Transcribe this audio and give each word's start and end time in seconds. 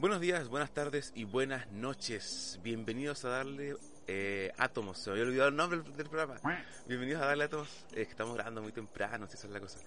Buenos 0.00 0.18
días, 0.22 0.48
buenas 0.48 0.70
tardes 0.70 1.12
y 1.14 1.24
buenas 1.24 1.70
noches. 1.72 2.58
Bienvenidos 2.62 3.26
a 3.26 3.28
darle 3.28 3.76
eh, 4.06 4.50
átomos. 4.56 4.96
Se 4.96 5.10
me 5.10 5.16
había 5.16 5.26
olvidado 5.26 5.48
el 5.50 5.56
nombre 5.56 5.82
del, 5.94 6.08
programa. 6.08 6.40
Bienvenidos 6.88 7.20
a 7.20 7.26
darle 7.26 7.44
átomos. 7.44 7.68
Estamos 7.94 8.34
grabando 8.34 8.62
muy 8.62 8.72
temprano, 8.72 9.26
si 9.26 9.34
esa 9.34 9.46
es 9.46 9.52
la 9.52 9.60
cosa. 9.60 9.78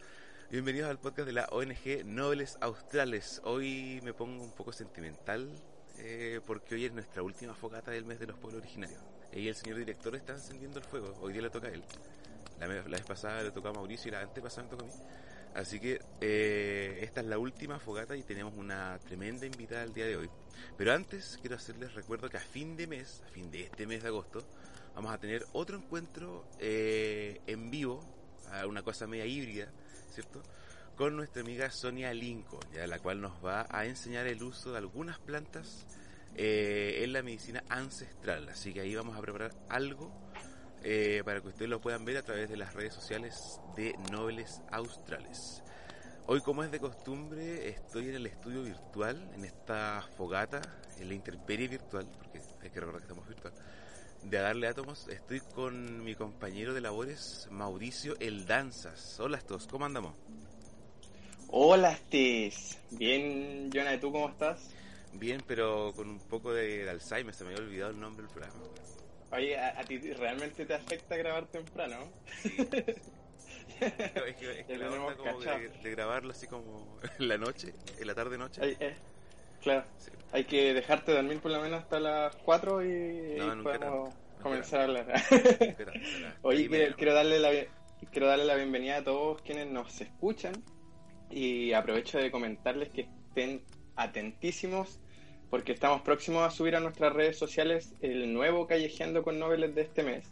Bienvenidos 0.52 0.92
al 0.92 1.00
podcast 1.00 1.26
de 1.26 1.34
la 1.34 1.48
ONG 1.50 2.06
Nobles 2.06 2.60
Australes. 2.62 3.42
Hoy 3.44 4.02
me 4.04 4.14
pongo 4.14 4.44
un 4.44 4.52
poco 4.52 4.72
sentimental 4.72 5.50
eh, 5.98 6.42
porque 6.46 6.76
hoy 6.76 6.86
es 6.86 6.94
nuestra 6.94 7.24
última 7.24 7.56
fogata 7.56 7.90
del 7.90 8.06
mes 8.06 8.20
de 8.20 8.28
los 8.28 8.38
pueblos 8.38 8.62
originarios. 8.62 9.02
Y 9.32 9.48
el 9.48 9.56
señor 9.56 9.80
director 9.80 10.16
está 10.16 10.34
encendiendo 10.34 10.78
el 10.78 10.86
fuego. 10.86 11.18
Hoy 11.22 11.34
día 11.34 11.42
le 11.42 11.50
toca 11.50 11.70
a 11.70 11.72
él. 11.72 11.84
La, 12.60 12.68
la 12.68 12.84
vez 12.84 13.02
pasada 13.08 13.42
le 13.42 13.50
tocó 13.50 13.70
a 13.70 13.74
Mauricio 13.74 14.10
y 14.10 14.12
la 14.12 14.22
antepasada 14.22 14.66
me 14.66 14.70
tocó 14.70 14.84
a 14.84 14.86
mí. 14.86 14.94
Así 15.56 15.80
que 15.80 16.02
eh, 16.20 17.00
esta 17.02 17.22
es 17.22 17.28
la 17.28 17.38
última 17.38 17.80
fogata 17.80 18.16
y 18.16 18.24
tenemos 18.24 18.56
una 18.56 18.98
tremenda 19.00 19.46
invitada 19.46 19.84
el 19.84 19.94
día 19.94 20.08
de 20.08 20.18
hoy. 20.18 20.30
Pero 20.78 20.94
antes 20.94 21.38
quiero 21.42 21.56
hacerles 21.56 21.94
recuerdo 21.94 22.30
que 22.30 22.38
a 22.38 22.42
fin 22.42 22.76
de 22.76 22.88
mes, 22.88 23.22
a 23.26 23.30
fin 23.30 23.52
de 23.52 23.64
este 23.64 23.86
mes 23.86 24.02
de 24.02 24.10
agosto, 24.10 24.44
vamos 24.96 25.14
a 25.14 25.18
tener 25.20 25.46
otro 25.54 25.78
encuentro 25.78 26.46
eh, 26.60 27.42
en 27.46 27.70
vivo, 27.70 28.04
una 28.68 28.84
cosa 28.84 29.08
media 29.08 29.26
híbrida, 29.26 29.68
¿cierto? 30.12 30.42
Con 30.96 31.16
nuestra 31.16 31.42
amiga 31.42 31.72
Sonia 31.72 32.14
Lincoln, 32.14 32.62
ya 32.72 32.86
la 32.86 33.00
cual 33.00 33.20
nos 33.20 33.44
va 33.44 33.66
a 33.70 33.86
enseñar 33.86 34.28
el 34.28 34.44
uso 34.44 34.72
de 34.72 34.78
algunas 34.78 35.18
plantas 35.20 35.88
eh, 36.36 37.02
en 37.04 37.14
la 37.14 37.22
medicina 37.22 37.64
ancestral. 37.70 38.50
Así 38.50 38.74
que 38.74 38.82
ahí 38.82 38.96
vamos 38.96 39.16
a 39.18 39.22
preparar 39.22 39.54
algo 39.70 40.12
eh, 40.84 41.22
para 41.24 41.42
que 41.42 41.48
ustedes 41.48 41.70
lo 41.70 41.80
puedan 41.80 42.04
ver 42.06 42.18
a 42.18 42.24
través 42.24 42.50
de 42.50 42.58
las 42.58 42.74
redes 42.74 42.94
sociales 42.94 43.60
de 43.76 43.96
Nobles 44.12 44.62
Australes. 44.72 45.64
Hoy, 46.26 46.42
como 46.42 46.64
es 46.64 46.72
de 46.72 46.80
costumbre, 46.80 47.68
estoy 47.70 48.10
en 48.10 48.16
el 48.16 48.28
estudio 48.28 48.64
virtual, 48.64 49.30
en 49.36 49.44
esta 49.44 50.08
fogata, 50.18 50.62
en 50.98 51.10
la 51.10 51.14
intemperie 51.16 51.68
virtual, 51.68 52.08
porque 52.18 52.40
hay 52.62 52.70
que 52.70 52.80
recordar 52.80 53.02
que 53.02 53.08
estamos 53.08 53.28
virtual, 53.28 53.54
de 54.24 54.38
darle 54.38 54.68
átomos. 54.68 55.08
Estoy 55.10 55.42
con 55.42 56.04
mi 56.04 56.16
compañero 56.16 56.74
de 56.74 56.82
labores, 56.82 57.48
Mauricio 57.52 58.16
El 58.20 58.46
Danzas. 58.46 59.20
Hola, 59.20 59.40
todos, 59.40 59.68
¿cómo 59.68 59.86
andamos? 59.86 60.16
Hola, 61.50 61.96
Stis. 61.96 62.80
Bien, 62.92 63.70
Jonah, 63.74 64.00
¿tú 64.00 64.12
cómo 64.12 64.30
estás? 64.30 64.70
Bien, 65.14 65.44
pero 65.46 65.94
con 65.94 66.10
un 66.10 66.20
poco 66.20 66.54
de, 66.54 66.86
de 66.86 66.90
Alzheimer, 66.90 67.34
se 67.34 67.44
me 67.44 67.52
había 67.52 67.64
olvidado 67.64 67.92
el 67.92 68.00
nombre 68.00 68.24
del 68.24 68.32
programa. 68.32 68.60
Oye, 69.34 69.58
¿a, 69.58 69.80
a 69.80 69.84
ti 69.84 69.98
realmente 69.98 70.66
te 70.66 70.74
afecta 70.76 71.18
grabar 71.18 71.46
temprano? 71.48 71.98
Es 73.80 74.36
que, 74.38 74.60
es 74.60 74.66
que 74.66 74.78
la 74.78 74.90
onda 74.90 75.16
como 75.18 75.42
de, 75.42 75.70
de, 75.70 75.92
grabarlo 75.92 76.32
así 76.32 76.48
como 76.48 77.00
en 77.20 77.28
la 77.28 77.38
noche, 77.38 77.74
en 78.00 78.08
la 78.08 78.16
tarde-noche. 78.16 78.78
Eh, 78.80 78.96
claro, 79.62 79.84
sí. 79.98 80.12
hay 80.32 80.46
que 80.46 80.74
dejarte 80.74 81.12
dormir 81.12 81.40
por 81.40 81.52
lo 81.52 81.60
menos 81.60 81.82
hasta 81.82 82.00
las 82.00 82.36
4 82.38 82.86
y, 82.86 83.36
no, 83.38 83.60
y 83.60 83.64
podemos 83.64 84.10
tanto, 84.10 84.10
comenzar 84.42 84.82
a 84.82 84.84
hablar. 84.84 85.08
Oye, 86.44 86.70
quiero, 86.70 86.96
quiero, 86.96 87.14
darle 87.14 87.40
la, 87.40 87.50
quiero 88.12 88.28
darle 88.28 88.46
la 88.46 88.56
bienvenida 88.56 88.98
a 88.98 89.04
todos 89.04 89.42
quienes 89.42 89.68
nos 89.68 90.00
escuchan 90.00 90.54
y 91.30 91.74
aprovecho 91.74 92.20
de 92.20 92.32
comentarles 92.32 92.90
que 92.90 93.02
estén 93.02 93.64
atentísimos 93.96 95.00
porque 95.54 95.74
estamos 95.74 96.02
próximos 96.02 96.42
a 96.42 96.50
subir 96.50 96.76
a 96.76 96.80
nuestras 96.80 97.14
redes 97.14 97.38
sociales 97.38 97.94
el 98.02 98.34
nuevo 98.34 98.66
Callejeando 98.66 99.22
con 99.22 99.38
Noveles 99.38 99.76
de 99.76 99.84
este 99.84 100.02
mes. 100.02 100.26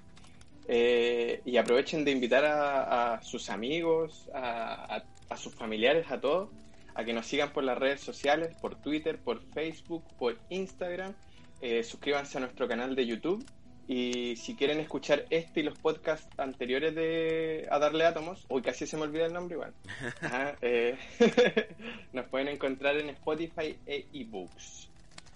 Eh, 0.68 1.44
y 1.46 1.58
aprovechen 1.58 2.04
de 2.04 2.10
invitar 2.10 2.44
a, 2.44 3.14
a 3.14 3.22
sus 3.22 3.52
amigos, 3.52 4.28
a, 4.34 4.96
a, 4.96 5.04
a, 5.30 5.38
sus 5.38 5.54
familiares, 5.54 6.10
a 6.10 6.20
todos, 6.20 6.50
a 6.96 7.04
que 7.04 7.14
nos 7.14 7.28
sigan 7.28 7.54
por 7.54 7.64
las 7.64 7.78
redes 7.78 8.02
sociales, 8.02 8.56
por 8.60 8.82
Twitter, 8.82 9.20
por 9.20 9.44
Facebook, 9.54 10.04
por 10.18 10.40
Instagram. 10.50 11.14
Eh, 11.62 11.84
suscríbanse 11.84 12.40
a 12.40 12.42
nuestro 12.42 12.68
canal 12.68 12.96
de 12.96 13.06
YouTube. 13.06 13.46
Y 13.88 14.36
si 14.38 14.56
quieren 14.56 14.80
escuchar 14.80 15.28
este 15.30 15.60
y 15.60 15.64
los 15.64 15.78
podcasts 15.78 16.28
anteriores 16.40 16.96
de 16.96 17.68
A 17.70 17.78
Darle 17.78 18.06
Átomos, 18.06 18.44
hoy 18.48 18.64
casi 18.64 18.88
se 18.88 18.98
me 18.98 19.04
olvida 19.04 19.28
el 19.28 19.34
nombre 19.34 19.54
igual, 19.54 19.74
Ajá, 20.20 20.56
eh, 20.64 20.98
nos 22.12 22.26
pueden 22.26 22.48
encontrar 22.48 22.98
en 22.98 23.10
Spotify 23.10 23.78
e 23.86 24.08
ebooks. 24.14 24.91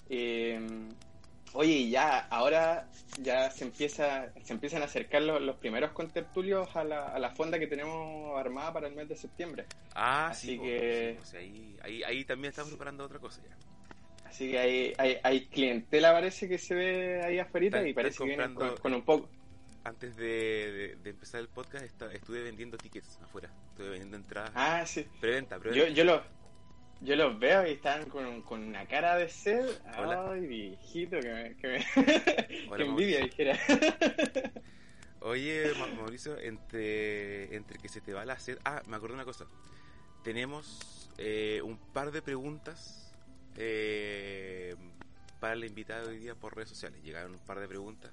Eh, 0.10 0.60
oye, 1.56 1.90
ya, 1.90 2.20
ahora 2.30 2.88
ya 3.22 3.50
se 3.50 3.64
empieza, 3.64 4.32
se 4.44 4.54
empiezan 4.54 4.82
a 4.82 4.86
acercar 4.86 5.22
los, 5.22 5.42
los 5.42 5.56
primeros 5.56 5.92
contertulios 5.92 6.76
a 6.76 6.84
la, 6.84 7.08
a 7.08 7.20
la, 7.20 7.32
fonda 7.32 7.58
que 7.58 7.68
tenemos 7.68 8.38
armada 8.38 8.74
para 8.74 8.88
el 8.88 8.96
mes 8.96 9.10
de 9.10 9.16
septiembre. 9.16 9.66
Ah, 9.94 10.28
Así 10.28 10.48
sí, 10.50 10.60
que... 10.60 11.18
sí, 11.24 11.38
ahí, 11.38 11.78
ahí, 11.82 12.04
ahí, 12.04 12.26
también 12.26 12.50
estamos 12.50 12.72
preparando 12.72 13.06
otra 13.06 13.20
cosa 13.20 13.42
ya. 13.44 13.56
Así 14.28 14.52
que 14.52 14.60
hay, 14.60 14.94
hay, 14.98 15.18
hay 15.24 15.46
clientela 15.48 16.12
parece 16.12 16.50
que 16.50 16.58
se 16.58 16.76
ve 16.76 17.22
ahí 17.24 17.40
afuera 17.40 17.88
y 17.88 17.94
parece 17.94 18.18
que 18.18 18.26
viene 18.26 18.54
con, 18.54 18.76
con, 18.78 18.94
un 18.94 19.04
poco. 19.04 19.30
Antes 19.86 20.18
de, 20.18 20.26
de, 20.26 20.96
de 20.96 21.10
empezar 21.12 21.40
el 21.40 21.48
podcast 21.48 21.86
está, 21.86 22.12
estuve 22.12 22.42
vendiendo 22.42 22.76
tickets 22.76 23.20
afuera, 23.24 23.50
estuve 23.70 23.92
vendiendo 23.92 24.18
entradas. 24.18 24.52
Ah, 24.56 24.84
sí. 24.86 25.06
Preventa, 25.22 25.58
preventa. 25.60 25.88
Yo, 25.88 25.94
yo 25.94 26.04
lo, 26.04 26.24
yo 27.02 27.16
los 27.16 27.40
veo 27.40 27.68
y 27.68 27.72
están 27.72 28.10
con, 28.10 28.42
con 28.42 28.64
una 28.64 28.86
cara 28.88 29.18
de 29.18 29.30
sed. 29.30 29.68
Hola. 29.98 30.32
Ay, 30.32 30.48
viejito, 30.48 31.20
que 31.20 31.34
me, 31.34 31.56
que 31.58 31.68
me 31.68 31.86
Hola, 32.70 32.78
que 32.78 32.90
envidia, 32.90 33.20
dijera. 33.20 33.60
Oye, 35.22 35.74
Mauricio, 35.98 36.38
entre, 36.38 37.56
entre 37.56 37.80
que 37.80 37.90
se 37.90 38.02
te 38.02 38.14
va 38.14 38.26
la 38.26 38.38
sed. 38.38 38.60
Ah, 38.64 38.82
me 38.88 38.96
acordé 38.96 39.16
una 39.16 39.26
cosa. 39.26 39.46
Tenemos 40.24 41.10
eh, 41.18 41.62
un 41.64 41.78
par 41.78 42.12
de 42.12 42.22
preguntas 42.22 43.12
eh, 43.58 44.76
para 45.40 45.56
la 45.56 45.66
invitada 45.66 46.04
de 46.04 46.10
hoy 46.10 46.20
día 46.20 46.36
por 46.36 46.56
redes 46.56 46.70
sociales. 46.70 47.02
Llegaron 47.04 47.34
un 47.34 47.40
par 47.40 47.60
de 47.60 47.68
preguntas. 47.68 48.12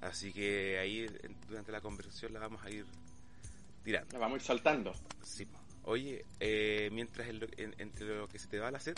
Así 0.00 0.32
que 0.32 0.78
ahí 0.78 1.06
durante 1.48 1.72
la 1.72 1.80
conversación 1.80 2.32
la 2.32 2.40
vamos 2.40 2.62
a 2.64 2.70
ir 2.70 2.86
tirando. 3.82 4.12
La 4.12 4.18
vamos 4.20 4.34
a 4.34 4.36
ir 4.36 4.42
soltando. 4.42 4.92
Sí, 5.22 5.46
Oye, 5.86 6.24
eh, 6.40 6.90
mientras 6.92 7.28
el, 7.28 7.48
en, 7.58 7.74
entre 7.78 8.06
lo 8.06 8.28
que 8.28 8.40
se 8.40 8.48
te 8.48 8.58
va 8.58 8.72
la 8.72 8.80
sed, 8.80 8.96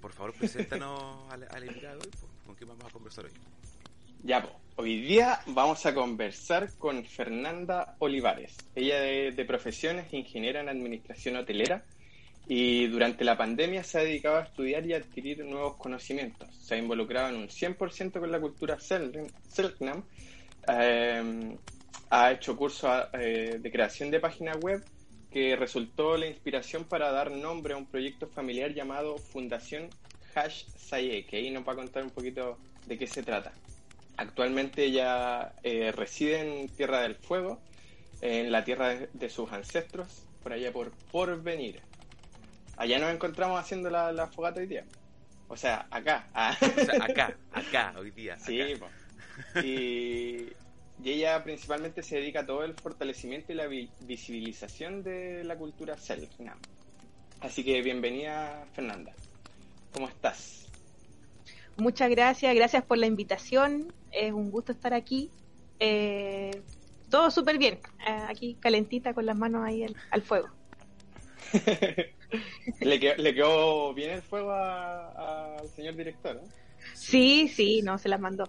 por 0.00 0.12
favor, 0.12 0.32
preséntanos 0.32 1.02
a 1.30 1.36
la, 1.36 1.46
a 1.46 1.60
la 1.60 1.66
invitada 1.66 1.94
de 1.96 2.00
hoy. 2.00 2.10
¿Con 2.46 2.54
quién 2.54 2.68
vamos 2.68 2.86
a 2.86 2.90
conversar 2.90 3.26
hoy? 3.26 3.30
Ya, 4.22 4.50
hoy 4.76 5.02
día 5.02 5.40
vamos 5.46 5.84
a 5.84 5.94
conversar 5.94 6.72
con 6.78 7.04
Fernanda 7.04 7.94
Olivares. 7.98 8.56
Ella 8.74 9.00
de, 9.00 9.32
de 9.32 9.44
profesión 9.44 9.98
es 9.98 10.12
ingeniera 10.14 10.60
en 10.60 10.70
administración 10.70 11.36
hotelera 11.36 11.84
y 12.48 12.86
durante 12.86 13.22
la 13.22 13.36
pandemia 13.36 13.84
se 13.84 13.98
ha 13.98 14.02
dedicado 14.02 14.38
a 14.38 14.44
estudiar 14.44 14.86
y 14.86 14.94
adquirir 14.94 15.44
nuevos 15.44 15.76
conocimientos. 15.76 16.48
Se 16.56 16.74
ha 16.74 16.78
involucrado 16.78 17.28
en 17.28 17.36
un 17.36 17.48
100% 17.48 18.18
con 18.18 18.32
la 18.32 18.40
cultura 18.40 18.78
Selknam. 18.80 20.04
Eh, 20.68 21.56
ha 22.08 22.32
hecho 22.32 22.56
cursos 22.56 22.90
eh, 23.12 23.58
de 23.60 23.70
creación 23.70 24.10
de 24.10 24.20
páginas 24.20 24.56
web 24.58 24.82
que 25.30 25.56
resultó 25.56 26.16
la 26.16 26.26
inspiración 26.26 26.84
para 26.84 27.10
dar 27.12 27.30
nombre 27.30 27.74
a 27.74 27.76
un 27.76 27.86
proyecto 27.86 28.26
familiar 28.26 28.74
llamado 28.74 29.18
Fundación 29.18 29.88
Hash 30.34 30.64
Saye, 30.76 31.24
que 31.26 31.36
ahí 31.36 31.50
nos 31.50 31.66
va 31.66 31.72
a 31.72 31.76
contar 31.76 32.02
un 32.02 32.10
poquito 32.10 32.58
de 32.86 32.98
qué 32.98 33.06
se 33.06 33.22
trata. 33.22 33.52
Actualmente 34.16 34.84
ella 34.84 35.54
eh, 35.62 35.92
reside 35.92 36.40
en 36.40 36.68
Tierra 36.68 37.00
del 37.02 37.14
Fuego, 37.14 37.60
en 38.20 38.52
la 38.52 38.64
tierra 38.64 38.88
de, 38.88 39.08
de, 39.12 39.30
sus 39.30 39.50
ancestros, 39.52 40.24
por 40.42 40.52
allá 40.52 40.72
por 40.72 40.90
Porvenir. 41.10 41.80
Allá 42.76 42.98
nos 42.98 43.12
encontramos 43.12 43.58
haciendo 43.58 43.88
la, 43.88 44.12
la 44.12 44.26
fogata 44.26 44.60
hoy 44.60 44.66
día. 44.66 44.84
O 45.48 45.56
sea, 45.56 45.86
acá. 45.90 46.28
Ah. 46.32 46.56
O 46.60 46.84
sea, 46.84 47.04
acá, 47.04 47.36
acá, 47.52 47.94
hoy 47.98 48.10
día. 48.12 48.34
Acá. 48.34 48.44
Sí, 48.44 48.60
pues. 48.78 49.64
Y, 49.64 50.52
y 51.02 51.10
ella 51.10 51.42
principalmente 51.42 52.02
se 52.02 52.16
dedica 52.16 52.40
a 52.40 52.46
todo 52.46 52.64
el 52.64 52.74
fortalecimiento 52.74 53.52
y 53.52 53.56
la 53.56 53.66
vi 53.66 53.88
visibilización 54.00 55.02
de 55.02 55.44
la 55.44 55.56
cultura 55.56 55.96
Selknam. 55.96 56.58
Así 57.40 57.64
que 57.64 57.80
bienvenida, 57.80 58.66
Fernanda. 58.74 59.12
¿Cómo 59.92 60.08
estás? 60.08 60.60
muchas 61.76 62.10
gracias, 62.10 62.54
gracias 62.54 62.84
por 62.84 62.98
la 62.98 63.06
invitación, 63.06 63.92
es 64.12 64.32
un 64.32 64.50
gusto 64.50 64.72
estar 64.72 64.94
aquí. 64.94 65.30
Eh, 65.78 66.62
todo 67.08 67.30
súper 67.30 67.58
bien, 67.58 67.80
eh, 68.06 68.24
aquí 68.28 68.56
calentita 68.60 69.14
con 69.14 69.26
las 69.26 69.36
manos 69.36 69.64
ahí 69.66 69.86
al, 70.10 70.22
fuego. 70.22 70.48
¿Le, 72.80 73.00
quedó, 73.00 73.94
bien 73.94 74.10
el 74.10 74.22
fuego 74.22 74.52
al 74.52 75.68
señor 75.74 75.96
director? 75.96 76.36
¿eh? 76.36 76.48
Sí, 76.94 77.48
sí, 77.48 77.82
no, 77.82 77.98
se 77.98 78.08
las 78.08 78.20
mandó. 78.20 78.44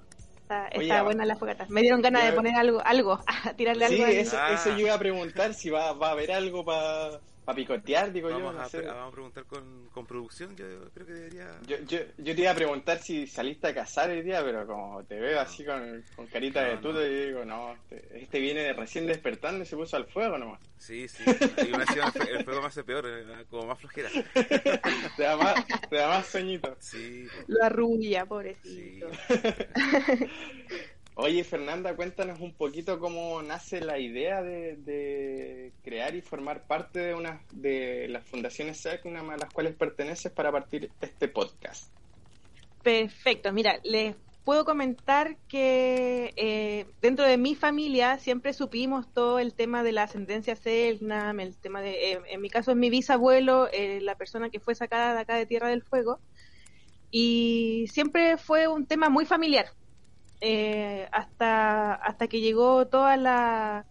Está, 0.72 1.04
buena 1.04 1.26
la 1.26 1.36
fogata. 1.36 1.66
Me 1.70 1.82
dieron 1.82 2.02
ganas 2.02 2.26
de 2.26 2.34
poner 2.34 2.56
algo, 2.56 2.82
algo, 2.84 3.20
a 3.46 3.54
tirarle 3.54 3.86
algo. 3.86 4.06
Sí, 4.06 4.12
eso, 4.14 4.38
eso, 4.48 4.70
yo 4.72 4.88
iba 4.88 4.94
a 4.94 5.00
preguntar 5.00 5.54
si 5.54 5.70
va, 5.70 5.94
va 5.94 6.10
a 6.10 6.12
haber 6.12 6.32
algo 6.32 6.64
para 6.66 7.22
para 7.46 7.56
picotear, 7.56 8.12
digo 8.12 8.30
vamos 8.30 8.72
yo. 8.72 8.80
A, 8.80 8.94
Vamos 8.94 9.10
a 9.10 9.12
preguntar 9.12 9.46
con, 9.46 9.90
con, 9.92 10.06
producción, 10.06 10.56
yo 10.56 10.66
creo 10.94 11.08
que 11.08 11.14
debería. 11.14 11.60
Yo, 11.66 11.78
yo, 11.88 12.00
yo, 12.18 12.36
te 12.36 12.42
iba 12.42 12.52
a 12.52 12.56
preguntar 12.56 13.00
si 13.00 13.26
saliste 13.28 13.68
a 13.68 13.74
cazar 13.74 14.10
el 14.12 14.24
día, 14.24 14.44
pero 14.44 14.68
como 14.68 15.04
te 15.04 15.20
veo 15.20 15.40
así 15.40 15.66
con, 15.66 16.04
con 16.16 16.28
carita 16.28 16.64
de 16.64 16.78
tuto, 16.78 17.02
yo 17.02 17.26
digo, 17.26 17.46
no, 17.46 17.74
este, 17.74 18.24
este, 18.24 18.40
viene 18.40 18.72
recién 18.74 19.08
despertando 19.08 19.64
y 19.64 19.66
se 19.66 19.76
puso 19.76 19.98
al 19.98 20.06
fuego 20.06 20.38
nomás. 20.38 20.62
Sí, 20.78 21.08
sí, 21.08 21.24
y 21.26 21.72
me 21.78 21.84
el, 22.30 22.44
fuego 22.44 22.62
me 22.62 22.68
hace 22.68 22.84
peor, 22.84 23.06
eh, 23.08 23.46
como 23.50 23.68
más 23.68 23.80
flojera. 23.80 24.10
te, 25.18 25.24
da 25.24 25.38
más, 25.38 25.66
te 25.90 25.96
da 25.96 26.08
más 26.08 26.26
sueñito. 26.28 26.76
Sí. 26.80 27.28
Lo 27.48 27.64
arrulla, 27.64 28.26
pobrecito. 28.26 29.08
Sí. 29.28 29.40
Oye, 31.24 31.44
Fernanda, 31.44 31.96
cuéntanos 31.96 32.40
un 32.40 32.52
poquito 32.52 33.00
cómo 33.00 33.44
nace 33.44 33.80
la 33.80 34.00
idea 34.00 34.42
de, 34.42 35.72
crear 35.84 36.16
y 36.16 36.22
formar 36.22 36.66
parte 36.66 37.00
de 37.00 37.14
una 37.14 37.44
de 37.52 38.08
las 38.10 38.26
fundaciones 38.26 38.80
SECNAM 38.80 39.30
a 39.30 39.38
las 39.38 39.54
cuales 39.54 39.76
perteneces 39.76 40.32
para 40.32 40.52
partir 40.52 40.90
este 41.00 41.28
podcast. 41.28 41.94
Perfecto, 42.82 43.54
mira, 43.54 43.80
les 43.84 44.16
puedo 44.44 44.66
comentar 44.66 45.38
que 45.48 46.34
eh, 46.38 46.88
dentro 47.04 47.24
de 47.28 47.38
mi 47.38 47.54
familia 47.54 48.18
siempre 48.18 48.52
supimos 48.52 49.14
todo 49.14 49.38
el 49.38 49.54
tema 49.54 49.84
de 49.84 49.92
la 49.92 50.04
ascendencia 50.04 50.56
Selknam, 50.56 51.40
el 51.40 51.56
tema 51.56 51.82
de, 51.82 52.14
eh, 52.14 52.22
en 52.32 52.42
mi 52.42 52.50
caso 52.50 52.72
es 52.72 52.78
mi 52.78 52.90
bisabuelo, 52.90 53.70
eh, 53.72 54.02
la 54.02 54.16
persona 54.16 54.50
que 54.50 54.60
fue 54.60 54.74
sacada 54.74 55.14
de 55.14 55.20
acá 55.20 55.36
de 55.36 55.46
Tierra 55.46 55.70
del 55.70 55.84
Fuego, 55.84 56.20
y 57.12 57.86
siempre 57.92 58.38
fue 58.38 58.68
un 58.68 58.88
tema 58.88 59.10
muy 59.10 59.28
familiar 59.28 59.68
eh, 60.42 61.08
hasta, 61.12 61.94
hasta 61.94 62.28
que 62.28 62.42
llegó 62.42 62.88
toda 62.88 63.16
la, 63.16 63.86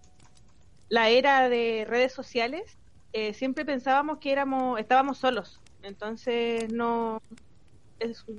la 0.89 1.09
era 1.09 1.49
de 1.49 1.87
redes 1.89 2.13
sociales, 2.13 2.77
eh, 3.13 3.35
siempre 3.35 3.65
pensábamos 3.65 4.19
que 4.19 4.33
éramos, 4.33 4.79
estábamos 4.81 5.19
solos. 5.19 5.61
Entonces 5.83 6.73
no 6.73 7.23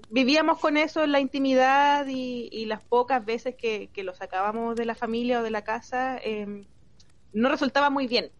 vivíamos 0.09 0.59
con 0.59 0.75
eso 0.75 1.03
en 1.03 1.11
la 1.11 1.19
intimidad 1.19 2.05
y, 2.07 2.65
las 2.65 2.83
pocas 2.83 3.23
veces 3.23 3.55
que, 3.55 3.89
lo 4.03 4.13
sacábamos 4.13 4.75
de 4.75 4.85
la 4.85 4.95
familia 4.95 5.39
o 5.39 5.43
de 5.43 5.51
la 5.51 5.63
casa 5.63 6.17
em, 6.17 6.65
no 7.33 7.49
resultaba 7.49 7.89
muy 7.89 8.07
bien. 8.07 8.31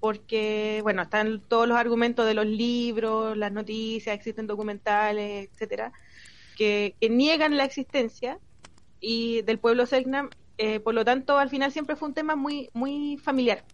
Porque, 0.00 0.80
bueno, 0.82 1.02
están 1.02 1.42
todos 1.46 1.68
los 1.68 1.76
argumentos 1.76 2.26
de 2.26 2.34
los 2.34 2.46
libros, 2.46 3.36
las 3.36 3.52
noticias, 3.52 4.14
existen 4.14 4.46
documentales, 4.46 5.48
etcétera, 5.52 5.92
que, 6.56 6.96
que 7.00 7.10
niegan 7.10 7.56
la 7.58 7.64
existencia 7.64 8.38
y 9.00 9.42
del 9.42 9.58
pueblo 9.58 9.86
Selknam. 9.86 10.30
Eh, 10.58 10.80
por 10.80 10.94
lo 10.94 11.04
tanto, 11.04 11.38
al 11.38 11.50
final 11.50 11.72
siempre 11.72 11.96
fue 11.96 12.08
un 12.08 12.14
tema 12.14 12.36
muy, 12.36 12.70
muy 12.72 13.18
familiar. 13.18 13.64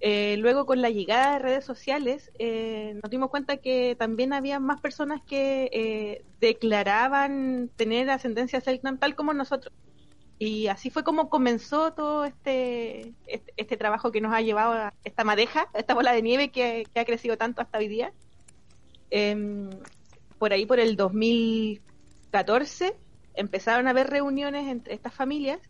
Eh, 0.00 0.36
luego, 0.38 0.64
con 0.64 0.80
la 0.80 0.88
llegada 0.88 1.34
de 1.34 1.38
redes 1.40 1.64
sociales, 1.64 2.32
eh, 2.38 2.98
nos 3.02 3.10
dimos 3.10 3.28
cuenta 3.28 3.58
que 3.58 3.96
también 3.98 4.32
había 4.32 4.58
más 4.58 4.80
personas 4.80 5.20
que 5.26 6.24
declaraban 6.40 7.70
tener 7.76 8.08
ascendencia 8.08 8.60
Selknam 8.60 8.98
tal 8.98 9.14
como 9.14 9.34
nosotros. 9.34 9.74
Y 10.38 10.68
así 10.68 10.88
fue 10.88 11.04
como 11.04 11.28
comenzó 11.28 11.92
todo 11.92 12.24
este, 12.24 13.12
este, 13.26 13.52
este, 13.58 13.76
trabajo 13.76 14.10
que 14.10 14.22
nos 14.22 14.32
ha 14.32 14.40
llevado 14.40 14.72
a 14.72 14.94
esta 15.04 15.22
madeja, 15.22 15.68
esta 15.74 15.92
bola 15.92 16.12
de 16.12 16.22
nieve 16.22 16.48
que, 16.48 16.86
que 16.94 17.00
ha 17.00 17.04
crecido 17.04 17.36
tanto 17.36 17.60
hasta 17.60 17.76
hoy 17.76 17.88
día. 17.88 18.14
Em, 19.10 19.68
por 20.38 20.54
ahí, 20.54 20.64
por 20.64 20.80
el 20.80 20.96
2014, 20.96 22.96
empezaron 23.34 23.86
a 23.86 23.90
haber 23.90 24.08
reuniones 24.08 24.68
entre 24.68 24.94
estas 24.94 25.14
familias 25.14 25.60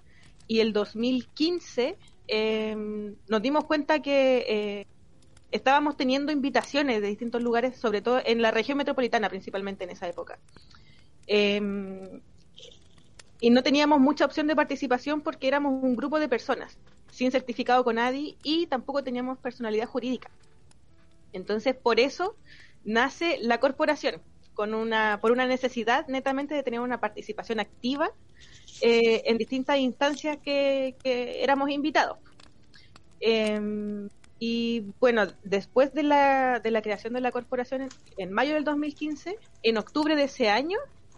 y 0.47 0.61
el 0.61 0.73
2015 0.73 1.97
em, 2.27 3.15
nos 3.29 3.43
dimos 3.43 3.65
cuenta 3.65 4.01
que 4.01 4.45
eh, 4.49 4.87
estábamos 5.51 5.97
teniendo 5.97 6.33
invitaciones 6.33 7.01
de 7.01 7.09
distintos 7.09 7.43
lugares, 7.43 7.77
sobre 7.77 8.03
todo 8.03 8.21
en 8.25 8.43
la 8.43 8.51
región 8.51 8.79
metropolitana 8.79 9.29
principalmente 9.29 9.85
en 9.85 9.91
esa 9.91 10.09
época. 10.09 10.39
Em, 11.27 12.21
y 13.41 13.51
no 13.51 13.63
teníamos 13.63 14.01
mucha 14.01 14.25
opción 14.25 14.47
de 14.47 14.57
participación 14.57 15.23
porque 15.23 15.49
éramos 15.49 15.83
un 15.83 15.97
grupo 15.97 16.19
de 16.19 16.29
personas 16.29 16.79
sin 17.11 17.31
certificado 17.31 17.85
con 17.85 17.99
ADI 17.99 18.37
y 18.43 18.67
tampoco 18.67 19.03
teníamos 19.03 19.39
personalidad 19.39 19.87
jurídica. 19.87 20.31
Entonces, 21.33 21.75
por 21.75 22.01
eso 22.01 22.37
nace 22.85 23.39
la 23.41 23.61
corporación, 23.61 24.21
con 24.61 24.75
una, 24.75 25.21
por 25.23 25.33
una 25.33 25.47
necesidad 25.47 26.07
netamente 26.07 26.55
de 26.55 26.63
tener 26.63 26.81
una 26.81 27.01
participación 27.01 27.61
activa 27.61 28.11
eh, 28.83 29.23
en 29.25 29.39
distintas 29.39 29.79
instancias 29.79 30.37
que, 30.37 30.97
éramos 31.03 31.71
invitados. 31.71 32.19
Em, 33.21 34.11
y 34.39 34.85
bueno, 35.01 35.29
después 35.45 35.95
de 35.95 36.03
la, 36.03 36.61
de 36.61 36.71
la 36.71 36.83
creación 36.83 37.15
de 37.15 37.23
la 37.23 37.33
corporación 37.33 37.89
en, 38.19 38.33
mayo 38.33 38.53
del 38.53 38.65
2015, 38.65 39.39
en 39.63 39.79
octubre 39.79 40.15
de 40.15 40.25
ese 40.25 40.51
año, 40.51 40.77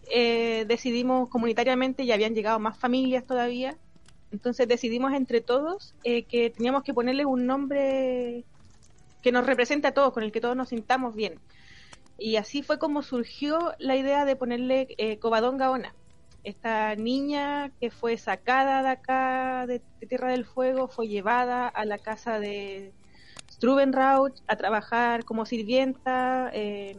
eh, 0.09 0.65
decidimos 0.69 1.29
comunitariamente, 1.29 2.06
ya 2.06 2.15
habían 2.15 2.37
llegado 2.37 2.61
más 2.61 2.79
familias 2.79 3.27
todavía, 3.27 3.77
entonces 4.31 4.69
decidimos 4.69 5.15
entre 5.15 5.41
todos 5.41 5.97
eh, 6.05 6.23
que 6.23 6.50
teníamos 6.50 6.85
que 6.85 6.95
ponerle 6.95 7.25
un 7.25 7.45
nombre 7.45 8.45
que 9.21 9.33
nos 9.33 9.45
represente 9.45 9.88
a 9.88 9.95
todos, 9.95 10.12
con 10.12 10.23
el 10.23 10.31
que 10.31 10.41
todos 10.41 10.55
nos 10.55 10.69
sintamos 10.69 11.17
bien. 11.17 11.41
Y 12.23 12.37
así 12.37 12.63
fue 12.63 12.79
como 12.79 13.03
surgió 13.03 13.75
la 13.79 13.97
idea 13.97 14.25
de 14.25 14.37
ponerle 14.37 14.95
eh, 14.97 15.19
Cobadón 15.19 15.59
Gaona. 15.59 15.93
Esta 16.45 16.95
niña 16.95 17.73
que 17.81 17.91
fue 17.91 18.17
sacada 18.17 18.83
de 18.83 18.89
acá, 18.91 19.67
de, 19.67 19.81
Tierra 20.09 20.31
del 20.31 20.45
Fuego, 20.45 20.87
fue 20.87 21.09
llevada 21.09 21.67
a 21.67 21.85
la 21.85 21.99
casa 21.99 22.39
de 22.39 22.93
Strubenraut 23.51 24.35
a 24.47 24.55
trabajar 24.55 25.25
como 25.25 25.47
sirvienta. 25.47 26.51
Eh, 26.53 26.97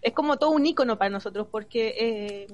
es 0.00 0.14
como 0.14 0.38
todo 0.38 0.52
un 0.52 0.64
icono 0.64 0.96
para 0.96 1.10
nosotros 1.10 1.48
porque, 1.50 1.94
eh, 1.98 2.46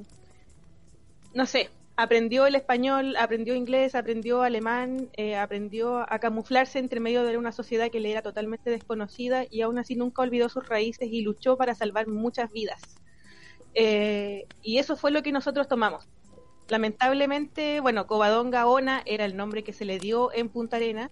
no 1.34 1.46
sé, 1.46 1.70
aprendió 2.02 2.46
el 2.46 2.56
español, 2.56 3.14
aprendió 3.16 3.54
inglés, 3.54 3.94
aprendió 3.94 4.42
alemán, 4.42 5.08
eh, 5.16 5.36
aprendió 5.36 6.00
a 6.12 6.18
camuflarse 6.18 6.78
entre 6.80 6.98
medio 6.98 7.22
de 7.22 7.38
una 7.38 7.52
sociedad 7.52 7.90
que 7.90 8.00
le 8.00 8.10
era 8.10 8.22
totalmente 8.22 8.70
desconocida 8.70 9.44
y 9.48 9.60
aún 9.60 9.78
así 9.78 9.94
nunca 9.94 10.22
olvidó 10.22 10.48
sus 10.48 10.68
raíces 10.68 11.08
y 11.12 11.22
luchó 11.22 11.56
para 11.56 11.74
salvar 11.74 12.08
muchas 12.08 12.50
vidas. 12.50 12.82
Eh, 13.74 14.46
y 14.62 14.78
eso 14.78 14.96
fue 14.96 15.12
lo 15.12 15.22
que 15.22 15.30
nosotros 15.30 15.68
tomamos. 15.68 16.08
Lamentablemente, 16.68 17.78
bueno, 17.80 18.06
Cobadón 18.06 18.50
Gaona 18.50 19.02
era 19.06 19.24
el 19.24 19.36
nombre 19.36 19.62
que 19.62 19.72
se 19.72 19.84
le 19.84 19.98
dio 19.98 20.32
en 20.32 20.48
Punta 20.48 20.76
Arena. 20.78 21.10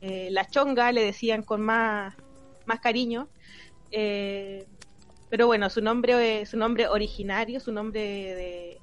Eh, 0.00 0.28
la 0.32 0.44
chonga 0.46 0.90
le 0.90 1.04
decían 1.04 1.42
con 1.42 1.60
más, 1.62 2.14
más 2.64 2.80
cariño. 2.80 3.28
pero 5.30 5.46
bueno, 5.46 5.70
su 5.70 5.80
nombre, 5.80 6.46
su 6.46 6.56
nombre 6.56 6.88
originario, 6.88 7.60
su 7.60 7.72
nombre 7.72 8.00
de, 8.00 8.80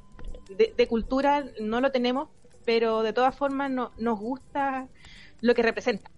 de, 0.49 0.87
cultura 0.87 1.45
no 1.59 1.81
lo 1.81 1.91
tenemos, 1.91 2.29
pero 2.65 3.03
de 3.03 3.13
todas 3.13 3.35
formas 3.35 3.71
no, 3.71 3.91
nos 3.97 4.19
gusta 4.19 4.87
lo 5.41 5.53
que 5.53 5.61
representa. 5.61 6.09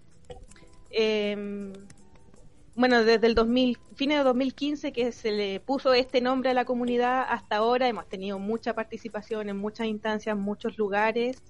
Em, 0.90 1.72
bueno, 2.74 3.04
desde 3.04 3.26
el 3.26 3.34
2000, 3.34 3.78
fines 3.94 4.18
de 4.18 4.24
2015 4.24 4.92
que 4.92 5.12
se 5.12 5.32
le 5.32 5.60
puso 5.60 5.94
este 5.94 6.20
nombre 6.20 6.50
a 6.50 6.54
la 6.54 6.64
comunidad, 6.64 7.24
hasta 7.28 7.56
ahora 7.56 7.88
hemos 7.88 8.08
tenido 8.08 8.38
mucha 8.38 8.74
participación 8.74 9.48
en 9.48 9.56
muchas 9.56 9.86
instancias, 9.86 10.36
muchos 10.36 10.76
lugares, 10.76 11.42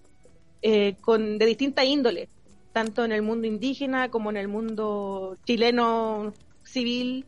eh, 0.62 0.96
con, 1.00 1.38
de 1.38 1.46
distinta 1.46 1.84
índole, 1.84 2.28
tanto 2.72 3.04
en 3.04 3.12
el 3.12 3.22
mundo 3.22 3.46
indígena 3.46 4.10
como 4.10 4.30
en 4.30 4.36
el 4.36 4.48
mundo 4.48 5.36
chileno 5.44 6.32
civil. 6.62 7.26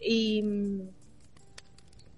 Y 0.00 0.42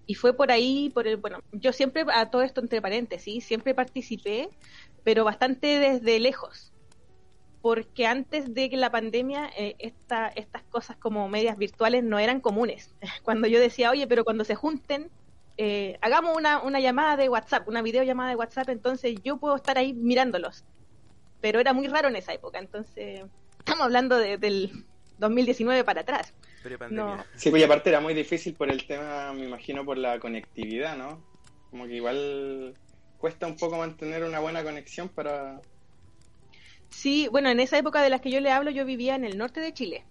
y 0.07 0.15
fue 0.15 0.35
por 0.35 0.51
ahí, 0.51 0.91
por 0.91 1.07
el, 1.07 1.17
bueno, 1.17 1.41
yo 1.53 1.73
siempre, 1.73 2.05
a 2.13 2.31
todo 2.31 2.43
esto 2.43 2.61
entre 2.61 2.83
paréntesis, 2.83 3.45
siempre 3.45 3.75
participé, 3.75 4.51
pero 5.03 5.25
bastante 5.25 5.79
desde 5.79 6.19
lejos, 6.21 6.73
porque 7.63 8.07
antes 8.07 8.53
de 8.53 8.69
que 8.69 8.77
la 8.77 8.91
pandemia 8.91 9.51
eh, 9.57 9.77
esta, 9.79 10.29
estas 10.29 10.63
cosas 10.65 10.97
como 10.97 11.29
medias 11.29 11.57
virtuales 11.57 12.05
no 12.05 12.19
eran 12.19 12.41
comunes. 12.41 12.95
Cuando 13.23 13.49
yo 13.49 13.59
decía, 13.59 13.91
oye, 13.91 14.07
pero 14.07 14.25
cuando 14.25 14.45
se 14.45 14.55
junten, 14.55 15.11
eh, 15.57 15.99
hagamos 16.03 16.37
una, 16.37 16.63
una 16.63 16.81
llamada 16.81 17.17
de 17.17 17.29
WhatsApp, 17.29 17.69
una 17.69 17.81
videollamada 17.81 18.31
de 18.31 18.37
WhatsApp, 18.37 18.69
entonces 18.69 19.17
yo 19.23 19.39
puedo 19.39 19.57
estar 19.57 19.79
ahí 19.79 19.95
mirándolos. 19.95 20.65
Pero 21.41 21.61
era 21.61 21.73
muy 21.73 21.87
raro 21.89 22.09
en 22.09 22.17
esa 22.17 22.33
época, 22.33 22.59
entonces 22.59 23.25
estamos 23.59 23.85
hablando 23.85 24.19
del 24.19 24.85
2019 25.19 25.85
para 25.85 26.03
atrás. 26.03 26.33
No. 26.91 27.23
Sí, 27.37 27.51
pues 27.51 27.63
aparte 27.65 27.91
era 27.91 28.01
muy 28.01 28.15
difícil 28.15 28.55
por 28.55 28.71
el 28.71 28.87
tema, 28.87 29.33
me 29.33 29.45
imagino, 29.45 29.85
por 29.85 29.99
la 29.99 30.19
conectividad, 30.19 30.97
¿no? 30.97 31.23
Como 31.71 31.87
que 31.87 31.95
igual 31.95 32.75
cuesta 33.19 33.47
un 33.47 33.57
poco 33.57 33.77
mantener 33.77 34.25
una 34.25 34.41
buena 34.41 34.63
conexión 34.63 35.09
para... 35.09 35.61
Sí, 36.89 37.29
bueno, 37.31 37.51
en 37.51 37.61
esa 37.61 37.77
época 37.77 38.03
de 38.03 38.11
las 38.11 38.21
que 38.21 38.31
yo 38.31 38.41
le 38.41 38.51
hablo, 38.51 38.71
yo 38.71 38.85
vivía 38.85 39.15
en 39.15 39.25
el 39.25 39.37
norte 39.37 39.61
de 39.61 39.75
Chile. 39.75 40.05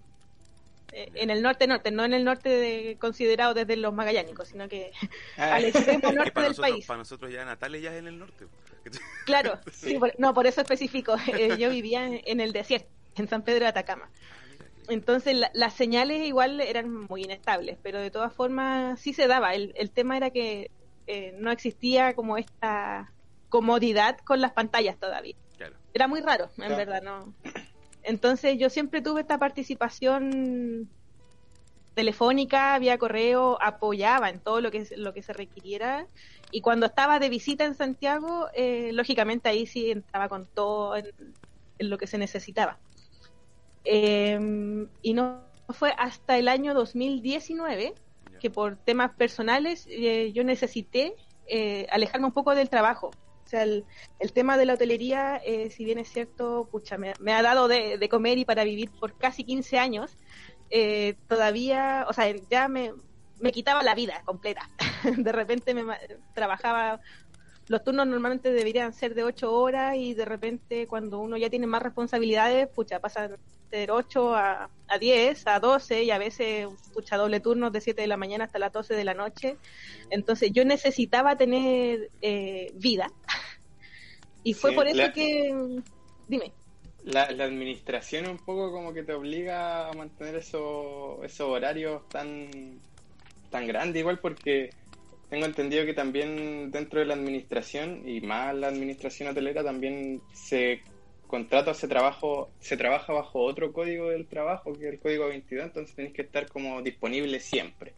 Eh, 0.92 1.10
en 1.14 1.30
el 1.30 1.42
norte-norte, 1.42 1.90
no 1.90 2.04
en 2.04 2.12
el 2.12 2.24
norte 2.24 2.48
de, 2.48 2.96
considerado 3.00 3.52
desde 3.52 3.76
los 3.76 3.92
magallánicos, 3.92 4.48
sino 4.48 4.68
que 4.68 4.92
ah. 5.36 5.56
al 5.56 5.64
extremo 5.64 6.12
norte 6.12 6.40
del 6.40 6.54
país. 6.54 6.86
Para 6.86 6.98
nosotros 6.98 7.32
ya 7.32 7.44
Natalia 7.44 7.80
ya 7.80 7.92
es 7.92 7.98
en 7.98 8.06
el 8.06 8.18
norte. 8.18 8.46
Claro, 9.24 9.58
sí. 9.72 9.98
no, 10.18 10.34
por 10.34 10.46
eso 10.46 10.60
específico. 10.60 11.16
Eh, 11.38 11.56
yo 11.58 11.70
vivía 11.70 12.06
en, 12.06 12.40
el 12.40 12.52
desierto, 12.52 12.88
en 13.16 13.28
San 13.28 13.42
Pedro 13.42 13.60
de 13.60 13.68
Atacama. 13.68 14.08
Entonces 14.88 15.36
las 15.54 15.74
señales 15.74 16.26
igual 16.26 16.60
eran 16.60 16.90
muy 16.92 17.24
inestables, 17.24 17.78
pero 17.82 18.00
de 18.00 18.10
todas 18.10 18.32
formas 18.32 19.00
sí 19.00 19.12
se 19.12 19.26
daba. 19.26 19.54
El, 19.54 19.72
el 19.76 19.90
tema 19.90 20.16
era 20.16 20.30
que 20.30 20.70
eh, 21.06 21.34
no 21.38 21.50
existía 21.50 22.14
como 22.14 22.36
esta 22.36 23.12
comodidad 23.48 24.18
con 24.24 24.40
las 24.40 24.52
pantallas 24.52 24.98
todavía. 24.98 25.36
Era 25.92 26.08
muy 26.08 26.20
raro, 26.20 26.50
en 26.58 26.76
verdad, 26.76 27.02
no. 27.02 27.32
Entonces 28.02 28.58
yo 28.58 28.68
siempre 28.68 29.00
tuve 29.00 29.20
esta 29.20 29.38
participación 29.38 30.90
telefónica, 31.94 32.76
vía 32.80 32.98
correo, 32.98 33.56
apoyaba 33.62 34.28
en 34.28 34.40
todo 34.40 34.60
lo 34.60 34.70
que 34.72 34.86
lo 34.96 35.14
que 35.14 35.22
se 35.22 35.32
requiriera 35.32 36.06
y 36.50 36.60
cuando 36.60 36.86
estaba 36.86 37.18
de 37.18 37.28
visita 37.28 37.64
en 37.64 37.74
Santiago, 37.74 38.48
eh, 38.54 38.90
lógicamente 38.92 39.48
ahí 39.48 39.66
sí 39.66 39.90
entraba 39.90 40.28
con 40.28 40.46
todo 40.46 40.96
en, 40.96 41.06
lo 41.78 41.98
que 41.98 42.06
se 42.06 42.18
necesitaba. 42.18 42.78
Em, 43.84 44.88
y 45.02 45.12
no 45.12 45.42
fue 45.68 45.94
hasta 45.98 46.38
el 46.38 46.48
año 46.48 46.74
2019 46.74 47.94
que 48.40 48.50
por 48.50 48.76
temas 48.76 49.12
personales 49.12 49.86
eh, 49.88 50.32
yo 50.32 50.44
necesité 50.44 51.14
eh, 51.46 51.86
alejarme 51.90 52.26
un 52.26 52.32
poco 52.32 52.54
del 52.54 52.68
trabajo. 52.68 53.10
O 53.44 53.48
sea, 53.48 53.62
el, 53.62 53.84
tema 54.32 54.56
de 54.56 54.64
la 54.64 54.74
hotelería, 54.74 55.36
eh, 55.44 55.70
si 55.70 55.84
bien 55.84 55.98
es 55.98 56.08
cierto, 56.08 56.68
pucha, 56.70 56.96
me, 56.98 57.32
ha 57.32 57.42
dado 57.42 57.68
de, 57.68 58.08
comer 58.10 58.38
y 58.38 58.44
para 58.44 58.64
vivir 58.64 58.90
por 58.90 59.16
casi 59.18 59.44
15 59.44 59.78
años, 59.78 60.16
todavía, 61.28 62.06
o 62.08 62.12
sea, 62.12 62.34
ya 62.50 62.68
me, 62.68 62.92
me 63.40 63.52
quitaba 63.52 63.82
la 63.82 63.94
vida 63.94 64.22
completa. 64.24 64.68
de 65.16 65.32
repente 65.32 65.74
me 65.74 65.84
trabajaba 66.34 67.00
los 67.66 67.82
turnos 67.82 68.06
normalmente 68.06 68.52
deberían 68.52 68.92
ser 68.92 69.14
de 69.14 69.24
8 69.24 69.52
horas 69.52 69.96
y 69.96 70.14
de 70.14 70.24
repente 70.24 70.86
cuando 70.86 71.18
uno 71.18 71.36
ya 71.36 71.48
tiene 71.48 71.66
más 71.66 71.82
responsabilidades, 71.82 72.68
pucha, 72.68 73.00
pasan 73.00 73.36
de 73.70 73.90
8 73.90 74.34
a, 74.34 74.70
a 74.88 74.98
10, 74.98 75.46
a 75.46 75.60
12 75.60 76.04
y 76.04 76.10
a 76.10 76.18
veces, 76.18 76.68
pucha, 76.92 77.16
doble 77.16 77.40
turnos 77.40 77.72
de 77.72 77.80
7 77.80 78.02
de 78.02 78.06
la 78.06 78.16
mañana 78.16 78.44
hasta 78.44 78.58
las 78.58 78.72
12 78.72 78.94
de 78.94 79.04
la 79.04 79.14
noche. 79.14 79.56
Entonces 80.10 80.50
yo 80.52 80.64
necesitaba 80.64 81.36
tener 81.36 82.10
eh, 82.20 82.70
vida. 82.74 83.10
y 84.44 84.54
fue 84.54 84.72
por 84.72 84.86
eso 84.86 85.12
que... 85.12 85.80
Dime. 86.28 86.52
La, 87.04 87.30
la, 87.30 87.44
administración 87.44 88.28
un 88.28 88.38
poco 88.38 88.72
como 88.72 88.94
que 88.94 89.02
te 89.02 89.12
obliga 89.12 89.88
a 89.88 89.92
mantener 89.92 90.36
esos, 90.36 91.22
esos 91.22 91.48
horarios 91.48 92.08
tan, 92.08 92.80
tan 93.50 93.66
grandes 93.66 94.00
igual 94.00 94.18
porque 94.20 94.70
tengo 95.34 95.46
entendido 95.46 95.84
que 95.84 95.94
también 95.94 96.70
dentro 96.70 97.00
de 97.00 97.06
la 97.06 97.14
administración 97.14 98.08
y 98.08 98.20
más 98.20 98.54
la 98.54 98.68
administración 98.68 99.30
hotelera 99.30 99.64
también 99.64 100.22
se 100.32 100.80
contrata, 101.26 101.74
se, 101.74 101.88
trabajo, 101.88 102.50
se 102.60 102.76
trabaja 102.76 103.12
bajo 103.12 103.40
otro 103.40 103.72
código 103.72 104.10
del 104.10 104.28
trabajo 104.28 104.72
que 104.74 104.86
es 104.86 104.92
el 104.92 105.00
código 105.00 105.26
22, 105.26 105.64
entonces 105.66 105.96
tenéis 105.96 106.14
que 106.14 106.22
estar 106.22 106.46
como 106.46 106.80
disponible 106.82 107.40
siempre. 107.40 107.94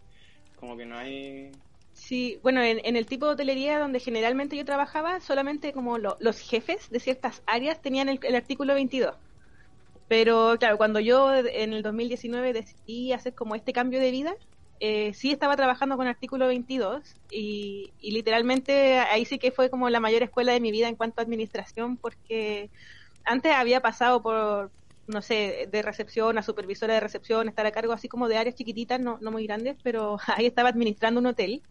Como 0.58 0.78
que 0.78 0.86
no 0.86 0.96
hay... 0.96 1.52
Sí, 1.92 2.38
bueno, 2.42 2.62
en, 2.62 2.96
el 2.96 3.04
tipo 3.04 3.26
de 3.26 3.32
hotelería 3.32 3.78
donde 3.80 4.00
generalmente 4.00 4.56
yo 4.56 4.64
trabajaba, 4.64 5.20
solamente 5.20 5.74
como 5.74 5.98
los 5.98 6.40
jefes 6.40 6.88
de 6.88 7.00
ciertas 7.00 7.42
áreas 7.46 7.82
tenían 7.82 8.08
el, 8.08 8.18
el 8.22 8.34
artículo 8.34 8.72
22. 8.72 9.14
Pero 10.08 10.56
claro, 10.58 10.78
cuando 10.78 11.00
yo 11.00 11.34
en 11.34 11.74
el 11.74 11.82
2019 11.82 12.54
decidí 12.54 13.12
hacer 13.12 13.34
como 13.34 13.54
este 13.54 13.74
cambio 13.74 14.00
de 14.00 14.10
vida, 14.10 14.34
eh, 14.80 15.14
sí 15.14 15.32
estaba 15.32 15.56
trabajando 15.56 15.96
con 15.96 16.06
artículo 16.06 16.46
22 16.48 17.16
y, 17.30 17.92
literalmente 18.00 18.98
ahí 18.98 19.24
sí 19.24 19.38
que 19.38 19.52
fue 19.52 19.70
como 19.70 19.88
la 19.90 20.00
mayor 20.00 20.22
escuela 20.22 20.52
de 20.52 20.60
mi 20.60 20.70
vida 20.70 20.88
en 20.88 20.96
cuanto 20.96 21.20
a 21.20 21.24
administración 21.24 21.96
porque 21.96 22.70
antes 23.24 23.52
había 23.52 23.80
pasado 23.80 24.22
por, 24.22 24.70
no 25.06 25.22
sé, 25.22 25.68
de 25.70 25.82
recepción 25.82 26.38
a 26.38 26.42
supervisora 26.42 26.94
de 26.94 27.00
recepción, 27.00 27.48
estar 27.48 27.66
a 27.66 27.72
cargo 27.72 27.92
así 27.92 28.08
como 28.08 28.28
de 28.28 28.36
áreas 28.38 28.54
chiquititas, 28.54 29.00
no, 29.00 29.18
no 29.20 29.30
muy 29.30 29.46
grandes, 29.46 29.76
pero 29.82 30.18
ahí 30.36 30.46
estaba 30.46 30.68
administrando 30.68 31.20
un 31.20 31.26
hotel, 31.26 31.62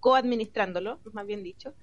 coadministrándolo, 0.00 1.00
más 1.12 1.26
bien 1.26 1.42
dicho 1.42 1.74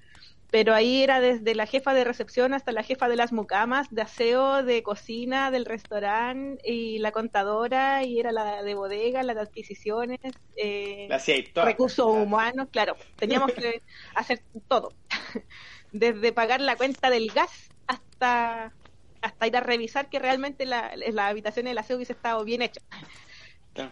pero 0.53 0.75
ahí 0.75 1.01
era 1.01 1.19
desde 1.19 1.55
la 1.55 1.65
jefa 1.65 1.95
de 1.95 2.03
recepción 2.03 2.53
hasta 2.53 2.72
la 2.72 2.83
jefa 2.83 3.10
de 3.10 3.15
las 3.15 3.33
mucamas, 3.33 3.88
de 3.89 4.03
aseo, 4.03 4.62
de 4.62 4.83
cocina, 4.83 5.50
del 5.50 5.65
restaurante 5.65 6.62
y 6.63 7.00
la 7.00 7.12
contadora 7.12 8.03
y 8.03 8.19
era 8.19 8.31
la 8.31 8.62
de 8.62 8.75
bodega, 8.75 9.24
la 9.24 9.33
de 9.33 9.41
adquisiciones, 9.41 10.19
eh, 10.55 11.10
recursos 11.55 12.05
humanos, 12.05 12.67
claro, 12.72 12.95
teníamos 13.17 13.51
que 13.53 13.81
hacer 14.15 14.43
todo, 14.67 14.93
desde 15.91 16.31
pagar 16.33 16.62
la 16.62 16.75
cuenta 16.75 17.10
del 17.10 17.31
gas 17.31 17.72
hasta 17.88 18.75
hasta 19.22 19.48
ir 19.48 19.57
a 19.57 19.62
revisar 19.62 20.07
que 20.07 20.19
realmente 20.19 20.67
la, 20.67 20.93
la 20.95 21.29
habitación 21.29 21.65
del 21.65 21.79
aseo 21.79 21.95
hubiese 21.95 22.13
estado 22.13 22.43
bien 22.43 22.62
hecho. 22.62 22.79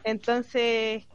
Entonces, 0.04 1.08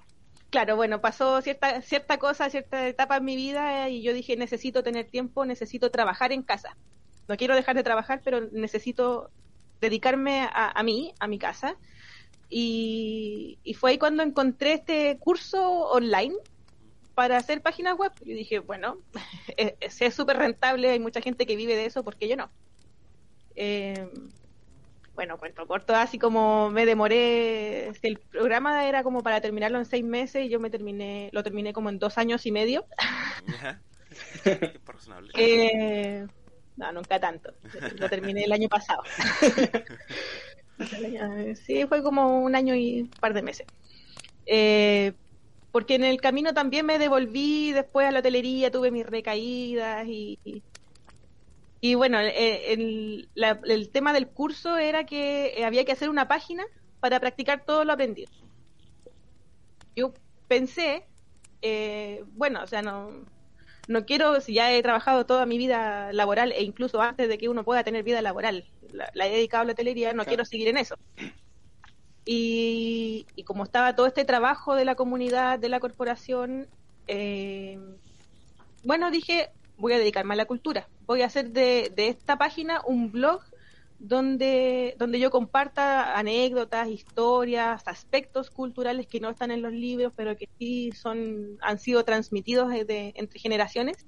claro, 0.57 0.75
bueno, 0.75 1.03
pasó 1.03 1.43
cierta, 1.43 1.83
cierta 1.83 2.17
cosa, 2.17 2.49
cierta 2.49 2.89
etapa 2.89 3.19
en 3.19 3.27
mi 3.27 3.37
vida 3.37 3.91
y 3.91 4.01
yo 4.01 4.15
dije, 4.15 4.39
necesito 4.39 4.83
tener 4.83 5.05
tiempo, 5.05 5.45
necesito 5.45 5.91
trabajar 5.91 6.33
en 6.33 6.43
casa. 6.43 6.79
No 7.29 7.37
quiero 7.37 7.55
dejar 7.55 7.77
de 7.77 7.83
trabajar, 7.83 8.23
pero 8.25 8.41
necesito 8.53 9.31
dedicarme 9.83 10.49
a, 10.51 10.83
mí, 10.83 11.13
a 11.21 11.27
mi 11.27 11.39
casa. 11.39 11.77
Y, 12.49 13.59
fue 13.79 13.91
ahí 13.91 13.99
cuando 13.99 14.23
encontré 14.23 14.73
este 14.73 15.19
curso 15.19 15.61
online 15.91 16.37
para 17.15 17.37
hacer 17.37 17.61
páginas 17.61 17.99
web. 17.99 18.13
Yo 18.25 18.35
dije, 18.35 18.61
bueno, 18.61 18.97
es 19.59 20.15
súper 20.15 20.39
rentable, 20.39 20.89
hay 20.89 21.01
mucha 21.01 21.21
gente 21.21 21.45
que 21.45 21.57
vive 21.57 21.77
de 21.77 21.85
eso, 21.85 22.03
¿por 22.03 22.17
qué 22.17 22.29
yo 22.29 22.37
no? 22.37 22.49
Eh, 23.57 24.09
bueno, 25.17 25.39
cuento 25.39 25.67
corto, 25.67 25.95
así 25.95 26.19
como 26.19 26.71
me 26.71 26.85
demoré, 26.85 27.91
el 28.03 28.19
programa 28.19 28.87
era 28.87 29.03
como 29.03 29.23
para 29.23 29.41
terminarlo 29.41 29.79
en 29.79 29.87
seis 29.87 30.05
meses 30.05 30.45
y 30.45 30.51
yo 30.51 30.61
me 30.61 30.69
terminé, 30.69 31.31
lo 31.33 31.43
terminé 31.43 31.73
como 31.73 31.89
en 31.89 31.99
dos 31.99 32.19
años 32.19 32.45
y 32.45 32.53
medio. 32.53 32.85
eh, 35.35 36.27
no, 36.77 36.93
nunca 36.93 37.19
tanto, 37.19 37.55
lo 37.99 38.11
terminé 38.11 38.45
el 38.45 38.53
año 38.53 38.69
pasado. 38.69 39.03
sí, 41.65 41.87
fue 41.87 42.03
como 42.03 42.43
un 42.43 42.55
año 42.55 42.75
y 42.75 43.01
un 43.01 43.11
par 43.11 43.33
de 43.33 43.41
meses. 43.41 43.67
Eh, 44.45 45.15
porque 45.73 45.95
en 45.95 46.05
el 46.05 46.21
camino 46.21 46.53
también 46.53 46.85
me 46.85 46.99
devolví 46.99 47.73
después 47.73 48.07
a 48.07 48.11
la 48.11 48.19
hotelería, 48.19 48.71
tuve 48.71 48.91
mis 48.91 49.07
recaídas 49.07 50.07
y, 50.07 50.39
y 50.45 50.63
bueno, 51.95 52.19
eh, 52.21 52.73
el, 52.73 53.29
el, 53.35 53.89
tema 53.91 54.13
del 54.13 54.29
curso 54.29 54.77
era 54.77 55.05
que 55.05 55.55
eh, 55.57 55.65
había 55.65 55.85
que 55.85 55.93
hacer 55.93 56.09
una 56.09 56.27
página 56.29 56.65
para 57.01 57.21
practicar 57.21 57.65
todo 57.65 57.85
lo 57.85 57.93
aprendido. 57.93 58.31
Yo 59.95 60.15
pensé, 60.49 61.07
eh, 61.63 62.25
bueno, 62.33 62.63
o 62.63 62.67
sea, 62.67 62.83
no, 62.83 63.11
no 63.89 64.07
quiero, 64.07 64.41
si 64.41 64.55
ya 64.55 64.73
he 64.73 64.83
trabajado 64.83 65.27
toda 65.27 65.47
mi 65.47 65.59
vida 65.59 66.13
laboral 66.13 66.53
e 66.53 66.63
incluso 66.63 67.01
antes 67.01 67.29
de 67.29 67.39
que 67.39 67.49
uno 67.49 67.65
pueda 67.65 67.85
tener 67.85 68.03
vida 68.03 68.23
laboral, 68.23 68.65
la, 68.93 69.27
he 69.27 69.31
dedicado 69.31 69.63
a 69.63 69.67
la 69.67 69.73
hotelería, 69.73 70.13
no 70.13 70.25
quiero 70.25 70.45
seguir 70.45 70.69
en 70.69 70.79
eso. 70.79 70.97
Y, 72.25 73.27
y, 73.37 73.45
como 73.45 73.65
estaba 73.65 73.95
todo 73.95 74.07
este 74.07 74.25
trabajo 74.25 74.75
de 74.75 74.85
la 74.85 74.97
comunidad, 74.97 75.59
de 75.61 75.69
la 75.69 75.79
corporación, 75.79 76.67
bueno, 78.83 79.11
dije, 79.11 79.51
voy 79.77 79.93
a 79.93 79.99
dedicarme 79.99 80.35
a 80.35 80.37
la 80.39 80.47
cultura. 80.47 80.89
Voy 81.07 81.23
a 81.23 81.27
hacer 81.27 81.51
de, 81.51 81.93
esta 81.97 82.37
página 82.37 82.81
un 82.87 83.13
blog 83.13 83.43
donde, 83.99 84.95
donde 84.99 85.19
yo 85.19 85.31
comparta 85.31 86.19
anécdotas, 86.19 86.89
historias, 86.89 87.83
aspectos 87.87 88.51
culturales 88.51 89.07
que 89.07 89.21
no 89.21 89.31
están 89.31 89.51
en 89.51 89.63
los 89.63 89.73
libros, 89.73 90.13
pero 90.15 90.37
que 90.37 90.49
sí 90.59 90.93
son, 90.93 91.59
han 91.63 91.79
sido 91.79 92.05
transmitidos 92.05 92.73
entre 92.75 93.39
generaciones. 93.39 94.05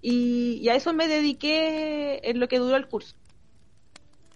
Y, 0.00 0.68
a 0.68 0.74
eso 0.74 0.92
me 0.92 1.08
dediqué 1.08 2.20
en 2.24 2.40
lo 2.40 2.48
que 2.48 2.58
duró 2.58 2.76
el 2.76 2.88
curso. 2.88 3.14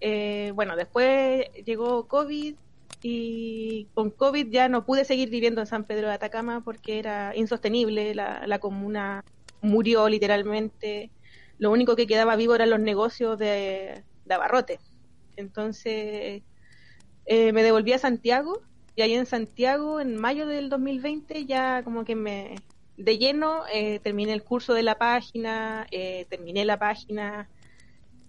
Eh, 0.01 0.53
bueno, 0.55 0.77
después 0.77 1.47
llegó 1.65 2.07
COVID 2.07 2.55
y 3.03 3.87
con 3.95 4.11
COVID 4.11 4.49
ya 4.49 4.69
no 4.69 4.85
pude 4.85 5.05
seguir 5.05 5.31
viviendo 5.31 5.61
en 5.61 5.67
San 5.67 5.85
Pedro 5.85 6.09
de 6.09 6.15
Atacama 6.15 6.63
porque 6.63 6.99
era 6.99 7.35
insostenible 7.37 8.15
la, 8.15 8.47
la 8.47 8.59
comuna 8.59 9.25
murió 9.61 10.09
literalmente. 10.09 11.11
Lo 11.59 11.71
único 11.71 11.97
que 11.97 12.07
quedaba 12.07 12.37
vivo 12.37 12.55
eran 12.55 12.71
los 12.71 12.81
negocios 12.81 13.39
de, 13.39 14.03
abarrote. 14.29 14.79
Entonces 15.37 16.43
eh, 17.27 17.53
me 17.53 17.63
devolví 17.63 17.93
a 17.93 17.99
Santiago 17.99 18.63
y 18.95 19.03
ahí 19.03 19.15
en 19.15 19.27
Santiago, 19.27 20.01
en 20.01 20.17
mayo 20.17 20.47
del 20.47 20.69
2020, 20.69 21.45
ya 21.45 21.83
como 21.83 22.05
que 22.05 22.15
me, 22.15 22.57
de 22.97 23.19
lleno, 23.19 23.63
eh, 23.73 24.01
terminé 24.01 24.33
el 24.33 24.43
curso 24.43 24.73
de 24.75 24.83
la 24.83 24.97
página, 24.97 25.87
eh, 25.91 26.27
terminé 26.29 26.65
la 26.65 26.79
página 26.79 27.49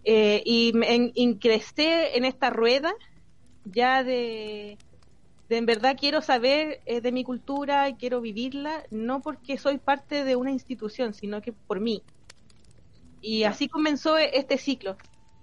y 0.09 0.71
me 0.73 1.11
ingresé 1.15 2.15
en 2.15 2.23
esta 2.23 2.49
rueda 2.49 2.93
ya 3.65 4.05
de, 4.05 4.77
de 5.49 5.57
en 5.57 5.65
verdad 5.65 5.97
quiero 5.99 6.21
saber 6.21 6.79
de 6.85 7.11
mi 7.11 7.25
cultura 7.25 7.89
y 7.89 7.95
quiero 7.95 8.21
vivirla, 8.21 8.83
no 8.89 9.19
porque 9.21 9.57
soy 9.57 9.79
parte 9.79 10.23
de 10.23 10.37
una 10.37 10.51
institución, 10.51 11.13
sino 11.13 11.41
que 11.41 11.51
por 11.51 11.81
mí. 11.81 12.03
Y 13.21 13.43
así 13.43 13.67
comenzó 13.67 14.17
este 14.17 14.57
ciclo. 14.57 14.97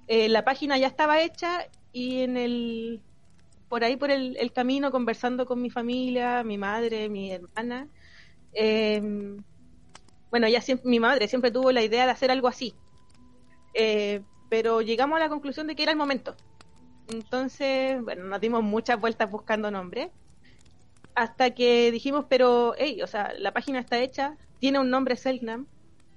la 0.08 0.44
página 0.44 0.78
ya 0.78 0.86
estaba 0.86 1.20
hecha 1.20 1.66
y 1.92 2.22
en 2.22 2.36
el 2.36 3.00
por 3.68 3.82
ahí 3.82 3.96
por 3.96 4.10
el, 4.10 4.36
el 4.36 4.52
camino 4.52 4.90
conversando 4.90 5.46
con 5.46 5.60
mi 5.60 5.70
familia, 5.70 6.44
mi 6.44 6.58
madre, 6.58 7.08
mi 7.08 7.32
hermana, 7.32 7.88
eh, 8.52 9.02
bueno, 10.30 10.48
ya 10.48 10.60
siempre, 10.60 10.88
mi 10.88 11.00
madre 11.00 11.28
siempre 11.28 11.50
tuvo 11.50 11.72
la 11.72 11.82
idea 11.82 12.06
de 12.06 12.12
hacer 12.12 12.30
algo 12.30 12.48
así, 12.48 12.74
eh, 13.74 14.22
pero 14.48 14.80
llegamos 14.80 15.16
a 15.16 15.20
la 15.20 15.28
conclusión 15.28 15.66
de 15.66 15.74
que 15.74 15.82
era 15.82 15.92
el 15.92 15.98
momento. 15.98 16.36
Entonces, 17.12 18.00
bueno, 18.02 18.24
nos 18.24 18.40
dimos 18.40 18.62
muchas 18.62 19.00
vueltas 19.00 19.30
buscando 19.30 19.70
nombre, 19.70 20.10
hasta 21.14 21.50
que 21.50 21.90
dijimos, 21.92 22.26
pero, 22.28 22.74
hey, 22.78 23.02
o 23.02 23.06
sea, 23.06 23.32
la 23.38 23.52
página 23.52 23.78
está 23.80 23.98
hecha, 23.98 24.36
tiene 24.58 24.78
un 24.78 24.90
nombre 24.90 25.16
Selknam, 25.16 25.66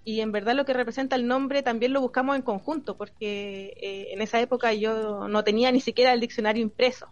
y 0.08 0.22
en 0.22 0.32
verdad 0.32 0.56
lo 0.56 0.64
que 0.64 0.72
representa 0.72 1.18
el 1.18 1.28
nombre 1.28 1.64
también 1.64 1.92
lo 1.92 2.00
buscamos 2.00 2.38
en 2.38 2.42
conjunto, 2.42 2.96
porque 2.96 3.74
eh, 3.76 4.14
en 4.14 4.22
esa 4.22 4.40
época 4.40 4.74
yo 4.74 5.28
no 5.28 5.44
tenía 5.44 5.70
ni 5.70 5.82
siquiera 5.82 6.14
el 6.14 6.22
diccionario 6.22 6.64
impreso. 6.64 7.08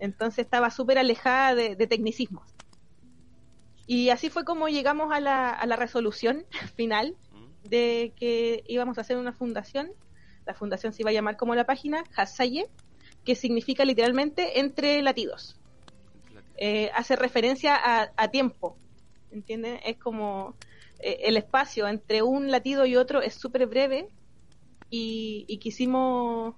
Entonces 0.00 0.46
estaba 0.46 0.70
súper 0.70 0.96
alejada 0.96 1.54
de, 1.54 1.76
de 1.76 1.86
tecnicismos. 1.86 2.50
Y 3.86 4.08
así 4.08 4.30
fue 4.30 4.46
como 4.46 4.70
llegamos 4.70 5.12
a 5.12 5.20
la, 5.20 5.50
a 5.50 5.66
la 5.66 5.76
resolución 5.76 6.46
final 6.76 7.14
de 7.64 8.14
que 8.16 8.64
íbamos 8.66 8.96
a 8.96 9.02
hacer 9.02 9.18
una 9.18 9.34
fundación. 9.34 9.90
La 10.46 10.54
fundación 10.54 10.94
se 10.94 11.02
iba 11.02 11.10
a 11.10 11.12
llamar 11.12 11.36
como 11.36 11.54
la 11.54 11.66
página, 11.66 12.04
Hasaye, 12.16 12.70
que 13.22 13.34
significa 13.34 13.84
literalmente 13.84 14.60
entre 14.60 15.02
latidos. 15.02 15.60
Eh, 16.56 16.90
hace 16.94 17.16
referencia 17.16 17.76
a, 17.76 18.12
a 18.16 18.28
tiempo, 18.28 18.78
¿entienden? 19.30 19.78
Es 19.84 19.98
como 19.98 20.56
eh, 21.00 21.20
el 21.24 21.36
espacio 21.36 21.86
entre 21.88 22.22
un 22.22 22.50
latido 22.50 22.86
y 22.86 22.96
otro 22.96 23.22
es 23.22 23.34
súper 23.34 23.66
breve 23.66 24.08
y, 24.90 25.44
y, 25.48 25.58
quisimos, 25.58 26.54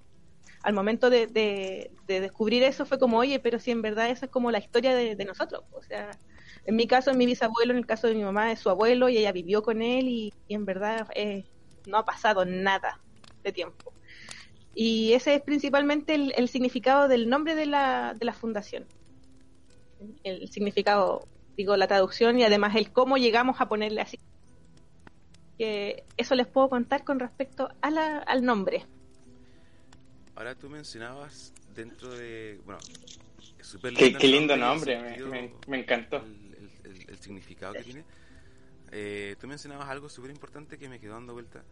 al 0.63 0.73
momento 0.73 1.09
de, 1.09 1.27
de, 1.27 1.91
descubrir 2.07 2.63
eso, 2.63 2.85
fue 2.85 2.99
como, 2.99 3.17
oye, 3.17 3.39
pero 3.39 3.59
si 3.59 3.71
en 3.71 3.81
verdad 3.81 4.09
esa 4.09 4.25
es 4.25 4.31
como 4.31 4.51
la 4.51 4.59
historia 4.59 4.95
de, 4.95 5.25
nosotros, 5.25 5.63
o 5.71 5.81
sea, 5.81 6.11
en 6.65 6.75
mi 6.75 6.87
caso, 6.87 7.11
es 7.11 7.17
mi 7.17 7.25
bisabuelo, 7.25 7.71
en 7.71 7.79
el 7.79 7.85
caso 7.85 8.07
de 8.07 8.15
mi 8.15 8.23
mamá, 8.23 8.51
es 8.51 8.59
su 8.59 8.69
abuelo 8.69 9.09
y 9.09 9.17
ella 9.17 9.31
vivió 9.31 9.63
con 9.63 9.81
él 9.81 10.07
y, 10.07 10.33
en 10.49 10.65
verdad 10.65 11.07
eh, 11.15 11.45
no 11.87 11.97
ha 11.97 12.05
pasado 12.05 12.45
nada 12.45 12.99
de 13.43 13.51
tiempo. 13.51 13.93
Y 14.73 15.13
ese 15.13 15.35
es 15.35 15.41
principalmente 15.41 16.15
el, 16.15 16.47
significado 16.47 17.07
del 17.07 17.27
nombre 17.27 17.55
de 17.55 17.65
la, 17.65 18.15
de 18.17 18.25
la 18.25 18.33
fundación. 18.33 18.85
El 20.23 20.49
significado, 20.49 21.27
digo, 21.57 21.75
la 21.75 21.87
traducción 21.87 22.39
y 22.39 22.43
además 22.43 22.75
el 22.75 22.91
cómo 22.91 23.17
llegamos 23.17 23.59
a 23.59 23.67
ponerle 23.67 24.01
así. 24.01 24.17
Que 25.61 26.05
eso 26.17 26.33
les 26.33 26.47
puedo 26.47 26.69
contar 26.69 27.03
con 27.03 27.19
respecto 27.19 27.69
a 27.81 27.91
la, 27.91 28.17
al 28.17 28.43
nombre. 28.43 28.83
Ahora 30.33 30.55
tú 30.55 30.71
mencionabas 30.71 31.53
dentro 31.75 32.09
de, 32.09 32.59
bueno, 32.65 32.79
qué, 33.95 34.27
lindo 34.27 34.57
nombre, 34.57 35.19
me, 35.67 35.77
encantó 35.77 36.25
significado 37.19 37.73
que 37.73 37.83
tiene. 37.83 38.03
Eh, 38.91 39.35
tú 39.39 39.45
mencionabas 39.45 39.87
algo 39.87 40.09
súper 40.09 40.31
importante 40.31 40.79
que 40.79 40.89
me 40.89 40.99
quedó 40.99 41.13
dando 41.13 41.33
vuelta, 41.33 41.63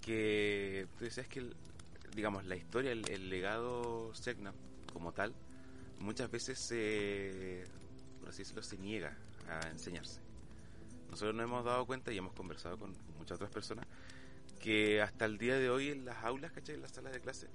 que 0.00 0.86
tú 0.96 1.02
decías 1.02 1.26
que, 1.26 1.50
digamos, 2.14 2.44
la 2.44 2.54
historia, 2.54 2.92
el, 2.92 3.28
legado 3.28 4.14
Segna 4.14 4.54
como 4.92 5.10
tal, 5.10 5.34
muchas 5.98 6.30
veces 6.30 6.60
se, 6.60 7.64
por 8.20 8.28
así 8.28 8.42
decirlo, 8.42 8.62
se 8.62 8.78
niega 8.78 9.18
a 9.48 9.68
enseñarse. 9.70 10.20
Nosotros 11.10 11.34
nos 11.34 11.44
hemos 11.44 11.64
dado 11.64 11.86
cuenta 11.86 12.12
y 12.12 12.18
hemos 12.18 12.32
conversado 12.34 12.78
con 12.78 12.94
muchas 13.26 13.36
otras 13.36 13.50
personas 13.50 13.84
que 14.60 15.02
hasta 15.02 15.24
el 15.24 15.36
día 15.36 15.56
de 15.56 15.68
hoy 15.68 15.90
en 15.90 16.04
las 16.04 16.22
aulas, 16.22 16.52
¿cachai? 16.52 16.76
En 16.76 16.82
las 16.82 16.92
salas 16.92 17.12
de 17.12 17.20
clase, 17.20 17.48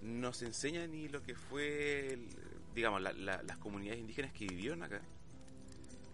no 0.00 0.32
se 0.32 0.46
enseña 0.46 0.86
ni 0.86 1.08
lo 1.08 1.22
que 1.22 1.34
fue, 1.34 2.18
digamos, 2.74 3.02
las 3.02 3.56
comunidades 3.58 4.00
indígenas 4.00 4.32
que 4.32 4.46
vivieron 4.46 4.82
acá, 4.82 5.02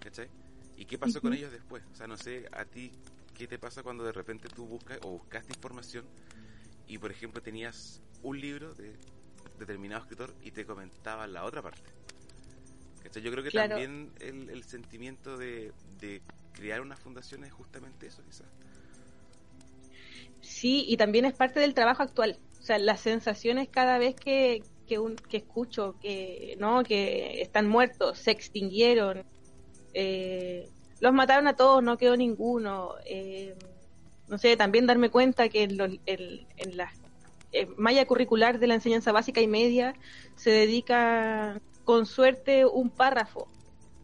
¿cachai? 0.01 0.29
¿Y 0.77 0.87
qué 0.87 0.99
pasó 0.99 1.21
con 1.21 1.33
ellos 1.35 1.53
después? 1.53 1.85
O 1.93 1.95
sea, 1.95 2.09
no 2.09 2.17
sé, 2.17 2.49
a 2.51 2.65
ti, 2.65 2.91
¿qué 3.37 3.47
te 3.47 3.61
pasa 3.61 3.85
cuando 3.85 4.03
de 4.03 4.11
repente 4.11 4.49
tú 4.49 4.67
buscas 4.67 4.99
o 5.03 5.11
buscaste 5.11 5.53
información 5.53 6.05
y, 6.89 6.99
por 6.99 7.13
ejemplo, 7.13 7.41
tenías 7.41 8.01
un 8.23 8.41
libro 8.41 8.75
de 8.75 8.97
determinado 9.57 10.03
escritor 10.03 10.35
y 10.43 10.51
te 10.51 10.67
comentaba 10.67 11.29
la 11.29 11.45
otra 11.45 11.63
parte? 11.63 11.93
Yo 13.19 13.31
creo 13.33 13.43
que 13.43 13.51
también 13.51 14.13
el, 14.21 14.63
sentimiento 14.65 15.37
de, 15.37 15.73
crear 16.53 16.81
una 16.81 16.97
fundación 16.97 17.45
es 17.45 17.53
justamente 17.53 18.07
eso, 18.07 18.23
quizás. 18.25 18.47
Sí, 20.41 20.85
y 20.89 20.97
también 20.97 21.25
es 21.25 21.35
parte 21.35 21.61
del 21.61 21.75
trabajo 21.75 22.03
actual. 22.03 22.39
O 22.59 22.63
sea, 22.63 22.79
las 22.79 23.01
sensaciones 23.01 23.69
cada 23.69 23.99
vez 23.99 24.15
que, 24.15 24.63
que, 24.87 24.99
un, 24.99 25.17
que 25.17 25.39
escucho 25.39 25.97
que 26.01 26.57
no 26.59 26.83
que 26.83 27.41
están 27.43 27.69
muertos, 27.69 28.19
se 28.19 28.31
extinguieron, 28.31 29.25
eh, 29.95 30.69
los 31.01 31.13
mataron 31.13 31.47
a 31.49 31.57
todos, 31.57 31.83
no 31.83 31.97
quedó 31.97 32.17
ninguno. 32.17 32.95
Eh, 33.07 33.55
no 34.29 34.39
sé, 34.39 34.57
también 34.57 34.87
darme 34.87 35.11
cuenta 35.11 35.49
que 35.49 35.65
en, 35.65 35.77
la 36.77 36.93
eh, 37.53 37.67
malla 37.77 38.07
curricular 38.07 38.59
de 38.59 38.69
la 38.69 38.75
enseñanza 38.75 39.11
básica 39.11 39.41
y 39.41 39.49
media 39.49 39.95
se 40.37 40.51
dedica 40.51 41.61
con 41.85 42.07
suerte 42.07 42.65
un 42.65 42.91
párrafo 42.91 43.49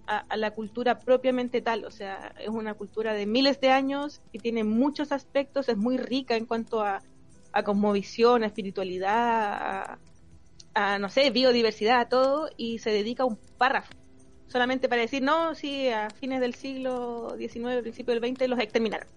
a, 0.06 0.36
la 0.36 0.52
cultura 0.52 0.98
propiamente 0.98 1.60
tal, 1.60 1.84
o 1.84 1.90
sea, 1.90 2.34
es 2.38 2.48
una 2.48 2.74
cultura 2.74 3.12
de 3.12 3.26
miles 3.26 3.60
de 3.60 3.70
años 3.70 4.22
que 4.32 4.38
tiene 4.38 4.64
muchos 4.64 5.12
aspectos, 5.12 5.68
es 5.68 5.76
muy 5.76 5.96
rica 5.98 6.36
en 6.36 6.46
cuanto 6.46 6.82
a, 6.82 7.02
a 7.52 7.62
cosmovisión, 7.62 8.42
a 8.42 8.46
espiritualidad, 8.46 9.98
a, 10.74 10.98
no 10.98 11.08
sé, 11.08 11.30
biodiversidad, 11.30 12.00
a 12.00 12.08
todo, 12.08 12.50
y 12.56 12.78
se 12.78 12.90
dedica 12.90 13.24
un 13.24 13.38
párrafo 13.58 13.92
solamente 14.46 14.88
para 14.88 15.02
decir, 15.02 15.22
no, 15.22 15.54
sí, 15.54 15.88
a 15.88 16.08
fines 16.10 16.40
del 16.40 16.54
siglo 16.54 17.34
XIX, 17.36 17.80
principio 17.82 18.14
del 18.14 18.36
XX 18.36 18.48
los 18.48 18.58
exterminaron. 18.58 19.08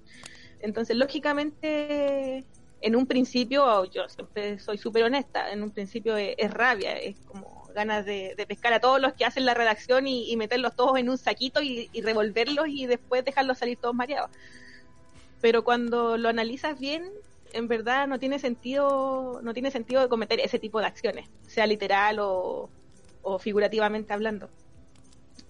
Entonces, 0.59 0.95
lógicamente, 0.95 2.45
en 2.81 2.95
un 2.95 3.05
principio, 3.05 3.85
yo 3.85 4.07
siempre 4.09 4.59
soy 4.59 4.77
súper 4.77 5.03
honesta, 5.03 5.51
en 5.51 5.63
un 5.63 5.71
principio 5.71 6.17
es, 6.17 6.51
rabia, 6.51 6.97
es 6.97 7.17
como 7.25 7.58
ganas 7.79 8.05
de, 8.05 8.35
pescar 8.47 8.73
a 8.73 8.79
todos 8.79 9.01
los 9.01 9.13
que 9.13 9.25
hacen 9.25 9.45
la 9.45 9.53
redacción 9.53 10.07
y, 10.07 10.35
meterlos 10.37 10.75
todos 10.75 10.97
en 10.97 11.09
un 11.09 11.17
saquito 11.17 11.61
y, 11.61 11.89
revolverlos 12.01 12.67
y 12.67 12.85
después 12.85 13.25
dejarlos 13.25 13.57
salir 13.57 13.77
todos 13.77 13.95
mareados. 13.95 14.31
Pero 15.41 15.63
cuando 15.63 16.17
lo 16.17 16.29
analizas 16.29 16.79
bien, 16.79 17.09
en 17.53 17.67
verdad 17.67 18.07
no 18.07 18.19
tiene 18.19 18.39
sentido, 18.39 19.39
no 19.41 19.53
tiene 19.53 19.71
sentido 19.71 20.07
cometer 20.09 20.39
ese 20.39 20.59
tipo 20.59 20.79
de 20.79 20.87
acciones, 20.87 21.29
sea 21.47 21.65
literal 21.65 22.17
o 22.19 22.69
figurativamente 23.39 24.13
hablando. 24.13 24.49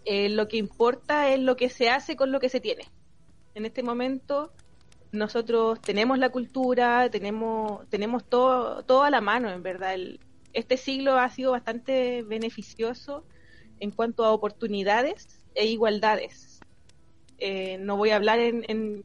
Eh, 0.05 0.29
lo 0.29 0.47
que 0.47 0.57
importa 0.57 1.29
es 1.29 1.39
lo 1.39 1.55
que 1.55 1.69
se 1.69 1.89
hace 1.89 2.15
con 2.15 2.31
lo 2.31 2.39
que 2.39 2.49
se 2.49 2.59
tiene. 2.59 2.85
En 3.55 3.65
este 3.65 3.83
momento 3.83 4.51
nosotros 5.11 5.79
tenemos 5.81 6.17
la 6.17 6.29
cultura, 6.29 7.09
tenemos, 7.09 7.87
tenemos 7.89 8.23
todo, 8.23 8.83
todo 8.83 9.03
a 9.03 9.09
la 9.09 9.21
mano, 9.21 9.49
en 9.51 9.63
verdad. 9.63 9.95
Este 10.53 10.77
siglo 10.77 11.17
ha 11.17 11.29
sido 11.29 11.51
bastante 11.51 12.23
beneficioso 12.23 13.25
en 13.79 13.91
cuanto 13.91 14.25
a 14.25 14.31
oportunidades 14.31 15.43
e 15.55 15.65
igualdades. 15.67 16.59
Eh, 17.37 17.77
no 17.79 17.97
voy 17.97 18.09
a 18.09 18.17
hablar 18.17 18.39
en, 18.39 19.03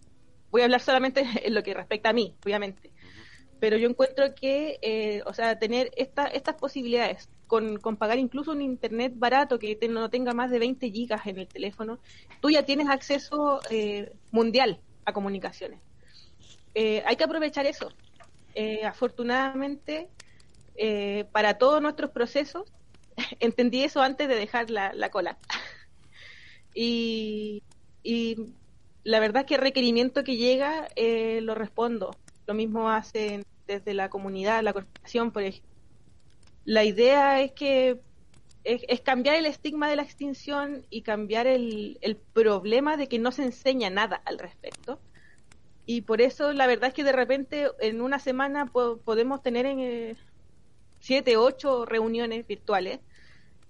voy 0.51 0.63
a 0.63 0.65
hablar 0.65 0.81
solamente 0.81 1.25
en 1.45 1.55
lo 1.55 1.63
que 1.63 1.75
respecta 1.75 2.11
a 2.11 2.13
mí, 2.13 2.35
obviamente. 2.45 2.91
Pero 3.61 3.77
yo 3.77 3.89
encuentro 3.89 4.35
que, 4.35 4.79
eh, 4.83 5.23
o 5.27 5.33
sea, 5.33 5.59
tener 5.59 5.91
esta, 5.97 6.27
estas 6.27 6.57
posibilidades 6.57 7.29
con, 7.47 7.97
pagar 7.97 8.19
incluso 8.19 8.53
un 8.53 8.63
internet 8.63 9.13
barato 9.17 9.59
que 9.59 9.79
no 9.89 10.11
tenga 10.11 10.33
más 10.33 10.51
de 10.51 10.59
20 10.59 10.91
gigas 10.91 11.27
en 11.27 11.39
el 11.39 11.47
teléfono, 11.47 12.01
tú 12.41 12.51
ya 12.51 12.65
tienes 12.65 12.89
acceso 12.89 13.61
eh, 13.71 14.13
mundial 14.33 14.81
a 15.05 15.13
comunicaciones. 15.13 15.81
Eh, 16.75 17.03
hay 17.07 17.17
que 17.17 17.25
aprovechar 17.25 17.67
eso. 17.67 17.93
Eh, 20.77 21.27
para 21.33 21.59
todos 21.59 21.81
nuestros 21.81 22.11
procesos, 22.11 22.73
entendí 23.41 23.85
eso 23.85 24.03
antes 24.03 24.29
de 24.29 24.35
dejar 24.35 24.71
la, 24.71 25.11
cola. 25.11 25.39
y, 26.75 27.63
y, 28.03 28.55
la 29.05 29.21
verdad 29.21 29.43
es 29.43 29.47
que 29.47 29.55
el 29.57 29.61
requerimiento 29.61 30.25
que 30.25 30.37
llega 30.37 30.89
lo 30.97 31.55
respondo. 31.55 32.17
Lo 32.47 32.55
mismo 32.55 32.91
hacen 32.91 33.45
desde 33.67 33.95
la 33.95 34.09
comunidad, 34.09 34.63
la 34.63 34.73
corporación, 34.73 35.31
por 35.31 35.43
ejemplo 35.43 35.75
la 36.65 36.85
idea 36.85 37.41
es 37.41 37.53
que 37.53 38.01
es, 38.65 39.01
cambiar 39.03 39.37
el 39.37 39.47
estigma 39.47 39.89
de 39.89 39.97
la 39.97 40.03
extinción 40.03 40.87
y 40.89 41.03
cambiar 41.03 41.47
el, 41.47 41.99
el, 42.01 42.17
problema 42.17 42.97
de 42.97 43.09
que 43.09 43.19
no 43.19 43.31
se 43.31 43.45
enseña 43.45 43.91
nada 43.91 44.23
al 44.25 44.39
respecto. 44.39 44.99
Y 45.85 46.01
por 46.03 46.23
eso 46.23 46.55
la 46.55 46.67
verdad 46.67 46.89
es 46.89 46.95
que 46.95 47.05
de 47.05 47.13
repente 47.13 47.69
en 47.81 48.01
una 48.01 48.19
semana 48.19 48.65
podemos 48.73 49.43
tener 49.43 49.67
en, 49.67 49.81
eh, 49.81 50.17
siete, 51.05 51.37
ocho 51.37 51.85
reuniones 51.85 52.47
virtuales, 52.47 53.01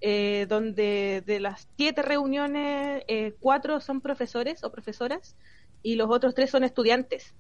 eh, 0.01 0.47
donde 0.49 1.23
de 1.27 1.41
las 1.41 1.67
siete 1.77 2.03
reuniones, 2.03 3.03
eh, 3.09 3.35
cuatro 3.41 3.81
son 3.81 4.01
profesores 4.01 4.63
o 4.63 4.71
profesoras 4.71 5.35
y 5.83 5.97
los 5.97 6.09
otros 6.11 6.35
tres 6.35 6.51
son 6.51 6.63
estudiantes. 6.63 7.35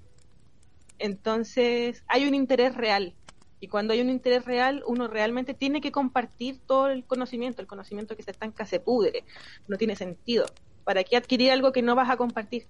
Entonces 0.98 2.02
hay 2.08 2.26
un 2.26 2.34
interés 2.34 2.74
real 2.74 3.14
y 3.60 3.68
cuando 3.68 3.92
hay 3.92 4.00
un 4.00 4.10
interés 4.10 4.44
real, 4.44 4.82
uno 4.86 5.06
realmente 5.06 5.54
tiene 5.54 5.80
que 5.80 5.92
compartir 5.92 6.60
todo 6.66 6.88
el 6.88 7.04
conocimiento. 7.04 7.62
El 7.62 7.68
conocimiento 7.68 8.16
que 8.16 8.22
se 8.22 8.32
estanca 8.32 8.66
se 8.66 8.80
pudre. 8.80 9.24
No 9.68 9.78
tiene 9.78 9.96
sentido. 9.96 10.44
¿Para 10.84 11.04
qué 11.04 11.16
adquirir 11.16 11.52
algo 11.52 11.72
que 11.72 11.82
no 11.82 11.94
vas 11.94 12.10
a 12.10 12.16
compartir? 12.16 12.66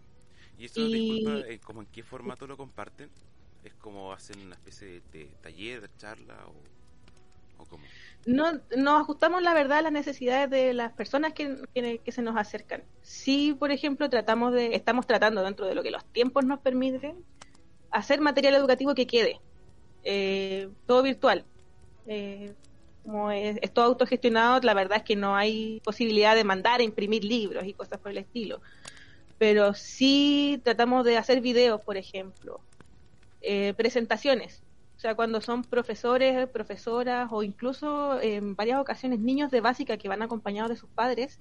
¿Y 0.59 0.67
eso, 0.67 0.87
Disculpa, 0.87 1.49
eh, 1.49 1.59
¿como 1.59 1.81
en 1.81 1.89
qué 1.89 2.03
formato 2.03 2.47
lo 2.47 2.57
comparten? 2.57 3.11
¿Es 3.65 3.75
como 3.75 4.13
hacen 4.13 4.39
una 4.41 4.55
especie 4.55 5.03
de, 5.11 5.25
taller, 5.41 5.81
de 5.81 5.89
charla 5.97 6.37
o, 6.47 6.53
cómo? 7.57 7.83
No, 8.27 8.53
nos 8.77 9.01
ajustamos 9.01 9.43
la 9.43 9.53
verdad 9.53 9.79
a 9.79 9.83
las 9.83 9.93
necesidades 9.93 10.49
de 10.49 10.73
las 10.73 10.93
personas 10.93 11.35
que, 11.35 11.59
que, 11.75 12.13
se 12.13 12.23
nos 12.23 12.37
acercan. 12.37 12.83
Sí, 13.03 13.55
por 13.59 13.71
ejemplo, 13.71 14.09
tratamos 14.09 14.55
de, 14.55 14.75
estamos 14.75 15.07
tratando 15.07 15.43
dentro 15.43 15.67
de 15.67 15.75
lo 15.75 15.83
que 15.83 15.91
los 15.91 16.05
tiempos 16.07 16.45
nos 16.45 16.61
permiten, 16.61 17.23
hacer 17.91 18.21
material 18.21 18.55
educativo 18.55 18.95
que 18.95 19.07
quede, 19.07 19.41
eh, 20.05 20.71
todo 20.87 21.03
virtual. 21.03 21.45
Eh, 22.07 22.55
como 23.05 23.31
es, 23.31 23.61
todo 23.73 23.85
autogestionado, 23.85 24.61
la 24.63 24.75
verdad 24.75 24.99
es 24.99 25.05
que 25.05 25.17
no 25.17 25.37
hay 25.37 25.81
posibilidad 25.85 26.35
de 26.35 26.45
mandar 26.45 26.81
a 26.81 26.83
imprimir 26.83 27.23
libros 27.23 27.67
y 27.67 27.75
cosas 27.75 28.01
por 28.01 28.11
el 28.11 28.19
estilo. 28.19 28.63
Pero 29.37 29.75
sí 29.75 30.61
tratamos 30.65 31.05
de 31.05 31.19
hacer 31.19 31.43
videos, 31.43 31.83
por 31.83 31.99
ejemplo, 31.99 32.61
eh, 33.43 33.75
presentaciones. 33.77 34.63
O 35.05 35.07
sea, 35.07 35.15
cuando 35.15 35.43
son 35.43 35.65
profesores, 35.65 36.49
profesoras 36.49 37.29
o 37.31 37.43
incluso 37.43 38.19
en 38.23 38.57
varias 38.57 38.81
ocasiones 38.81 39.21
niños 39.21 39.51
de 39.51 39.61
básica 39.61 39.99
que 39.99 40.09
van 40.09 40.23
acompañados 40.23 40.71
de 40.71 40.77
sus 40.77 40.89
padres 40.89 41.41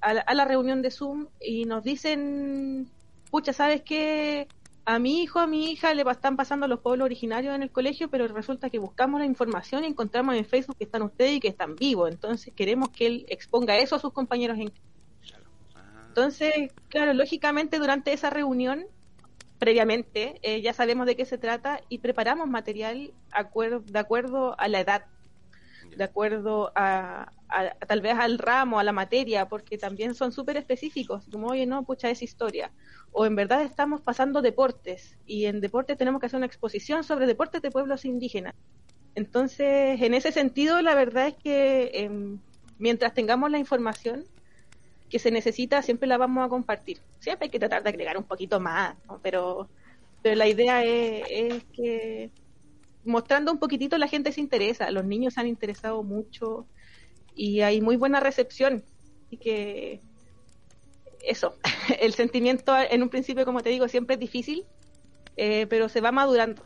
a, 0.00 0.08
a, 0.10 0.34
la 0.34 0.44
reunión 0.44 0.82
de 0.82 0.90
Zoom 0.90 1.28
y 1.40 1.64
nos 1.64 1.84
dicen, 1.84 2.90
pucha, 3.30 3.52
¿sabes 3.52 3.82
qué? 3.82 4.48
a 4.84 4.98
mi 4.98 5.22
hijo, 5.22 5.38
a 5.38 5.46
mi 5.46 5.70
hija 5.70 5.94
le 5.94 6.02
están 6.10 6.36
pasando 6.36 6.66
los 6.66 6.80
pueblos 6.80 7.04
originarios 7.04 7.54
en 7.54 7.62
el 7.62 7.70
colegio, 7.70 8.10
pero 8.10 8.26
resulta 8.26 8.68
que 8.68 8.80
buscamos 8.80 9.20
la 9.20 9.26
información 9.26 9.84
y 9.84 9.86
encontramos 9.86 10.34
en 10.34 10.44
Facebook 10.44 10.76
que 10.76 10.84
están 10.86 11.02
ustedes 11.02 11.34
y 11.34 11.40
que 11.40 11.46
están 11.46 11.76
vivos. 11.76 12.10
Entonces 12.10 12.52
queremos 12.52 12.88
que 12.88 13.06
él 13.06 13.26
exponga 13.28 13.78
eso 13.78 13.94
a 13.94 14.00
sus 14.00 14.12
compañeros 14.12 14.58
en 14.58 14.72
Entonces, 16.08 16.72
claro, 16.88 17.14
lógicamente 17.14 17.78
durante 17.78 18.12
esa 18.12 18.28
reunión, 18.28 18.86
previamente, 19.58 20.38
eh, 20.42 20.60
ya 20.60 20.72
sabemos 20.72 21.06
de 21.06 21.16
qué 21.16 21.24
se 21.24 21.38
trata 21.38 21.80
y 21.88 21.98
preparamos 21.98 22.48
material 22.48 23.12
de 23.86 23.98
acuerdo 23.98 24.54
a 24.58 24.68
la 24.68 24.80
edad, 24.80 25.04
de 25.96 26.04
acuerdo 26.04 26.72
a, 26.74 27.32
tal 27.86 28.00
vez 28.00 28.14
al 28.18 28.38
ramo, 28.38 28.78
a 28.78 28.84
la 28.84 28.92
materia, 28.92 29.48
porque 29.48 29.78
también 29.78 30.14
son 30.14 30.32
súper 30.32 30.56
específicos, 30.56 31.24
como, 31.30 31.48
oye, 31.48 31.66
no, 31.66 31.84
pucha, 31.84 32.10
es 32.10 32.22
historia 32.22 32.70
o 33.12 33.26
en 33.26 33.36
verdad 33.36 33.62
estamos 33.62 34.00
pasando 34.00 34.42
deportes 34.42 35.16
y 35.26 35.46
en 35.46 35.60
deporte 35.60 35.96
tenemos 35.96 36.20
que 36.20 36.26
hacer 36.26 36.36
una 36.36 36.46
exposición 36.46 37.04
sobre 37.04 37.26
deportes 37.26 37.62
de 37.62 37.70
pueblos 37.70 38.04
indígenas. 38.04 38.54
Entonces, 39.14 40.00
en 40.00 40.14
ese 40.14 40.32
sentido, 40.32 40.80
la 40.82 40.94
verdad 40.94 41.28
es 41.28 41.34
que 41.34 41.90
em, 41.94 42.38
mientras 42.78 43.14
tengamos 43.14 43.50
la 43.50 43.58
información 43.58 44.24
que 45.10 45.18
se 45.18 45.30
necesita, 45.30 45.82
siempre 45.82 46.08
la 46.08 46.18
vamos 46.18 46.44
a 46.44 46.48
compartir. 46.48 47.00
Siempre 47.18 47.46
hay 47.46 47.50
que 47.50 47.58
tratar 47.58 47.82
de 47.82 47.88
agregar 47.88 48.16
un 48.16 48.24
poquito 48.24 48.60
más, 48.60 48.96
pero, 49.22 49.68
pero 50.22 50.36
la 50.36 50.46
idea 50.46 50.84
es, 50.84 51.24
es 51.30 51.64
que 51.72 52.30
mostrando 53.04 53.50
un 53.52 53.58
poquitito 53.58 53.96
la 53.98 54.08
gente 54.08 54.32
se 54.32 54.40
interesa, 54.40 54.90
los 54.90 55.04
niños 55.04 55.34
se 55.34 55.40
han 55.40 55.46
interesado 55.46 56.02
mucho 56.02 56.66
y 57.34 57.60
hay 57.60 57.80
muy 57.80 57.96
buena 57.96 58.20
recepción 58.20 58.84
y 59.30 59.38
que 59.38 60.00
eso, 61.22 61.56
el 62.00 62.12
sentimiento 62.14 62.74
en 62.76 63.02
un 63.02 63.08
principio, 63.08 63.44
como 63.44 63.62
te 63.62 63.70
digo, 63.70 63.88
siempre 63.88 64.14
es 64.14 64.20
difícil, 64.20 64.64
eh, 65.36 65.66
pero 65.68 65.88
se 65.88 66.00
va 66.00 66.12
madurando. 66.12 66.62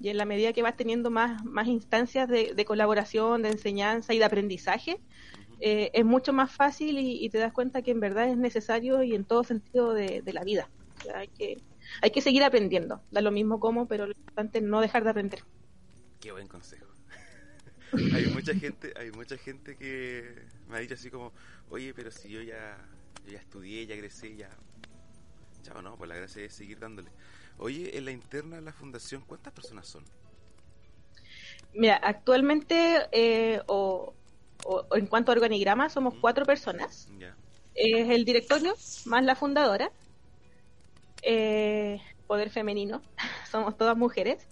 Y 0.00 0.08
en 0.08 0.16
la 0.16 0.24
medida 0.24 0.52
que 0.52 0.62
vas 0.62 0.76
teniendo 0.76 1.10
más, 1.10 1.44
más 1.44 1.68
instancias 1.68 2.28
de, 2.28 2.64
colaboración, 2.64 3.42
de 3.42 3.50
enseñanza 3.50 4.12
y 4.12 4.18
de 4.18 4.24
aprendizaje, 4.24 4.98
eh, 5.62 5.90
es 5.94 6.04
mucho 6.04 6.32
más 6.32 6.50
fácil 6.50 6.98
y, 6.98 7.28
te 7.30 7.38
das 7.38 7.52
cuenta 7.52 7.82
que 7.82 7.92
en 7.92 8.00
verdad 8.00 8.28
es 8.28 8.36
necesario 8.36 9.02
y 9.02 9.14
en 9.14 9.24
todo 9.24 9.44
sentido 9.44 9.94
de, 9.94 10.22
la 10.26 10.44
vida. 10.44 10.68
hay, 11.14 11.28
que, 11.28 11.58
hay 12.02 12.10
que 12.10 12.20
seguir 12.20 12.42
aprendiendo. 12.42 13.00
Da 13.10 13.20
lo 13.20 13.30
mismo 13.30 13.60
como, 13.60 13.86
pero 13.86 14.06
lo 14.06 14.12
importante 14.12 14.58
es 14.58 14.64
no 14.64 14.80
dejar 14.80 15.04
de 15.04 15.10
aprender. 15.10 15.44
Qué 16.20 16.32
buen 16.32 16.48
consejo. 16.48 16.86
hay 17.92 18.26
mucha 18.26 18.54
gente, 18.54 18.92
hay 18.96 19.12
mucha 19.12 19.36
gente 19.36 19.76
que 19.76 20.34
me 20.68 20.76
ha 20.76 20.80
dicho 20.80 20.94
así 20.94 21.10
como, 21.10 21.32
oye, 21.70 21.94
pero 21.94 22.10
si 22.10 22.28
yo 22.28 22.42
ya 22.42 22.76
ya 23.30 23.38
estudié, 23.38 23.86
ya 23.86 23.96
crecí, 23.96 24.36
ya... 24.36 24.50
Chao, 25.62 25.80
no, 25.80 25.96
pues 25.96 26.08
la 26.08 26.16
gracia 26.16 26.44
es 26.44 26.52
seguir 26.52 26.78
dándole. 26.80 27.08
Oye, 27.58 27.96
en 27.96 28.04
la 28.04 28.10
interna 28.10 28.56
de 28.56 28.62
la 28.62 28.72
fundación, 28.72 29.22
¿cuántas 29.26 29.52
personas 29.52 29.86
son? 29.86 30.04
Mira, 31.72 31.96
actualmente, 32.02 33.06
eh, 33.12 33.60
o, 33.68 34.14
en 34.94 35.06
cuanto 35.06 35.32
a 35.32 35.34
organigrama, 35.34 35.88
somos 35.88 36.14
cuatro 36.20 36.44
personas. 36.44 37.08
Es 37.74 38.08
el 38.10 38.24
directorio, 38.24 38.74
más 39.06 39.24
la 39.24 39.34
fundadora. 39.34 39.90
Eh, 41.22 42.00
poder 42.26 42.50
femenino, 42.50 43.02
somos 43.50 43.76
todas 43.76 43.96
mujeres. 43.96 44.46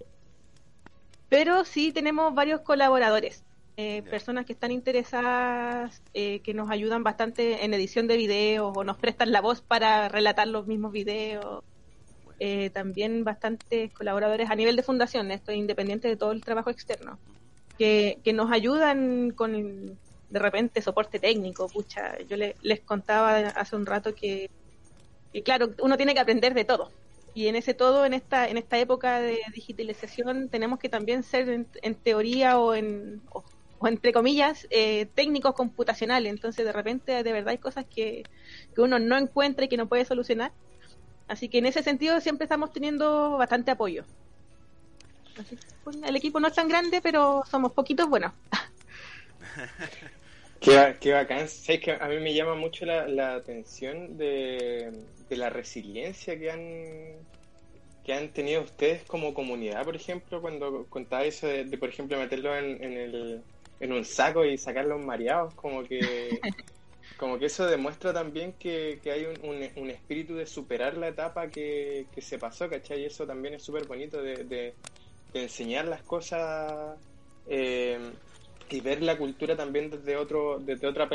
Pero 1.29 1.65
sí 1.65 1.93
tenemos 1.93 2.35
varios 2.35 2.61
colaboradores. 2.61 3.45
Eh, 3.77 4.03
personas 4.03 4.45
que 4.45 4.53
están 4.53 4.73
interesadas, 4.73 6.03
eh, 6.13 6.41
que 6.41 6.53
nos 6.53 6.71
ayudan 6.71 7.03
bastante 7.03 7.65
en 7.65 7.73
edición 7.73 8.07
de 8.09 8.19
videos 8.19 8.77
o 8.77 8.85
nos 8.85 8.99
prestan 8.99 9.33
la 9.33 9.41
voz 9.41 9.63
para 9.63 10.09
relatar 10.11 10.49
los 10.49 10.67
mismos 10.67 10.93
videos. 10.93 11.65
Eh, 12.41 12.71
también 12.71 13.23
bastantes 13.23 13.93
colaboradores 13.93 14.51
a 14.51 14.55
nivel 14.55 14.75
de 14.75 14.83
fundación, 14.83 15.31
esto 15.31 15.53
independiente 15.53 16.09
de 16.09 16.17
todo 16.17 16.33
el 16.33 16.43
trabajo 16.43 16.71
externo, 16.71 17.19
que, 17.81 18.19
que 18.23 18.35
nos 18.35 18.53
ayudan 18.53 19.31
con 19.31 19.99
de 20.29 20.39
repente 20.39 20.83
soporte 20.83 21.19
técnico. 21.19 21.67
Pucha, 21.67 22.19
yo 22.29 22.37
les 22.37 22.81
contaba 22.81 23.39
hace 23.39 23.75
un 23.75 23.87
rato 23.87 24.15
que, 24.15 24.51
claro, 25.43 25.71
uno 25.81 25.97
tiene 25.97 26.13
que 26.13 26.21
aprender 26.21 26.53
de 26.53 26.67
todo 26.67 26.91
y 27.33 27.47
en 27.47 27.57
ese 27.57 27.73
todo 27.73 28.05
en 28.05 28.13
esta 28.13 28.49
en 28.49 28.59
esta 28.59 28.77
época 28.79 29.21
de 29.21 29.39
digitalización 29.55 30.51
tenemos 30.51 30.79
que 30.79 30.91
también 30.91 31.23
ser 31.23 31.49
en, 31.49 31.95
teoría 31.95 32.59
o 32.59 32.75
en 32.75 33.23
o 33.79 33.89
entre 33.89 34.13
comillas, 34.13 34.67
eh, 34.69 35.07
técnicos 35.15 35.55
computacionales. 35.55 36.31
Entonces, 36.31 36.67
de 36.67 36.73
repente, 36.73 37.23
de 37.23 37.33
verdad 37.33 37.53
hay 37.53 37.59
cosas 37.59 37.87
que, 37.87 38.25
que 38.75 38.83
uno 38.83 38.99
no 38.99 39.17
encuentra 39.17 39.65
y 39.65 39.69
que 39.69 39.79
no 39.79 39.89
puede 39.89 40.05
solucionar. 40.05 40.53
Así 41.29 41.49
que 41.49 41.59
en 41.59 41.65
ese 41.65 41.83
sentido 41.83 42.21
siempre 42.21 42.45
estamos 42.45 42.73
teniendo 42.75 43.39
bastante 43.39 43.71
apoyo. 43.71 44.05
Pues, 45.85 45.97
el 46.03 46.17
equipo 46.17 46.41
no 46.41 46.49
es 46.49 46.55
tan 46.55 46.69
grande, 46.69 47.01
pero 47.01 47.43
somos 47.51 47.73
poquitos 47.73 48.09
buenos. 48.09 48.33
qué, 50.61 50.97
qué 51.01 51.13
bacán. 51.13 51.47
que 51.67 51.99
a 52.01 52.09
mí 52.09 52.19
me 52.19 52.35
llama 52.35 52.55
mucho 52.55 52.85
la, 52.87 53.35
atención 53.35 54.17
de, 54.17 54.93
la 55.31 55.51
resiliencia 55.51 56.39
que 56.39 56.51
han 56.51 57.31
que 58.05 58.15
han 58.15 58.31
tenido 58.31 58.63
ustedes 58.63 59.03
como 59.05 59.35
comunidad, 59.35 59.85
por 59.85 59.95
ejemplo, 59.95 60.41
cuando 60.41 60.87
contaba 60.87 61.25
eso 61.25 61.47
de, 61.47 61.65
por 61.77 61.91
ejemplo, 61.91 62.19
meterlo 62.19 62.57
en, 62.57 62.83
en, 62.83 62.93
el, 62.95 63.43
en 63.79 63.93
un 63.93 64.07
saco 64.07 64.43
y 64.47 64.57
sacarlos 64.57 64.99
mareados, 65.01 65.53
como 65.55 65.85
que 65.85 66.41
como 67.21 67.39
que 67.39 67.47
eso 67.47 67.67
demuestra 67.67 68.15
también 68.15 68.55
que, 68.55 68.99
hay 69.05 69.27
un, 69.27 69.91
espíritu 69.91 70.35
de 70.35 70.47
superar 70.47 70.97
la 70.97 71.09
etapa 71.09 71.49
que, 71.49 72.07
se 72.17 72.39
pasó, 72.39 72.67
¿cachai? 72.71 73.03
Y 73.03 73.05
eso 73.05 73.27
también 73.27 73.53
es 73.53 73.63
súper 73.63 73.87
bonito 73.87 74.23
de, 74.23 74.73
enseñar 75.35 75.87
las 75.87 76.03
cosas 76.03 76.99
eh, 77.49 77.99
y 78.69 78.81
ver 78.81 79.03
la 79.03 79.19
cultura 79.19 79.57
también 79.57 79.91
desde 79.91 80.17
otro 80.17 80.59
desde 80.61 80.87
otra 80.87 81.09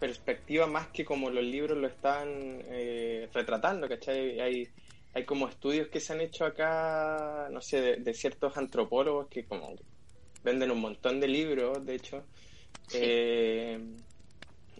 perspectiva 0.00 0.66
más 0.66 0.88
que 0.88 1.04
como 1.04 1.30
los 1.30 1.44
libros 1.44 1.78
lo 1.78 1.86
están 1.86 2.28
eh, 2.28 3.28
retratando, 3.32 3.88
¿cachai? 3.88 4.40
Hay, 4.40 4.68
hay 5.14 5.24
como 5.24 5.48
estudios 5.48 5.88
que 5.88 6.00
se 6.00 6.12
han 6.12 6.20
hecho 6.20 6.44
acá, 6.44 7.48
no 7.50 7.60
sé, 7.60 7.80
de, 7.80 7.96
de 7.96 8.14
ciertos 8.14 8.56
antropólogos 8.56 9.28
que 9.28 9.44
como 9.44 9.74
venden 10.42 10.70
un 10.70 10.80
montón 10.80 11.20
de 11.20 11.28
libros, 11.28 11.84
de 11.84 11.94
hecho. 11.94 12.24
Eh, 12.92 13.78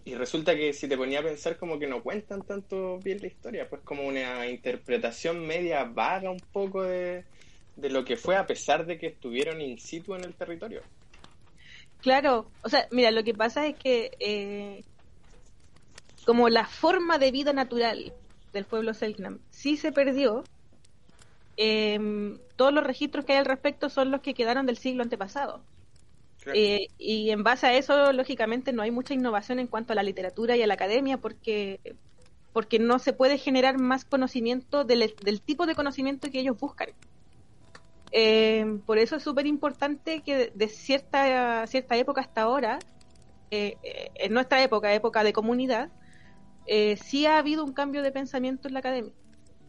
y 0.05 0.13
resulta 0.13 0.55
que 0.55 0.71
si 0.71 0.87
te 0.87 0.95
ponía 0.95 1.19
a 1.19 1.23
pensar 1.23 1.57
como 1.57 1.79
que 1.79 1.87
no 1.87 2.03
cuentan 2.03 2.43
tanto 2.43 2.99
bien 2.99 3.19
la 3.19 3.27
historia, 3.27 3.67
pues 3.67 3.81
como 3.81 4.03
una 4.03 4.47
interpretación 4.47 5.45
media 5.45 5.83
vaga 5.83 6.29
un 6.29 6.39
poco 6.39 6.83
de, 6.83 7.25
lo 7.77 8.05
que 8.05 8.17
fue 8.17 8.35
a 8.35 8.47
pesar 8.47 8.85
de 8.85 8.97
que 8.97 9.07
estuvieron 9.07 9.61
in 9.61 9.79
situ 9.79 10.15
en 10.15 10.23
el 10.23 10.33
territorio. 10.33 10.81
Claro, 12.01 12.51
o 12.63 12.69
sea, 12.69 12.87
mira, 12.91 13.11
lo 13.11 13.23
que 13.23 13.33
pasa 13.33 13.65
es 13.65 13.75
que 13.75 14.11
eh, 14.19 14.83
como 16.25 16.49
la 16.49 16.65
forma 16.65 17.17
de 17.17 17.31
vida 17.31 17.53
natural 17.53 18.13
del 18.53 18.65
pueblo 18.65 18.93
Selknam 18.93 19.39
sí 19.49 19.77
se 19.77 19.91
perdió, 19.91 20.43
eh, 21.57 22.37
todos 22.55 22.73
los 22.73 22.83
registros 22.83 23.25
que 23.25 23.33
hay 23.33 23.39
al 23.39 23.45
respecto 23.45 23.89
son 23.89 24.11
los 24.11 24.21
que 24.21 24.33
quedaron 24.33 24.65
del 24.65 24.77
siglo 24.77 25.03
antepasado. 25.03 25.61
Eh, 26.53 26.87
y 26.97 27.31
en 27.31 27.43
base 27.43 27.67
a 27.67 27.73
eso, 27.73 28.11
lógicamente, 28.13 28.71
no 28.71 28.83
hay 28.83 28.91
mucha 28.91 29.13
innovación 29.13 29.59
en 29.59 29.67
cuanto 29.67 29.93
a 29.93 29.95
la 29.95 30.03
literatura 30.03 30.55
y 30.55 30.61
a 30.61 30.67
la 30.67 30.75
academia 30.75 31.17
porque, 31.17 31.79
porque 32.53 32.77
no 32.77 32.99
se 32.99 33.13
puede 33.13 33.37
generar 33.37 33.79
más 33.79 34.05
conocimiento 34.05 34.83
del, 34.83 35.15
tipo 35.43 35.65
de 35.65 35.75
conocimiento 35.75 36.29
que 36.29 36.39
ellos 36.39 36.59
buscan. 36.59 36.89
Eh, 38.17 38.79
por 38.85 38.97
eso 38.97 39.17
es 39.17 39.23
súper 39.23 39.45
importante 39.45 40.21
que 40.21 40.49
de 40.55 40.67
cierta, 40.69 41.67
cierta 41.67 41.97
época 41.97 42.21
hasta 42.21 42.43
ahora, 42.43 42.79
eh, 43.51 43.75
en 44.15 44.33
nuestra 44.33 44.63
época, 44.63 44.93
época 44.93 45.21
de 45.25 45.33
comunidad, 45.33 45.89
sí 46.65 47.25
ha 47.25 47.37
habido 47.37 47.65
un 47.65 47.73
cambio 47.73 48.01
de 48.01 48.13
pensamiento 48.13 48.69
en 48.69 48.73
la 48.73 48.79
academia. 48.79 49.11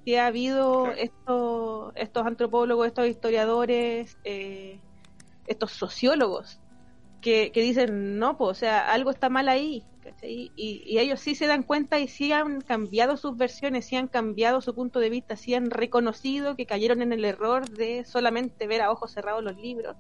Sí 0.05 0.15
ha 0.15 0.27
habido 0.27 0.93
estos, 0.93 1.93
estos 1.97 2.25
antropólogos, 2.25 2.87
estos 2.87 3.09
historiadores, 3.09 4.17
estos 5.49 5.73
sociólogos 5.73 6.61
que, 7.21 7.51
dicen, 7.53 8.21
no, 8.21 8.39
pues, 8.39 8.51
o 8.51 8.55
sea, 8.55 8.93
algo 8.93 9.11
está 9.11 9.29
mal 9.29 9.49
ahí. 9.49 9.85
Y, 10.23 10.99
ellos 10.99 11.21
sí 11.21 11.35
se 11.35 11.47
dan 11.47 11.63
cuenta 11.63 11.99
y 11.99 12.09
sí 12.09 12.33
han 12.33 12.61
cambiado 12.61 13.17
sus 13.17 13.37
versiones, 13.37 13.87
sí 13.87 13.97
han 13.97 14.09
cambiado 14.09 14.61
su 14.61 14.75
punto 14.75 15.01
de 15.01 15.11
vista, 15.11 15.37
sí 15.37 15.55
han 15.55 15.71
reconocido 15.71 16.57
que 16.57 16.67
cayeron 16.67 17.03
en 17.03 17.13
el 17.13 17.25
error 17.25 17.69
de 17.69 18.05
solamente 18.05 18.67
ver 18.67 18.83
a 18.83 18.91
ojos 18.91 19.13
cerrados 19.13 19.43
los 19.43 19.57
libros. 19.57 19.97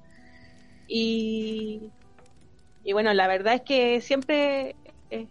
Y, 0.88 1.90
y 2.84 2.92
bueno, 2.92 3.12
la 3.14 3.26
verdad 3.26 3.54
es 3.54 3.62
que 3.62 4.00
siempre, 4.00 4.76
eh, 5.10 5.26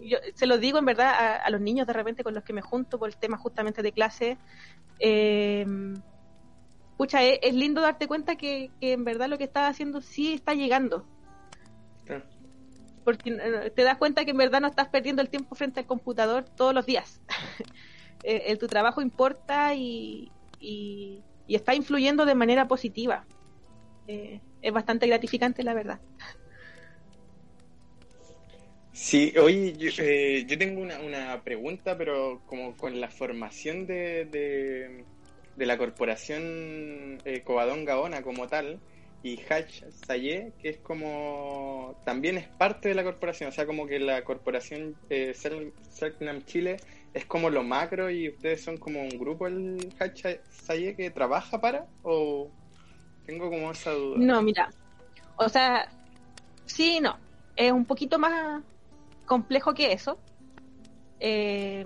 yo 0.00 0.18
se 0.34 0.46
lo 0.46 0.58
digo 0.58 0.78
en 0.78 0.84
verdad 0.84 1.40
a, 1.44 1.50
los 1.50 1.60
niños 1.60 1.86
de 1.86 1.92
repente 1.92 2.22
con 2.22 2.34
los 2.34 2.44
que 2.44 2.52
me 2.52 2.62
junto 2.62 2.98
por 2.98 3.08
el 3.08 3.16
tema 3.16 3.38
justamente 3.38 3.82
de 3.82 3.92
clase. 3.92 4.38
Eh, 5.00 5.66
pucha, 6.96 7.22
es, 7.22 7.38
es, 7.42 7.54
lindo 7.54 7.80
darte 7.80 8.08
cuenta 8.08 8.36
que, 8.36 8.70
que 8.80 8.92
en 8.92 9.04
verdad 9.04 9.28
lo 9.28 9.38
que 9.38 9.44
estás 9.44 9.70
haciendo 9.70 10.00
sí 10.00 10.34
está 10.34 10.54
llegando 10.54 11.06
porque 13.08 13.30
eh, 13.30 13.70
te 13.74 13.84
das 13.84 13.96
cuenta 13.96 14.26
que 14.26 14.32
en 14.32 14.36
verdad 14.36 14.60
no 14.60 14.68
estás 14.68 14.88
perdiendo 14.88 15.22
el 15.22 15.30
tiempo 15.30 15.54
frente 15.54 15.80
al 15.80 15.86
computador 15.86 16.44
todos 16.44 16.74
los 16.74 16.84
días. 16.84 17.22
Eh, 18.24 18.56
tu 18.56 18.66
trabajo 18.66 19.00
importa 19.00 19.74
y, 19.76 20.32
está 21.46 21.76
influyendo 21.76 22.26
de 22.26 22.34
manera 22.34 22.66
positiva. 22.66 23.24
Eh, 24.08 24.40
es 24.60 24.72
bastante 24.72 25.06
gratificante, 25.06 25.62
la 25.62 25.72
verdad. 25.72 26.00
Sí, 28.92 29.32
oye, 29.38 29.72
yo, 29.78 30.58
tengo 30.58 30.82
una, 30.82 31.42
pregunta, 31.44 31.96
pero 31.96 32.42
como 32.44 32.76
con 32.76 33.00
la 33.00 33.08
formación 33.08 33.86
de, 33.86 34.24
de, 34.24 35.04
de 35.56 35.66
la 35.66 35.78
corporación 35.78 37.22
Covadón 37.44 37.84
Gaona 37.84 38.20
como 38.22 38.48
tal, 38.48 38.80
y 39.22 39.40
Hatch 39.48 39.82
Saye, 40.06 40.52
que 40.60 40.68
es 40.70 40.78
como 40.78 42.00
también 42.04 42.38
es 42.38 42.46
parte 42.46 42.88
de 42.88 42.94
la 42.94 43.04
corporación, 43.04 43.48
o 43.48 43.52
sea, 43.52 43.66
como 43.66 43.86
que 43.86 43.98
la 43.98 44.22
corporación 44.22 44.96
eh, 45.10 45.34
Chile 46.46 46.76
es 47.14 47.24
como 47.24 47.50
lo 47.50 47.62
macro 47.62 48.10
y 48.10 48.28
ustedes 48.28 48.62
son 48.62 48.76
como 48.76 49.02
un 49.02 49.08
grupo 49.08 49.46
el 49.46 49.92
Hatch 49.98 50.24
Saye 50.50 50.94
que 50.94 51.10
trabaja 51.10 51.60
para 51.60 51.86
o 52.02 52.48
tengo 53.26 53.50
como 53.50 53.70
esa 53.70 53.90
duda. 53.90 54.16
No, 54.18 54.40
mira. 54.40 54.70
O 55.36 55.48
sea, 55.48 55.88
sí, 56.64 57.00
no. 57.00 57.18
Es 57.56 57.72
un 57.72 57.84
poquito 57.84 58.18
más 58.18 58.62
complejo 59.26 59.74
que 59.74 59.92
eso. 59.92 60.18
Eh, 61.20 61.84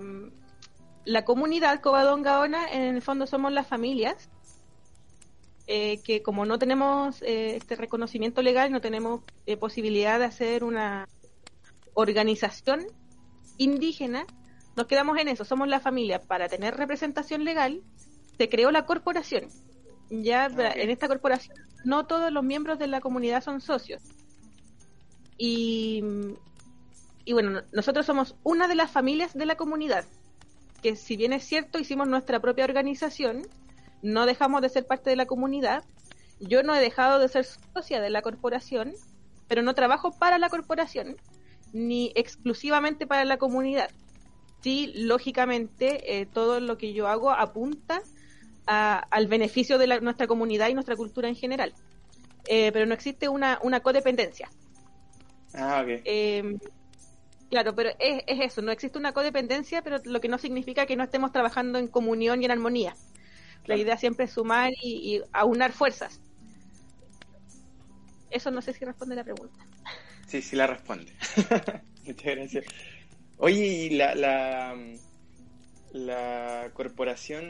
la 1.05 1.25
comunidad 1.25 1.81
Cobadón 1.81 2.21
Gaona, 2.21 2.71
en 2.71 2.95
el 2.95 3.01
fondo 3.01 3.27
somos 3.27 3.51
las 3.51 3.67
familias 3.67 4.29
eh, 5.67 6.01
que 6.03 6.21
como 6.21 6.45
no 6.45 6.59
tenemos 6.59 7.21
eh, 7.21 7.55
este 7.55 7.75
reconocimiento 7.75 8.41
legal, 8.41 8.71
no 8.71 8.81
tenemos 8.81 9.21
eh, 9.45 9.55
posibilidad 9.55 10.19
de 10.19 10.25
hacer 10.25 10.63
una 10.63 11.07
organización 11.93 12.85
indígena, 13.57 14.25
nos 14.75 14.87
quedamos 14.87 15.17
en 15.19 15.27
eso, 15.29 15.45
somos 15.45 15.67
la 15.67 15.79
familia. 15.79 16.19
Para 16.19 16.49
tener 16.49 16.75
representación 16.75 17.43
legal, 17.45 17.81
se 18.37 18.49
creó 18.49 18.71
la 18.71 18.85
corporación. 18.85 19.47
Ya 20.09 20.45
ah, 20.45 20.73
en 20.75 20.89
esta 20.89 21.07
corporación 21.07 21.55
no 21.85 22.05
todos 22.05 22.31
los 22.31 22.43
miembros 22.43 22.79
de 22.79 22.87
la 22.87 23.01
comunidad 23.01 23.43
son 23.43 23.61
socios. 23.61 24.01
Y, 25.37 26.03
y 27.25 27.33
bueno, 27.33 27.61
nosotros 27.71 28.05
somos 28.05 28.35
una 28.43 28.67
de 28.67 28.75
las 28.75 28.91
familias 28.91 29.33
de 29.33 29.45
la 29.45 29.55
comunidad, 29.55 30.05
que 30.81 30.95
si 30.95 31.15
bien 31.15 31.33
es 31.33 31.43
cierto, 31.43 31.79
hicimos 31.79 32.07
nuestra 32.07 32.39
propia 32.39 32.65
organización, 32.65 33.43
no 34.03 34.27
dejamos 34.27 34.61
de 34.61 34.69
ser 34.69 34.85
parte 34.85 35.09
de 35.09 35.15
la 35.15 35.25
comunidad. 35.25 35.83
Yo 36.39 36.61
no 36.61 36.75
he 36.75 36.81
dejado 36.81 37.19
de 37.19 37.29
ser 37.29 37.45
socia 37.73 38.01
de 38.01 38.09
la 38.09 38.21
corporación, 38.21 38.93
pero 39.47 39.63
no 39.63 39.73
trabajo 39.73 40.11
para 40.11 40.37
la 40.37 40.49
corporación 40.49 41.15
ni 41.73 42.11
exclusivamente 42.15 43.07
para 43.07 43.25
la 43.25 43.37
comunidad. 43.37 43.89
Sí, 44.61 44.93
lógicamente, 44.95 46.21
eh, 46.21 46.25
todo 46.25 46.59
lo 46.59 46.77
que 46.77 46.93
yo 46.93 47.07
hago 47.07 47.31
apunta 47.31 48.01
al 48.65 49.27
beneficio 49.27 49.77
de 49.77 49.99
nuestra 49.99 50.25
comunidad 50.25 50.69
y 50.69 50.73
nuestra 50.73 50.95
cultura 50.95 51.27
en 51.27 51.35
general. 51.35 51.73
Eh, 52.47 52.71
pero 52.71 52.85
no 52.85 52.93
existe 52.93 53.27
una, 53.27 53.59
una 53.61 53.81
codependencia. 53.81 54.49
Ah, 55.53 55.81
ok. 55.83 56.01
Em, 56.05 56.59
claro, 57.49 57.75
pero 57.75 57.89
es, 57.99 58.23
es, 58.25 58.39
eso, 58.39 58.61
no 58.61 58.71
existe 58.71 58.97
una 58.97 59.11
codependencia, 59.11 59.81
pero 59.81 59.97
lo 60.05 60.21
que 60.21 60.29
no 60.29 60.37
significa 60.37 60.85
que 60.85 60.95
no 60.95 61.03
estemos 61.03 61.33
trabajando 61.33 61.77
en 61.77 61.87
comunión 61.87 62.41
y 62.41 62.45
en 62.45 62.51
armonía. 62.51 62.95
La 63.65 63.77
idea 63.77 63.97
siempre 63.97 64.25
es 64.25 64.31
sumar 64.31 64.71
y, 64.81 65.21
aunar 65.31 65.71
fuerzas. 65.71 66.19
Eso 68.29 68.51
no 68.51 68.61
sé 68.61 68.73
si 68.73 68.83
responde 68.83 69.15
la 69.15 69.23
pregunta. 69.23 69.65
Sí, 70.27 70.41
sí 70.41 70.55
la 70.55 70.67
responde. 70.67 71.13
Muchas 72.05 72.35
gracias. 72.35 72.65
Oye, 73.37 73.65
y 73.65 73.89
la, 73.91 74.15
la, 74.15 74.75
la 75.91 76.71
corporación 76.73 77.43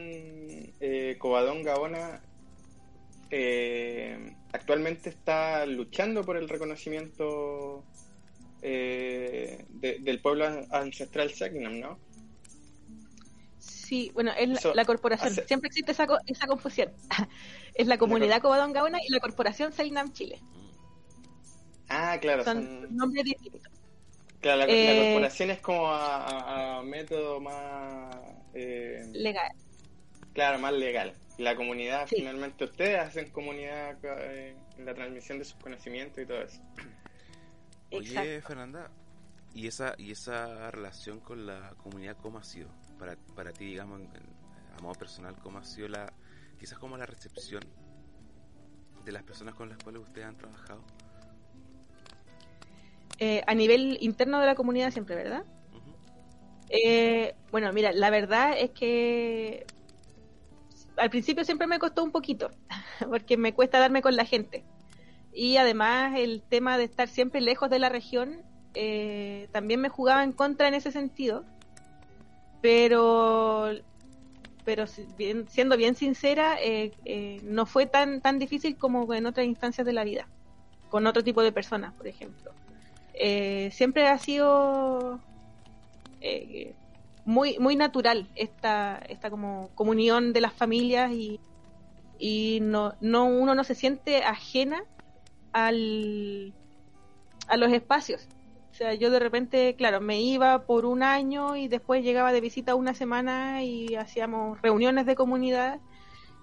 eh, 0.80 1.16
Cobadón 1.18 1.64
Gaona 1.64 2.22
eh, 3.32 4.36
actualmente 4.52 5.10
está 5.10 5.66
luchando 5.66 6.24
por 6.24 6.38
el 6.38 6.48
reconocimiento 6.48 7.84
eh, 8.62 9.66
del 9.70 10.20
pueblo 10.22 10.46
ancestral 10.70 11.32
Segnam, 11.32 11.80
¿no? 11.80 12.00
Sí, 13.94 14.10
bueno, 14.16 14.32
es 14.36 14.66
la, 14.74 14.86
corporación. 14.86 15.36
Siempre 15.46 15.68
existe 15.68 15.92
esa, 15.92 16.08
esa 16.26 16.48
confusión. 16.48 16.92
es 17.76 17.86
la 17.86 18.00
comunidad 18.00 18.42
Cobadón 18.42 18.74
Gaona 18.74 18.98
y 19.08 19.12
la 19.12 19.20
corporación 19.20 19.72
Selnam 19.72 20.12
Chile. 20.14 20.40
Ah, 21.90 22.18
claro. 22.20 22.44
Son, 22.44 22.88
nombres 22.98 23.24
distintos. 23.24 23.62
Claro, 24.42 24.58
la, 24.58 24.66
eh, 24.68 25.12
corporación 25.12 25.52
es 25.52 25.60
como 25.60 25.92
a, 25.92 26.82
método 26.84 27.40
más... 27.40 28.18
Eh, 28.56 29.06
legal. 29.12 29.52
Claro, 30.34 30.58
más 30.58 30.74
legal. 30.74 31.14
La 31.38 31.56
comunidad, 31.56 32.08
finalmente 32.08 32.64
ustedes 32.64 33.00
hacen 33.00 33.30
comunidad 33.30 33.96
eh, 34.02 34.56
en 34.76 34.86
la 34.88 34.96
transmisión 34.96 35.38
de 35.38 35.46
sus 35.46 35.62
conocimientos 35.62 36.24
y 36.24 36.26
todo 36.26 36.42
eso. 36.42 36.64
Oye, 37.92 38.42
Fernanda, 38.42 38.90
¿y 39.54 39.68
esa, 39.68 39.94
¿y 40.00 40.14
esa 40.14 40.72
relación 40.72 41.20
con 41.20 41.46
la 41.46 41.76
comunidad 41.78 42.18
cómo 42.20 42.40
ha 42.40 42.44
sido? 42.44 42.70
Para, 42.98 43.16
para 43.36 43.52
ti, 43.52 43.66
digamos, 43.66 44.02
a 44.78 44.82
modo 44.82 44.94
personal, 44.94 45.36
cómo 45.42 45.60
ha 45.60 45.64
sido 45.64 45.88
la, 45.88 46.12
quizás 46.60 46.78
como 46.80 46.98
la 46.98 47.06
recepción 47.06 47.64
de 49.06 49.12
las 49.12 49.24
personas 49.24 49.56
con 49.56 49.70
las 49.70 49.78
cuales 49.80 50.02
ustedes 50.02 50.28
han 50.28 50.38
trabajado? 50.38 50.84
Eh, 53.20 53.44
a 53.46 53.54
nivel 53.54 53.98
interno 54.02 54.40
de 54.40 54.46
la 54.46 54.56
comunidad 54.56 54.92
siempre, 54.92 55.16
¿verdad? 55.16 55.46
Eh, 56.70 57.36
bueno, 57.52 57.72
mira, 57.72 57.92
la 57.92 58.10
verdad 58.10 58.56
es 58.58 58.72
que 58.72 59.66
al 60.98 61.10
principio 61.10 61.44
siempre 61.44 61.68
me 61.68 61.80
costó 61.80 62.04
un 62.04 62.12
poquito, 62.12 62.50
porque 63.10 63.38
me 63.38 63.54
cuesta 63.54 63.80
darme 63.80 64.02
con 64.02 64.16
la 64.16 64.26
gente. 64.26 64.64
Y 65.34 65.58
además 65.58 66.14
el 66.18 66.42
tema 66.42 66.78
de 66.78 66.84
estar 66.86 67.08
siempre 67.08 67.42
lejos 67.42 67.70
de 67.70 67.80
la 67.80 67.90
región 67.90 68.44
eh, 68.76 69.50
también 69.52 69.82
me 69.82 69.90
jugaba 69.90 70.24
en 70.24 70.32
contra 70.32 70.68
en 70.68 70.74
ese 70.74 70.92
sentido, 70.92 71.46
pero 72.64 73.72
pero 74.64 74.86
siendo 74.88 75.76
bien 75.76 75.96
sincera, 75.96 76.56
eh, 76.62 76.94
eh, 77.04 77.42
no 77.44 77.66
fue 77.66 77.86
tan 77.86 78.22
tan 78.22 78.40
difícil 78.40 78.78
como 78.78 79.14
en 79.14 79.26
otras 79.26 79.46
instancias 79.46 79.86
de 79.86 79.92
la 79.92 80.06
vida, 80.06 80.30
con 80.90 81.06
otro 81.06 81.26
tipo 81.26 81.42
de 81.42 81.52
personas, 81.52 81.94
por 81.94 82.08
ejemplo. 82.08 82.54
Eh, 83.14 83.70
siempre 83.74 84.08
ha 84.08 84.18
sido 84.18 85.20
muy 87.26 87.60
muy 87.60 87.76
natural 87.76 88.30
esta 88.36 88.98
esta 89.10 89.30
como 89.30 89.70
comunión 89.76 90.32
de 90.32 90.40
las 90.40 90.54
familias 90.54 91.12
y, 91.12 91.42
y 92.18 92.60
no, 92.62 92.94
no 93.02 93.26
uno 93.26 93.56
no 93.56 93.66
se 93.66 93.76
siente 93.76 94.24
ajena 94.24 94.86
al 95.52 96.54
a 97.50 97.58
los 97.58 97.74
espacios. 97.74 98.26
O 98.74 98.76
sea, 98.76 98.96
yo 98.96 99.12
de 99.12 99.20
repente, 99.20 99.76
claro, 99.76 100.02
me 100.02 100.20
iba 100.20 100.66
por 100.66 100.88
un 100.88 101.04
año 101.04 101.56
y 101.56 101.68
después 101.68 102.04
llegaba 102.04 102.34
de 102.34 102.42
visita 102.42 102.74
una 102.74 102.96
semana 102.96 103.64
y 103.64 103.94
hacíamos 103.94 104.60
reuniones 104.64 105.06
de 105.06 105.14
comunidad. 105.14 105.80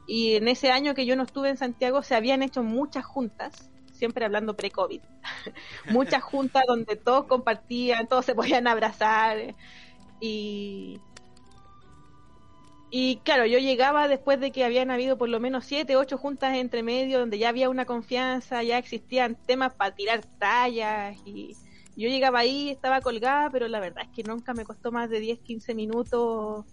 Y 0.07 0.37
en 0.37 0.47
ese 0.47 0.71
año 0.71 0.95
que 0.95 1.07
yo 1.07 1.17
no 1.17 1.25
estuve 1.25 1.49
en 1.49 1.57
Santiago 1.57 2.05
se 2.05 2.15
habían 2.15 2.45
hecho 2.45 2.63
muchas 2.63 3.05
juntas, 3.05 3.73
siempre 3.93 4.25
hablando 4.25 4.55
pre-COVID, 4.55 5.01
muchas 5.91 6.23
juntas 6.23 6.63
donde 6.69 6.95
todos 6.95 7.25
compartían, 7.27 8.07
todos 8.07 8.27
se 8.27 8.37
podían 8.37 8.69
abrazar. 8.69 9.57
Y, 10.21 11.01
y 12.93 13.17
claro, 13.25 13.45
yo 13.45 13.59
llegaba 13.59 14.07
después 14.07 14.39
de 14.39 14.53
que 14.53 14.65
habían 14.65 14.93
habido 14.93 15.19
por 15.19 15.29
lo 15.29 15.41
menos 15.41 15.65
siete, 15.65 15.97
ocho 15.97 16.17
juntas 16.17 16.55
entre 16.57 16.85
medio, 16.85 17.19
donde 17.19 17.41
ya 17.41 17.49
había 17.49 17.69
una 17.69 17.87
confianza, 17.87 18.63
ya 18.63 18.79
existían 18.79 19.35
temas 19.35 19.75
para 19.75 19.97
tirar 19.97 20.25
tallas 20.39 21.19
y 21.25 21.57
yo 21.97 22.09
llegaba 22.09 22.41
ahí, 22.41 22.71
estaba 22.71 23.01
colgada, 23.01 23.51
pero 23.51 23.69
la 23.69 23.81
verdad 23.81 24.05
es 24.05 24.11
que 24.11 24.23
nunca 24.23 24.55
me 24.55 24.65
costó 24.65 24.93
más 24.93 25.11
de 25.11 25.21
10, 25.21 25.41
15 25.41 25.75
minutos 25.75 26.65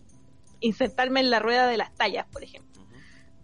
insertarme 0.60 1.20
en 1.20 1.30
la 1.30 1.40
rueda 1.40 1.68
de 1.68 1.78
las 1.78 1.94
tallas, 1.96 2.26
por 2.32 2.44
ejemplo. 2.44 2.82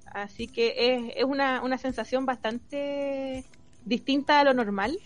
Así 0.05 0.47
que 0.47 0.73
es, 0.77 1.13
es 1.15 1.23
una, 1.23 1.61
una 1.63 1.77
sensación 1.77 2.25
bastante 2.25 3.43
distinta 3.85 4.39
a 4.39 4.43
lo 4.43 4.53
normal, 4.53 4.97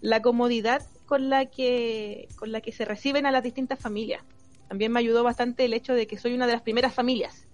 la 0.00 0.22
comodidad 0.22 0.82
con 1.06 1.28
la 1.28 1.46
que, 1.46 2.28
con 2.36 2.52
la 2.52 2.60
que 2.60 2.72
se 2.72 2.84
reciben 2.84 3.26
a 3.26 3.30
las 3.30 3.42
distintas 3.42 3.78
familias 3.78 4.22
también 4.68 4.92
me 4.92 5.00
ayudó 5.00 5.22
bastante 5.22 5.64
el 5.64 5.72
hecho 5.72 5.94
de 5.94 6.06
que 6.06 6.18
soy 6.18 6.34
una 6.34 6.46
de 6.46 6.52
las 6.52 6.62
primeras 6.62 6.94
familias. 6.94 7.46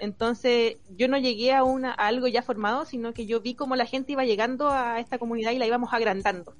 Entonces, 0.00 0.76
yo 0.96 1.08
no 1.08 1.18
llegué 1.18 1.52
a, 1.52 1.62
una, 1.62 1.92
algo 1.92 2.26
ya 2.26 2.42
formado, 2.42 2.84
sino 2.84 3.12
que 3.12 3.26
yo 3.26 3.40
vi 3.40 3.54
cómo 3.54 3.76
la 3.76 3.86
gente 3.86 4.12
iba 4.12 4.24
llegando 4.24 4.70
a 4.70 4.98
esta 4.98 5.18
comunidad 5.18 5.52
y 5.52 5.58
la 5.58 5.66
íbamos 5.66 5.92
agrandando. 5.92 6.54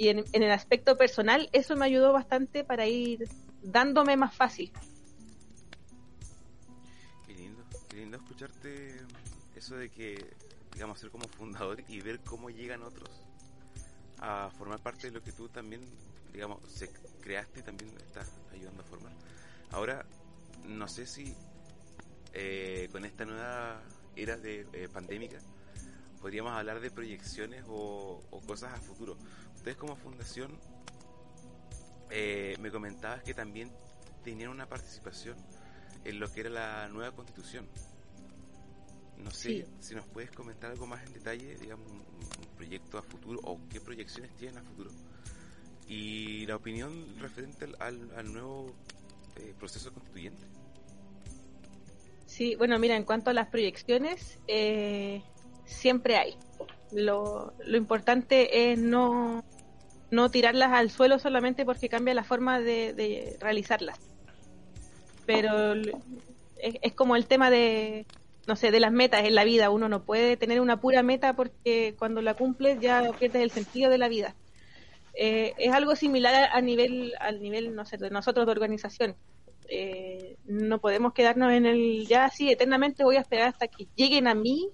Y 0.00 0.08
en, 0.08 0.24
el 0.32 0.50
aspecto 0.50 0.96
personal, 0.96 1.50
eso 1.52 1.76
me 1.76 1.84
ayudó 1.84 2.14
bastante 2.14 2.64
para 2.64 2.86
ir 2.86 3.28
dándome 3.62 4.16
más 4.16 4.34
fácil. 4.34 4.72
Qué 7.26 7.34
lindo, 7.34 7.62
qué 7.90 7.96
lindo 7.96 8.16
escucharte 8.16 8.96
eso 9.54 9.76
de 9.76 9.90
que, 9.90 10.34
digamos, 10.72 10.98
ser 10.98 11.10
como 11.10 11.28
fundador 11.28 11.84
y 11.86 12.00
ver 12.00 12.20
cómo 12.20 12.48
llegan 12.48 12.82
otros 12.82 13.10
a 14.20 14.48
formar 14.56 14.80
parte 14.80 15.08
de 15.08 15.12
lo 15.12 15.22
que 15.22 15.32
tú 15.32 15.50
también, 15.50 15.82
digamos, 16.32 16.62
se 16.72 16.90
creaste 17.20 17.60
también 17.60 17.90
estás 17.98 18.32
ayudando 18.54 18.80
a 18.80 18.86
formar. 18.86 19.12
Ahora, 19.70 20.06
no 20.66 20.88
sé 20.88 21.04
si 21.04 21.34
eh, 22.32 22.88
con 22.90 23.04
esta 23.04 23.26
nueva 23.26 23.82
era 24.16 24.38
de 24.38 24.66
eh, 24.72 24.88
pandémica 24.90 25.40
podríamos 26.20 26.52
hablar 26.52 26.80
de 26.80 26.90
proyecciones 26.90 27.64
o, 27.68 28.22
cosas 28.46 28.74
a 28.74 28.76
futuro. 28.76 29.16
Ustedes 29.60 29.76
como 29.76 29.94
fundación 29.94 30.58
eh, 32.08 32.56
me 32.60 32.70
comentabas 32.70 33.22
que 33.22 33.34
también 33.34 33.70
tenían 34.24 34.48
una 34.48 34.66
participación 34.66 35.36
en 36.02 36.18
lo 36.18 36.32
que 36.32 36.40
era 36.40 36.48
la 36.48 36.88
nueva 36.88 37.14
constitución. 37.14 37.68
No 39.18 39.30
sé 39.30 39.66
si 39.80 39.94
nos 39.94 40.06
puedes 40.06 40.30
comentar 40.30 40.70
algo 40.70 40.86
más 40.86 41.06
en 41.06 41.12
detalle, 41.12 41.56
digamos, 41.56 41.90
un, 41.90 42.02
proyecto 42.56 42.96
a 42.96 43.02
futuro 43.02 43.38
o 43.42 43.60
qué 43.68 43.82
proyecciones 43.82 44.34
tienen 44.36 44.56
a 44.56 44.62
futuro 44.62 44.90
y 45.86 46.46
la 46.46 46.56
opinión 46.56 47.18
referente 47.20 47.68
al, 47.80 48.32
nuevo 48.32 48.74
eh, 49.36 49.52
proceso 49.58 49.92
constituyente. 49.92 50.46
Sí, 52.24 52.54
bueno, 52.54 52.78
mira, 52.78 52.96
en 52.96 53.04
cuanto 53.04 53.28
a 53.28 53.34
las 53.34 53.48
proyecciones, 53.48 54.38
eh, 54.48 55.22
siempre 55.66 56.16
hay. 56.16 56.38
Lo, 56.92 57.52
lo 57.58 57.76
importante 57.76 58.72
es 58.72 58.78
no, 58.78 59.44
no 60.10 60.30
tirarlas 60.30 60.72
al 60.72 60.90
suelo 60.90 61.18
solamente 61.18 61.64
porque 61.64 61.88
cambia 61.88 62.14
la 62.14 62.24
forma 62.24 62.60
de, 62.60 63.36
realizarlas. 63.40 63.98
Pero 65.26 65.74
es, 65.74 66.74
es, 66.82 66.92
como 66.94 67.16
el 67.16 67.26
tema 67.26 67.50
de, 67.50 68.06
no 68.46 68.56
sé, 68.56 68.70
de 68.70 68.80
las 68.80 68.92
metas 68.92 69.24
en 69.24 69.34
la 69.34 69.44
vida. 69.44 69.70
Uno 69.70 69.88
no 69.88 70.02
puede 70.02 70.36
tener 70.36 70.60
una 70.60 70.80
pura 70.80 71.02
meta 71.02 71.34
porque 71.34 71.94
cuando 71.98 72.22
la 72.22 72.34
cumples 72.34 72.80
ya 72.80 73.10
pierdes 73.18 73.42
el 73.42 73.50
sentido 73.50 73.90
de 73.90 73.98
la 73.98 74.08
vida. 74.08 74.34
Eh, 75.14 75.54
es 75.58 75.72
algo 75.72 75.96
similar 75.96 76.50
a 76.52 76.60
nivel, 76.60 77.14
al 77.20 77.40
nivel, 77.42 77.74
no 77.74 77.84
sé, 77.84 77.96
de 77.96 78.10
nosotros 78.10 78.46
de 78.46 78.52
organización. 78.52 79.16
Eh, 79.68 80.36
no 80.46 80.80
podemos 80.80 81.12
quedarnos 81.12 81.52
en 81.52 81.64
el 81.64 82.06
ya 82.08 82.24
así 82.24 82.50
eternamente 82.50 83.04
voy 83.04 83.16
a 83.16 83.20
esperar 83.20 83.48
hasta 83.48 83.68
que 83.68 83.86
lleguen 83.94 84.26
a 84.26 84.34
mí 84.34 84.68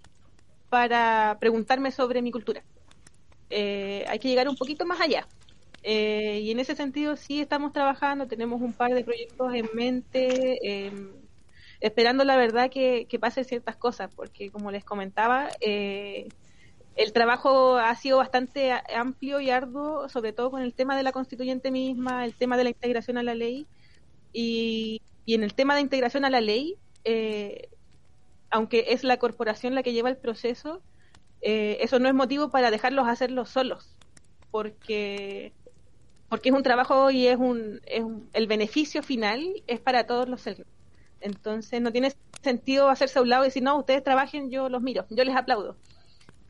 para 0.70 1.37
preguntarme 1.38 1.90
sobre 1.90 2.22
mi 2.22 2.31
cultura. 2.31 2.62
Eh, 3.51 4.05
hay 4.09 4.19
que 4.19 4.29
llegar 4.29 4.49
un 4.49 4.57
poquito 4.57 4.87
más 4.87 5.01
allá. 5.01 5.27
y 5.83 6.51
en 6.51 6.59
ese 6.59 6.75
sentido 6.75 7.17
sí 7.17 7.41
estamos 7.41 7.73
trabajando, 7.73 8.27
tenemos 8.27 8.61
un 8.61 8.73
par 8.73 8.93
de 8.93 9.05
proyectos 9.05 9.55
en 9.55 9.69
mente, 9.75 10.59
esperando 11.81 12.25
la 12.25 12.37
verdad 12.37 12.71
que, 12.71 13.07
que 13.09 13.19
pasen 13.19 13.45
ciertas 13.45 13.77
cosas, 13.77 14.11
porque 14.15 14.51
como 14.51 14.71
les 14.71 14.85
comentaba, 14.85 15.49
eh, 15.61 16.29
el 16.97 17.13
trabajo 17.13 17.77
ha 17.77 17.95
sido 17.97 18.19
bastante 18.19 18.73
amplio 18.95 19.41
y 19.41 19.51
arduo, 19.51 20.09
sobre 20.09 20.33
todo 20.33 20.51
con 20.51 20.63
el 20.63 20.73
tema 20.73 20.97
de 20.97 21.03
la 21.03 21.13
constituyente 21.13 21.71
misma, 21.71 22.25
el 22.25 22.35
tema 22.35 22.57
de 22.57 22.65
la 22.65 22.71
integración 22.71 23.19
a 23.19 23.23
la 23.23 23.35
ley. 23.35 23.67
Y, 24.33 25.03
en 25.27 25.43
el 25.43 25.55
tema 25.55 25.75
de 25.75 25.81
integración 25.81 26.25
a 26.25 26.31
la 26.31 26.41
ley, 26.41 26.77
eh, 27.05 27.69
aunque 28.51 28.87
es 28.89 29.05
la 29.05 29.19
corporación 29.19 29.75
la 29.75 29.83
que 29.83 29.93
lleva 29.93 30.09
el 30.09 30.17
proceso, 30.17 30.81
eh, 31.49 31.79
eso 31.81 32.01
no 32.01 32.09
es 32.09 32.15
motivo 32.15 32.51
para 32.51 32.73
dejarlos 32.73 33.07
hacerlo 33.07 33.45
solos, 33.47 33.95
porque 34.51 35.53
porque 36.29 36.49
es 36.49 36.55
un 36.57 36.65
trabajo 36.65 37.13
y 37.13 37.29
es 37.29 37.37
un, 37.37 37.81
es 37.87 38.03
el 38.33 38.49
beneficio 38.49 39.01
final 39.01 39.63
es 39.69 39.79
para 39.79 40.09
todos 40.09 40.29
los 40.29 40.45
Entonces 41.21 41.81
no 41.81 41.93
tiene 41.93 42.13
sentido 42.43 42.91
hacerse 42.91 43.21
a 43.21 43.23
un 43.23 43.29
lado 43.29 43.45
y 43.45 43.47
decir, 43.47 43.63
no, 43.63 43.79
ustedes 43.79 44.03
trabajen, 44.03 44.51
yo 44.51 44.69
los 44.69 44.83
miro, 44.83 45.07
yo 45.09 45.23
les 45.23 45.37
aplaudo. 45.37 45.77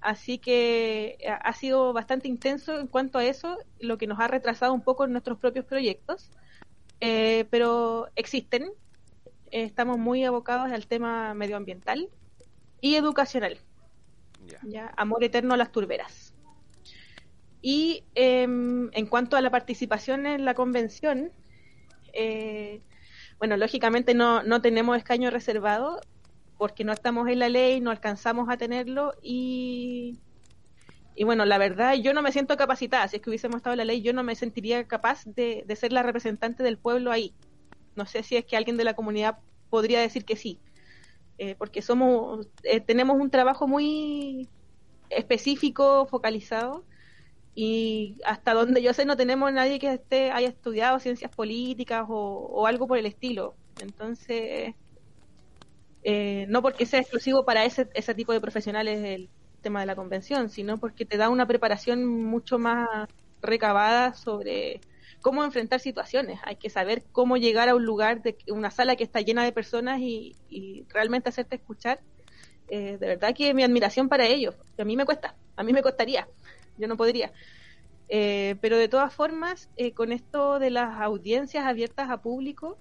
Así 0.01 0.39
que 0.39 1.19
eh, 1.21 1.29
ha 1.29 1.53
sido 1.53 1.93
bastante 1.93 2.27
intenso 2.27 2.81
en 2.81 2.87
cuanto 2.87 3.19
a 3.19 3.25
eso, 3.27 3.59
lo 3.79 3.99
que 3.99 4.07
nos 4.07 4.19
ha 4.19 4.29
retrasado 4.29 4.73
un 4.73 4.81
poco 4.81 5.05
en 5.05 5.13
nuestros 5.13 5.37
propios 5.39 5.67
proyectos, 5.67 6.31
eh, 7.03 7.45
pero 7.51 8.09
existen. 8.17 8.73
estamos 9.51 9.99
muy 9.99 10.25
abocados 10.25 10.73
al 10.73 10.87
tema 10.87 11.35
medioambiental 11.35 12.09
y 12.81 12.95
educacional. 12.95 13.59
Ya, 14.63 14.93
amor 14.97 15.25
eterno 15.25 15.55
a 15.55 15.57
las 15.57 15.73
turberas. 15.73 16.35
Y 17.63 18.05
em, 18.15 18.91
en 18.93 19.07
cuanto 19.07 19.37
a 19.37 19.41
la 19.41 19.51
participación 19.51 20.27
en 20.27 20.45
la 20.45 20.55
convención, 20.55 21.33
eh, 22.13 22.81
bueno, 23.39 23.57
lógicamente 23.57 24.15
no, 24.15 24.43
no 24.43 24.63
tenemos 24.63 24.97
escaño 24.97 25.31
reservado, 25.31 26.01
porque 26.59 26.85
no 26.85 26.93
estamos 26.93 27.29
en 27.29 27.39
la 27.39 27.49
ley, 27.49 27.81
no 27.81 27.91
alcanzamos 27.91 28.49
a 28.49 28.57
tenerlo 28.57 29.15
y, 29.23 30.19
y 31.15 31.25
bueno, 31.25 31.45
la 31.45 31.59
verdad 31.59 31.95
yo 31.95 32.15
no 32.15 32.23
me 32.23 32.33
siento 32.33 32.57
capacitada, 32.57 33.09
si 33.09 33.17
es 33.17 33.23
que 33.23 33.31
hubiésemos 33.31 33.57
estado 33.57 33.75
en 33.75 33.79
la 33.79 33.85
ley 33.85 34.03
yo 34.03 34.13
no 34.13 34.23
me 34.23 34.35
sentiría 34.37 34.85
capaz 34.85 35.25
de, 35.25 35.65
ser 35.77 35.93
la 35.93 36.03
representante 36.03 36.63
del 36.63 36.79
pueblo 36.79 37.11
ahí. 37.11 37.35
No 37.95 38.07
sé 38.07 38.23
si 38.23 38.37
es 38.37 38.45
que 38.45 38.57
alguien 38.57 38.77
de 38.77 38.85
la 38.85 38.95
comunidad 38.95 39.39
podría 39.71 40.01
decir 40.01 40.25
que 40.25 40.37
sí, 40.37 40.61
eh, 41.38 41.55
porque 41.57 41.83
somos, 41.83 42.49
eh, 42.62 42.81
tenemos 42.81 43.16
un 43.20 43.31
trabajo 43.31 43.66
muy 43.68 44.49
específico, 45.11 46.07
focalizado 46.07 46.87
y 47.55 48.18
hasta 48.27 48.55
donde 48.55 48.83
yo 48.83 48.92
sé 48.94 49.07
no 49.07 49.16
tenemos 49.16 49.53
nadie 49.53 49.79
que 49.79 49.92
esté 49.94 50.31
haya 50.33 50.49
estudiado 50.49 51.01
ciencias 51.01 51.33
políticas 51.33 52.07
o, 52.09 52.66
algo 52.66 52.87
por 52.88 52.99
el 52.99 53.07
estilo. 53.07 53.57
Entonces, 53.79 54.75
eh, 56.03 56.46
no 56.49 56.62
porque 56.62 56.87
sea 56.87 57.01
exclusivo 57.01 57.44
para 57.44 57.64
ese, 57.64 57.88
ese 57.94 58.14
tipo 58.14 58.33
de 58.33 58.40
profesionales 58.40 59.05
el 59.05 59.31
tema 59.61 59.81
de 59.81 59.87
la 59.87 59.96
convención, 59.96 60.51
sino 60.51 60.79
porque 60.79 61.05
te 61.07 61.16
da 61.16 61.29
una 61.29 61.46
preparación 61.46 62.07
mucho 62.07 62.59
más 62.59 62.88
recabada 63.42 64.14
sobre 64.14 64.83
cómo 65.21 65.44
enfrentar 65.44 65.81
situaciones. 65.81 66.40
Hay 66.44 66.56
que 66.56 66.71
saber 66.71 67.02
cómo 67.12 67.37
llegar 67.37 67.69
a 67.69 67.75
un 67.75 67.85
lugar, 67.85 68.23
de 68.23 68.37
una 68.48 68.71
sala 68.71 68.96
que 68.96 69.04
está 69.04 69.21
llena 69.21 69.44
de 69.44 69.52
personas 69.52 70.00
y, 70.00 70.37
realmente 70.88 71.29
hacerte 71.29 71.56
escuchar. 71.56 72.00
Eh, 72.69 72.96
de 72.98 73.06
verdad 73.06 73.35
que 73.35 73.54
mi 73.54 73.62
admiración 73.62 74.08
para 74.08 74.27
ellos. 74.27 74.54
a 74.79 74.85
mí 74.85 74.96
me 74.96 75.04
cuesta, 75.04 75.35
a 75.56 75.62
mí 75.62 75.73
me 75.73 75.83
costaría, 75.83 76.29
yo 76.79 76.88
no 76.88 76.96
podría. 76.96 77.33
Eh, 78.08 78.56
pero 78.60 78.79
de 78.79 78.88
todas 78.88 79.12
formas, 79.12 79.69
con 79.94 80.12
esto 80.12 80.58
de 80.58 80.71
las 80.71 81.00
audiencias 81.00 81.64
abiertas 81.64 82.10
a 82.10 82.23
público, 82.23 82.79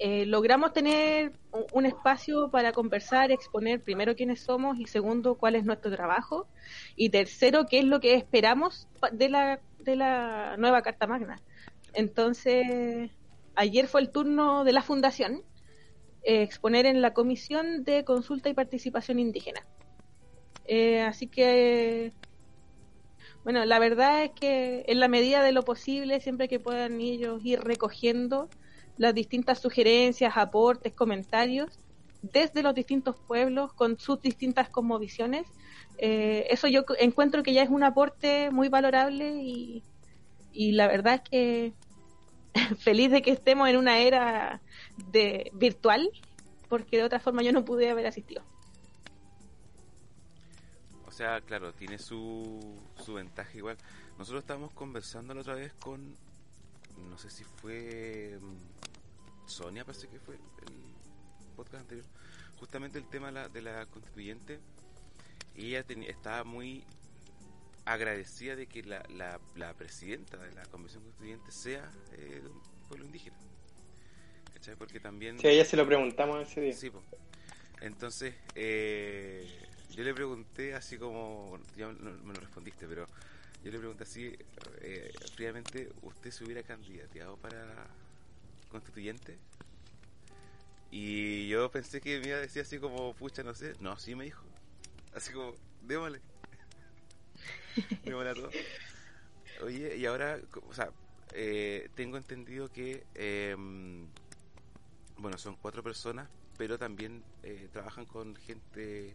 eh, 0.00 0.26
logramos 0.26 0.72
tener 0.72 1.32
un, 1.72 1.84
espacio 1.84 2.50
para 2.50 2.70
conversar, 2.70 3.32
exponer 3.32 3.82
primero 3.82 4.14
quiénes 4.14 4.40
somos 4.40 4.78
y 4.78 4.86
segundo 4.86 5.34
cuál 5.34 5.56
es 5.56 5.64
nuestro 5.64 5.90
trabajo 5.90 6.46
y 6.94 7.10
tercero 7.10 7.66
qué 7.66 7.80
es 7.80 7.84
lo 7.84 7.98
que 7.98 8.14
esperamos 8.14 8.86
de 9.10 9.28
la, 9.28 9.60
de 9.78 9.96
la 9.96 10.56
nueva 10.58 10.82
Carta 10.82 11.06
Magna. 11.06 11.42
Entonces, 11.94 13.10
ayer 13.54 13.88
fue 13.88 14.00
el 14.02 14.10
turno 14.10 14.64
de 14.64 14.72
la 14.72 14.82
Fundación 14.82 15.42
eh, 16.22 16.42
exponer 16.42 16.86
en 16.86 17.00
la 17.02 17.14
Comisión 17.14 17.84
de 17.84 18.04
Consulta 18.04 18.48
y 18.48 18.54
Participación 18.54 19.18
Indígena. 19.18 19.66
Eh, 20.64 21.00
así 21.02 21.28
que 21.28 22.12
Bueno, 23.44 23.64
la 23.64 23.78
verdad 23.78 24.24
es 24.24 24.30
que 24.32 24.84
en 24.88 25.00
la 25.00 25.08
medida 25.08 25.42
de 25.42 25.52
lo 25.52 25.64
posible, 25.64 26.20
siempre 26.20 26.48
que 26.48 26.60
puedan 26.60 27.00
ellos 27.00 27.40
ir 27.44 27.60
recogiendo 27.60 28.50
las 28.96 29.14
distintas 29.14 29.60
sugerencias, 29.60 30.36
aportes, 30.36 30.92
comentarios, 30.92 31.80
desde 32.32 32.62
los 32.62 32.74
distintos 32.74 33.16
pueblos, 33.16 33.72
con 33.72 33.98
sus 33.98 34.20
distintas 34.20 34.68
cosmovisiones, 34.68 35.46
eh, 35.98 36.46
eso 36.50 36.68
yo 36.68 36.84
encuentro 36.98 37.42
que 37.42 37.52
ya 37.52 37.62
es 37.62 37.70
un 37.70 37.82
aporte 37.82 38.50
muy 38.50 38.68
valorable 38.68 39.42
y, 39.42 39.82
y 40.52 40.72
la 40.72 40.86
verdad 40.86 41.14
es 41.14 41.28
que 41.28 41.72
feliz 42.78 43.10
de 43.10 43.22
que 43.22 43.32
estemos 43.32 43.68
en 43.68 43.76
una 43.76 43.98
era 43.98 44.60
de 45.10 45.50
virtual, 45.54 46.08
porque 46.68 46.98
de 46.98 47.04
otra 47.04 47.20
forma 47.20 47.42
yo 47.42 47.52
no 47.52 47.64
pude 47.64 47.90
haber 47.90 48.06
asistido. 48.06 48.42
O 51.06 51.10
sea, 51.10 51.40
claro, 51.40 51.72
tiene 51.72 51.98
su, 51.98 52.60
su 53.04 53.14
ventaja 53.14 53.50
igual. 53.56 53.76
Nosotros 54.18 54.42
estábamos 54.42 54.72
conversando 54.72 55.34
la 55.34 55.40
otra 55.40 55.54
vez 55.54 55.72
con, 55.74 56.14
no 57.10 57.18
sé 57.18 57.30
si 57.30 57.44
fue 57.44 58.38
mm, 58.40 59.48
Sonia, 59.48 59.84
parece 59.84 60.06
que 60.08 60.20
fue 60.20 60.34
el 60.34 60.97
podcast 61.58 61.82
anterior, 61.82 62.06
justamente 62.60 62.98
el 62.98 63.08
tema 63.08 63.26
de 63.26 63.32
la, 63.32 63.48
de 63.48 63.62
la 63.62 63.86
constituyente 63.86 64.60
y 65.56 65.74
ella 65.74 65.84
estaba 66.06 66.44
muy 66.44 66.84
agradecida 67.84 68.54
de 68.54 68.66
que 68.66 68.84
la, 68.84 69.02
la, 69.56 69.74
presidenta 69.74 70.36
de 70.36 70.54
la 70.54 70.62
Convención 70.66 71.02
Constituyente 71.02 71.50
sea 71.50 71.90
eh, 72.12 72.40
de 72.42 72.48
un 72.48 72.60
pueblo 72.86 73.06
indígena. 73.06 73.36
¿Cachai? 74.54 74.76
Porque 74.76 75.00
también... 75.00 75.38
Sí, 75.38 75.48
a 75.48 75.50
ella 75.50 75.64
se 75.64 75.76
lo 75.76 75.84
preguntamos 75.86 76.48
ese 76.48 76.60
día. 76.60 76.74
Sí, 76.74 76.90
pues. 76.90 77.04
Entonces, 77.80 78.34
eh, 78.54 79.48
yo 79.90 80.04
le 80.04 80.14
pregunté 80.14 80.74
así 80.74 80.96
como... 80.96 81.58
Ya 81.76 81.88
me 81.88 82.34
lo 82.34 82.40
respondiste, 82.40 82.86
pero 82.86 83.06
yo 83.64 83.72
le 83.72 83.78
pregunté 83.78 84.04
así, 84.04 84.36
eh, 84.82 85.12
fríamente, 85.34 85.88
¿usted 86.02 86.30
se 86.30 86.44
hubiera 86.44 86.62
candidateado 86.62 87.36
para 87.38 87.88
constituyente? 88.70 89.38
Y 90.90 91.48
yo 91.48 91.70
pensé 91.70 92.00
que 92.00 92.18
me 92.20 92.28
iba 92.28 92.36
a 92.38 92.40
decir 92.40 92.62
así 92.62 92.78
como, 92.78 93.14
pucha, 93.14 93.42
no 93.42 93.54
sé. 93.54 93.74
No, 93.80 93.96
sí 93.98 94.14
me 94.14 94.24
dijo. 94.24 94.44
Así 95.14 95.32
como, 95.32 95.54
démosle. 95.82 96.20
démosle 98.04 98.30
a 98.30 98.34
todo. 98.34 98.50
Oye, 99.62 99.96
y 99.96 100.06
ahora, 100.06 100.40
o 100.68 100.72
sea, 100.72 100.90
eh, 101.34 101.90
tengo 101.94 102.16
entendido 102.16 102.70
que, 102.70 103.04
em, 103.14 104.06
bueno, 105.16 105.36
son 105.36 105.56
cuatro 105.56 105.82
personas, 105.82 106.28
pero 106.56 106.78
también 106.78 107.22
eh, 107.42 107.68
trabajan 107.72 108.06
con 108.06 108.36
gente 108.36 109.14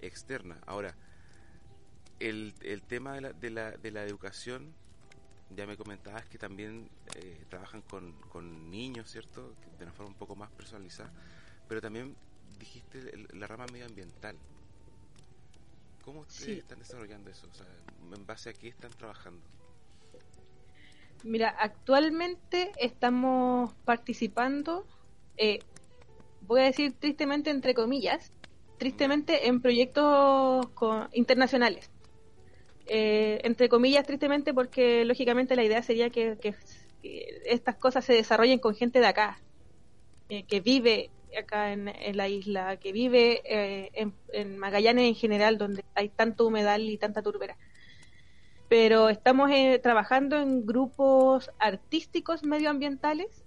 externa. 0.00 0.58
Ahora, 0.66 0.96
el, 2.20 2.54
el 2.62 2.82
tema 2.82 3.14
de 3.14 3.20
la, 3.20 3.32
de, 3.32 3.50
la, 3.50 3.70
de 3.72 3.90
la 3.90 4.04
educación, 4.04 4.74
ya 5.56 5.66
me 5.66 5.76
comentabas 5.76 6.24
que 6.26 6.38
también 6.38 6.88
eh, 7.16 7.44
trabajan 7.48 7.82
con, 7.82 8.12
con 8.28 8.70
niños, 8.70 9.10
¿cierto? 9.10 9.54
De 9.78 9.84
una 9.84 9.92
forma 9.92 10.10
un 10.10 10.18
poco 10.18 10.36
más 10.36 10.50
personalizada, 10.50 11.12
pero 11.68 11.80
también 11.80 12.16
dijiste 12.58 13.12
la 13.34 13.46
rama 13.46 13.66
medioambiental. 13.72 14.36
¿Cómo 16.04 16.20
ustedes 16.20 16.58
están 16.58 16.78
desarrollando 16.78 17.30
eso? 17.30 17.46
O 17.50 17.54
sea, 17.54 17.66
¿En 18.14 18.26
base 18.26 18.50
a 18.50 18.52
qué 18.52 18.68
están 18.68 18.90
trabajando? 18.90 19.40
Mira, 21.24 21.50
actualmente 21.50 22.72
estamos 22.78 23.72
participando, 23.84 24.84
eh, 25.36 25.60
voy 26.40 26.60
a 26.60 26.64
decir 26.64 26.92
tristemente 26.98 27.50
entre 27.50 27.74
comillas, 27.74 28.32
tristemente 28.78 29.46
en 29.46 29.60
proyectos 29.60 30.66
internacionales. 31.12 31.90
Eh, 32.94 33.40
entre 33.44 33.70
comillas, 33.70 34.04
tristemente 34.06 34.52
porque 34.52 35.06
lógicamente 35.06 35.56
la 35.56 35.64
idea 35.64 35.82
sería 35.82 36.10
que, 36.10 36.36
estas 37.46 37.76
cosas 37.76 38.04
se 38.04 38.12
desarrollen 38.12 38.58
con 38.58 38.74
gente 38.74 39.00
de 39.00 39.06
acá, 39.06 39.40
eh, 40.28 40.44
que 40.44 40.60
vive 40.60 41.10
acá 41.38 41.72
en, 41.72 42.16
la 42.16 42.28
isla, 42.28 42.76
que 42.76 42.92
vive 42.92 43.40
eh, 43.46 44.12
en, 44.32 44.58
Magallanes 44.58 45.04
en 45.08 45.14
general, 45.14 45.56
donde 45.56 45.86
hay 45.94 46.10
tanto 46.10 46.46
humedal 46.46 46.82
y 46.82 46.98
tanta 46.98 47.22
turbera. 47.22 47.56
Pero 48.68 49.08
estamos 49.08 49.50
eh, 49.50 49.80
trabajando 49.82 50.38
en 50.38 50.66
grupos 50.66 51.50
artísticos 51.58 52.44
medioambientales, 52.44 53.42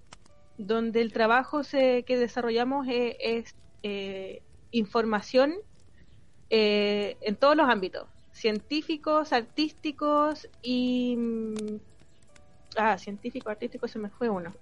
donde 0.58 1.02
el 1.02 1.14
trabajo 1.14 1.62
que 1.72 2.18
desarrollamos 2.18 2.88
eh, 2.88 3.16
es, 3.20 3.56
información 4.72 5.54
en 6.50 7.36
todos 7.36 7.56
los 7.56 7.70
ámbitos, 7.70 8.08
científicos, 8.36 9.34
artísticos 9.34 10.48
y... 10.62 11.16
Mm, 11.18 11.80
ah, 12.78 12.98
científico, 12.98 13.50
artístico, 13.50 13.88
se 13.88 13.98
me 13.98 14.10
fue 14.10 14.30
uno 14.30 14.54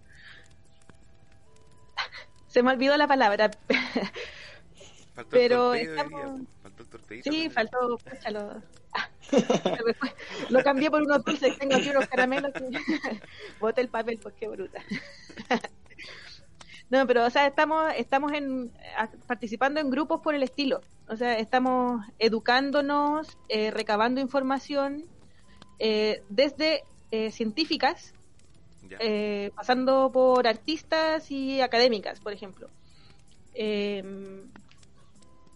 se 2.48 2.62
me 2.62 2.72
olvidó 2.72 2.96
la 2.98 3.08
palabra. 3.08 3.50
pero 5.30 5.74
estamos... 5.74 6.42
Sí, 7.24 7.50
faltó, 7.50 7.98
lo... 10.50 10.64
cambié 10.64 10.92
por 10.92 11.02
unos 11.02 11.26
dulces, 11.26 11.58
tengo 11.58 11.76
aquí 11.76 11.90
unos 11.90 12.08
caramelos. 12.08 12.52
Bote 13.60 13.82
el 13.82 13.90
papel, 13.90 14.20
pues 14.22 14.36
qué 14.40 14.48
bruta. 14.48 14.82
No, 16.94 17.08
pero 17.08 17.26
o 17.26 17.30
sea, 17.32 17.48
estamos 17.48 17.92
estamos 17.98 18.32
en 18.34 18.72
participando 19.26 19.80
en 19.80 19.90
grupos 19.90 20.22
por 20.22 20.36
el 20.36 20.44
estilo. 20.44 20.82
O 21.08 21.16
sea, 21.16 21.40
estamos 21.40 22.06
educándonos, 22.20 23.36
eh, 23.50 23.72
recabando 23.72 24.22
información 24.22 25.04
eh, 25.80 26.22
desde 26.30 26.84
eh, 27.10 27.32
científicas 27.32 28.14
pasando 29.56 30.12
por 30.14 30.48
artistas 30.48 31.32
y 31.32 31.62
académicas, 31.62 32.20
por 32.20 32.32
ejemplo. 32.32 32.70
Em, 33.56 34.52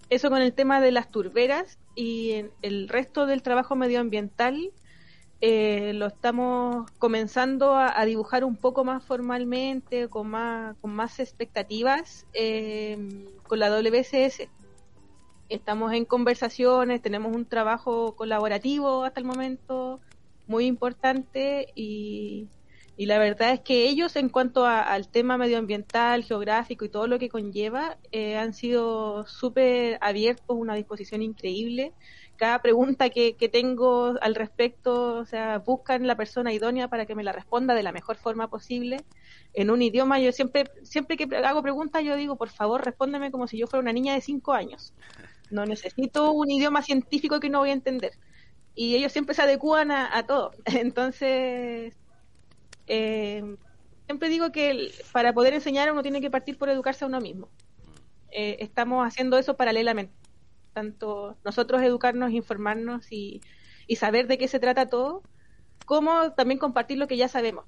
eso 0.09 0.31
con 0.31 0.41
el 0.41 0.53
tema 0.53 0.81
de 0.81 0.91
las 0.91 1.11
turberas 1.11 1.77
y 1.93 2.45
el 2.63 2.89
resto 2.89 3.27
del 3.27 3.43
trabajo 3.43 3.75
medioambiental 3.75 4.71
eh, 5.39 5.93
lo 5.93 6.07
estamos 6.07 6.89
comenzando 6.97 7.75
a, 7.75 8.03
dibujar 8.05 8.43
un 8.43 8.55
poco 8.55 8.83
más 8.83 9.03
formalmente, 9.03 10.07
con 10.09 10.29
más, 10.29 10.75
con 10.81 10.91
más 10.91 11.19
expectativas 11.19 12.25
em, 12.33 13.25
con 13.47 13.59
la 13.59 13.69
WSS. 13.69 14.49
Estamos 15.49 15.93
en 15.93 16.05
conversaciones, 16.05 17.01
tenemos 17.01 17.35
un 17.35 17.45
trabajo 17.45 18.15
colaborativo 18.15 19.03
hasta 19.03 19.19
el 19.19 19.25
momento 19.27 20.01
muy 20.47 20.65
importante 20.65 21.67
y, 21.75 22.47
la 22.97 23.19
verdad 23.19 23.53
es 23.53 23.59
que 23.59 23.88
ellos, 23.88 24.15
en 24.15 24.29
cuanto 24.29 24.65
al 24.65 25.07
tema 25.07 25.38
medioambiental, 25.38 26.23
geográfico 26.23 26.83
y 26.83 26.89
todo 26.89 27.05
lo 27.05 27.19
que 27.19 27.29
conlleva, 27.29 27.97
eh, 28.11 28.38
han 28.38 28.53
sido 28.53 29.27
súper 29.27 29.99
abiertos, 30.01 30.57
una 30.57 30.73
disposición 30.73 31.21
increíble. 31.21 31.93
Cada 32.38 32.61
pregunta 32.61 33.09
que, 33.09 33.33
tengo 33.51 34.15
al 34.21 34.35
respecto, 34.35 35.15
o 35.15 35.25
sea, 35.25 35.59
buscan 35.59 36.05
la 36.07 36.15
persona 36.15 36.53
idónea 36.53 36.88
para 36.88 37.05
que 37.05 37.15
me 37.15 37.23
la 37.23 37.31
responda 37.31 37.73
de 37.73 37.83
la 37.83 37.91
mejor 37.91 38.17
forma 38.17 38.49
posible. 38.49 39.03
En 39.53 39.71
un 39.71 39.81
idioma, 39.81 40.19
yo 40.19 40.31
siempre, 40.31 40.65
siempre 40.83 41.17
que 41.17 41.35
hago 41.38 41.63
preguntas, 41.63 42.03
yo 42.03 42.15
digo, 42.15 42.35
por 42.35 42.49
favor, 42.49 42.85
respóndeme 42.85 43.31
como 43.31 43.47
si 43.47 43.57
yo 43.57 43.67
fuera 43.67 43.81
una 43.81 43.93
niña 43.93 44.13
de 44.13 44.21
cinco 44.21 44.53
años. 44.53 44.93
No 45.49 45.65
necesito 45.65 46.31
un 46.31 46.51
idioma 46.51 46.81
científico 46.83 47.39
que 47.39 47.49
no 47.49 47.59
voy 47.59 47.71
a 47.71 47.73
entender. 47.73 48.11
Y 48.75 48.95
ellos 48.95 49.11
siempre 49.11 49.33
se 49.33 49.41
adecúan 49.41 49.91
a, 49.91 50.15
a 50.15 50.27
todo. 50.27 50.51
Entonces, 50.65 51.95
eh, 52.88 53.57
siempre 54.05 54.29
digo 54.29 54.51
que 54.51 54.91
para 55.11 55.33
poder 55.33 55.53
enseñar 55.53 55.91
uno 55.91 56.01
tiene 56.01 56.21
que 56.21 56.31
partir 56.31 56.57
por 56.57 56.69
educarse 56.69 57.03
a 57.03 57.07
uno 57.07 57.19
mismo. 57.19 57.49
Eh, 58.31 58.57
estamos 58.59 59.05
haciendo 59.05 59.38
eso 59.38 59.55
paralelamente. 59.55 60.13
Tanto 60.78 61.36
nosotros 61.43 61.82
educarnos, 61.82 62.30
informarnos 62.34 63.11
y, 63.11 63.41
saber 63.95 64.28
de 64.28 64.38
qué 64.38 64.47
se 64.47 64.59
trata 64.59 64.89
todo, 64.89 65.23
como 65.88 66.34
también 66.34 66.59
compartir 66.59 66.99
lo 66.99 67.07
que 67.07 67.17
ya 67.17 67.28
sabemos. 67.28 67.65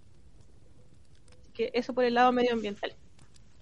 que 1.56 1.72
eso 1.74 1.96
por 1.96 2.04
el 2.04 2.14
lado 2.14 2.32
medioambiental. 2.32 2.96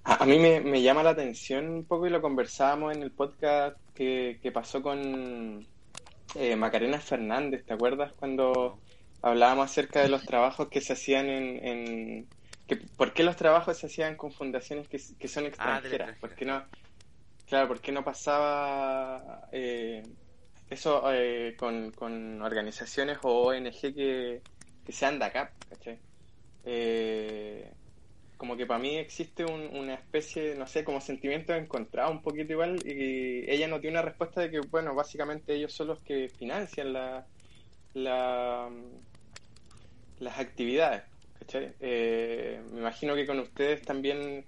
A, 0.04 0.26
mí 0.26 0.38
me, 0.38 0.82
llama 0.82 1.02
la 1.02 1.12
atención 1.12 1.70
un 1.70 1.86
poco 1.86 2.08
y 2.08 2.10
lo 2.10 2.22
conversábamos 2.22 2.93
en 2.93 3.04
el 3.04 3.12
podcast 3.12 3.78
que, 3.93 4.52
pasó 4.54 4.82
con 4.82 5.66
eh, 6.36 6.56
Macarena 6.58 7.00
Fernández, 7.00 7.64
¿te 7.66 7.74
acuerdas? 7.74 8.12
Cuando 8.20 8.82
hablábamos 9.22 9.72
acerca 9.72 10.02
de 10.02 10.10
los 10.10 10.26
trabajos 10.26 10.68
que 10.68 10.82
se 10.82 10.91
hacían 10.91 11.30
en... 11.30 12.28
que, 12.68 12.76
¿Por 12.76 13.14
qué 13.14 13.24
los 13.24 13.38
trabajos 13.38 13.78
se 13.78 13.86
hacían 13.86 14.18
con 14.18 14.34
fundaciones 14.34 14.89
que, 14.89 15.00
son 15.30 15.45
ah, 15.45 15.48
extranjeras? 15.48 16.18
¿Por 16.20 16.36
qué 16.36 16.43
no, 16.43 16.66
claro, 17.48 17.68
¿por 17.68 17.82
qué 17.82 17.91
no 17.91 18.04
pasaba 18.04 19.48
eh, 19.52 20.04
eso 20.70 21.04
eh, 21.12 21.56
con, 21.58 21.91
con, 21.91 22.41
organizaciones 22.41 23.18
o 23.24 23.48
ONG 23.48 23.93
que, 23.93 24.41
que 24.86 24.91
sean 24.91 25.20
de 25.20 25.26
acá? 25.26 25.54
Eh, 26.66 27.72
como 28.38 28.56
que 28.56 28.66
para 28.66 28.80
mí 28.80 28.95
existe 28.98 29.45
una 29.45 29.95
especie, 29.95 30.56
no 30.56 30.68
sé, 30.68 30.84
como 30.84 31.02
sentimiento 31.02 31.56
encontrado 31.56 32.12
un 32.12 32.22
poquito 32.22 32.54
igual 32.54 32.78
y 32.86 33.50
ella 33.50 33.68
no 33.68 33.80
tiene 33.80 33.98
una 33.98 34.06
respuesta 34.06 34.41
de 34.41 34.52
que, 34.52 34.60
bueno, 34.60 34.93
básicamente 34.93 35.56
ellos 35.56 35.74
son 35.74 35.88
los 35.88 36.00
que 36.02 36.30
financian 36.30 36.93
la, 36.93 37.26
las 37.93 38.70
actividades. 40.39 41.04
Eh, 41.80 42.62
me 42.74 42.80
imagino 42.80 43.16
que 43.16 43.26
con 43.26 43.39
ustedes 43.39 43.82
también 43.84 44.43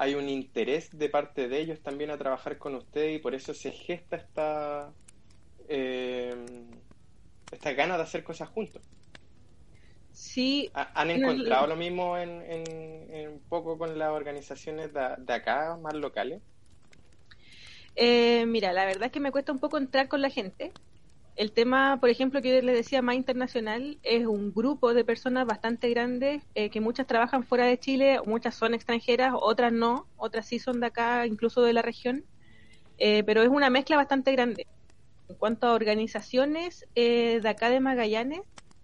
hay 0.00 0.14
un 0.14 0.30
interés 0.30 0.96
de 0.96 1.10
parte 1.10 1.46
de 1.46 1.60
ellos 1.60 1.82
también 1.82 2.10
a 2.10 2.16
trabajar 2.16 2.56
con 2.56 2.74
ustedes 2.74 3.16
y 3.16 3.18
por 3.18 3.34
eso 3.34 3.52
se 3.52 3.70
gesta 3.70 4.16
esta, 4.16 4.94
eh, 5.68 6.34
esta 7.52 7.72
gana 7.74 7.98
de 7.98 8.04
hacer 8.04 8.24
cosas 8.24 8.48
juntos. 8.48 8.82
Sí. 10.10 10.70
¿Han 10.72 11.10
encontrado 11.10 11.66
lo 11.66 11.76
mismo 11.76 12.16
en, 12.16 12.32
un 13.28 13.40
poco 13.50 13.76
con 13.76 13.98
las 13.98 14.08
organizaciones 14.08 14.90
de, 14.94 15.34
acá, 15.34 15.76
más 15.76 15.92
locales? 15.92 16.40
Eh, 17.94 18.46
mira, 18.46 18.72
la 18.72 18.86
verdad 18.86 19.04
es 19.04 19.12
que 19.12 19.20
me 19.20 19.30
cuesta 19.30 19.52
un 19.52 19.58
poco 19.58 19.76
entrar 19.76 20.08
con 20.08 20.22
la 20.22 20.30
gente. 20.30 20.72
El 21.36 21.52
tema, 21.52 21.98
por 22.00 22.10
ejemplo, 22.10 22.42
que 22.42 22.54
yo 22.54 22.62
les 22.62 22.76
decía 22.76 23.02
más 23.02 23.16
internacional, 23.16 23.98
es 24.02 24.26
un 24.26 24.52
grupo 24.52 24.92
de 24.92 25.04
personas 25.04 25.46
bastante 25.46 25.88
grandes, 25.88 26.42
eh, 26.54 26.70
que 26.70 26.80
muchas 26.80 27.06
trabajan 27.06 27.44
fuera 27.44 27.64
de 27.64 27.78
Chile, 27.78 28.20
muchas 28.26 28.54
son 28.54 28.74
extranjeras, 28.74 29.32
otras 29.34 29.72
no, 29.72 30.06
otras 30.16 30.46
sí 30.46 30.58
son 30.58 30.80
de 30.80 30.86
acá, 30.86 31.26
incluso 31.26 31.62
de 31.62 31.72
la 31.72 31.82
región, 31.82 32.24
eh, 32.98 33.22
pero 33.24 33.42
es 33.42 33.48
una 33.48 33.70
mezcla 33.70 33.96
bastante 33.96 34.32
grande. 34.32 34.66
En 35.28 35.36
cuanto 35.36 35.68
a 35.68 35.74
organizaciones 35.74 36.86
de 36.94 37.42
acá 37.48 37.70
de 37.70 37.80
Magallanes, 37.80 38.42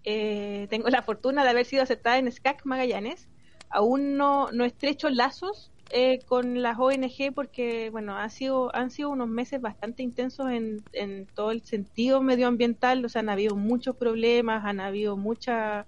eh, 0.09 0.67
tengo 0.69 0.87
la 0.87 1.01
fortuna 1.01 1.43
de 1.43 1.49
haber 1.49 1.65
sido 1.65 1.83
aceptada 1.83 2.17
en 2.17 2.31
SCAC 2.31 2.65
Magallanes. 2.65 3.27
Aún 3.69 4.15
no, 4.15 4.49
no 4.53 4.63
estrecho 4.63 5.09
lazos 5.09 5.73
eh, 5.91 6.19
con 6.25 6.61
las 6.61 6.77
ONG 6.77 7.33
porque, 7.33 7.89
bueno, 7.89 8.17
ha 8.17 8.29
sido, 8.29 8.75
han 8.75 8.91
sido 8.91 9.09
unos 9.09 9.27
meses 9.27 9.61
bastante 9.61 10.03
intensos 10.03 10.49
en, 10.49 10.83
en 10.93 11.25
todo 11.27 11.51
el 11.51 11.63
sentido 11.63 12.21
medioambiental. 12.21 13.03
O 13.05 13.09
sea, 13.09 13.21
han 13.21 13.29
habido 13.29 13.55
muchos 13.55 13.95
problemas, 13.95 14.65
han 14.65 14.79
habido 14.79 15.17
mucha, 15.17 15.87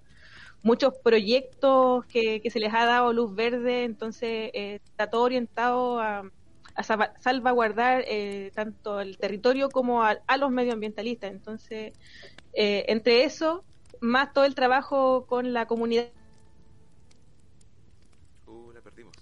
muchos 0.62 0.94
proyectos 0.98 2.04
que, 2.06 2.40
que 2.40 2.50
se 2.50 2.60
les 2.60 2.72
ha 2.74 2.86
dado 2.86 3.12
luz 3.12 3.34
verde. 3.34 3.84
Entonces, 3.84 4.50
eh, 4.54 4.80
está 4.84 5.08
todo 5.08 5.22
orientado 5.22 6.00
a, 6.00 6.30
a 6.74 6.82
salvaguardar 7.20 8.04
tanto 8.54 9.00
el 9.00 9.18
territorio 9.18 9.68
como 9.68 10.02
a, 10.02 10.18
a 10.26 10.36
los 10.36 10.50
medioambientalistas. 10.50 11.30
Entonces, 11.30 11.92
entre 12.52 13.24
eso 13.24 13.64
más 14.00 14.32
todo 14.32 14.44
el 14.44 14.54
trabajo 14.54 15.26
con 15.26 15.52
la 15.52 15.66
comunidad. 15.66 16.08
Uh, 18.46 18.72
la 18.72 18.80
perdimos, 18.80 19.14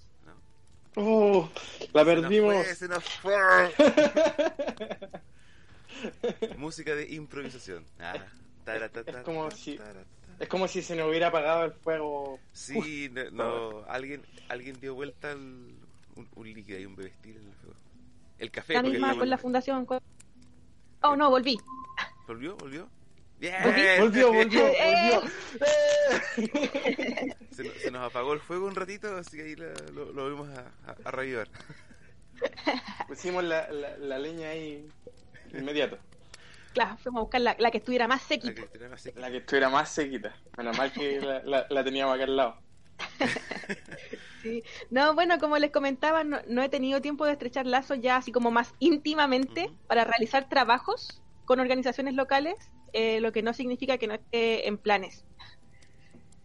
¿no? 0.98 1.38
Uh, 1.38 1.48
la 1.92 2.04
perdimos. 2.04 2.66
Se 2.66 2.88
nos 2.88 3.04
fue, 3.04 3.36
Música 6.58 6.94
de 6.94 7.12
improvisación. 7.14 7.84
Ah, 7.98 8.14
es, 9.06 9.16
como 9.24 9.50
si, 9.50 9.78
es 10.38 10.48
como 10.48 10.68
si 10.68 10.82
se 10.82 10.94
nos 10.94 11.08
hubiera 11.08 11.28
apagado 11.28 11.64
el 11.64 11.72
fuego. 11.72 12.38
Sí, 12.52 13.10
no, 13.32 13.84
alguien, 13.88 14.22
alguien 14.48 14.78
dio 14.80 14.94
vuelta 14.94 15.34
un, 15.34 15.76
un, 16.34 16.52
líquido 16.52 16.78
y 16.78 16.86
un 16.86 16.94
bebestil 16.94 17.36
en 17.36 17.46
el 17.46 17.54
fuego. 17.54 17.76
El 18.38 18.50
café. 18.50 18.74
La 18.74 18.82
misma 18.82 19.16
con 19.16 19.30
la 19.30 19.38
fundación. 19.38 19.86
Oh, 21.02 21.16
no, 21.16 21.30
volví. 21.30 21.58
¿Volvió? 22.26 22.56
¿Volvió? 22.56 22.88
Volvió, 23.62 24.32
volvió, 24.32 24.32
volvió. 24.32 25.22
se, 27.52 27.90
nos 27.92 28.02
apagó 28.02 28.32
el 28.32 28.40
fuego 28.40 28.66
un 28.66 28.74
ratito, 28.74 29.16
así 29.16 29.36
que 29.36 29.42
ahí 29.44 29.54
lo, 29.54 30.12
lo, 30.12 30.28
vimos 30.28 30.48
a, 30.58 30.72
a, 31.04 31.10
revivar. 31.12 31.48
Pusimos 33.06 33.44
la, 33.44 33.68
la, 33.70 34.18
leña 34.18 34.48
ahí 34.48 34.88
inmediato. 35.52 35.98
Claro, 36.72 36.96
fuimos 36.98 37.20
a 37.20 37.22
buscar 37.22 37.40
la, 37.40 37.56
la, 37.60 37.70
que 37.70 37.78
estuviera 37.78 38.08
más 38.08 38.22
sequita. 38.22 38.62
La 39.14 39.30
que 39.30 39.36
estuviera 39.36 39.68
más 39.68 39.88
sequita. 39.88 40.34
Menos 40.56 40.76
mal 40.76 40.92
que 40.92 41.20
la, 41.44 41.84
teníamos 41.84 42.16
acá 42.16 42.24
al 42.24 42.36
lado. 42.36 42.58
Sí. 44.42 44.62
No, 44.88 45.16
bueno, 45.16 45.40
como 45.40 45.58
les 45.58 45.72
comentaba, 45.72 46.22
no, 46.22 46.62
he 46.62 46.68
tenido 46.68 47.00
tiempo 47.00 47.26
de 47.26 47.32
estrechar 47.32 47.66
lazos 47.66 47.98
ya 48.00 48.14
así 48.14 48.30
como 48.30 48.52
más 48.52 48.72
íntimamente 48.78 49.68
para 49.88 50.04
realizar 50.04 50.48
trabajos 50.48 51.20
con 51.44 51.58
organizaciones 51.58 52.14
locales 52.14 52.70
eh, 52.92 53.20
lo 53.20 53.32
que 53.32 53.42
no 53.42 53.52
significa 53.52 53.98
que 53.98 54.06
no 54.06 54.14
esté 54.14 54.68
en 54.68 54.78
planes. 54.78 55.24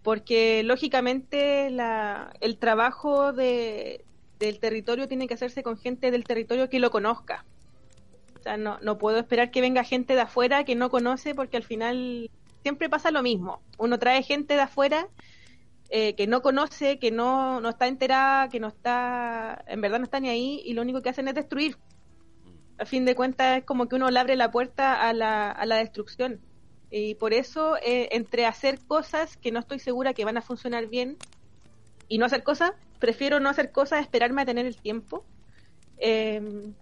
Porque 0.02 0.64
lógicamente 0.64 1.70
la, 1.70 2.34
el 2.42 2.58
trabajo 2.58 3.32
de, 3.34 4.04
del 4.40 4.60
territorio 4.60 5.08
tiene 5.08 5.28
que 5.28 5.36
hacerse 5.36 5.64
con 5.64 5.78
gente 5.78 6.12
del 6.12 6.26
territorio 6.26 6.70
que 6.70 6.80
lo 6.80 6.92
conozca. 6.92 7.46
O 8.38 8.44
sea, 8.44 8.58
no, 8.58 8.78
no 8.82 8.98
puedo 8.98 9.20
esperar 9.20 9.52
que 9.52 9.62
venga 9.62 9.84
gente 9.84 10.16
de 10.16 10.22
afuera 10.22 10.66
que 10.66 10.76
no 10.76 10.90
conoce 10.90 11.34
porque 11.34 11.58
al 11.58 11.64
final 11.64 12.30
siempre 12.62 12.90
pasa 12.90 13.12
lo 13.12 13.24
mismo. 13.24 13.62
Uno 13.78 14.00
trae 14.00 14.24
gente 14.24 14.56
de 14.56 14.62
afuera 14.62 15.08
eh, 15.90 16.16
que 16.16 16.28
no 16.28 16.42
conoce, 16.42 16.98
que 16.98 17.12
no, 17.12 17.62
no 17.62 17.70
está 17.70 17.88
enterada, 17.88 18.50
que 18.50 18.60
no 18.60 18.68
está, 18.68 19.64
en 19.68 19.80
verdad 19.80 20.00
no 20.00 20.06
está 20.06 20.20
ni 20.20 20.30
ahí 20.30 20.62
y 20.66 20.74
lo 20.74 20.82
único 20.82 21.02
que 21.02 21.10
hacen 21.10 21.28
es 21.28 21.36
destruir 21.36 21.78
a 22.78 22.86
fin 22.86 23.06
de 23.06 23.16
cuentas 23.16 23.60
es 23.60 23.66
como 23.66 23.88
que 23.88 23.96
uno 23.96 24.10
le 24.10 24.20
abre 24.20 24.36
la 24.36 24.52
puerta 24.52 25.08
a 25.08 25.14
la, 25.14 25.52
a 25.52 25.66
la 25.66 25.78
destrucción. 25.78 26.40
Y 26.90 27.16
por 27.16 27.34
eso, 27.34 27.78
eh, 27.78 28.10
entre 28.12 28.46
hacer 28.46 28.80
cosas 28.86 29.38
que 29.38 29.52
no 29.52 29.60
estoy 29.60 29.80
segura 29.80 30.14
que 30.14 30.26
van 30.26 30.38
a 30.38 30.42
funcionar 30.42 30.88
bien 30.88 31.18
y 32.08 32.18
no 32.18 32.26
hacer 32.26 32.44
cosas, 32.44 32.74
prefiero 33.00 33.40
no 33.40 33.50
hacer 33.50 33.72
cosas, 33.72 34.02
esperarme 34.02 34.44
a 34.44 34.46
tener 34.46 34.66
el 34.66 34.78
tiempo. 34.78 35.26
Em, 35.98 36.74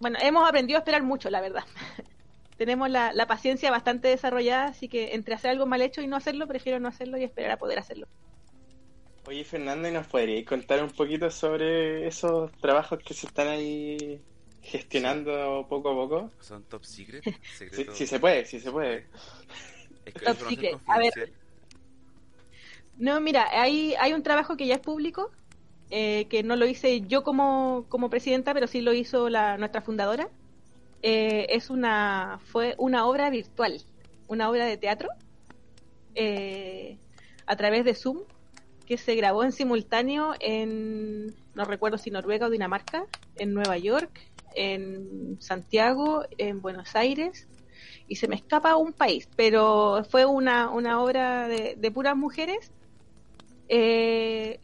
bueno, 0.00 0.18
hemos 0.22 0.48
aprendido 0.48 0.78
a 0.78 0.80
esperar 0.80 1.02
mucho, 1.02 1.30
la 1.30 1.40
verdad. 1.40 1.64
Tenemos 2.56 2.88
la, 2.88 3.12
la 3.12 3.26
paciencia 3.26 3.70
bastante 3.70 4.08
desarrollada, 4.08 4.66
así 4.66 4.88
que 4.88 5.14
entre 5.14 5.34
hacer 5.34 5.50
algo 5.50 5.66
mal 5.66 5.82
hecho 5.82 6.00
y 6.00 6.06
no 6.06 6.16
hacerlo, 6.16 6.46
prefiero 6.46 6.78
no 6.78 6.88
hacerlo 6.88 7.18
y 7.18 7.24
esperar 7.24 7.50
a 7.50 7.56
poder 7.56 7.80
hacerlo. 7.80 8.06
Oye, 9.26 9.42
Fernando, 9.42 9.88
¿y 9.88 9.92
nos 9.92 10.06
podríais 10.06 10.46
contar 10.46 10.82
un 10.82 10.90
poquito 10.90 11.30
sobre 11.30 12.06
esos 12.06 12.52
trabajos 12.60 12.98
que 13.00 13.14
se 13.14 13.26
están 13.26 13.48
ahí 13.48 14.20
gestionando 14.64 15.66
poco 15.68 15.90
a 15.90 15.94
poco. 15.94 16.30
Son 16.40 16.64
top 16.64 16.84
secret. 16.84 17.24
Sí, 17.92 18.06
se 18.06 18.18
puede, 18.18 18.44
sí 18.44 18.60
se 18.60 18.70
puede. 18.70 19.06
top 20.24 20.48
secret. 20.48 20.78
A 20.86 20.98
ver. 20.98 21.32
No, 22.96 23.20
mira, 23.20 23.46
hay, 23.50 23.94
hay 23.98 24.12
un 24.12 24.22
trabajo 24.22 24.56
que 24.56 24.66
ya 24.66 24.74
es 24.74 24.80
público, 24.80 25.30
eh, 25.90 26.26
que 26.28 26.42
no 26.42 26.56
lo 26.56 26.66
hice 26.66 27.00
yo 27.02 27.24
como, 27.24 27.86
como 27.88 28.08
presidenta, 28.08 28.54
pero 28.54 28.66
sí 28.66 28.80
lo 28.80 28.92
hizo 28.92 29.28
la, 29.28 29.58
nuestra 29.58 29.80
fundadora. 29.80 30.28
Eh, 31.02 31.46
es 31.50 31.70
una, 31.70 32.40
fue 32.46 32.74
una 32.78 33.06
obra 33.06 33.30
virtual, 33.30 33.82
una 34.28 34.48
obra 34.48 34.64
de 34.64 34.76
teatro, 34.76 35.10
eh, 36.14 36.96
a 37.46 37.56
través 37.56 37.84
de 37.84 37.94
Zoom, 37.94 38.20
que 38.86 38.98
se 38.98 39.14
grabó 39.14 39.44
en 39.44 39.52
simultáneo 39.52 40.34
en, 40.40 41.34
no 41.54 41.64
recuerdo 41.64 41.98
si 41.98 42.10
Noruega 42.10 42.46
o 42.46 42.50
Dinamarca, 42.50 43.06
en 43.36 43.54
Nueva 43.54 43.78
York, 43.78 44.20
en 44.54 45.36
Santiago, 45.40 46.24
en 46.38 46.60
Buenos 46.60 46.94
Aires, 46.94 47.48
y 48.08 48.16
se 48.16 48.28
me 48.28 48.36
escapa 48.36 48.76
un 48.76 48.92
país, 48.92 49.28
pero 49.36 50.04
fue 50.08 50.26
una, 50.26 50.70
una 50.70 51.02
obra 51.02 51.48
de, 51.48 51.90
puras 51.90 52.16
mujeres 52.16 52.70
eh, 53.68 54.60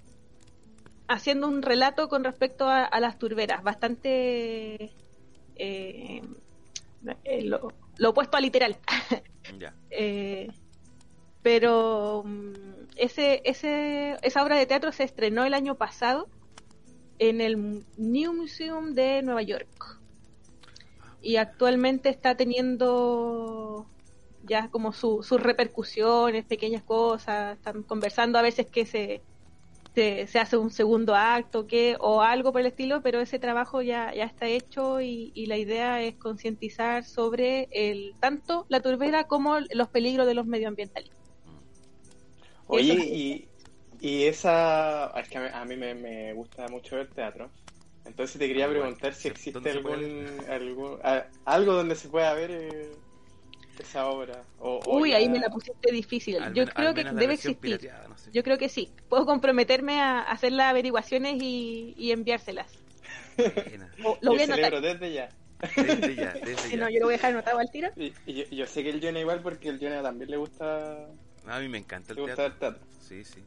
haciendo 1.09 1.49
un 1.49 1.63
relato 1.63 2.09
con 2.09 2.23
respecto 2.23 2.69
a, 2.69 3.01
las 3.01 3.19
turberas, 3.19 3.63
bastante 3.63 4.93
eh, 5.57 6.23
eh, 7.25 7.43
lo, 7.45 7.73
opuesto 8.09 8.37
a 8.37 8.41
literal. 8.41 8.77
pero 11.43 12.23
mm, 12.25 12.53
ese, 12.97 13.43
ese, 13.45 14.17
esa 14.23 14.43
obra 14.43 14.57
de 14.57 14.67
teatro 14.67 14.93
se 14.93 15.05
estrenó 15.05 15.45
el 15.45 15.55
año 15.55 15.75
pasado 15.77 16.29
en 17.19 17.41
el 17.41 17.85
New 17.97 18.35
Museum 18.35 18.95
de 18.95 19.23
Nueva 19.23 19.43
York. 19.43 19.99
Y 21.23 21.37
actualmente 21.37 22.09
está 22.09 22.35
teniendo 22.35 23.87
ya 24.43 24.69
como 24.71 24.93
sus 24.93 25.31
repercusiones, 25.31 26.45
pequeñas 26.47 26.83
cosas, 26.83 27.59
están 27.59 27.83
conversando 27.83 28.39
a 28.39 28.43
veces 28.43 28.67
que 28.67 28.87
se, 28.87 29.23
se, 29.95 30.39
hace 30.39 30.57
un 30.57 30.71
segundo 30.71 31.15
acto 31.15 31.67
que, 31.67 31.97
o 32.01 32.23
algo 32.23 32.53
por 32.53 32.63
el 32.63 32.69
estilo, 32.69 33.03
pero 33.03 33.21
ese 33.21 33.39
trabajo 33.39 33.83
ya, 33.83 34.15
ya 34.15 34.25
está 34.25 34.47
hecho 34.47 35.03
y, 35.03 35.31
y 35.35 35.47
la 35.47 35.59
idea 35.59 36.03
es 36.03 36.15
concientizar 36.17 37.05
sobre 37.05 37.69
el 37.71 38.15
tanto 38.19 38.65
la 38.71 38.81
turbera 38.81 39.25
como 39.25 39.59
los 39.61 39.89
peligros 39.89 40.27
de 40.27 40.35
los 40.35 40.47
medioambientales. 40.47 41.20
Oye, 42.71 42.95
y, 42.95 43.49
y 44.01 44.25
esa, 44.25 45.13
es 45.17 45.29
que 45.29 45.39
a 45.39 45.65
mí, 45.65 45.77
me, 45.77 46.33
gusta 46.33 46.69
mucho 46.69 46.97
ver 46.97 47.09
teatro. 47.09 47.51
Entonces 48.05 48.39
te 48.39 48.49
quería 48.49 48.67
ah, 48.67 48.71
preguntar 48.71 49.15
si 49.15 49.29
existe 49.29 49.71
algún, 49.71 50.27
algún 50.49 50.99
algo 51.45 51.75
donde 51.75 51.95
se 51.95 52.09
pueda 52.09 52.33
ver 52.33 52.51
eh, 52.51 52.91
esa 53.79 54.07
obra. 54.07 54.45
Uy, 54.87 55.13
ahí 55.13 55.29
me 55.29 55.39
la 55.39 55.51
pusiste 55.51 55.93
difícil. 55.93 56.39
Yo 56.55 56.67
creo 56.67 56.95
que 56.95 57.05
debe 57.05 57.35
existir. 57.35 57.91
Yo 58.33 58.43
creo 58.43 58.59
que 58.59 58.69
sí. 58.69 58.91
Puedo 59.09 59.27
comprometerme 59.27 60.01
a 60.01 60.21
hacer 60.21 60.53
las 60.53 60.71
averiguaciones 60.71 61.43
y, 61.43 61.95
y 61.97 62.13
enviárselas. 62.13 62.73
lo 64.21 64.31
voy 64.33 64.41
a 64.43 64.47
desde 64.47 65.13
ya. 65.13 65.29
Desde 65.77 66.15
ya, 66.15 66.33
desde 66.45 66.57
si 66.57 66.77
no, 66.77 66.89
yo 66.89 67.01
lo 67.01 67.07
voy 67.07 67.15
a 67.15 67.17
dejar 67.17 67.33
anotado 67.33 67.59
al 67.59 67.71
tiro. 67.71 67.91
Y, 67.97 68.13
yo, 68.55 68.67
sé 68.67 68.83
que 68.83 68.91
el 68.91 69.03
Jonah 69.03 69.21
igual 69.21 69.41
porque 69.43 69.69
el 69.69 69.79
Jonah 69.79 70.03
también 70.03 70.31
le 70.31 70.37
gusta... 70.37 71.09
A 71.47 71.59
mí 71.61 71.69
me 71.69 71.79
encanta 71.79 72.13
el, 72.13 72.19
le 72.19 72.27
teatro. 72.27 72.45
Gusta 72.45 72.67
el 72.67 72.75
teatro. 72.75 72.87
Sí, 73.01 73.25
sí. 73.25 73.43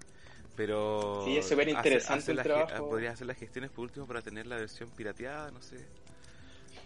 Pero... 0.56 1.24
Sí, 1.26 1.38
es 1.38 1.48
súper 1.48 1.70
interesante 1.70 2.32
el 2.32 2.42
trabajo. 2.42 2.90
Podrías 2.90 3.14
hacer 3.14 3.28
las 3.28 3.38
gestiones 3.38 3.72
por 3.72 3.86
último 3.86 4.06
para 4.06 4.22
tener 4.22 4.46
la 4.46 4.58
versión 4.58 4.90
pirateada, 4.92 5.52
no 5.52 5.62
sé. 5.62 5.78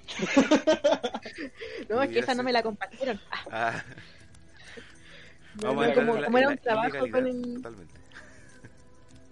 no, 1.89 2.01
es 2.01 2.09
que 2.09 2.19
esa 2.19 2.33
no 2.33 2.43
me 2.43 2.53
la 2.53 2.63
compartieron. 2.63 3.19
Ah. 3.51 3.83
Vamos 5.55 5.87
a 5.87 5.93
como, 5.93 6.15
la, 6.15 6.25
como 6.25 6.37
era 6.37 6.49
un 6.49 6.57
trabajo 6.57 7.09
con 7.11 7.27
el... 7.27 7.55
Totalmente. 7.55 7.93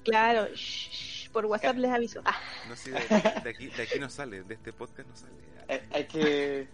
Claro, 0.04 0.48
shh, 0.54 1.30
por 1.32 1.46
WhatsApp 1.46 1.78
les 1.78 1.92
aviso. 1.92 2.22
Ah. 2.26 2.36
No 2.68 2.76
sé, 2.76 2.92
de, 2.92 3.50
aquí, 3.50 3.68
de 3.68 3.84
aquí 3.84 4.00
no 4.00 4.10
sale, 4.10 4.44
de 4.44 4.54
este 4.56 4.74
podcast 4.74 5.08
no 5.08 5.16
sale. 5.16 5.34
Hay, 5.68 5.82
hay 5.92 6.06
que... 6.06 6.68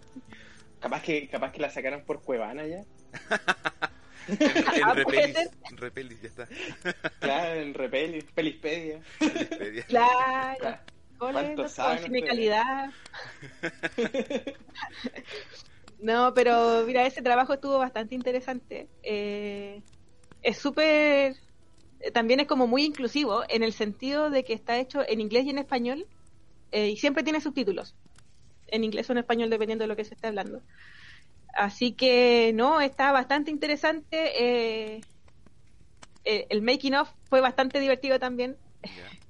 Capaz 0.80 1.02
que 1.02 1.28
capaz 1.28 1.52
que 1.52 1.60
la 1.60 1.70
sacaron 1.70 2.02
por 2.04 2.22
Cuevana 2.22 2.66
ya. 2.66 2.82
en, 4.28 4.38
en 4.40 4.84
ah, 4.84 4.94
Repelis, 4.94 5.50
Repelis, 5.72 6.22
ya 6.22 6.28
está. 6.28 6.48
Claro, 7.20 7.60
en 7.60 7.74
Repelis, 7.74 8.24
Pelispedia. 8.34 9.00
Pelispedia. 9.18 9.84
Claro. 9.84 10.78
¿Cuánto 11.18 11.68
saben? 11.68 12.26
calidad. 12.26 12.90
no, 16.00 16.34
pero 16.34 16.84
mira, 16.84 17.06
ese 17.06 17.22
trabajo 17.22 17.54
estuvo 17.54 17.78
bastante 17.78 18.16
interesante. 18.16 18.88
Eh, 19.04 19.82
es 20.42 20.58
súper, 20.58 21.36
también 22.12 22.40
es 22.40 22.48
como 22.48 22.66
muy 22.66 22.84
inclusivo 22.84 23.44
en 23.48 23.62
el 23.62 23.72
sentido 23.72 24.30
de 24.30 24.42
que 24.42 24.52
está 24.52 24.78
hecho 24.78 25.04
en 25.06 25.20
inglés 25.20 25.44
y 25.44 25.50
en 25.50 25.58
español 25.58 26.06
eh, 26.72 26.88
y 26.88 26.96
siempre 26.96 27.22
tiene 27.22 27.40
subtítulos. 27.40 27.94
En 28.66 28.82
inglés 28.82 29.08
o 29.08 29.12
en 29.12 29.18
español, 29.18 29.50
dependiendo 29.50 29.84
de 29.84 29.88
lo 29.88 29.96
que 29.96 30.04
se 30.04 30.14
esté 30.14 30.26
hablando. 30.26 30.60
Así 31.52 31.92
que, 31.92 32.52
no, 32.54 32.80
está 32.80 33.12
bastante 33.12 33.50
interesante. 33.50 34.94
Eh, 34.94 35.00
el 36.24 36.62
making 36.62 36.94
of 36.94 37.10
fue 37.28 37.40
bastante 37.40 37.80
divertido 37.80 38.18
también. 38.18 38.56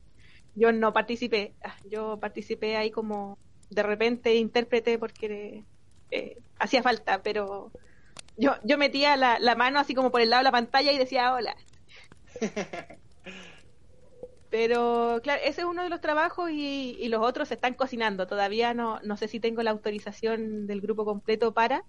Yo 0.54 0.70
no 0.72 0.92
participé, 0.92 1.54
ah, 1.64 1.74
yo 1.88 2.18
participé 2.20 2.76
ahí 2.76 2.90
como 2.90 3.38
de 3.70 3.82
repente 3.82 4.34
intérprete 4.34 4.98
porque 4.98 5.64
eh, 6.10 6.36
hacía 6.58 6.82
falta, 6.82 7.22
pero 7.22 7.72
yo, 8.36 8.56
yo 8.62 8.76
metía 8.76 9.16
la, 9.16 9.38
la, 9.38 9.54
mano 9.54 9.78
así 9.78 9.94
como 9.94 10.10
por 10.10 10.20
el 10.20 10.28
lado 10.28 10.40
de 10.40 10.44
la 10.44 10.52
pantalla 10.52 10.92
y 10.92 10.98
decía 10.98 11.32
hola. 11.32 11.56
Pero 14.50 15.20
claro, 15.22 15.40
ese 15.42 15.62
es 15.62 15.66
uno 15.66 15.82
de 15.82 15.88
los 15.88 16.02
trabajos 16.02 16.50
y, 16.50 16.98
y 17.00 17.08
los 17.08 17.22
otros 17.22 17.48
se 17.48 17.54
están 17.54 17.72
cocinando. 17.72 18.26
Todavía 18.26 18.74
no, 18.74 19.00
no 19.02 19.16
sé 19.16 19.26
si 19.26 19.40
tengo 19.40 19.62
la 19.62 19.70
autorización 19.70 20.66
del 20.66 20.82
grupo 20.82 21.06
completo 21.06 21.54
para 21.54 21.84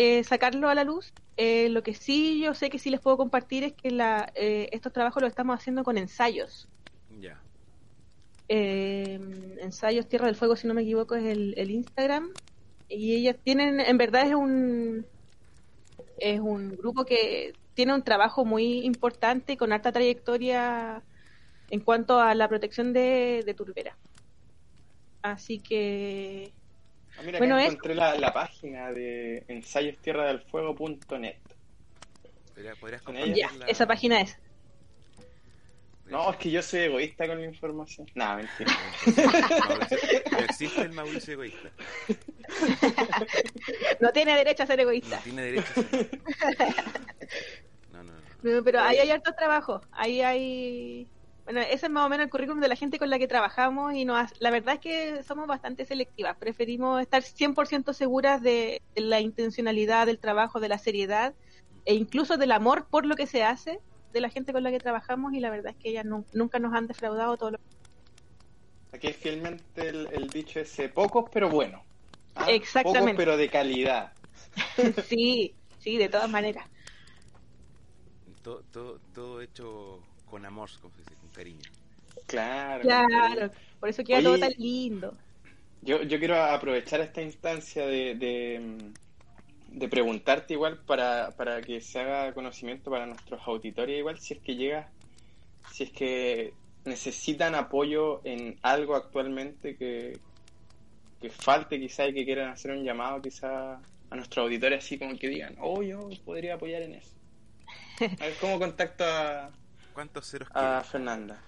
eh, 0.00 0.22
sacarlo 0.22 0.68
a 0.68 0.74
la 0.74 0.84
luz. 0.84 1.12
Eh, 1.36 1.68
lo 1.70 1.82
que 1.82 1.94
sí 1.94 2.40
yo 2.40 2.54
sé 2.54 2.70
que 2.70 2.78
sí 2.78 2.90
les 2.90 3.00
puedo 3.00 3.16
compartir 3.16 3.64
es 3.64 3.72
que 3.72 3.90
la, 3.90 4.30
eh, 4.34 4.68
estos 4.72 4.92
trabajos 4.92 5.22
los 5.22 5.30
estamos 5.30 5.58
haciendo 5.58 5.82
con 5.82 5.98
ensayos. 5.98 6.68
Ya 7.18 7.40
eh, 8.48 9.20
Ensayos 9.60 10.08
Tierra 10.08 10.26
del 10.26 10.36
Fuego, 10.36 10.56
si 10.56 10.66
no 10.66 10.74
me 10.74 10.82
equivoco, 10.82 11.14
es 11.14 11.24
el, 11.24 11.70
Instagram. 11.70 12.30
Y 12.88 13.14
ellas 13.16 13.36
tienen, 13.42 13.80
en 13.80 13.98
verdad 13.98 14.26
es 14.26 14.34
un, 14.34 15.04
es 16.18 16.40
un 16.40 16.76
grupo 16.76 17.04
que 17.04 17.52
tiene 17.74 17.94
un 17.94 18.02
trabajo 18.02 18.44
muy 18.44 18.80
importante 18.84 19.56
con 19.56 19.72
alta 19.72 19.92
trayectoria 19.92 21.02
en 21.70 21.80
cuanto 21.80 22.18
a 22.20 22.34
la 22.34 22.48
protección 22.48 22.92
de, 22.92 23.42
de 23.44 23.54
turbera. 23.54 23.96
Así 25.22 25.58
que... 25.58 26.52
Ah, 27.18 27.22
mira, 27.24 27.38
bueno, 27.38 27.58
encontré 27.58 27.94
la, 27.94 28.32
página 28.32 28.92
de 28.92 29.44
ensayostierradelfuego.net. 29.48 31.36
¿Podrías 32.80 33.02
ya, 33.34 33.50
esa 33.66 33.86
página 33.86 34.20
es 34.20 34.36
no, 36.10 36.30
es 36.30 36.36
que 36.38 36.50
yo 36.50 36.62
soy 36.62 36.80
egoísta 36.80 37.26
con 37.26 37.38
la 37.38 37.46
información. 37.46 38.06
Nada, 38.14 38.36
mentira. 38.36 38.72
No, 40.32 40.38
existe 40.38 40.80
el 40.82 40.92
Mauricio 40.92 41.34
egoísta. 41.34 41.70
No 44.00 44.10
tiene 44.12 44.34
derecho 44.36 44.62
a 44.62 44.66
ser 44.66 44.80
egoísta. 44.80 45.16
No 45.16 45.22
tiene 45.22 45.42
derecho 45.42 45.72
a 45.76 45.82
ser. 45.82 46.10
No, 47.92 48.04
no, 48.04 48.12
no. 48.42 48.64
pero 48.64 48.80
ahí 48.80 48.98
hay 48.98 49.10
hartos 49.10 49.34
trabajos. 49.34 49.82
Ahí 49.90 50.22
hay. 50.22 51.08
Bueno, 51.48 51.62
ese 51.62 51.86
es 51.86 51.90
más 51.90 52.04
o 52.04 52.10
menos 52.10 52.24
el 52.24 52.30
currículum 52.30 52.60
de 52.60 52.68
la 52.68 52.76
gente 52.76 52.98
con 52.98 53.08
la 53.08 53.18
que 53.18 53.26
trabajamos 53.26 53.94
y 53.94 54.04
nos, 54.04 54.38
la 54.38 54.50
verdad 54.50 54.74
es 54.74 54.80
que 54.80 55.22
somos 55.22 55.46
bastante 55.46 55.86
selectivas. 55.86 56.36
Preferimos 56.36 57.00
estar 57.00 57.22
100% 57.22 57.94
seguras 57.94 58.42
de 58.42 58.82
la 58.94 59.20
intencionalidad 59.20 60.04
del 60.04 60.18
trabajo, 60.18 60.60
de 60.60 60.68
la 60.68 60.76
seriedad 60.76 61.32
e 61.86 61.94
incluso 61.94 62.36
del 62.36 62.52
amor 62.52 62.88
por 62.90 63.06
lo 63.06 63.16
que 63.16 63.26
se 63.26 63.44
hace 63.44 63.80
de 64.12 64.20
la 64.20 64.28
gente 64.28 64.52
con 64.52 64.62
la 64.62 64.70
que 64.70 64.78
trabajamos 64.78 65.32
y 65.32 65.40
la 65.40 65.48
verdad 65.48 65.72
es 65.74 65.82
que 65.82 65.88
ellas 65.88 66.04
nunca 66.34 66.58
nos 66.58 66.74
han 66.74 66.86
defraudado 66.86 67.38
todo 67.38 67.52
lo 67.52 67.58
Aquí 68.92 69.06
es 69.06 69.16
fielmente 69.16 69.88
el, 69.88 70.28
dicho 70.28 70.60
ese, 70.60 70.90
pocos 70.90 71.30
pero 71.32 71.48
bueno 71.48 71.82
¿ah? 72.34 72.50
Exactamente. 72.50 73.12
Pocos 73.12 73.16
pero 73.16 73.36
de 73.38 73.48
calidad. 73.48 74.12
sí, 75.08 75.54
sí, 75.78 75.96
de 75.96 76.10
todas 76.10 76.28
maneras. 76.28 76.66
Todo, 78.42 78.62
todo, 78.70 79.00
todo 79.14 79.40
hecho 79.40 80.02
con 80.28 80.44
amor, 80.44 80.68
con 80.80 80.90
cariño. 81.38 81.70
Claro. 82.26 82.82
Claro, 82.82 83.50
por 83.80 83.88
eso 83.88 84.04
queda 84.04 84.22
todo 84.22 84.38
tan 84.38 84.52
lindo. 84.58 85.16
Yo, 85.82 86.02
yo 86.02 86.18
quiero 86.18 86.42
aprovechar 86.42 87.00
esta 87.00 87.22
instancia 87.22 87.86
de, 87.86 88.14
de 89.68 89.88
preguntarte 89.88 90.54
igual 90.54 90.78
para, 90.78 91.30
para 91.36 91.60
que 91.60 91.80
se 91.80 92.00
haga 92.00 92.32
conocimiento 92.32 92.90
para 92.90 93.06
nuestros 93.06 93.40
auditorios 93.46 93.98
igual 93.98 94.18
si 94.18 94.34
es 94.34 94.40
que 94.40 94.56
llega, 94.56 94.90
si 95.70 95.84
es 95.84 95.90
que 95.90 96.52
necesitan 96.84 97.54
apoyo 97.54 98.20
en 98.24 98.58
algo 98.62 98.96
actualmente 98.96 99.76
que, 99.76 100.18
que 101.20 101.30
falte 101.30 101.78
quizá 101.78 102.08
y 102.08 102.14
que 102.14 102.24
quieran 102.24 102.50
hacer 102.50 102.72
un 102.72 102.82
llamado 102.82 103.20
quizá 103.20 103.74
a 104.10 104.16
nuestros 104.16 104.44
auditores 104.44 104.84
así 104.84 104.98
como 104.98 105.16
que 105.18 105.28
digan, 105.28 105.56
oh 105.60 105.82
yo 105.82 106.08
podría 106.24 106.54
apoyar 106.54 106.82
en 106.82 106.94
eso. 106.94 107.14
A 108.00 108.24
ver 108.24 108.34
cómo 108.40 108.58
contacto 108.58 109.04
a, 109.04 109.50
¿Cuántos 109.98 110.30
ceros 110.30 110.48
a 110.54 110.84
Fernanda. 110.84 111.42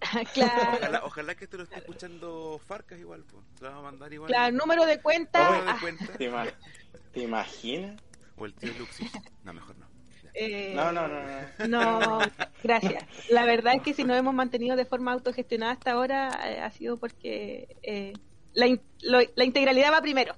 claro. 0.32 0.74
Ojalá, 0.76 1.04
ojalá, 1.04 1.34
que 1.34 1.48
te 1.48 1.56
lo 1.56 1.64
esté 1.64 1.78
escuchando 1.78 2.60
Farcas 2.64 3.00
igual, 3.00 3.24
pues. 3.24 3.44
Te 3.58 3.66
va 3.66 3.78
a 3.78 3.82
mandar 3.82 4.12
igual. 4.12 4.30
Claro, 4.30 4.56
número 4.56 4.86
de 4.86 5.00
cuenta. 5.00 5.50
Número 5.50 5.72
de 5.72 5.80
cuenta. 5.80 6.06
¿Te 7.12 7.20
imaginas? 7.20 8.00
O 8.36 8.46
el 8.46 8.54
tío 8.54 8.72
Luxis. 8.78 9.10
No, 9.42 9.52
mejor 9.52 9.76
no. 9.78 9.86
Eh, 10.34 10.72
no, 10.76 10.92
no, 10.92 11.08
no, 11.08 11.18
no. 11.66 11.66
No, 11.66 12.18
gracias. 12.62 13.04
La 13.28 13.44
verdad 13.44 13.74
es 13.74 13.82
que 13.82 13.92
si 13.92 14.04
nos 14.04 14.16
hemos 14.16 14.34
mantenido 14.34 14.76
de 14.76 14.84
forma 14.84 15.10
autogestionada 15.10 15.72
hasta 15.72 15.90
ahora 15.90 16.28
eh, 16.48 16.60
ha 16.60 16.70
sido 16.70 16.98
porque 16.98 17.76
eh, 17.82 18.12
la, 18.54 18.68
la, 19.00 19.44
integralidad 19.44 19.92
va 19.92 20.00
primero. 20.00 20.36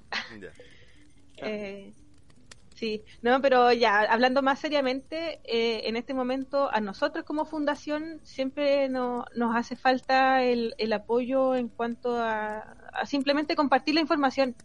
Sí, 2.79 3.03
no, 3.21 3.41
pero 3.41 3.71
ya, 3.73 3.99
hablando 4.01 4.41
más 4.41 4.59
seriamente, 4.59 5.39
en 5.43 5.97
este 5.97 6.13
momento 6.13 6.69
a 6.71 6.79
nosotros 6.79 7.25
como 7.25 7.45
fundación 7.45 8.21
siempre 8.23 8.87
no, 8.89 9.25
nos 9.35 9.55
hace 9.55 9.75
falta 9.75 10.43
el, 10.43 10.73
el 10.77 10.93
apoyo 10.93 11.55
en 11.55 11.67
cuanto 11.67 12.17
a, 12.17 12.75
simplemente 13.05 13.55
compartir 13.55 13.95
la 13.95 14.01
información. 14.01 14.55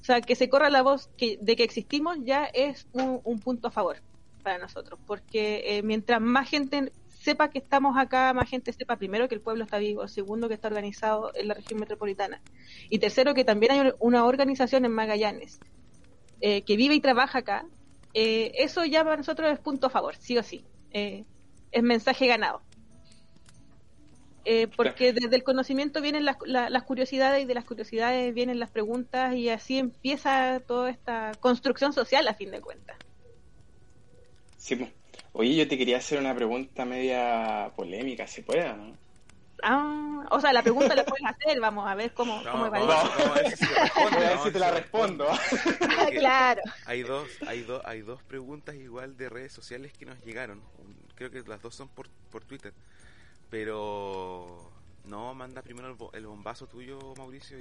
O 0.00 0.04
sea, 0.04 0.20
que 0.20 0.34
se 0.34 0.48
corra 0.48 0.70
la 0.70 0.82
voz 0.82 1.10
que, 1.16 1.38
de 1.40 1.56
que 1.56 1.64
existimos 1.64 2.16
ya 2.22 2.44
es 2.44 2.86
un, 2.92 3.40
punto 3.40 3.68
a 3.68 3.70
favor 3.70 3.96
para 4.42 4.58
nosotros, 4.58 4.98
porque 5.06 5.62
eh, 5.64 5.82
mientras 5.82 6.20
más 6.20 6.48
gente 6.48 6.92
sepa 7.08 7.50
que 7.50 7.58
estamos 7.58 7.96
acá, 7.96 8.32
más 8.34 8.48
gente 8.48 8.72
sepa 8.72 8.96
primero 8.96 9.28
que 9.28 9.36
el 9.36 9.40
pueblo 9.40 9.62
está 9.62 9.78
vivo, 9.78 10.08
segundo 10.08 10.48
que 10.48 10.54
está 10.54 10.68
organizado 10.68 11.32
en 11.34 11.46
la 11.48 11.54
región 11.54 11.78
metropolitana 11.78 12.40
y 12.90 12.98
tercero 12.98 13.32
que 13.34 13.44
también 13.44 13.72
hay 13.72 13.92
una 14.00 14.24
organización 14.24 14.84
en 14.84 14.92
Magallanes 14.92 15.60
eh, 16.42 16.62
que 16.62 16.76
vive 16.76 16.94
y 16.94 17.00
trabaja 17.00 17.38
acá, 17.38 17.64
eh, 18.12 18.52
eso 18.56 18.84
ya 18.84 19.02
para 19.02 19.16
nosotros 19.16 19.50
es 19.50 19.58
punto 19.58 19.86
a 19.86 19.90
favor, 19.90 20.16
sí 20.16 20.36
o 20.36 20.42
sí, 20.42 20.66
es 20.90 21.82
mensaje 21.82 22.26
ganado. 22.26 22.60
Eh, 24.44 24.66
porque 24.76 25.12
desde 25.12 25.36
el 25.36 25.44
conocimiento 25.44 26.00
vienen 26.00 26.24
las, 26.24 26.36
las, 26.44 26.82
curiosidades 26.82 27.44
y 27.44 27.46
de 27.46 27.54
las 27.54 27.64
curiosidades 27.64 28.34
vienen 28.34 28.58
las 28.58 28.70
preguntas 28.70 29.36
y 29.36 29.48
así 29.48 29.78
empieza 29.78 30.58
toda 30.66 30.90
esta 30.90 31.30
construcción 31.38 31.92
social 31.92 32.26
a 32.26 32.34
fin 32.34 32.50
de 32.50 32.60
cuentas. 32.60 32.96
Sí, 34.56 34.84
oye, 35.32 35.54
yo 35.54 35.68
te 35.68 35.78
quería 35.78 35.98
hacer 35.98 36.18
una 36.18 36.34
pregunta 36.34 36.84
media 36.84 37.70
polémica, 37.76 38.26
¿se 38.26 38.42
puede 38.42 38.64
no? 38.74 38.96
Ah, 39.62 40.26
o 40.30 40.40
sea, 40.40 40.52
la 40.52 40.62
pregunta 40.62 40.94
la 40.94 41.04
puedes 41.04 41.24
hacer, 41.24 41.60
vamos 41.60 41.88
a 41.88 41.94
ver 41.94 42.12
cómo, 42.12 42.42
cómo 42.50 42.70
va 42.70 42.78
a 42.78 44.18
ver 44.18 44.38
si, 44.44 44.50
te 44.50 44.58
la 44.58 44.70
respondo. 44.70 45.26
claro. 46.18 46.62
Hay 46.86 47.02
dos, 47.02 47.28
hay, 47.46 47.62
dos, 47.62 47.82
hay 47.84 48.02
dos 48.02 48.22
preguntas 48.22 48.74
igual 48.74 49.16
de 49.16 49.28
redes 49.28 49.52
sociales 49.52 49.92
que 49.92 50.06
nos 50.06 50.20
llegaron. 50.24 50.60
Creo 51.14 51.30
que 51.30 51.42
las 51.42 51.62
dos 51.62 51.74
son 51.74 51.88
por, 51.88 52.08
por 52.30 52.44
Twitter 52.44 52.72
pero 53.52 54.72
No, 55.04 55.34
manda 55.34 55.60
primero 55.60 55.94
el, 56.14 56.26
bombazo 56.26 56.66
tuyo, 56.66 56.98
Mauricio, 57.18 57.58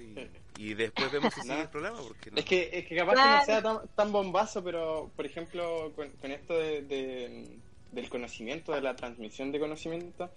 y, 0.58 0.74
después 0.74 1.12
vemos 1.12 1.34
si 1.34 1.42
sigue 1.42 1.64
el 1.64 1.68
problema. 1.68 1.98
Porque 1.98 2.32
es, 2.34 2.46
que, 2.46 2.70
es 2.72 2.88
que 2.88 2.96
capaz 2.96 3.16
que 3.16 3.20
no 3.20 3.46
sea 3.46 3.88
tan, 3.94 4.12
bombazo, 4.14 4.64
pero 4.64 5.12
por 5.18 5.26
ejemplo, 5.26 5.92
con, 5.98 6.32
esto 6.32 6.54
de, 6.58 7.60
del 7.92 8.10
conocimiento, 8.10 8.72
de 8.72 8.80
la 8.80 8.96
transmisión 8.96 9.52
de 9.52 9.60
conocimiento, 9.60 10.32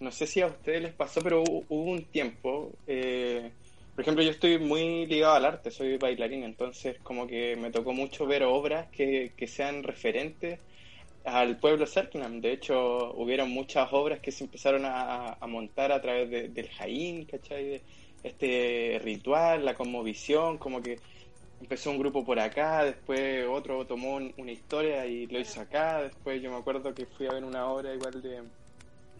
no 0.00 0.10
sé 0.10 0.26
si 0.26 0.40
a 0.40 0.46
ustedes 0.46 0.82
les 0.82 0.92
pasó, 0.94 1.20
pero 1.22 1.42
hubo, 1.42 1.64
un 1.68 2.04
tiempo, 2.04 2.72
eh, 2.86 3.50
por 3.94 4.02
ejemplo, 4.02 4.22
yo 4.24 4.30
estoy 4.30 4.58
muy 4.58 5.06
ligado 5.06 5.34
al 5.34 5.44
arte, 5.44 5.70
soy 5.70 5.98
bailarín, 5.98 6.42
entonces 6.42 6.98
como 7.02 7.26
que 7.26 7.56
me 7.56 7.70
tocó 7.70 7.92
mucho 7.92 8.26
ver 8.26 8.42
obras 8.44 8.88
que, 8.90 9.32
que 9.36 9.46
sean 9.46 9.82
referentes 9.82 10.58
al 11.24 11.58
pueblo 11.58 11.86
Serknam. 11.86 12.40
De 12.40 12.52
hecho, 12.52 13.12
hubieron 13.14 13.50
muchas 13.50 13.92
obras 13.92 14.20
que 14.20 14.32
se 14.32 14.44
empezaron 14.44 14.82
a, 14.84 15.36
montar 15.46 15.92
a 15.92 16.00
través 16.00 16.30
del 16.54 16.68
Jaín, 16.70 17.26
¿cachai? 17.26 17.82
este 18.22 19.00
ritual, 19.02 19.64
la 19.64 19.74
conmovisión, 19.74 20.58
como 20.58 20.82
que 20.82 20.98
empezó 21.60 21.90
un 21.90 21.98
grupo 21.98 22.24
por 22.24 22.38
acá, 22.38 22.84
después 22.84 23.46
otro 23.48 23.86
tomó 23.86 24.16
una 24.16 24.52
historia 24.52 25.06
y 25.06 25.26
lo 25.26 25.38
hizo 25.38 25.60
acá, 25.60 26.02
después 26.02 26.40
yo 26.42 26.50
me 26.50 26.56
acuerdo 26.56 26.94
que 26.94 27.06
fui 27.06 27.26
a 27.26 27.32
ver 27.32 27.44
una 27.44 27.66
obra 27.66 27.94
igual 27.94 28.22
de, 28.22 28.42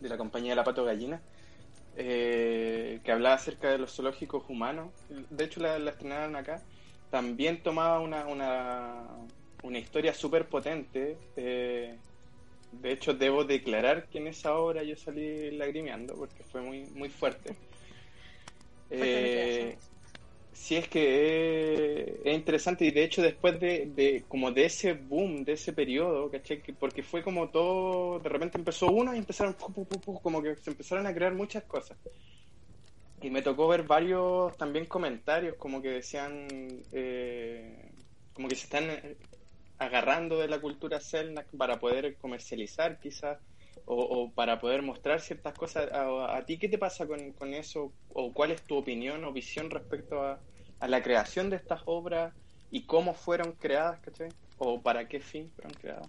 de 0.01 0.09
la 0.09 0.16
compañía 0.16 0.55
La 0.55 0.64
Pato 0.64 0.84
Gallina, 0.84 1.20
eh, 1.96 3.01
que 3.05 3.12
hablaba 3.12 3.34
acerca 3.34 3.70
de 3.70 3.78
los 3.78 3.94
zoológicos 3.94 4.44
humanos, 4.48 4.92
de 5.09 5.44
hecho 5.44 5.61
la, 5.61 5.78
la 5.78 5.90
estrenaron 5.90 6.36
acá, 6.36 6.62
también 7.11 7.62
tomaba 7.62 8.01
una, 8.01 8.26
una, 8.26 9.05
una 9.62 9.78
historia 9.78 10.14
súper 10.14 10.48
potente. 10.48 11.16
Eh, 11.36 11.96
de 12.72 12.92
hecho, 12.92 13.14
debo 13.14 13.44
declarar 13.44 14.07
que 14.09 14.18
en 14.18 14.28
esa 14.28 14.55
obra 14.55 14.84
yo 14.84 14.94
salí 14.96 15.51
lagrimeando 15.51 16.14
porque 16.14 16.44
fue 16.44 16.61
muy, 16.61 16.84
muy 16.94 17.09
fuerte. 17.09 17.57
Eh, 18.90 19.76
sí 20.61 20.77
es 20.77 20.89
que 20.89 22.21
es, 22.23 22.35
interesante 22.35 22.85
y 22.85 22.91
de 22.91 23.03
hecho 23.05 23.23
después 23.23 23.59
de, 23.59 24.25
como 24.29 24.53
de 24.53 24.67
ese 24.67 24.93
boom, 24.93 25.43
de 25.43 25.55
ese 25.55 25.73
periodo, 25.73 26.31
¿caché? 26.31 26.63
porque 26.79 27.03
fue 27.03 27.23
como 27.23 27.49
todo, 27.49 28.19
de 28.21 28.29
repente 28.29 28.59
empezó 28.59 28.89
uno 28.93 29.15
y 29.15 29.19
empezaron 29.19 29.55
como 30.23 30.43
que 30.43 30.57
se 30.57 30.71
empezaron 30.71 31.07
a 31.07 31.15
crear 31.15 31.33
muchas 31.35 31.65
cosas. 31.65 31.97
Y 33.23 33.31
me 33.31 33.43
tocó 33.43 33.69
ver 33.69 33.85
varios 33.85 34.57
también 34.59 34.85
comentarios 34.85 35.57
como 35.57 35.81
que 35.81 35.89
decían, 35.89 36.47
eh, 36.93 37.91
como 38.35 38.49
que 38.49 38.55
se 38.55 38.65
están 38.65 39.17
agarrando 39.79 40.39
de 40.39 40.49
la 40.49 40.61
cultura 40.61 41.01
Selnak 41.01 41.47
para 41.57 41.81
poder 41.81 42.17
comercializar 42.17 43.01
quizás 43.01 43.39
o, 43.85 44.33
para 44.35 44.61
poder 44.61 44.83
mostrar 44.83 45.21
ciertas 45.21 45.55
cosas. 45.55 45.89
¿A, 45.93 46.45
ti 46.47 46.59
qué 46.59 46.68
te 46.68 46.79
pasa 46.79 47.07
con, 47.07 47.33
con, 47.33 47.55
eso? 47.55 47.93
¿O 48.09 48.33
cuál 48.33 48.53
es 48.53 48.62
tu 48.62 48.77
opinión 48.77 49.25
o 49.25 49.33
visión 49.33 49.71
respecto 49.71 50.23
a, 50.23 50.41
a, 50.79 50.89
la 50.89 51.03
creación 51.03 51.51
de 51.51 51.57
estas 51.57 51.83
obras 51.87 52.33
y 52.71 52.87
cómo 52.87 53.14
fueron 53.14 53.53
creadas, 53.53 54.01
¿cachai? 54.01 54.29
¿O 54.59 54.81
para 54.81 55.09
qué 55.09 55.21
fin 55.21 55.51
fueron 55.57 55.73
creadas? 55.75 56.09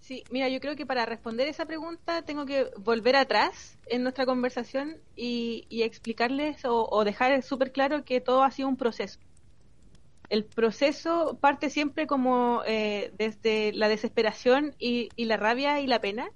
Sí, 0.00 0.24
mira, 0.30 0.48
yo 0.48 0.60
creo 0.60 0.74
que 0.74 0.86
para 0.86 1.06
responder 1.06 1.48
esa 1.48 1.66
pregunta 1.66 2.22
tengo 2.22 2.44
que 2.44 2.68
volver 2.78 3.16
atrás 3.16 3.78
en 3.86 4.02
nuestra 4.02 4.26
conversación 4.26 4.96
y, 5.16 5.66
y 5.68 5.82
explicarles 5.82 6.64
o, 6.64 6.88
o 6.90 7.04
dejar 7.04 7.40
súper 7.42 7.72
claro 7.72 8.04
que 8.04 8.20
todo 8.20 8.42
ha 8.42 8.50
sido 8.50 8.68
un 8.68 8.76
proceso 8.76 9.20
el 10.32 10.46
proceso 10.46 11.36
parte 11.42 11.68
siempre 11.68 12.06
como 12.06 12.62
eh, 12.66 13.12
desde 13.18 13.70
la 13.74 13.86
desesperación 13.88 14.74
y, 14.78 15.10
la 15.18 15.36
rabia 15.36 15.78
y 15.80 15.86
la 15.86 16.00
pena, 16.00 16.30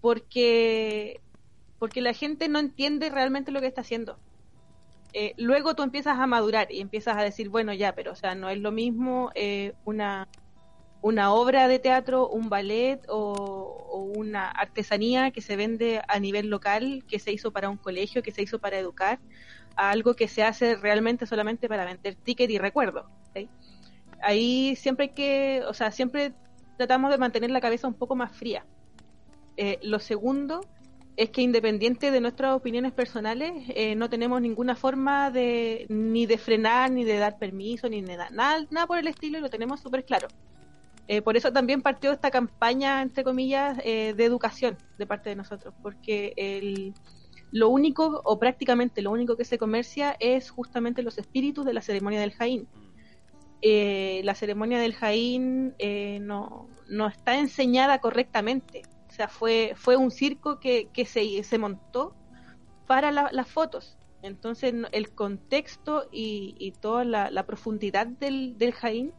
porque, 0.00 1.20
porque 1.80 2.02
la 2.02 2.12
gente 2.12 2.48
no 2.48 2.60
entiende 2.60 3.10
realmente 3.10 3.50
lo 3.50 3.60
que 3.60 3.66
está 3.66 3.80
haciendo. 3.80 4.16
Eh, 5.12 5.34
luego 5.38 5.74
tú 5.74 5.82
empiezas 5.82 6.20
a 6.20 6.28
madurar 6.28 6.70
y 6.70 6.80
empiezas 6.80 7.16
a 7.16 7.24
decir, 7.24 7.48
bueno, 7.48 7.72
ya, 7.72 7.96
pero 7.96 8.12
o 8.12 8.14
sea, 8.14 8.36
no 8.36 8.48
es 8.48 8.58
lo 8.58 8.70
mismo 8.70 9.32
eh, 9.34 9.72
una, 9.84 10.28
una 11.02 11.32
obra 11.32 11.66
de 11.66 11.80
teatro, 11.80 12.28
un 12.28 12.48
ballet 12.48 13.00
o, 13.08 14.12
una 14.14 14.48
artesanía 14.50 15.32
que 15.32 15.40
se 15.40 15.56
vende 15.56 16.00
a 16.06 16.20
nivel 16.20 16.48
local, 16.48 17.04
que 17.08 17.18
se 17.18 17.32
hizo 17.32 17.50
para 17.50 17.70
un 17.70 17.76
colegio, 17.76 18.22
que 18.22 18.30
se 18.30 18.42
hizo 18.42 18.60
para 18.60 18.78
educar, 18.78 19.18
algo 19.76 20.14
que 20.14 20.28
se 20.28 20.42
hace 20.42 20.76
realmente 20.76 21.26
solamente 21.26 21.68
para 21.68 21.84
vender 21.84 22.14
ticket 22.14 22.50
y 22.50 22.58
recuerdo. 22.58 23.08
Ahí 24.22 24.76
siempre 24.76 25.06
hay 25.06 25.12
que, 25.14 25.62
o 25.66 25.72
sea, 25.72 25.90
siempre 25.90 26.34
tratamos 26.76 27.10
de 27.10 27.18
mantener 27.18 27.50
la 27.50 27.60
cabeza 27.60 27.88
un 27.88 27.94
poco 27.94 28.14
más 28.16 28.36
fría. 28.36 28.64
Eh, 29.56 29.78
lo 29.82 29.98
segundo 29.98 30.60
es 31.16 31.30
que 31.30 31.42
independiente 31.42 32.10
de 32.10 32.20
nuestras 32.20 32.54
opiniones 32.54 32.92
personales, 32.92 33.52
eh, 33.74 33.94
no 33.94 34.08
tenemos 34.08 34.40
ninguna 34.40 34.76
forma 34.76 35.30
de 35.30 35.86
ni 35.88 36.24
de 36.26 36.38
frenar, 36.38 36.90
ni 36.90 37.04
de 37.04 37.18
dar 37.18 37.38
permiso, 37.38 37.88
ni 37.88 38.00
de 38.00 38.16
nada, 38.16 38.66
nada 38.70 38.86
por 38.86 38.98
el 38.98 39.06
estilo 39.08 39.38
y 39.38 39.40
lo 39.42 39.50
tenemos 39.50 39.80
súper 39.80 40.04
claro. 40.04 40.28
Eh, 41.08 41.22
por 41.22 41.36
eso 41.36 41.52
también 41.52 41.82
partió 41.82 42.12
esta 42.12 42.30
campaña, 42.30 43.02
entre 43.02 43.24
comillas, 43.24 43.76
de 43.78 44.24
educación 44.24 44.78
de 44.96 45.06
parte 45.06 45.28
de 45.28 45.36
nosotros, 45.36 45.74
porque 45.82 46.32
el, 46.36 46.94
lo 47.52 47.68
único, 47.68 48.20
o 48.24 48.38
prácticamente 48.38 49.02
lo 49.02 49.10
único 49.10 49.36
que 49.36 49.44
se 49.44 49.58
comercia 49.58 50.16
es 50.20 50.50
justamente 50.50 51.02
los 51.02 51.18
espíritus 51.18 51.64
de 51.64 51.74
la 51.74 51.82
ceremonia 51.82 52.20
del 52.20 52.32
Jaín. 52.32 52.68
Eh, 53.62 54.22
la 54.24 54.34
ceremonia 54.34 54.78
del 54.78 54.94
Jaín 54.94 55.74
eh, 55.78 56.18
no, 56.20 56.68
no, 56.88 57.08
está 57.08 57.38
enseñada 57.38 57.98
correctamente. 57.98 58.82
O 59.08 59.12
sea, 59.12 59.28
fue, 59.28 59.72
fue 59.76 59.96
un 59.96 60.10
circo 60.10 60.60
que, 60.60 60.88
que 60.92 61.04
se, 61.04 61.42
se 61.42 61.58
montó 61.58 62.14
para 62.86 63.10
las 63.12 63.48
fotos. 63.48 63.96
Entonces, 64.22 64.74
el 64.92 65.12
contexto 65.12 66.08
y, 66.12 66.72
toda 66.80 67.04
la, 67.04 67.46
profundidad 67.46 68.06
del, 68.06 68.58
del 68.58 68.72
Jaín 68.72 69.12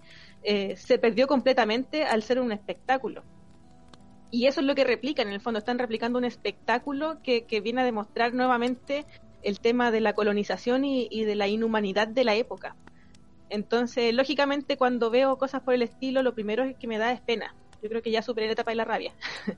eh, 0.43 0.75
se 0.75 0.97
perdió 0.97 1.27
completamente 1.27 2.03
al 2.03 2.23
ser 2.23 2.39
un 2.39 2.51
espectáculo. 2.51 3.23
Y 4.31 4.47
eso 4.47 4.61
es 4.61 4.65
lo 4.65 4.75
que 4.75 4.85
replican, 4.85 5.27
en 5.27 5.33
el 5.33 5.41
fondo, 5.41 5.59
están 5.59 5.77
replicando 5.77 6.17
un 6.17 6.23
espectáculo 6.23 7.17
que, 7.21 7.45
viene 7.61 7.81
a 7.81 7.83
demostrar 7.83 8.33
nuevamente 8.33 9.05
el 9.43 9.59
tema 9.59 9.91
de 9.91 9.99
la 9.99 10.13
colonización 10.13 10.85
y, 10.85 11.25
de 11.25 11.35
la 11.35 11.49
inhumanidad 11.49 12.07
de 12.07 12.23
la 12.23 12.35
época. 12.35 12.77
Entonces, 13.49 14.13
lógicamente, 14.13 14.77
cuando 14.77 15.09
veo 15.09 15.37
cosas 15.37 15.61
por 15.61 15.73
el 15.73 15.81
estilo, 15.81 16.23
lo 16.23 16.33
primero 16.33 16.63
que 16.79 16.87
me 16.87 16.97
da 16.97 17.11
es 17.11 17.19
pena. 17.19 17.53
Yo 17.83 17.89
creo 17.89 18.01
que 18.01 18.11
ya 18.11 18.21
superé 18.21 18.47
la 18.47 18.53
etapa 18.53 18.71
de 18.71 18.75
la 18.75 18.85
rabia. 18.85 19.13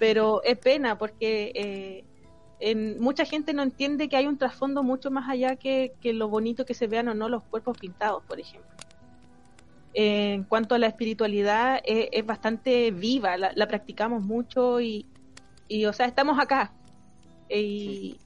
Pero 0.00 0.42
es 0.42 0.58
pena 0.58 0.98
porque 0.98 1.52
eh, 1.54 2.04
en, 2.58 3.00
mucha 3.00 3.24
gente 3.24 3.52
no 3.52 3.62
entiende 3.62 4.08
que 4.08 4.16
hay 4.16 4.26
un 4.26 4.38
trasfondo 4.38 4.82
mucho 4.82 5.12
más 5.12 5.28
allá 5.28 5.54
que 5.54 5.92
lo 6.02 6.28
bonito 6.28 6.64
que 6.64 6.74
se 6.74 6.88
vean 6.88 7.06
o 7.06 7.14
no 7.14 7.28
los 7.28 7.44
cuerpos 7.44 7.78
pintados, 7.78 8.24
por 8.24 8.40
ejemplo 8.40 8.77
en 9.94 10.44
cuanto 10.44 10.74
a 10.74 10.78
la 10.78 10.86
espiritualidad 10.86 11.80
es, 11.84 12.24
bastante 12.26 12.90
viva, 12.90 13.36
la, 13.36 13.68
practicamos 13.68 14.22
mucho 14.22 14.80
y, 14.80 15.06
o 15.86 15.92
sea, 15.92 16.06
estamos 16.06 16.38
acá. 16.38 16.72
Y, 17.48 18.18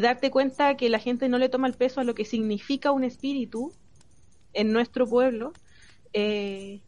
darte 0.00 0.30
cuenta 0.30 0.76
que 0.76 0.88
la 0.88 0.98
gente 1.00 1.28
no 1.28 1.38
le 1.38 1.48
toma 1.48 1.66
el 1.66 1.74
peso 1.74 2.00
a 2.00 2.04
lo 2.04 2.14
que 2.14 2.24
significa 2.24 2.92
un 2.92 3.02
espíritu 3.02 3.72
en 4.52 4.72
nuestro 4.72 5.06
pueblo, 5.06 5.52
eh, 6.12 6.80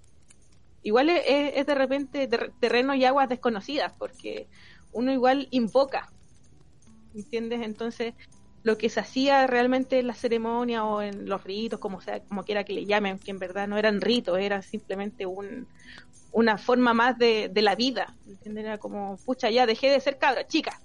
igual 0.83 1.09
es, 1.09 1.67
de 1.67 1.75
repente 1.75 2.29
terreno 2.61 2.95
y 2.95 3.05
aguas 3.05 3.29
desconocidas, 3.29 3.93
porque 3.99 4.47
uno 4.93 5.13
igual 5.13 5.49
invoca, 5.51 6.13
¿entiendes? 7.15 7.63
Entonces, 7.63 8.15
lo 8.63 8.79
que 8.79 8.89
se 8.89 9.01
hacía 9.01 9.47
realmente 9.47 9.99
en 9.99 10.07
la 10.07 10.15
ceremonia 10.15 10.85
o 10.85 11.03
en 11.03 11.29
los 11.29 11.43
ritos, 11.43 11.81
como 11.81 12.01
sea, 12.01 12.21
como 12.21 12.45
quiera 12.45 12.65
que 12.65 12.73
le 12.73 12.85
llamen, 12.85 13.19
que 13.19 13.31
en 13.31 13.39
verdad 13.39 13.67
no 13.67 13.77
eran 13.77 14.01
ritos, 14.01 14.39
era 14.39 14.63
simplemente 14.63 15.27
un, 15.27 15.67
una 16.33 16.59
forma 16.59 16.95
más 16.95 17.19
de, 17.19 17.49
de 17.49 17.63
la 17.63 17.75
vida, 17.75 18.15
Era 18.45 18.79
como, 18.79 19.17
pucha, 19.25 19.51
ya 19.51 19.67
dejé 19.67 19.91
de 19.91 20.01
ser 20.01 20.19
cabra, 20.19 20.47
chica, 20.47 20.81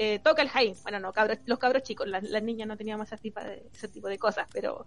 eh, 0.00 0.20
toca 0.20 0.42
el 0.42 0.48
jaime, 0.48 0.76
bueno, 0.82 1.00
no, 1.00 1.12
cabros, 1.12 1.38
los 1.46 1.58
cabros 1.58 1.82
chicos, 1.82 2.06
las, 2.06 2.22
niñas 2.42 2.68
no 2.68 2.76
teníamos 2.76 3.08
ese 3.08 3.16
tipo 3.18 3.40
de, 3.40 3.66
ese 3.72 3.88
tipo 3.88 4.06
de 4.06 4.16
cosas, 4.16 4.46
pero 4.52 4.84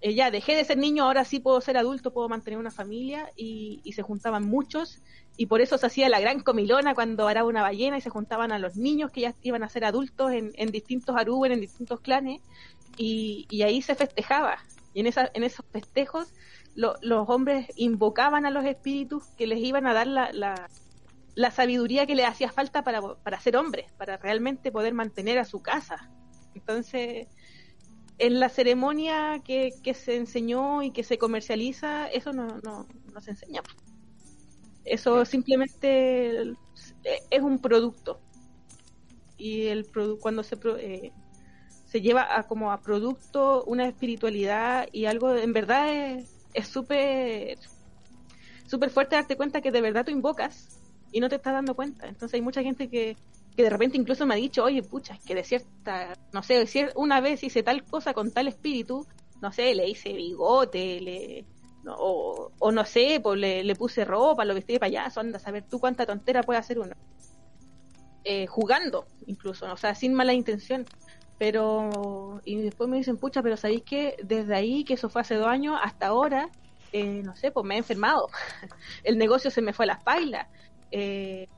eh, 0.00 0.14
ya 0.14 0.30
dejé 0.30 0.54
de 0.56 0.64
ser 0.64 0.78
niño, 0.78 1.04
ahora 1.04 1.24
sí 1.24 1.40
puedo 1.40 1.60
ser 1.60 1.76
adulto, 1.76 2.12
puedo 2.12 2.28
mantener 2.28 2.58
una 2.58 2.70
familia 2.70 3.30
y, 3.36 3.80
y 3.84 3.92
se 3.92 4.02
juntaban 4.02 4.44
muchos 4.44 5.02
y 5.36 5.46
por 5.46 5.60
eso 5.60 5.78
se 5.78 5.86
hacía 5.86 6.08
la 6.08 6.20
gran 6.20 6.40
comilona 6.40 6.94
cuando 6.94 7.28
era 7.28 7.44
una 7.44 7.62
ballena 7.62 7.98
y 7.98 8.00
se 8.00 8.10
juntaban 8.10 8.52
a 8.52 8.58
los 8.58 8.76
niños 8.76 9.10
que 9.10 9.22
ya 9.22 9.34
iban 9.42 9.64
a 9.64 9.68
ser 9.68 9.84
adultos 9.84 10.30
en, 10.32 10.70
distintos 10.70 11.16
arúben, 11.16 11.52
en 11.52 11.60
distintos 11.60 12.00
clanes, 12.00 12.40
y, 12.96 13.62
ahí 13.62 13.82
se 13.82 13.96
festejaba. 13.96 14.58
Y 14.92 15.00
en, 15.00 15.06
esa, 15.06 15.28
en 15.34 15.42
esos 15.42 15.66
festejos 15.72 16.32
los 16.76 17.28
hombres 17.28 17.66
invocaban 17.76 18.46
a 18.46 18.50
los 18.50 18.64
espíritus 18.64 19.24
que 19.36 19.46
les 19.46 19.58
iban 19.58 19.86
a 19.86 19.94
dar 19.94 20.06
la, 20.06 20.30
la, 20.32 21.50
sabiduría 21.50 22.06
que 22.06 22.14
les 22.14 22.26
hacía 22.26 22.50
falta 22.52 22.84
para, 22.84 23.00
para 23.00 23.40
ser 23.40 23.56
hombres, 23.56 23.90
para 23.98 24.16
realmente 24.18 24.70
poder 24.70 24.94
mantener 24.94 25.38
a 25.38 25.44
su 25.44 25.62
casa. 25.62 26.10
Entonces, 26.54 27.26
en 28.18 28.40
la 28.40 28.48
ceremonia 28.48 29.40
que, 29.44 29.72
que 29.82 29.94
se 29.94 30.16
enseñó 30.16 30.82
y 30.82 30.90
que 30.90 31.02
se 31.02 31.18
comercializa, 31.18 32.06
eso 32.08 32.32
no, 32.32 32.60
no, 32.62 32.86
no 33.12 33.20
se 33.20 33.32
enseña. 33.32 33.62
Eso 34.84 35.24
simplemente 35.24 36.54
es 37.30 37.42
un 37.42 37.58
producto. 37.58 38.20
y 39.36 39.66
el 39.66 39.86
cuando 40.20 40.42
se 40.42 40.56
eh, 40.78 41.12
se 41.86 42.00
lleva 42.00 42.38
a, 42.38 42.46
como 42.46 42.72
a 42.72 42.80
producto 42.82 43.64
una 43.64 43.86
espiritualidad 43.86 44.88
y 44.92 45.06
algo 45.06 45.34
en 45.34 45.52
verdad 45.52 46.24
es 46.54 46.68
súper 46.68 47.58
súper 48.66 48.90
fuerte 48.90 49.16
darte 49.16 49.36
cuenta 49.36 49.60
que 49.60 49.70
de 49.70 49.80
verdad 49.80 50.04
tú 50.04 50.10
invocas 50.10 50.80
y 51.12 51.20
no 51.20 51.28
te 51.28 51.36
estás 51.36 51.52
dando 51.52 51.74
cuenta. 51.74 52.08
Entonces 52.08 52.34
hay 52.34 52.42
mucha 52.42 52.62
gente 52.62 52.88
que, 52.88 53.16
que 53.56 53.62
de 53.62 53.70
repente 53.70 53.96
incluso 53.96 54.26
me 54.26 54.34
ha 54.34 54.36
dicho, 54.36 54.64
oye, 54.64 54.82
pucha, 54.82 55.14
es 55.14 55.20
que 55.24 55.34
de 55.34 55.44
cierta, 55.44 56.14
no 56.32 56.42
sé, 56.42 56.54
decir 56.54 56.90
una 56.96 57.20
vez 57.20 57.42
hice 57.42 57.62
tal 57.62 57.84
cosa 57.84 58.12
con 58.14 58.32
tal 58.32 58.48
espíritu, 58.48 59.06
no 59.40 59.52
sé, 59.52 59.74
le 59.74 59.88
hice 59.88 60.12
bigote, 60.12 61.00
le, 61.00 61.44
o, 61.86 62.50
o, 62.58 62.72
no 62.72 62.84
sé, 62.84 63.20
pues 63.22 63.38
le, 63.38 63.62
le, 63.62 63.74
puse 63.74 64.04
ropa, 64.04 64.44
lo 64.44 64.54
vestí 64.54 64.72
de 64.74 64.80
payaso, 64.80 65.20
anda 65.20 65.36
a 65.36 65.40
saber 65.40 65.64
tú 65.68 65.78
cuánta 65.78 66.06
tontera 66.06 66.42
puede 66.42 66.58
hacer 66.58 66.78
uno. 66.78 66.94
Eh, 68.24 68.46
jugando, 68.46 69.06
incluso, 69.26 69.70
o 69.70 69.76
sea, 69.76 69.94
sin 69.94 70.14
mala 70.14 70.32
intención. 70.32 70.86
Pero, 71.36 72.40
y 72.44 72.56
después 72.56 72.88
me 72.88 72.96
dicen, 72.96 73.18
pucha, 73.18 73.42
pero 73.42 73.56
¿sabéis 73.56 73.82
que 73.82 74.16
desde 74.22 74.54
ahí, 74.54 74.84
que 74.84 74.94
eso 74.94 75.10
fue 75.10 75.20
hace 75.20 75.34
dos 75.34 75.48
años, 75.48 75.78
hasta 75.82 76.06
ahora, 76.06 76.48
eh, 76.92 77.22
no 77.22 77.36
sé, 77.36 77.50
pues 77.50 77.66
me 77.66 77.74
he 77.74 77.78
enfermado. 77.78 78.28
El 79.04 79.18
negocio 79.18 79.50
se 79.50 79.60
me 79.60 79.72
fue 79.72 79.84
a 79.84 79.88
las 79.88 80.02
pailas. 80.02 80.46
Eh, 80.90 81.48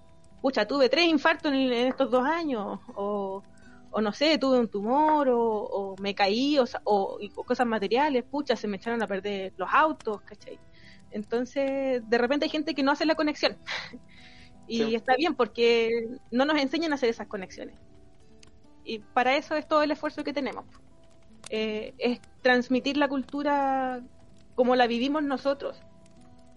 pucha, 0.47 0.65
tuve 0.65 0.89
tres 0.89 1.07
infartos 1.07 1.53
en, 1.53 1.73
estos 1.73 2.09
dos 2.09 2.25
años. 2.25 2.79
O, 2.95 3.43
o, 3.91 4.01
no 4.01 4.13
sé, 4.13 4.39
tuve 4.39 4.61
un 4.61 4.69
tumor, 4.69 5.29
o, 5.29 5.97
me 6.01 6.15
caí, 6.15 6.57
o, 6.61 6.65
o, 6.85 7.19
cosas 7.45 7.67
materiales. 7.67 8.23
Pucha, 8.23 8.55
se 8.55 8.69
me 8.69 8.77
echaron 8.77 9.03
a 9.03 9.09
perder 9.09 9.55
los 9.57 9.69
autos, 9.73 10.21
¿cachai? 10.23 10.57
Entonces, 11.11 12.09
de 12.09 12.19
repente 12.19 12.45
hay 12.45 12.51
gente 12.51 12.77
que 12.77 12.85
no 12.85 12.93
hace 12.93 13.07
la 13.07 13.17
conexión. 13.17 13.57
y 14.69 14.95
está 14.95 15.17
bien 15.17 15.35
porque 15.35 16.11
no 16.31 16.45
nos 16.45 16.59
enseñan 16.59 16.93
a 16.93 16.95
hacer 16.95 17.09
esas 17.09 17.27
conexiones. 17.27 17.75
Y 18.85 19.01
para 19.01 19.37
eso 19.37 19.57
es 19.57 19.67
todo 19.67 19.83
el 19.83 19.91
esfuerzo 19.91 20.23
que 20.23 20.33
tenemos. 20.33 20.65
Eh, 21.51 21.93
es 21.99 22.21
transmitir 22.41 22.97
la 22.97 23.09
cultura 23.09 24.01
como 24.55 24.77
la 24.77 24.87
vivimos 24.87 25.25
nosotros. 25.25 25.83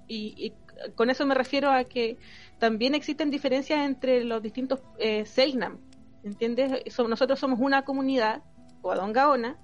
Y, 0.07 0.53
con 0.95 1.09
eso 1.09 1.25
me 1.25 1.35
refiero 1.35 1.71
a 1.71 1.83
que 1.83 2.17
también 2.57 2.95
existen 2.95 3.29
diferencias 3.29 3.85
entre 3.85 4.23
los 4.23 4.41
distintos 4.41 4.79
eh, 4.97 5.25
Selnam. 5.25 5.77
¿Entiendes? 6.23 6.83
nosotros 6.97 7.39
somos 7.39 7.59
una 7.59 7.83
comunidad, 7.83 8.43
Guadongaona, 8.81 9.57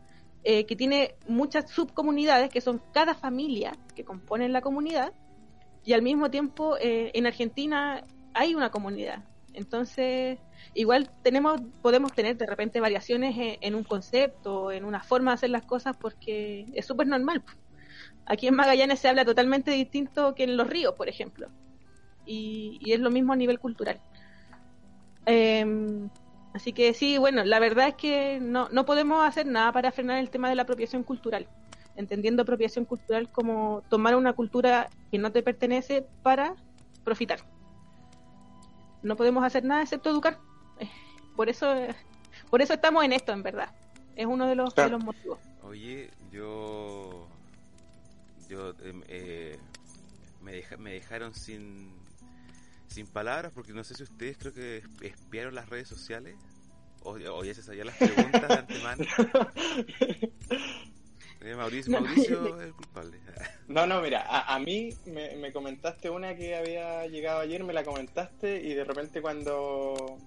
eh, 0.44 0.66
que 0.66 0.76
tiene 0.76 1.16
muchas 1.28 1.70
subcomunidades, 1.70 2.50
que 2.50 2.62
son 2.62 2.82
cada 2.94 3.14
familia 3.14 3.74
que 3.94 4.06
componen 4.06 4.54
la 4.54 4.62
comunidad, 4.62 5.12
y 5.84 5.94
al 5.94 6.02
mismo 6.02 6.32
tiempo 6.32 6.78
eh, 6.78 7.12
en 7.14 7.28
Argentina 7.28 8.04
hay 8.34 8.56
una 8.56 8.72
comunidad. 8.72 9.24
Entonces, 9.54 10.40
igual 10.74 11.10
tenemos, 11.24 11.62
podemos 11.82 12.14
tener 12.14 12.38
de 12.38 12.46
repente 12.46 12.80
variaciones 12.80 13.38
en, 13.38 13.58
en 13.62 13.76
un 13.76 13.84
concepto, 13.84 14.72
en 14.72 14.86
una 14.86 15.02
forma 15.02 15.32
de 15.32 15.36
hacer 15.36 15.50
las 15.50 15.66
cosas, 15.66 15.96
porque 15.98 16.66
es 16.74 16.86
súper 16.86 17.08
normal. 17.08 17.44
Aquí 18.26 18.48
en 18.48 18.56
Magallanes 18.56 19.00
se 19.00 19.08
habla 19.08 19.24
totalmente 19.24 19.72
distinto 19.72 20.34
que 20.34 20.44
en 20.44 20.58
los 20.58 20.68
ríos, 20.68 20.96
por 20.96 21.10
ejemplo. 21.10 21.48
Y, 22.26 22.80
es 22.86 23.00
lo 23.00 23.12
mismo 23.12 23.34
a 23.34 23.36
nivel 23.36 23.60
cultural. 23.60 24.00
Em, 25.28 26.10
así 26.54 26.74
que 26.74 26.94
sí, 26.94 27.18
bueno, 27.18 27.44
la 27.44 27.60
verdad 27.60 27.90
es 27.90 27.96
que 27.96 28.40
no, 28.42 28.68
no 28.70 28.86
podemos 28.86 29.24
hacer 29.24 29.46
nada 29.46 29.72
para 29.72 29.92
frenar 29.92 30.18
el 30.18 30.30
tema 30.30 30.50
de 30.50 30.56
la 30.56 30.64
apropiación 30.64 31.04
cultural. 31.04 31.48
Entendiendo 31.96 32.42
apropiación 32.42 32.86
cultural 32.86 33.32
como 33.32 33.84
tomar 33.90 34.16
una 34.16 34.34
cultura 34.34 34.90
que 35.12 35.20
no 35.20 35.32
te 35.32 35.44
pertenece 35.44 36.06
para 36.24 36.56
profitar. 37.04 37.40
No 39.04 39.16
podemos 39.16 39.44
hacer 39.44 39.64
nada 39.64 39.84
excepto 39.84 40.10
educar. 40.10 40.40
Eh, 40.80 40.90
por 41.36 41.48
eso, 41.48 41.74
por 42.50 42.62
eso 42.64 42.74
estamos 42.74 43.04
en 43.04 43.14
esto, 43.14 43.32
en 43.34 43.44
verdad. 43.44 43.70
Es 44.16 44.26
uno 44.26 44.48
de 44.48 44.56
los, 44.56 44.74
de 44.74 44.90
los 44.90 45.04
motivos. 45.04 45.40
Oye, 45.62 46.10
yo 46.32 47.25
yo 48.56 48.74
em, 48.84 49.04
eh, 49.08 49.58
me, 50.42 50.64
me 50.78 50.94
dejaron 50.94 51.34
sin, 51.34 51.92
sin 52.88 53.08
palabras 53.08 53.52
porque 53.54 53.74
no 53.74 53.84
sé 53.84 53.96
si 53.96 54.04
ustedes 54.04 54.38
creo 54.38 54.54
que 54.54 54.84
espiaron 55.02 55.56
las 55.56 55.70
redes 55.70 55.88
sociales 55.88 56.36
o, 57.04 57.44
ya 57.44 57.54
se 57.54 57.62
sabían 57.62 57.88
las 57.88 57.98
preguntas 57.98 58.48
de 58.48 58.54
antemano. 58.56 59.06
Eh, 61.42 61.54
Mauricio, 61.54 61.92
Mauricio 61.92 62.60
es 62.60 62.68
el 62.68 62.74
culpable. 62.74 63.20
No, 63.68 63.86
no, 63.86 64.02
mira, 64.02 64.26
a, 64.28 64.56
a 64.56 64.60
mí 64.60 64.90
me, 65.06 65.36
me, 65.36 65.52
comentaste 65.54 66.10
una 66.10 66.36
que 66.36 66.56
había 66.56 67.06
llegado 67.06 67.40
ayer, 67.42 67.64
me 67.64 67.74
la 67.74 67.84
comentaste 67.84 68.64
y 68.64 68.74
de 68.74 68.84
repente 68.84 69.22
cuando 69.22 70.18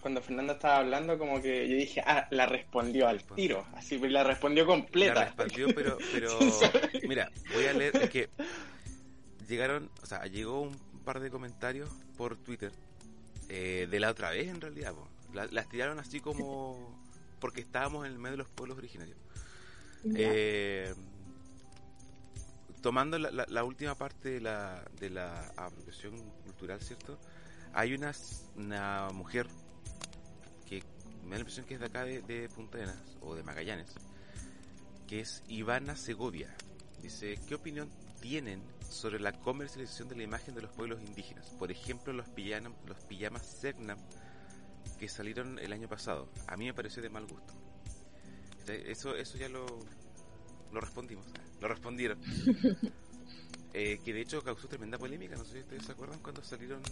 cuando 0.00 0.22
Fernanda 0.22 0.54
estaba 0.54 0.78
hablando, 0.78 1.18
como 1.18 1.40
que 1.40 1.68
yo 1.68 1.76
dije, 1.76 2.02
ah, 2.06 2.26
la 2.30 2.46
respondió 2.46 3.08
al 3.08 3.22
tiro, 3.22 3.66
así, 3.74 3.98
la 3.98 4.24
respondió 4.24 4.66
completa. 4.66 5.14
La 5.14 5.24
respondió, 5.26 5.68
pero, 5.74 5.98
pero 6.12 6.38
mira, 7.08 7.30
voy 7.54 7.66
a 7.66 7.72
leer, 7.72 7.96
es 7.96 8.10
que 8.10 8.28
llegaron, 9.48 9.90
o 10.02 10.06
sea, 10.06 10.24
llegó 10.26 10.60
un 10.60 10.76
par 11.04 11.20
de 11.20 11.30
comentarios 11.30 11.90
por 12.16 12.36
Twitter, 12.36 12.72
eh, 13.48 13.88
de 13.90 14.00
la 14.00 14.10
otra 14.10 14.30
vez 14.30 14.48
en 14.48 14.60
realidad, 14.60 14.94
las 15.32 15.68
tiraron 15.68 15.98
así 15.98 16.20
como 16.20 16.98
porque 17.40 17.60
estábamos 17.60 18.06
en 18.06 18.12
el 18.12 18.18
medio 18.18 18.32
de 18.32 18.38
los 18.38 18.48
pueblos 18.48 18.78
originarios. 18.78 19.16
Eh, 20.14 20.94
tomando 22.80 23.18
la, 23.18 23.46
la, 23.46 23.64
última 23.64 23.94
parte 23.94 24.30
de 24.30 24.40
la, 24.40 24.82
de 24.98 25.10
la 25.10 25.52
apropiación 25.56 26.16
cultural, 26.44 26.80
¿cierto? 26.80 27.18
Hay 27.72 27.94
una, 27.94 28.12
una 28.56 29.08
mujer 29.12 29.46
me 31.30 31.36
da 31.36 31.38
la 31.38 31.42
impresión 31.42 31.64
que 31.64 31.74
es 31.74 31.80
de 31.80 31.86
acá 31.86 32.04
de, 32.04 32.48
Punta 32.52 32.76
Arenas 32.76 32.96
o 33.20 33.36
de 33.36 33.44
Magallanes, 33.44 33.94
que 35.06 35.20
es 35.20 35.44
Ivana 35.46 35.94
Segovia. 35.94 36.52
Dice, 37.02 37.38
¿qué 37.46 37.54
opinión 37.54 37.88
tienen 38.20 38.60
sobre 38.90 39.20
la 39.20 39.30
comercialización 39.32 40.08
de 40.08 40.16
la 40.16 40.24
imagen 40.24 40.56
de 40.56 40.62
los 40.62 40.72
pueblos 40.72 41.00
indígenas? 41.00 41.48
Por 41.50 41.70
ejemplo, 41.70 42.12
los, 42.12 42.26
los 42.84 43.04
pijamas 43.04 43.46
Segnam 43.46 43.98
que 44.98 45.08
salieron 45.08 45.60
el 45.60 45.72
año 45.72 45.88
pasado. 45.88 46.28
A 46.48 46.56
mí 46.56 46.64
me 46.64 46.74
pareció 46.74 47.00
de 47.00 47.10
mal 47.10 47.26
gusto. 47.28 47.54
Eso, 48.66 49.14
eso 49.14 49.38
ya 49.38 49.48
lo, 49.48 49.66
lo 50.72 50.80
respondimos, 50.80 51.26
lo 51.60 51.68
respondieron. 51.68 52.18
Eh, 53.72 54.00
que 54.04 54.12
de 54.12 54.22
hecho 54.22 54.42
causó 54.42 54.66
tremenda 54.66 54.98
polémica, 54.98 55.36
no 55.36 55.44
sé 55.44 55.52
si 55.52 55.58
ustedes 55.60 55.84
se 55.84 55.92
acuerdan 55.92 56.18
cuando 56.18 56.42
salieron, 56.42 56.82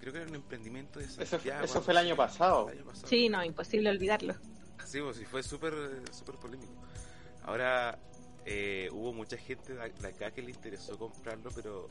creo 0.00 0.12
que 0.12 0.18
era 0.18 0.28
un 0.28 0.34
emprendimiento 0.34 0.98
de 0.98 1.08
Santiago. 1.08 1.64
Eso, 1.64 1.80
fue 1.80 1.92
el 1.92 1.98
año, 1.98 2.16
pasado. 2.16 2.72
Sí, 3.06 3.28
no, 3.28 3.44
imposible 3.44 3.90
olvidarlo. 3.90 4.34
Sí, 4.84 5.00
pues, 5.00 5.16
sí 5.16 5.24
fue 5.24 5.44
súper 5.44 5.72
super 6.12 6.34
polémico. 6.36 6.72
Ahora, 7.44 7.98
eh, 8.46 8.88
hubo 8.92 9.12
mucha 9.12 9.36
gente 9.36 9.74
de 9.74 10.08
acá 10.08 10.32
que 10.32 10.42
le 10.42 10.50
interesó 10.50 10.98
comprarlo, 10.98 11.50
pero 11.54 11.88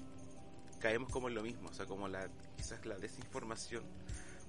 caemos 0.79 1.09
como 1.09 1.29
en 1.29 1.35
lo 1.35 1.41
mismo, 1.41 1.69
o 1.69 1.73
sea, 1.73 1.85
como 1.85 2.09
la 2.09 2.27
quizás 2.57 2.85
la 2.85 2.97
desinformación 2.97 3.83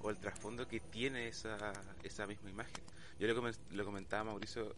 o 0.03 0.11
el 0.11 0.19
trasfondo 0.19 0.67
que 0.67 0.81
tiene 0.81 1.29
esa, 1.29 1.73
esa 2.03 2.27
misma 2.27 2.51
imagen. 2.51 2.83
Yo 3.21 3.29
lo, 3.29 3.51
lo 3.71 3.85
comentaba 3.85 4.23
a 4.23 4.25
Mauricio, 4.25 4.75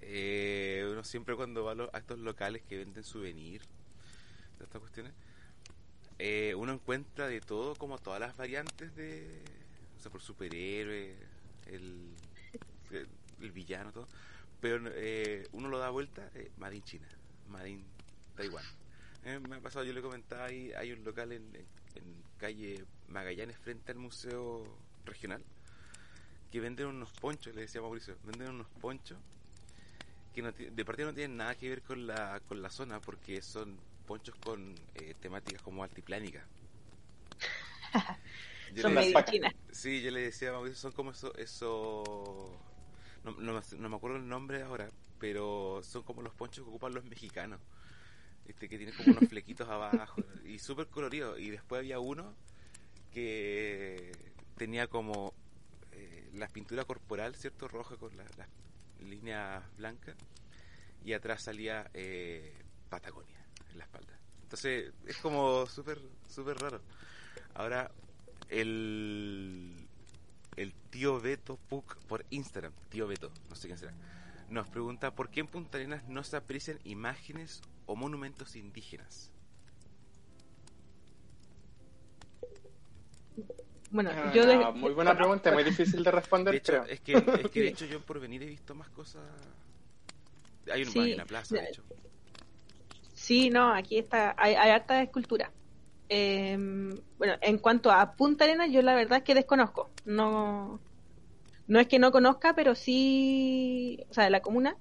eh, 0.00 0.86
uno 0.90 1.04
siempre 1.04 1.36
cuando 1.36 1.64
va 1.64 1.72
a 1.72 1.74
los 1.76 1.90
actos 1.94 2.18
locales 2.18 2.62
que 2.62 2.76
venden 2.76 3.04
souvenirs, 4.52 4.60
estas 4.60 4.80
cuestiones, 4.80 5.12
eh, 6.18 6.54
uno 6.56 6.72
encuentra 6.72 7.26
de 7.28 7.40
todo, 7.40 7.74
como 7.74 7.98
todas 7.98 8.20
las 8.20 8.36
variantes 8.36 8.94
de, 8.94 9.42
o 9.98 10.00
sea, 10.00 10.10
por 10.10 10.20
superhéroe, 10.20 11.16
el, 11.66 12.14
el, 13.40 13.52
villano, 13.52 13.92
todo, 13.92 14.06
pero 14.60 14.80
eh, 14.94 15.46
uno 15.52 15.68
lo 15.68 15.78
da 15.78 15.90
vuelta, 15.90 16.30
eh, 16.34 16.50
China, 16.84 17.08
Made 17.48 17.82
Taiwán. 18.36 18.64
Me 19.24 19.56
ha 19.56 19.60
pasado, 19.60 19.84
yo 19.84 19.92
le 19.92 20.02
comentaba 20.02 20.46
ahí, 20.46 20.72
hay 20.72 20.92
un 20.92 21.04
local 21.04 21.32
en, 21.32 21.54
en, 21.94 22.22
calle 22.38 22.84
Magallanes 23.08 23.56
frente 23.56 23.92
al 23.92 23.98
Museo 23.98 24.64
Regional 25.04 25.44
que 26.50 26.60
venden 26.60 26.88
unos 26.88 27.12
ponchos, 27.12 27.54
le 27.54 27.62
decía 27.62 27.80
Mauricio, 27.80 28.16
venden 28.24 28.50
unos 28.50 28.66
ponchos 28.80 29.16
que 30.34 30.42
de 30.42 30.84
partida 30.84 31.06
no 31.06 31.14
tienen 31.14 31.36
nada 31.36 31.54
que 31.54 31.68
ver 31.68 31.82
con 31.82 32.06
la, 32.06 32.40
con 32.48 32.62
la 32.62 32.70
zona 32.70 33.00
porque 33.00 33.42
son 33.42 33.78
ponchos 34.12 34.34
con 34.44 34.74
eh, 34.94 35.14
temáticas 35.18 35.62
como 35.62 35.82
altiplánica. 35.82 36.46
son 38.76 38.92
medio 38.92 39.18
Sí, 39.70 40.02
yo 40.02 40.10
le 40.10 40.20
decía 40.20 40.52
son 40.74 40.92
como 40.92 41.12
eso, 41.12 41.34
eso 41.36 42.60
no, 43.24 43.32
no, 43.40 43.88
me 43.88 43.96
acuerdo 43.96 44.18
el 44.18 44.28
nombre 44.28 44.60
ahora, 44.64 44.90
pero 45.18 45.80
son 45.82 46.02
como 46.02 46.20
los 46.20 46.34
ponchos 46.34 46.62
que 46.62 46.68
ocupan 46.68 46.92
los 46.92 47.06
mexicanos. 47.06 47.58
Este, 48.46 48.68
que 48.68 48.76
tienen 48.76 48.94
como 48.94 49.12
unos 49.12 49.28
flequitos 49.30 49.66
abajo 49.70 50.22
y 50.44 50.58
súper 50.58 50.88
colorido. 50.88 51.38
Y 51.38 51.48
después 51.48 51.78
había 51.78 51.98
uno 51.98 52.34
que 53.14 54.12
tenía 54.58 54.88
como 54.88 55.32
eh, 55.92 56.28
la 56.34 56.48
pintura 56.48 56.84
corporal, 56.84 57.34
¿cierto? 57.34 57.66
Roja 57.66 57.96
con 57.96 58.14
las 58.18 58.36
la 58.36 58.46
líneas 59.00 59.64
blancas. 59.78 60.16
Y 61.02 61.14
atrás 61.14 61.44
salía 61.44 61.90
eh, 61.94 62.52
Patagonia 62.90 63.41
en 63.72 63.78
la 63.78 63.84
espalda. 63.84 64.18
Entonces 64.42 64.92
es 65.06 65.16
como 65.18 65.66
súper, 65.66 65.98
súper 66.28 66.58
raro. 66.58 66.80
Ahora, 67.54 67.90
el, 68.48 69.74
el 70.56 70.72
tío 70.90 71.20
Beto 71.20 71.56
Puc 71.68 71.96
por 72.06 72.24
Instagram. 72.30 72.72
Tío 72.88 73.06
Beto, 73.06 73.30
no 73.48 73.56
sé 73.56 73.68
quién 73.68 73.78
será. 73.78 73.92
Nos 74.50 74.68
pregunta 74.68 75.14
por 75.14 75.30
qué 75.30 75.40
en 75.40 75.46
Punta 75.46 75.78
Arenas 75.78 76.06
no 76.08 76.22
se 76.22 76.36
aprecian 76.36 76.78
imágenes 76.84 77.62
o 77.86 77.96
monumentos 77.96 78.54
indígenas. 78.56 79.30
Bueno, 83.90 84.10
yo 84.32 84.72
muy 84.72 84.92
buena 84.92 85.14
pregunta, 85.14 85.52
muy 85.52 85.64
difícil 85.64 86.02
de 86.02 86.10
responder. 86.10 86.54
es, 86.54 86.62
que, 87.00 87.12
es 87.12 87.50
que 87.50 87.60
de 87.60 87.68
hecho 87.68 87.84
yo 87.84 88.00
por 88.00 88.20
venir 88.20 88.42
he 88.42 88.46
visto 88.46 88.74
más 88.74 88.88
cosas. 88.90 89.22
Hay 90.70 90.82
un 90.84 90.96
en 90.96 91.16
la 91.16 91.26
plaza, 91.26 91.56
de 91.56 91.68
hecho. 91.68 91.82
Sí, 93.32 93.48
no, 93.48 93.72
aquí 93.72 93.96
está, 93.96 94.34
hay, 94.36 94.54
hay 94.56 94.72
harta 94.72 95.00
escultura. 95.02 95.50
Em, 96.10 96.90
bueno, 97.16 97.32
en 97.40 97.56
cuanto 97.56 97.90
a 97.90 98.14
Punta 98.14 98.44
Arenas, 98.44 98.70
yo 98.70 98.82
la 98.82 98.94
verdad 98.94 99.20
es 99.20 99.24
que 99.24 99.34
desconozco. 99.34 99.88
No, 100.04 100.78
no 101.66 101.80
es 101.80 101.86
que 101.88 101.98
no 101.98 102.12
conozca, 102.12 102.54
pero 102.54 102.74
sí, 102.74 104.04
o 104.10 104.12
sea, 104.12 104.24
de 104.24 104.30
la 104.30 104.42
comuna, 104.42 104.76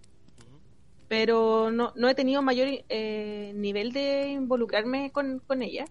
pero 1.07 1.71
no, 1.71 1.93
no 1.95 2.09
he 2.09 2.13
tenido 2.13 2.41
mayor 2.41 2.67
eh, 2.89 3.53
nivel 3.55 3.93
de 3.93 4.31
involucrarme 4.31 5.13
con, 5.13 5.39
con 5.39 5.61
ella. 5.61 5.85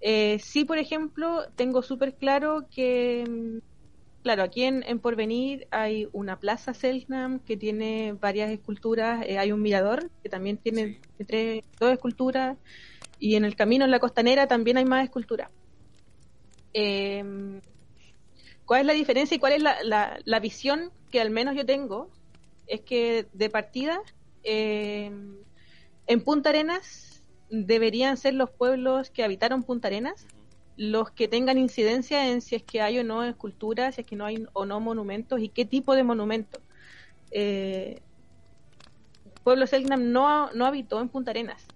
Eh, 0.00 0.38
sí, 0.42 0.64
por 0.64 0.78
ejemplo, 0.78 1.50
tengo 1.54 1.82
súper 1.82 2.14
claro 2.14 2.66
que, 2.74 3.60
claro, 4.24 4.42
aquí 4.42 4.62
en, 4.62 4.82
en, 4.88 5.00
Porvenir 5.00 5.68
hay 5.70 6.08
una 6.12 6.40
plaza 6.40 6.72
Selknam 6.72 7.40
que 7.40 7.58
tiene 7.58 8.14
varias 8.14 8.50
esculturas, 8.50 9.22
eh, 9.26 9.38
hay 9.38 9.52
un 9.52 9.60
mirador 9.60 10.10
que 10.22 10.30
también 10.30 10.56
tiene 10.56 10.98
tres, 11.26 11.62
dos 11.78 11.92
esculturas, 11.92 12.56
y 13.18 13.36
en 13.36 13.44
el 13.44 13.54
camino 13.54 13.84
en 13.84 13.90
la 13.90 14.00
costanera 14.00 14.46
también 14.46 14.78
hay 14.78 14.86
más 14.86 15.04
escultura. 15.04 15.50
Em, 16.72 17.60
¿Cuál 18.64 18.80
es 18.80 18.86
la 18.86 18.92
diferencia 18.94 19.34
y 19.34 19.38
cuál 19.38 19.52
es 19.52 19.62
la, 19.62 19.76
la, 20.24 20.40
visión 20.40 20.90
que 21.10 21.20
al 21.20 21.28
menos 21.28 21.54
yo 21.54 21.66
tengo? 21.66 22.10
Es 22.66 22.80
que 22.80 23.26
de 23.34 23.50
partida, 23.50 24.00
em, 24.42 25.36
en 26.06 26.24
Punta 26.24 26.48
Arenas 26.48 27.22
deberían 27.50 28.16
ser 28.16 28.32
los 28.32 28.50
pueblos 28.50 29.10
que 29.10 29.22
habitaron 29.22 29.64
Punta 29.64 29.88
Arenas 29.88 30.26
los 30.76 31.10
que 31.10 31.28
tengan 31.28 31.58
incidencia 31.58 32.30
en 32.30 32.40
si 32.40 32.56
es 32.56 32.62
que 32.62 32.80
hay 32.80 32.98
o 32.98 33.04
no 33.04 33.22
esculturas, 33.24 33.94
si 33.94 34.00
es 34.02 34.06
que 34.06 34.16
no 34.16 34.24
hay 34.26 34.46
o 34.52 34.66
no 34.66 34.80
monumentos 34.80 35.40
y 35.40 35.48
qué 35.48 35.64
tipo 35.64 35.94
de 35.94 36.02
monumentos. 36.02 36.62
Eh, 37.30 38.00
pueblo 39.42 39.66
Selknam 39.66 40.12
no, 40.12 40.50
no 40.52 40.66
habitó 40.66 41.00
en 41.00 41.08
Punta 41.08 41.30
Arenas 41.32 41.66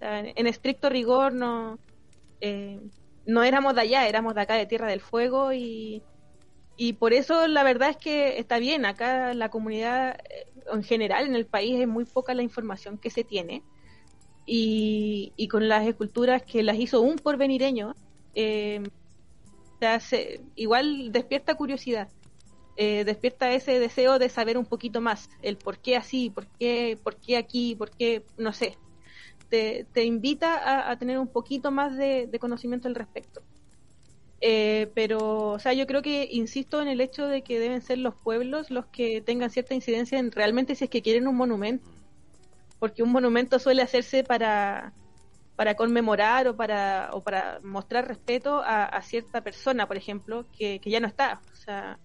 en, 0.00 0.46
estricto 0.46 0.88
rigor 0.88 1.32
no, 1.32 1.78
eh, 2.40 2.80
no 3.26 3.42
éramos 3.42 3.74
de 3.74 3.82
allá, 3.82 4.08
éramos 4.08 4.34
de 4.34 4.40
acá 4.40 4.54
de 4.54 4.66
Tierra 4.66 4.88
del 4.88 5.00
Fuego 5.00 5.52
y, 5.52 6.02
y 6.76 6.94
por 6.94 7.12
eso 7.12 7.46
la 7.46 7.62
verdad 7.62 7.90
es 7.90 7.96
que 7.96 8.38
está 8.38 8.58
bien, 8.58 8.84
acá 8.84 9.34
la 9.34 9.50
comunidad 9.50 10.18
eh, 10.30 10.46
en 10.72 10.82
general 10.82 11.26
en 11.26 11.34
el 11.34 11.46
país 11.46 11.80
es 11.80 11.88
muy 11.88 12.04
poca 12.04 12.34
la 12.34 12.42
información 12.42 12.98
que 12.98 13.10
se 13.10 13.24
tiene 13.24 13.62
y, 14.46 15.32
y 15.36 15.48
con 15.48 15.68
las 15.68 15.86
esculturas 15.86 16.42
que 16.42 16.62
las 16.62 16.78
hizo 16.78 17.00
un 17.00 17.16
porvenireño, 17.16 17.94
eh, 18.34 18.82
se 20.00 20.40
igual 20.56 21.12
despierta 21.12 21.54
curiosidad. 21.54 22.08
despierta 22.76 23.52
ese 23.52 23.78
deseo 23.78 24.18
de 24.18 24.28
saber 24.28 24.56
un 24.56 24.66
poquito 24.66 25.00
más, 25.00 25.28
el 25.42 25.56
por 25.56 25.78
qué 25.78 25.96
así, 25.96 26.30
por 26.30 26.46
qué, 26.58 26.98
por 27.02 27.16
qué 27.16 27.36
aquí, 27.36 27.74
por 27.74 27.90
qué, 27.90 28.24
no 28.38 28.52
sé, 28.52 28.76
te, 29.50 30.04
invita 30.04 30.90
a, 30.90 30.96
tener 30.98 31.18
un 31.18 31.26
poquito 31.26 31.70
más 31.70 31.96
de, 31.96 32.30
conocimiento 32.40 32.88
al 32.88 32.94
respecto. 32.94 33.42
Eh, 34.40 34.90
pero, 34.94 35.50
o 35.50 35.58
sea, 35.58 35.74
yo 35.74 35.86
creo 35.86 36.00
que 36.00 36.26
insisto 36.30 36.80
en 36.80 36.88
el 36.88 37.00
hecho 37.02 37.26
de 37.26 37.42
que 37.42 37.58
deben 37.58 37.82
ser 37.82 37.98
los 37.98 38.14
pueblos 38.14 38.70
los 38.70 38.86
que 38.86 39.20
tengan 39.20 39.50
cierta 39.50 39.74
incidencia 39.74 40.18
en 40.18 40.32
realmente 40.32 40.74
si 40.74 40.84
es 40.84 40.90
que 40.90 41.02
quieren 41.02 41.28
un 41.28 41.36
monumento, 41.36 41.90
porque 42.78 43.02
un 43.02 43.12
monumento 43.12 43.58
suele 43.58 43.82
hacerse 43.82 44.24
para, 44.24 44.94
para 45.60 45.74
conmemorar 45.74 46.48
o 46.48 46.56
para, 46.56 47.10
o 47.12 47.22
para 47.22 47.60
mostrar 47.62 48.08
respeto 48.08 48.62
a, 48.64 48.98
cierta 49.02 49.42
persona, 49.42 49.86
por 49.86 49.98
ejemplo, 49.98 50.46
que, 50.56 50.80
ya 50.82 51.00
no 51.00 51.06
está. 51.06 51.42
O 51.52 51.54
sea, 51.54 51.98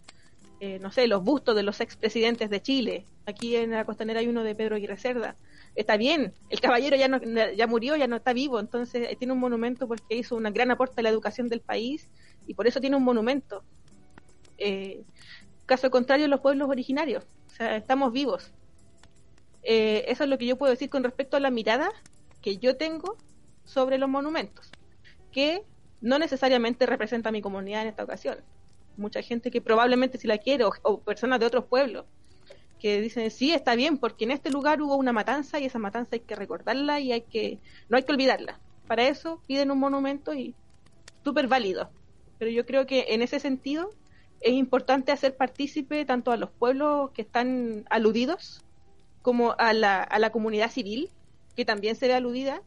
eh, 0.59 0.77
no 0.81 0.91
sé, 0.91 1.07
los 1.07 1.23
bustos 1.23 1.55
de 1.55 1.63
los 1.63 1.79
expresidentes 1.79 2.49
de 2.49 2.61
Chile. 2.61 3.05
Aquí 3.25 3.55
en 3.55 3.71
la 3.71 3.85
costanera 3.85 4.19
hay 4.19 4.27
uno 4.27 4.43
de 4.43 4.55
Pedro 4.55 4.75
Aguirre 4.75 4.97
Cerda 4.97 5.37
está 5.73 5.95
bien, 5.95 6.33
el 6.49 6.59
caballero 6.59 6.97
ya, 6.97 7.07
no, 7.07 7.17
ya 7.55 7.65
murió, 7.65 7.95
ya 7.95 8.07
no 8.07 8.17
está 8.17 8.33
vivo, 8.33 8.59
entonces 8.59 9.07
eh, 9.09 9.15
tiene 9.17 9.31
un 9.31 9.39
monumento 9.39 9.87
porque 9.87 10.17
hizo 10.17 10.35
una 10.35 10.51
gran 10.51 10.71
aporte 10.71 10.99
a 10.99 11.03
la 11.03 11.09
educación 11.09 11.47
del 11.47 11.61
país 11.61 12.09
y 12.47 12.55
por 12.55 12.67
eso 12.67 12.81
tiene 12.81 12.97
un 12.97 13.03
monumento. 13.03 13.63
Eh, 14.57 15.05
caso 15.65 15.89
contrario, 15.89 16.27
los 16.27 16.41
pueblos 16.41 16.67
originarios, 16.67 17.23
o 17.47 17.55
sea, 17.55 17.77
estamos 17.77 18.11
vivos. 18.11 18.51
Eh, 19.63 20.03
eso 20.09 20.25
es 20.25 20.29
lo 20.29 20.37
que 20.37 20.45
yo 20.45 20.57
puedo 20.57 20.71
decir 20.71 20.89
con 20.89 21.05
respecto 21.05 21.37
a 21.37 21.39
la 21.39 21.51
mirada 21.51 21.89
que 22.41 22.57
yo 22.57 22.75
tengo 22.75 23.15
sobre 23.65 23.97
los 23.97 24.09
monumentos, 24.09 24.71
que 25.31 25.63
no 26.01 26.17
necesariamente 26.19 26.85
representa 26.85 27.29
a 27.29 27.31
mi 27.31 27.41
comunidad 27.41 27.81
en 27.81 27.89
esta 27.89 28.03
ocasión. 28.03 28.37
Mucha 28.95 29.21
gente 29.21 29.51
que 29.51 29.59
probablemente 29.59 30.17
si 30.17 30.27
la 30.27 30.37
quiere, 30.37 30.63
o 30.63 30.99
personas 31.01 31.39
de 31.39 31.45
otros 31.45 31.65
pueblos, 31.65 32.05
que 32.79 33.01
dicen 33.01 33.31
sí 33.31 33.51
está 33.51 33.75
bien 33.75 33.97
porque 33.97 34.25
en 34.25 34.31
este 34.31 34.51
lugar 34.51 34.81
hubo 34.81 34.95
una 34.95 35.13
matanza 35.13 35.59
y 35.59 35.65
esa 35.65 35.79
matanza 35.79 36.11
hay 36.13 36.19
que 36.19 36.35
recordarla 36.35 36.99
y 36.99 37.11
hay 37.11 37.21
que 37.21 37.59
no 37.89 37.97
hay 37.97 38.03
que 38.03 38.11
olvidarla 38.11 38.59
para 38.87 39.07
eso 39.07 39.41
piden 39.47 39.71
un 39.71 39.79
monumento 39.79 40.33
y 40.33 40.53
súper 41.23 41.47
válido 41.47 41.89
pero 42.37 42.51
yo 42.51 42.65
creo 42.65 42.85
que 42.85 43.05
en 43.09 43.21
ese 43.21 43.39
sentido 43.39 43.89
es 44.41 44.53
importante 44.53 45.11
hacer 45.11 45.35
partícipe 45.35 46.05
tanto 46.05 46.31
a 46.31 46.37
los 46.37 46.51
pueblos 46.51 47.11
que 47.11 47.21
están 47.21 47.85
aludidos 47.89 48.63
como 49.21 49.55
a 49.57 49.73
la, 49.73 50.03
a 50.03 50.19
la 50.19 50.31
comunidad 50.31 50.69
civil 50.69 51.09
que 51.55 51.65
también 51.65 51.95
se 51.95 52.07
ve 52.07 52.13
aludida 52.13 52.61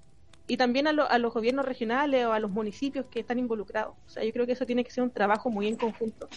y 0.48 0.56
también 0.56 0.88
a, 0.88 0.90
a 0.90 1.18
los 1.18 1.32
gobiernos 1.32 1.64
regionales 1.64 2.26
o 2.26 2.32
a 2.32 2.40
los 2.40 2.50
municipios 2.50 3.06
que 3.06 3.20
están 3.20 3.38
involucrados 3.38 3.94
o 4.06 4.10
sea 4.10 4.24
yo 4.24 4.32
creo 4.32 4.46
que 4.46 4.52
eso 4.52 4.66
tiene 4.66 4.82
que 4.82 4.90
ser 4.90 5.04
un 5.04 5.10
trabajo 5.10 5.50
muy 5.50 5.68
en 5.68 5.76
conjunto 5.76 6.28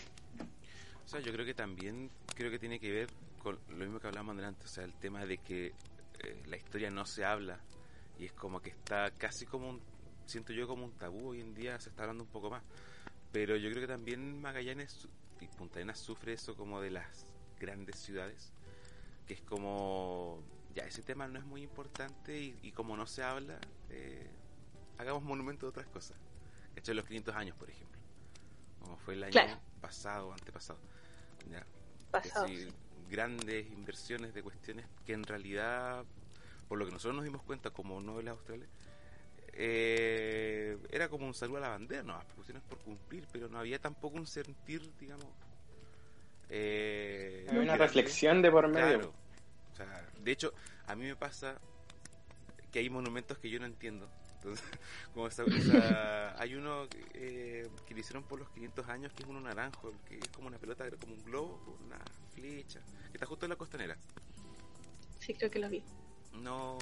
o 1.03 1.07
sea 1.07 1.19
yo 1.21 1.33
creo 1.33 1.45
que 1.45 1.55
también 1.55 2.11
creo 2.35 2.51
que 2.51 2.59
tiene 2.59 2.79
que 2.79 2.91
ver 2.91 3.07
lo 3.49 3.75
mismo 3.75 3.99
que 3.99 4.07
hablábamos 4.07 4.37
antes, 4.43 4.65
o 4.65 4.73
sea, 4.73 4.83
el 4.83 4.93
tema 4.93 5.25
de 5.25 5.37
que 5.39 5.67
eh, 6.19 6.43
la 6.45 6.57
historia 6.57 6.89
no 6.91 7.05
se 7.05 7.25
habla 7.25 7.59
y 8.19 8.25
es 8.25 8.33
como 8.33 8.61
que 8.61 8.69
está 8.69 9.11
casi 9.11 9.45
como 9.45 9.69
un, 9.69 9.81
siento 10.25 10.53
yo 10.53 10.67
como 10.67 10.85
un 10.85 10.91
tabú 10.91 11.29
hoy 11.29 11.41
en 11.41 11.55
día, 11.55 11.79
se 11.79 11.89
está 11.89 12.03
hablando 12.03 12.23
un 12.23 12.29
poco 12.29 12.49
más. 12.49 12.61
Pero 13.31 13.55
yo 13.55 13.69
creo 13.69 13.81
que 13.81 13.87
también 13.87 14.39
Magallanes 14.41 15.07
y 15.39 15.47
Punta 15.47 15.79
Arenas 15.79 15.99
sufre 15.99 16.33
eso 16.33 16.55
como 16.55 16.81
de 16.81 16.91
las 16.91 17.25
grandes 17.59 17.97
ciudades, 17.97 18.51
que 19.25 19.33
es 19.33 19.41
como, 19.41 20.43
ya, 20.73 20.83
ese 20.83 21.01
tema 21.01 21.27
no 21.27 21.39
es 21.39 21.45
muy 21.45 21.63
importante 21.63 22.37
y, 22.39 22.71
como 22.71 22.95
no 22.95 23.05
se 23.05 23.23
habla, 23.23 23.59
eh, 23.89 24.29
hagamos 24.97 25.23
monumento 25.23 25.65
de 25.65 25.69
otras 25.69 25.87
cosas. 25.87 26.17
Hecho 26.75 26.93
los 26.93 27.05
500 27.05 27.35
años, 27.35 27.55
por 27.57 27.69
ejemplo, 27.69 27.99
como 28.79 28.97
fue 28.97 29.15
el 29.15 29.23
año 29.23 29.59
pasado 29.81 30.29
o 30.29 30.33
antepasado. 30.33 30.79
Ya, 31.49 31.65
pasado, 32.11 32.47
grandes 33.09 33.69
inversiones 33.71 34.33
de 34.33 34.41
cuestiones 34.41 34.85
que 35.05 35.13
en 35.13 35.23
realidad, 35.23 36.05
por 36.69 36.79
lo 36.79 36.85
que 36.85 36.91
nosotros 36.91 37.15
nos 37.15 37.25
dimos 37.25 37.41
cuenta 37.43 37.71
como 37.71 37.99
novelas 37.99 38.37
australes, 38.37 38.69
eh, 39.53 40.77
era 40.89 41.09
como 41.09 41.27
un 41.27 41.33
saludo 41.33 41.57
a 41.57 41.61
la 41.61 41.69
bandera, 41.69 42.03
no, 42.03 42.13
las 42.13 42.25
cuestiones 42.33 42.63
por 42.63 42.79
cumplir, 42.79 43.27
pero 43.31 43.49
no 43.49 43.59
había 43.59 43.79
tampoco 43.79 44.15
un 44.15 44.27
sentir, 44.27 44.81
digamos. 44.97 45.27
Eh, 46.49 47.47
una 47.51 47.75
reflexión 47.75 48.41
de 48.41 48.51
por 48.51 48.67
medio. 48.69 49.09
o 49.09 49.20
sea, 49.85 50.09
de 50.19 50.31
hecho, 50.31 50.53
a 50.87 50.95
mí 50.95 51.05
me 51.05 51.15
pasa 51.15 51.59
que 52.71 52.79
hay 52.79 52.89
monumentos 52.89 53.37
que 53.37 53.49
yo 53.49 53.59
no 53.59 53.65
entiendo. 53.65 54.09
Entonces, 54.35 54.65
como 55.13 55.27
hay 56.37 56.55
uno 56.55 56.87
eh, 57.13 57.69
que 57.85 57.93
le 57.93 57.99
hicieron 57.99 58.23
por 58.23 58.39
los 58.39 58.49
500 58.49 58.87
años 58.89 59.13
que 59.13 59.23
es 59.23 59.29
uno 59.29 59.39
naranjo, 59.41 59.93
que 60.07 60.17
es 60.17 60.27
como 60.29 60.47
una 60.47 60.57
pelota, 60.57 60.89
como 60.99 61.13
un 61.13 61.23
globo, 61.23 61.77
una 61.85 61.99
flecha, 62.33 62.81
que 63.11 63.13
está 63.13 63.25
justo 63.25 63.45
en 63.45 63.49
la 63.49 63.55
costanera. 63.55 63.97
Sí, 65.19 65.33
creo 65.35 65.51
que 65.51 65.59
lo 65.59 65.69
vi. 65.69 65.83
No, 66.33 66.77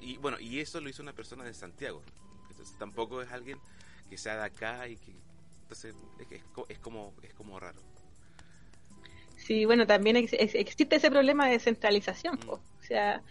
y 0.00 0.18
bueno, 0.18 0.38
y 0.38 0.60
eso 0.60 0.80
lo 0.80 0.88
hizo 0.88 1.02
una 1.02 1.12
persona 1.12 1.44
de 1.44 1.54
Santiago. 1.54 2.02
Entonces 2.50 2.76
tampoco 2.78 3.22
es 3.22 3.32
alguien 3.32 3.58
que 4.08 4.16
sea 4.18 4.36
de 4.36 4.44
acá 4.44 4.86
y 4.86 4.96
que 4.96 5.12
entonces 5.62 5.94
es, 6.18 6.42
es 6.68 6.78
como 6.78 7.14
es 7.22 7.34
como 7.34 7.58
raro. 7.58 7.80
Sí, 9.44 9.66
bueno, 9.66 9.86
también 9.86 10.16
existe 10.16 10.96
ese 10.96 11.10
problema 11.10 11.48
de 11.48 11.58
centralización. 11.58 12.38
O 12.48 12.60
sea, 12.80 13.22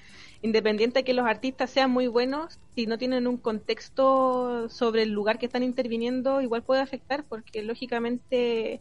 independiente 0.44 1.00
de 1.00 1.04
que 1.04 1.16
los 1.16 1.26
artistas 1.26 1.72
sean 1.72 1.90
muy 1.90 2.06
buenos, 2.06 2.60
si 2.76 2.86
no 2.86 3.00
tienen 3.00 3.26
un 3.26 3.38
contexto 3.38 4.70
sobre 4.70 5.02
el 5.04 5.10
lugar 5.10 5.40
que 5.40 5.48
están 5.48 5.64
interviniendo, 5.64 6.40
igual 6.42 6.62
puede 6.62 6.82
afectar, 6.82 7.24
porque 7.24 7.64
lógicamente 7.64 8.80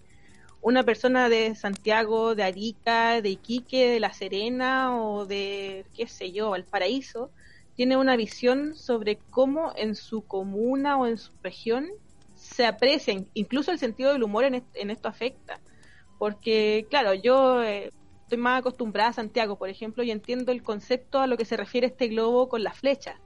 una 0.60 0.82
persona 0.82 1.30
de 1.30 1.54
Santiago, 1.54 2.34
de 2.34 2.42
Arica, 2.42 3.22
de 3.22 3.30
Iquique, 3.30 3.88
de 3.88 4.00
La 4.00 4.12
Serena 4.12 4.94
o 4.94 5.24
de, 5.24 5.86
qué 5.94 6.06
sé 6.08 6.32
yo, 6.32 6.50
Valparaíso, 6.50 7.30
tiene 7.76 7.96
una 7.96 8.14
visión 8.14 8.76
sobre 8.76 9.16
cómo 9.30 9.72
en 9.74 9.94
su 9.94 10.20
comuna 10.20 10.98
o 10.98 11.06
en 11.06 11.16
su 11.16 11.32
región 11.42 11.88
se 12.36 12.66
aprecia, 12.66 13.24
incluso 13.32 13.72
el 13.72 13.78
sentido 13.78 14.12
del 14.12 14.22
humor 14.22 14.44
en, 14.44 14.90
esto 14.90 15.08
afecta, 15.08 15.60
porque 16.22 16.86
claro, 16.88 17.14
yo 17.14 17.64
eh, 17.64 17.90
estoy 18.22 18.38
más 18.38 18.60
acostumbrada 18.60 19.10
a 19.10 19.12
Santiago, 19.12 19.58
por 19.58 19.68
ejemplo, 19.68 20.04
y 20.04 20.12
entiendo 20.12 20.52
el 20.52 20.62
concepto 20.62 21.18
a 21.18 21.26
lo 21.26 21.36
que 21.36 21.44
se 21.44 21.56
refiere 21.56 21.88
este 21.88 22.06
globo 22.06 22.48
con 22.48 22.62
la 22.62 22.72
flecha. 22.72 23.18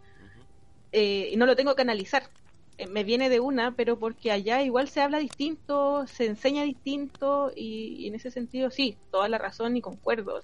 Eh, 0.93 1.29
y 1.31 1.37
no 1.37 1.45
lo 1.45 1.57
tengo 1.57 1.75
que 1.75 1.83
analizar. 1.83 2.31
Eh, 2.79 2.87
me 2.87 3.05
viene 3.05 3.29
de 3.29 3.39
una, 3.39 3.77
pero 3.77 3.99
porque 3.99 4.33
allá 4.33 4.63
igual 4.63 4.89
se 4.89 5.03
habla 5.03 5.19
distinto, 5.19 6.07
se 6.07 6.25
enseña 6.25 6.63
distinto, 6.63 7.53
y, 7.55 8.09
en 8.09 8.15
ese 8.15 8.31
sentido 8.31 8.71
sí, 8.71 8.97
toda 9.11 9.29
la 9.29 9.37
razón 9.37 9.77
y 9.77 9.83
concuerdo. 9.83 10.41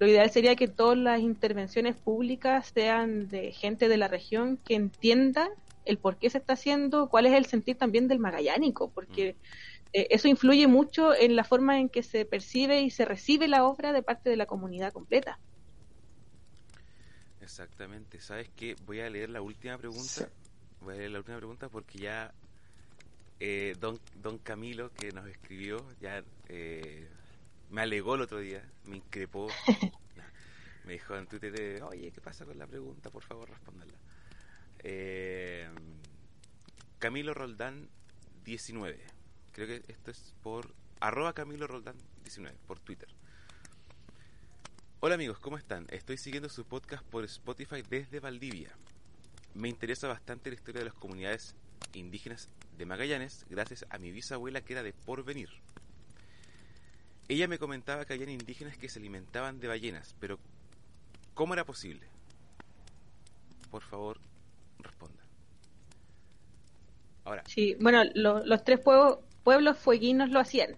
Lo 0.00 0.08
ideal 0.08 0.32
sería 0.32 0.56
que 0.56 0.66
todas 0.66 0.98
las 0.98 1.20
intervenciones 1.20 1.94
públicas 1.94 2.72
sean 2.74 3.28
de 3.28 3.52
gente 3.52 3.86
de 3.86 3.96
la 3.96 4.08
región 4.08 4.58
que 4.66 4.74
entienda 4.74 5.48
el 5.84 5.98
por 5.98 6.16
qué 6.16 6.30
se 6.30 6.38
está 6.38 6.54
haciendo, 6.54 7.08
cuál 7.08 7.26
es 7.26 7.34
el 7.34 7.46
sentir 7.46 7.76
también 7.76 8.08
del 8.08 8.18
magallánico, 8.18 8.90
porque 8.90 9.36
eh, 9.94 10.08
eso 10.10 10.26
influye 10.26 10.66
mucho 10.66 11.14
en 11.14 11.36
la 11.36 11.44
forma 11.44 11.78
en 11.78 11.88
que 11.88 12.02
se 12.02 12.24
percibe 12.24 12.82
y 12.82 12.90
se 12.90 13.04
recibe 13.04 13.46
la 13.46 13.64
obra 13.64 13.92
de 13.92 14.02
parte 14.02 14.28
de 14.28 14.36
la 14.36 14.46
comunidad 14.46 14.92
completa. 14.92 15.38
Exactamente. 17.40 18.20
¿Sabes 18.20 18.50
qué? 18.56 18.74
Voy 18.84 19.00
a 19.00 19.08
leer 19.08 19.30
la 19.30 19.40
última 19.40 19.78
pregunta. 19.78 20.28
Voy 20.80 20.94
a 20.94 20.98
leer 20.98 21.12
la 21.12 21.18
última 21.18 21.36
pregunta 21.36 21.68
porque 21.68 21.98
ya 21.98 22.34
eh, 23.38 23.76
don, 23.78 24.00
don 24.16 24.38
Camilo, 24.38 24.92
que 24.92 25.12
nos 25.12 25.28
escribió, 25.28 25.86
ya 26.00 26.24
eh, 26.48 27.06
me 27.70 27.82
alegó 27.82 28.16
el 28.16 28.22
otro 28.22 28.40
día, 28.40 28.68
me 28.86 28.96
increpó. 28.96 29.46
me 30.84 30.94
dijo 30.94 31.16
en 31.16 31.28
Twitter, 31.28 31.82
oye, 31.84 32.10
¿qué 32.10 32.20
pasa 32.20 32.44
con 32.44 32.58
la 32.58 32.66
pregunta? 32.66 33.10
Por 33.10 33.22
favor, 33.22 33.48
respóndala. 33.48 33.92
Camilo 36.98 37.32
Roldán 37.32 37.88
19 38.44 39.14
creo 39.54 39.68
que 39.68 39.92
esto 39.92 40.10
es 40.10 40.34
por 40.42 40.74
arroba 41.00 41.32
Camilo 41.32 41.66
Roldán 41.66 41.96
19 42.24 42.56
por 42.66 42.80
Twitter. 42.80 43.08
Hola 44.98 45.14
amigos, 45.14 45.38
¿cómo 45.38 45.56
están? 45.56 45.86
Estoy 45.90 46.18
siguiendo 46.18 46.48
su 46.48 46.64
podcast 46.64 47.04
por 47.04 47.24
Spotify 47.24 47.82
desde 47.88 48.18
Valdivia. 48.18 48.70
Me 49.54 49.68
interesa 49.68 50.08
bastante 50.08 50.50
la 50.50 50.56
historia 50.56 50.80
de 50.80 50.86
las 50.86 50.94
comunidades 50.94 51.54
indígenas 51.92 52.48
de 52.76 52.84
Magallanes 52.84 53.46
gracias 53.48 53.86
a 53.90 53.98
mi 53.98 54.10
bisabuela 54.10 54.60
que 54.60 54.72
era 54.72 54.82
de 54.82 54.92
Porvenir. 54.92 55.50
Ella 57.28 57.46
me 57.46 57.58
comentaba 57.58 58.04
que 58.04 58.14
habían 58.14 58.30
indígenas 58.30 58.76
que 58.76 58.88
se 58.88 58.98
alimentaban 58.98 59.60
de 59.60 59.68
ballenas, 59.68 60.16
pero 60.18 60.40
¿cómo 61.34 61.54
era 61.54 61.64
posible? 61.64 62.06
Por 63.70 63.82
favor, 63.82 64.18
responda. 64.80 65.22
Ahora. 67.24 67.44
Sí, 67.46 67.76
bueno, 67.80 68.02
los 68.14 68.64
tres 68.64 68.80
pueblos, 68.80 69.20
pueblos 69.44 69.78
fueguinos 69.78 70.30
lo 70.30 70.40
hacían, 70.40 70.76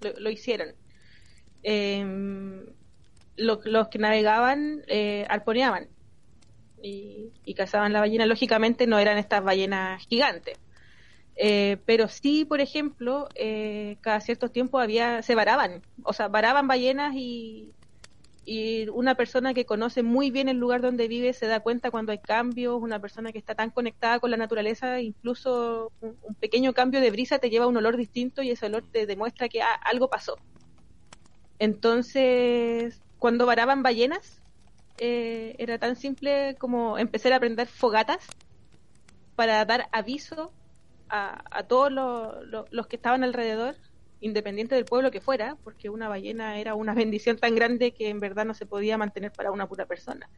lo, 0.00 0.30
hicieron. 0.30 0.68
Em, 1.62 2.64
los 3.36 3.88
que 3.88 3.98
navegaban 3.98 4.82
eh, 4.86 5.26
arponeaban 5.28 5.88
y, 6.82 7.54
cazaban 7.54 7.92
la 7.92 8.00
ballena. 8.00 8.26
Lógicamente 8.26 8.86
no 8.86 8.98
eran 8.98 9.18
estas 9.18 9.42
ballenas 9.42 10.06
gigantes. 10.06 10.58
Eh, 11.36 11.78
pero 11.86 12.08
sí, 12.08 12.44
por 12.44 12.60
ejemplo, 12.60 13.28
eh, 13.34 13.96
cada 14.00 14.20
cierto 14.20 14.50
tiempo 14.50 14.78
había, 14.78 15.22
se 15.22 15.34
varaban, 15.36 15.82
o 16.02 16.12
sea, 16.12 16.28
varaban 16.28 16.66
ballenas 16.66 17.14
y, 17.14 17.70
y 18.48 18.88
una 18.88 19.14
persona 19.14 19.52
que 19.52 19.66
conoce 19.66 20.02
muy 20.02 20.30
bien 20.30 20.48
el 20.48 20.56
lugar 20.56 20.80
donde 20.80 21.06
vive 21.06 21.34
se 21.34 21.46
da 21.46 21.60
cuenta 21.60 21.90
cuando 21.90 22.12
hay 22.12 22.18
cambios, 22.18 22.80
una 22.80 22.98
persona 22.98 23.30
que 23.30 23.36
está 23.36 23.54
tan 23.54 23.68
conectada 23.68 24.20
con 24.20 24.30
la 24.30 24.38
naturaleza, 24.38 25.02
incluso 25.02 25.92
un, 26.00 26.16
pequeño 26.40 26.72
cambio 26.72 27.02
de 27.02 27.10
brisa 27.10 27.38
te 27.38 27.50
lleva 27.50 27.66
a 27.66 27.68
un 27.68 27.76
olor 27.76 27.98
distinto 27.98 28.40
y 28.40 28.50
ese 28.50 28.64
olor 28.64 28.84
te 28.90 29.04
demuestra 29.04 29.50
que 29.50 29.60
algo 29.60 30.08
pasó. 30.08 30.38
Entonces, 31.58 33.02
cuando 33.18 33.44
varaban 33.44 33.82
ballenas, 33.82 34.42
eh, 34.96 35.54
era 35.58 35.78
tan 35.78 35.96
simple 35.96 36.56
como 36.58 36.96
empezar 36.96 37.34
a 37.34 37.40
prender 37.40 37.66
fogatas 37.66 38.26
para 39.36 39.62
dar 39.66 39.90
aviso 39.92 40.52
a, 41.10 41.64
todos 41.64 41.92
los 41.92 42.86
que 42.86 42.96
estaban 42.96 43.24
alrededor 43.24 43.76
independiente 44.20 44.74
del 44.74 44.84
pueblo 44.84 45.10
que 45.10 45.20
fuera, 45.20 45.56
porque 45.62 45.90
una 45.90 46.08
ballena 46.08 46.58
era 46.58 46.74
una 46.74 46.94
bendición 47.06 47.38
tan 47.38 47.54
grande 47.54 47.92
que 47.92 48.08
en 48.08 48.20
verdad 48.20 48.44
no 48.44 48.54
se 48.54 48.66
podía 48.66 48.98
mantener 48.98 49.32
para 49.32 49.50
una 49.50 49.68
pura 49.68 49.86
persona 49.86 50.28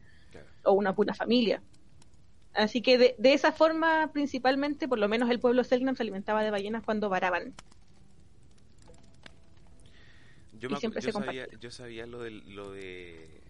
o 0.63 0.73
una 0.73 0.95
pura 0.95 1.13
familia. 1.13 1.61
Así 2.53 2.81
que 2.81 2.97
de, 2.97 3.15
esa 3.33 3.51
forma, 3.51 4.11
principalmente, 4.11 4.87
por 4.87 4.99
lo 4.99 5.07
menos 5.07 5.29
el 5.29 5.39
pueblo 5.39 5.63
Selknam 5.63 5.95
se 5.95 6.03
alimentaba 6.03 6.43
de 6.43 6.51
ballenas 6.51 6.83
cuando 6.83 7.09
varaban. 7.09 7.53
Yo, 10.59 10.69
sabía, 10.69 11.47
yo 11.59 11.71
sabía 11.71 12.05
lo 12.05 12.21
de, 12.21 12.31
lo 12.31 12.71
de 12.71 13.41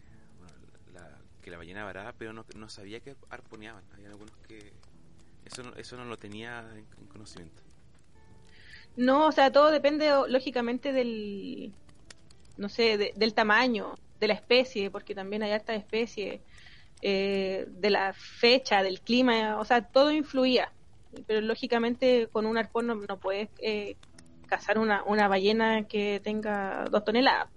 que 1.42 1.52
la 1.52 1.58
ballena 1.58 1.84
varaba, 1.84 2.14
pero 2.14 2.32
no, 2.32 2.46
no 2.56 2.70
sabía 2.70 3.00
que 3.00 3.16
arponeaban. 3.30 3.84
Hay 3.98 4.06
algunos 4.06 4.36
que 4.48 4.72
eso 5.46 5.76
eso 5.76 5.98
no 5.98 6.06
lo 6.06 6.18
tenía 6.18 6.70
en 6.76 7.08
conocimiento. 7.08 7.62
No, 8.96 9.28
o 9.28 9.32
sea, 9.32 9.52
todo 9.52 9.72
depende 9.72 10.12
lógicamente 10.28 10.92
del, 10.92 11.74
no 12.58 12.70
sé, 12.70 13.14
del 13.16 13.34
tamaño, 13.34 13.96
de 14.20 14.28
la 14.28 14.34
especie, 14.34 14.92
porque 14.92 15.16
también 15.16 15.44
hay 15.44 15.52
harta 15.52 15.74
especie, 15.74 16.42
eh, 17.02 17.66
de 17.68 17.90
la 17.90 18.14
fecha, 18.14 18.84
del 18.84 19.02
clima, 19.02 19.58
o 19.60 19.66
sea, 19.66 19.82
todo 19.82 20.12
influía. 20.12 20.72
Pero 21.26 21.42
lógicamente 21.42 22.30
con 22.32 22.46
un 22.46 22.58
arpón 22.58 22.88
no, 22.88 23.20
puedes 23.20 23.50
eh, 23.62 23.96
cazar 24.48 24.78
una, 24.78 25.04
una 25.04 25.28
ballena 25.28 25.88
que 25.88 26.22
tenga 26.24 26.86
dos 26.92 27.04
toneladas. 27.04 27.50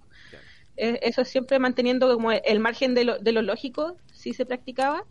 Eh, 0.77 0.99
eso 1.03 1.23
siempre 1.23 1.59
manteniendo 1.59 2.13
como 2.13 2.31
el 2.31 2.59
margen 2.59 2.95
de 2.95 3.05
lo, 3.05 3.19
de 3.19 3.31
lo 3.31 3.41
lógico, 3.41 3.97
sí 4.11 4.33
se 4.33 4.45
practicaba. 4.45 5.03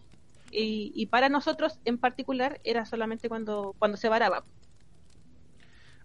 Y, 0.50 0.92
y, 0.94 1.06
para 1.06 1.28
nosotros 1.28 1.80
en 1.84 1.98
particular 1.98 2.60
era 2.62 2.84
solamente 2.86 3.28
cuando, 3.28 3.74
cuando 3.78 3.96
se 3.96 4.08
varaba. 4.08 4.44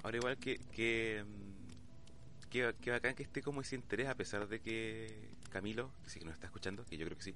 Ahora 0.04 0.18
igual 0.18 0.38
que, 0.38 0.60
que, 0.74 1.24
mm, 1.26 2.50
que, 2.50 2.92
bacán 2.92 3.16
que 3.16 3.24
esté 3.24 3.42
como 3.42 3.62
ese 3.62 3.76
interés, 3.76 4.08
a 4.08 4.16
pesar 4.16 4.48
de 4.48 4.60
que 4.60 5.30
Camilo, 5.50 5.92
que 6.04 6.10
sí 6.10 6.20
que 6.20 6.26
nos 6.26 6.36
está 6.36 6.48
escuchando, 6.48 6.86
que 6.86 6.98
yo 6.98 7.06
creo 7.06 7.18
que 7.18 7.24
sí, 7.24 7.36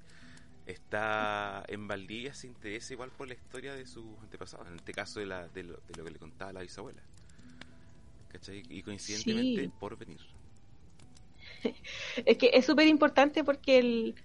está 0.66 1.64
en 1.68 1.88
Valdivia, 1.88 2.34
se 2.34 2.48
interesa 2.48 2.94
igual 2.94 3.12
por 3.12 3.28
la 3.28 3.34
historia 3.34 3.74
de 3.74 3.86
sus 3.86 4.06
antepasados, 4.22 4.68
en 4.68 4.76
este 4.76 4.94
caso 4.94 5.20
de, 5.20 5.26
la, 5.26 5.48
de, 5.50 5.64
lo, 5.64 5.74
de 5.74 5.96
lo 5.98 6.04
que 6.06 6.12
le 6.12 6.20
contaba 6.20 6.54
la 6.54 6.62
bisabuela. 6.62 7.02
¿Cachai? 8.30 8.64
Y 8.70 8.82
coincidentemente 8.82 9.70
por 9.80 9.98
venir. 9.98 10.22
es 12.26 12.38
que 12.38 12.50
es 12.54 12.66
súper 12.66 12.88
importante 12.88 13.44
porque 13.44 13.78
el 13.80 14.16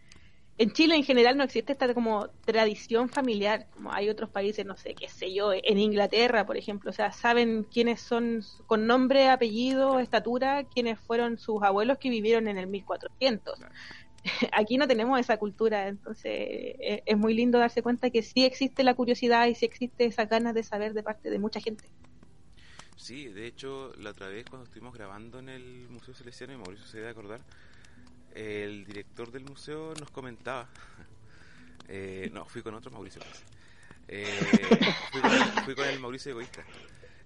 en 0.58 0.72
Chile 0.72 0.96
en 0.96 1.04
general 1.04 1.36
no 1.36 1.44
existe 1.44 1.72
esta 1.72 1.94
como 1.94 2.28
tradición 2.44 3.08
familiar, 3.08 3.68
como 3.74 3.92
hay 3.92 4.08
otros 4.08 4.28
países, 4.28 4.66
no 4.66 4.76
sé, 4.76 4.94
qué 4.94 5.08
sé 5.08 5.32
yo, 5.32 5.52
en 5.52 5.78
Inglaterra, 5.78 6.44
por 6.44 6.56
ejemplo, 6.56 6.90
o 6.90 6.92
sea, 6.92 7.12
saben 7.12 7.62
quiénes 7.62 8.00
son 8.00 8.42
con 8.66 8.86
nombre, 8.86 9.28
apellido, 9.28 10.00
estatura, 10.00 10.64
quiénes 10.64 10.98
fueron 10.98 11.38
sus 11.38 11.62
abuelos 11.62 11.98
que 11.98 12.10
vivieron 12.10 12.48
en 12.48 12.58
el 12.58 12.66
1400. 12.66 13.60
Aquí 14.52 14.78
no 14.78 14.88
tenemos 14.88 15.20
esa 15.20 15.36
cultura, 15.36 15.86
entonces 15.86 16.32
e, 16.32 17.02
es, 17.06 17.16
muy 17.16 17.34
lindo 17.34 17.60
darse 17.60 17.80
cuenta 17.80 18.10
que 18.10 18.22
sí 18.22 18.44
existe 18.44 18.82
la 18.82 18.94
curiosidad 18.94 19.46
y 19.46 19.54
sí 19.54 19.64
existe 19.64 20.06
esa 20.06 20.24
ganas 20.24 20.54
de 20.54 20.64
saber 20.64 20.92
de 20.92 21.04
parte 21.04 21.30
de 21.30 21.38
mucha 21.38 21.60
gente. 21.60 21.84
Sí, 22.96 23.28
de 23.28 23.46
hecho, 23.46 23.92
la 23.96 24.10
otra 24.10 24.26
vez 24.26 24.44
cuando 24.50 24.64
estuvimos 24.64 24.92
grabando 24.92 25.38
en 25.38 25.50
el 25.50 25.88
Museo 25.88 26.14
Celestiano, 26.14 26.52
y 26.52 26.56
Mauricio 26.56 26.84
se 26.84 26.98
debe 26.98 27.10
acordar, 27.10 27.42
el 28.38 28.84
director 28.84 29.32
del 29.32 29.44
museo 29.44 29.94
nos 29.98 30.10
comentaba, 30.12 30.68
eh, 31.88 32.30
no, 32.32 32.44
fui 32.44 32.62
con 32.62 32.72
otro 32.72 32.90
Mauricio, 32.92 33.20
eh, 34.06 34.24
fui, 35.64 35.74
con 35.74 35.84
el, 35.86 35.98
Mauricio 35.98 36.30
Egoísta. 36.30 36.62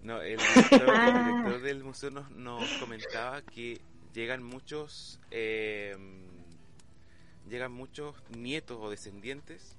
No, 0.03 0.23
el 0.23 0.39
director, 0.39 1.61
del 1.61 1.85
museo 1.85 2.11
nos, 2.11 2.31
nos, 2.31 2.67
comentaba 2.79 3.43
que 3.43 3.83
llegan 4.15 4.43
muchos, 4.43 5.21
eh, 5.31 5.97
llegan 7.49 7.73
muchos 7.73 8.17
nietos 8.31 8.79
o 8.81 8.89
descendientes 8.89 9.77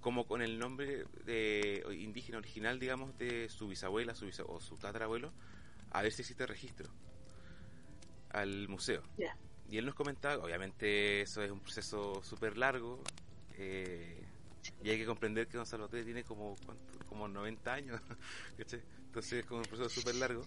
como 0.00 0.24
con 0.24 0.40
el 0.40 0.60
nombre 0.60 1.04
de 1.26 1.84
indígena 1.98 2.38
original, 2.38 2.78
digamos, 2.78 3.18
de 3.18 3.48
su 3.48 3.66
bisabuela 3.66 4.14
su 4.14 4.30
o 4.46 4.60
su 4.60 4.76
tatarabuelo, 4.76 5.32
a 5.90 6.02
ver 6.02 6.12
si 6.12 6.22
existe 6.22 6.46
registro 6.46 6.88
al 8.30 8.68
museo. 8.68 9.02
Y 9.70 9.78
él 9.78 9.86
nos 9.86 9.94
comentaba, 9.94 10.42
obviamente 10.42 11.20
eso 11.20 11.42
es 11.42 11.50
un 11.50 11.60
proceso 11.60 12.22
súper 12.22 12.56
largo, 12.56 13.02
eh, 13.58 14.22
y 14.82 14.90
hay 14.90 14.98
que 14.98 15.06
comprender 15.06 15.46
que 15.46 15.56
Don 15.56 15.66
Salvatore 15.66 16.04
tiene 16.04 16.24
como, 16.24 16.56
como 17.08 17.28
90 17.28 17.72
años, 17.72 18.00
entonces 18.58 19.40
es 19.40 19.46
como 19.46 19.60
un 19.60 19.66
proceso 19.66 19.88
súper 19.88 20.14
largo. 20.16 20.44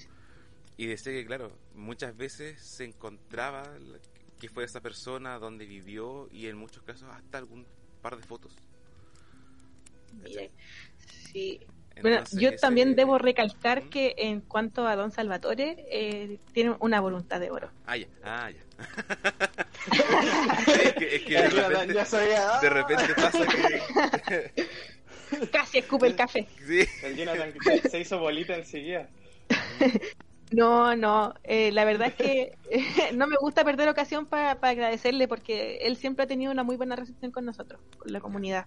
Y 0.77 0.87
decía 0.87 1.11
que, 1.11 1.25
claro, 1.25 1.51
muchas 1.75 2.15
veces 2.15 2.59
se 2.61 2.85
encontraba 2.85 3.63
que 4.39 4.49
fue 4.49 4.63
esa 4.63 4.81
persona, 4.81 5.37
donde 5.37 5.65
vivió, 5.65 6.27
y 6.31 6.47
en 6.47 6.57
muchos 6.57 6.81
casos 6.83 7.09
hasta 7.11 7.37
algún 7.37 7.67
par 8.01 8.17
de 8.17 8.23
fotos. 8.23 8.55
sí. 11.31 11.59
Bueno, 12.01 12.23
yo 12.31 12.55
también 12.55 12.95
debo 12.95 13.17
recalcar 13.17 13.83
que 13.83 14.15
en 14.17 14.41
cuanto 14.41 14.87
a 14.87 14.95
Don 14.95 15.11
Salvatore, 15.11 15.85
eh, 15.91 16.39
tiene 16.53 16.75
una 16.79 16.99
voluntad 16.99 17.39
de 17.39 17.51
oro. 17.51 17.69
Ah, 17.85 17.97
ya. 17.97 18.07
Ah, 18.23 18.49
ya. 18.49 18.59
es 20.99 21.21
que, 21.23 21.33
de, 21.33 21.49
repente, 21.49 21.93
de 22.61 22.69
repente 22.69 23.13
pasa 23.15 23.47
que... 23.47 23.81
Casi 25.51 25.77
escupe 25.77 26.07
el 26.07 26.15
café. 26.15 26.47
Sí. 26.67 26.81
El 27.03 27.15
Jonathan 27.15 27.53
se 27.89 27.99
hizo 27.99 28.19
bolita 28.19 28.55
enseguida. 28.55 29.09
No, 30.51 30.97
no, 30.97 31.33
eh, 31.45 31.71
la 31.71 31.85
verdad 31.85 32.09
es 32.09 32.15
que 32.15 32.57
no 33.13 33.25
me 33.25 33.37
gusta 33.37 33.63
perder 33.63 33.87
ocasión 33.87 34.25
para 34.25 34.51
agradecerle 34.51 35.29
porque 35.29 35.77
él 35.83 35.95
siempre 35.95 36.25
ha 36.25 36.27
tenido 36.27 36.51
una 36.51 36.63
muy 36.63 36.75
buena 36.75 36.97
recepción 36.97 37.31
con 37.31 37.45
nosotros, 37.45 37.79
con 37.97 38.11
la 38.11 38.19
comunidad. 38.19 38.65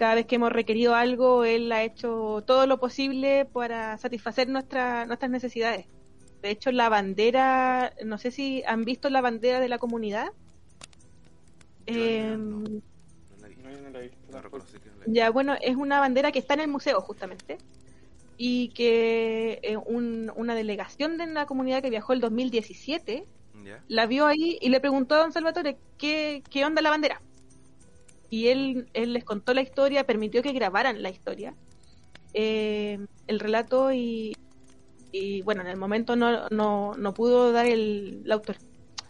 Cada 0.00 0.14
vez 0.14 0.24
que 0.24 0.36
hemos 0.36 0.50
requerido 0.50 0.94
algo, 0.94 1.44
él 1.44 1.70
ha 1.72 1.82
hecho 1.82 2.42
todo 2.46 2.66
lo 2.66 2.80
posible 2.80 3.44
para 3.44 3.98
satisfacer 3.98 4.48
nuestra, 4.48 5.04
nuestras 5.04 5.30
necesidades. 5.30 5.84
De 6.40 6.48
hecho, 6.48 6.72
la 6.72 6.88
bandera, 6.88 7.92
no 8.02 8.16
sé 8.16 8.30
si 8.30 8.62
han 8.66 8.86
visto 8.86 9.10
la 9.10 9.20
bandera 9.20 9.60
de 9.60 9.68
la 9.68 9.76
comunidad. 9.76 10.32
Ya, 15.06 15.28
bueno, 15.28 15.54
es 15.60 15.76
una 15.76 16.00
bandera 16.00 16.32
que 16.32 16.38
está 16.38 16.54
en 16.54 16.60
el 16.60 16.68
museo 16.68 17.02
justamente 17.02 17.58
y 18.38 18.70
que 18.70 19.60
eh, 19.62 19.76
una 19.76 20.54
delegación 20.54 21.18
de 21.18 21.26
la 21.26 21.44
comunidad 21.44 21.82
que 21.82 21.90
viajó 21.90 22.14
el 22.14 22.20
2017 22.20 23.26
la 23.88 24.06
vio 24.06 24.24
ahí 24.24 24.56
y 24.62 24.70
le 24.70 24.80
preguntó 24.80 25.16
a 25.16 25.18
don 25.18 25.32
Salvatore 25.32 25.76
qué, 25.98 26.42
qué 26.48 26.64
onda 26.64 26.80
la 26.80 26.88
bandera. 26.88 27.20
Y 28.30 28.48
él, 28.48 28.88
él 28.94 29.12
les 29.12 29.24
contó 29.24 29.52
la 29.52 29.62
historia, 29.62 30.06
permitió 30.06 30.42
que 30.42 30.52
grabaran 30.52 31.02
la 31.02 31.10
historia, 31.10 31.54
eh, 32.32 32.98
el 33.26 33.40
relato 33.40 33.92
y, 33.92 34.36
bueno, 35.44 35.62
en 35.62 35.66
el 35.66 35.76
momento 35.76 36.16
no, 36.16 36.48
no, 36.50 36.94
no 36.96 37.14
pudo 37.14 37.52
dar 37.52 37.66
el, 37.66 38.22
la, 38.24 38.36
autor, 38.36 38.56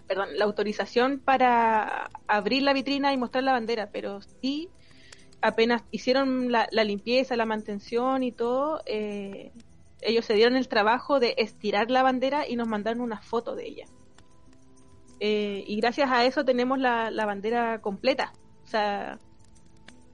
perdón, 0.06 0.28
la 0.36 0.47
autorización 0.47 1.18
para 1.18 2.10
abrir 2.26 2.62
la 2.62 2.72
vitrina 2.72 3.12
y 3.12 3.18
mostrar 3.18 3.44
la 3.44 3.52
bandera, 3.52 3.90
pero 3.92 4.20
sí 4.40 4.70
apenas 5.42 5.82
hicieron 5.90 6.51
la, 6.52 6.66
limpieza, 6.84 7.36
la 7.36 7.47
mantención 7.47 8.22
y 8.22 8.32
todo, 8.32 8.80
eh, 8.86 9.52
ellos 10.02 10.24
se 10.24 10.34
dieron 10.34 10.56
el 10.56 10.68
trabajo 10.68 11.20
de 11.20 11.34
estirar 11.38 11.90
la 11.90 12.02
bandera 12.02 12.48
y 12.48 12.56
nos 12.56 12.68
mandaron 12.68 13.01
una 13.01 13.20
foto 13.20 13.55
de 13.55 13.66
ella. 13.66 13.84
Eh, 15.18 15.64
y 15.66 15.76
gracias 15.76 16.10
a 16.10 16.24
eso 16.24 16.44
tenemos 16.44 16.78
la, 16.78 17.10
bandera 17.26 17.80
completa. 17.80 18.32
O 18.70 18.72
sea, 18.72 19.18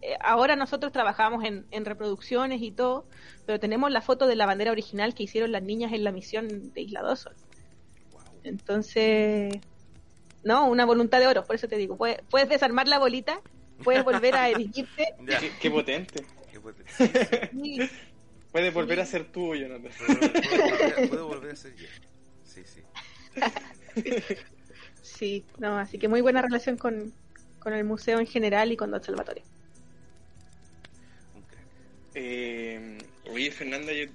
eh, 0.00 0.16
ahora 0.20 0.56
nosotros 0.56 0.92
trabajamos 0.92 1.44
en, 1.44 1.84
reproducciones 1.84 2.62
y 2.62 2.70
todo, 2.70 3.06
pero 3.44 3.60
tenemos 3.60 3.90
la 3.90 4.00
foto 4.00 4.26
de 4.26 4.34
la 4.34 4.46
bandera 4.46 4.72
original 4.72 5.14
que 5.14 5.24
hicieron 5.24 5.52
las 5.52 5.62
niñas 5.62 5.92
en 5.92 6.04
la 6.04 6.10
misión 6.10 6.72
de 6.72 6.80
Isla 6.80 7.02
Dawson. 7.02 7.34
Entonces, 8.44 9.58
no, 10.42 10.68
una 10.68 10.86
voluntad 10.86 11.20
de 11.20 11.26
oro, 11.26 11.44
por 11.44 11.56
eso 11.56 11.68
te 11.68 11.76
digo, 11.76 11.98
puedes 11.98 12.48
desarmar 12.48 12.88
la 12.88 12.98
bolita 12.98 13.42
puedes 13.84 14.02
volver 14.04 14.34
a 14.36 14.48
erigirte. 14.50 15.14
Qué, 15.60 15.70
potente. 15.70 16.24
Qué 16.50 16.58
potente. 16.58 17.90
Puedes 18.52 18.72
volver 18.72 19.00
a 19.00 19.04
ser 19.04 19.26
tú, 19.26 19.54
yo 19.54 19.68
no 19.68 19.76
Puedo, 21.10 21.28
volver 21.28 21.52
a 21.52 21.56
ser 21.56 21.76
yo. 21.76 21.86
Sí, 22.42 22.62
sí. 22.64 22.80
sí, 25.02 25.44
no, 25.58 25.76
así 25.76 25.98
que 25.98 26.08
muy 26.08 26.22
buena 26.22 26.40
relación 26.40 26.78
con, 26.78 27.12
con 27.66 27.74
el 27.74 27.82
museo 27.82 28.20
en 28.20 28.28
general 28.28 28.70
y 28.70 28.76
con 28.76 28.93
Don 28.93 29.02
Salvatore. 29.02 29.43
Eh, 32.14 32.97
oye, 33.28 33.51
Fernanda, 33.51 33.93
yo 33.93 34.06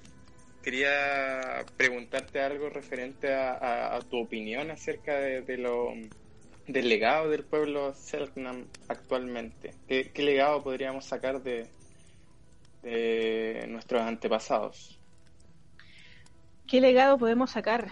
quería 0.62 1.62
preguntarte 1.76 2.40
algo 2.40 2.70
referente 2.70 3.34
a, 3.34 3.98
tu 4.08 4.16
opinión 4.16 4.70
acerca 4.70 5.16
de 5.16 5.58
lo 5.58 5.92
del 6.66 6.88
legado 6.88 7.28
del 7.28 7.44
pueblo 7.44 7.92
Selknam 7.92 8.64
actualmente? 8.88 9.74
¿Qué, 9.86 10.10
legado 10.16 10.62
podríamos 10.62 11.04
sacar 11.04 11.42
de, 11.42 11.66
de 12.82 13.66
nuestros 13.68 14.00
antepasados? 14.00 14.98
¿Qué 16.66 16.80
legado 16.80 17.18
podemos 17.18 17.50
sacar? 17.50 17.90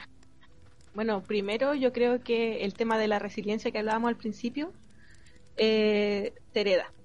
Bueno, 0.94 1.22
primero 1.22 1.74
yo 1.74 1.92
creo 1.92 2.22
que 2.22 2.64
el 2.64 2.72
tema 2.72 2.96
de 2.96 3.08
la 3.08 3.18
resiliencia 3.18 3.70
que 3.70 3.78
hablábamos 3.78 4.08
al 4.08 4.16
principio 4.16 4.72
eh. 5.60 6.32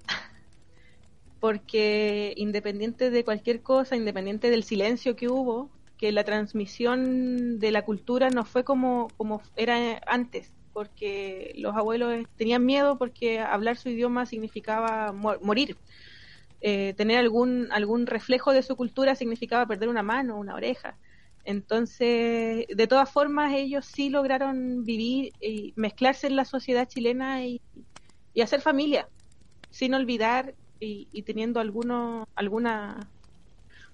Porque 1.39 2.33
independiente 2.37 3.11
de 3.11 3.23
cualquier 3.23 3.61
cosa, 3.61 3.95
independiente 3.95 4.49
del 4.49 4.63
silencio 4.63 5.15
que 5.15 5.29
hubo, 5.29 5.69
que 5.97 6.11
la 6.11 6.23
transmisión 6.23 7.59
de 7.59 7.71
la 7.71 7.83
cultura 7.83 8.29
no 8.29 8.45
fue 8.45 8.63
como, 8.63 9.07
como 9.17 9.41
era 9.55 10.01
antes 10.07 10.51
porque 10.75 11.53
los 11.55 11.73
abuelos 11.73 12.25
tenían 12.35 12.65
miedo 12.65 12.97
porque 12.97 13.39
hablar 13.39 13.77
su 13.77 13.87
idioma 13.87 14.25
significaba 14.25 15.13
morir. 15.13 15.77
Eh, 16.59 16.93
tener 16.97 17.17
algún, 17.17 17.69
algún 17.71 18.05
reflejo 18.05 18.51
de 18.51 18.61
su 18.61 18.75
cultura 18.75 19.15
significaba 19.15 19.65
perder 19.65 19.87
una 19.87 20.03
mano, 20.03 20.37
una 20.37 20.53
oreja. 20.53 20.97
Entonces, 21.45 22.65
de 22.67 22.87
todas 22.87 23.09
formas, 23.09 23.53
ellos 23.53 23.85
sí 23.85 24.09
lograron 24.09 24.83
vivir 24.83 25.31
y 25.39 25.71
mezclarse 25.77 26.27
en 26.27 26.35
la 26.35 26.43
sociedad 26.43 26.89
chilena 26.89 27.45
y, 27.45 27.61
hacer 28.41 28.61
familia, 28.61 29.07
sin 29.69 29.93
olvidar 29.93 30.53
y, 30.79 31.21
teniendo 31.23 31.59
algunos, 31.59 32.27
algunas 32.35 33.05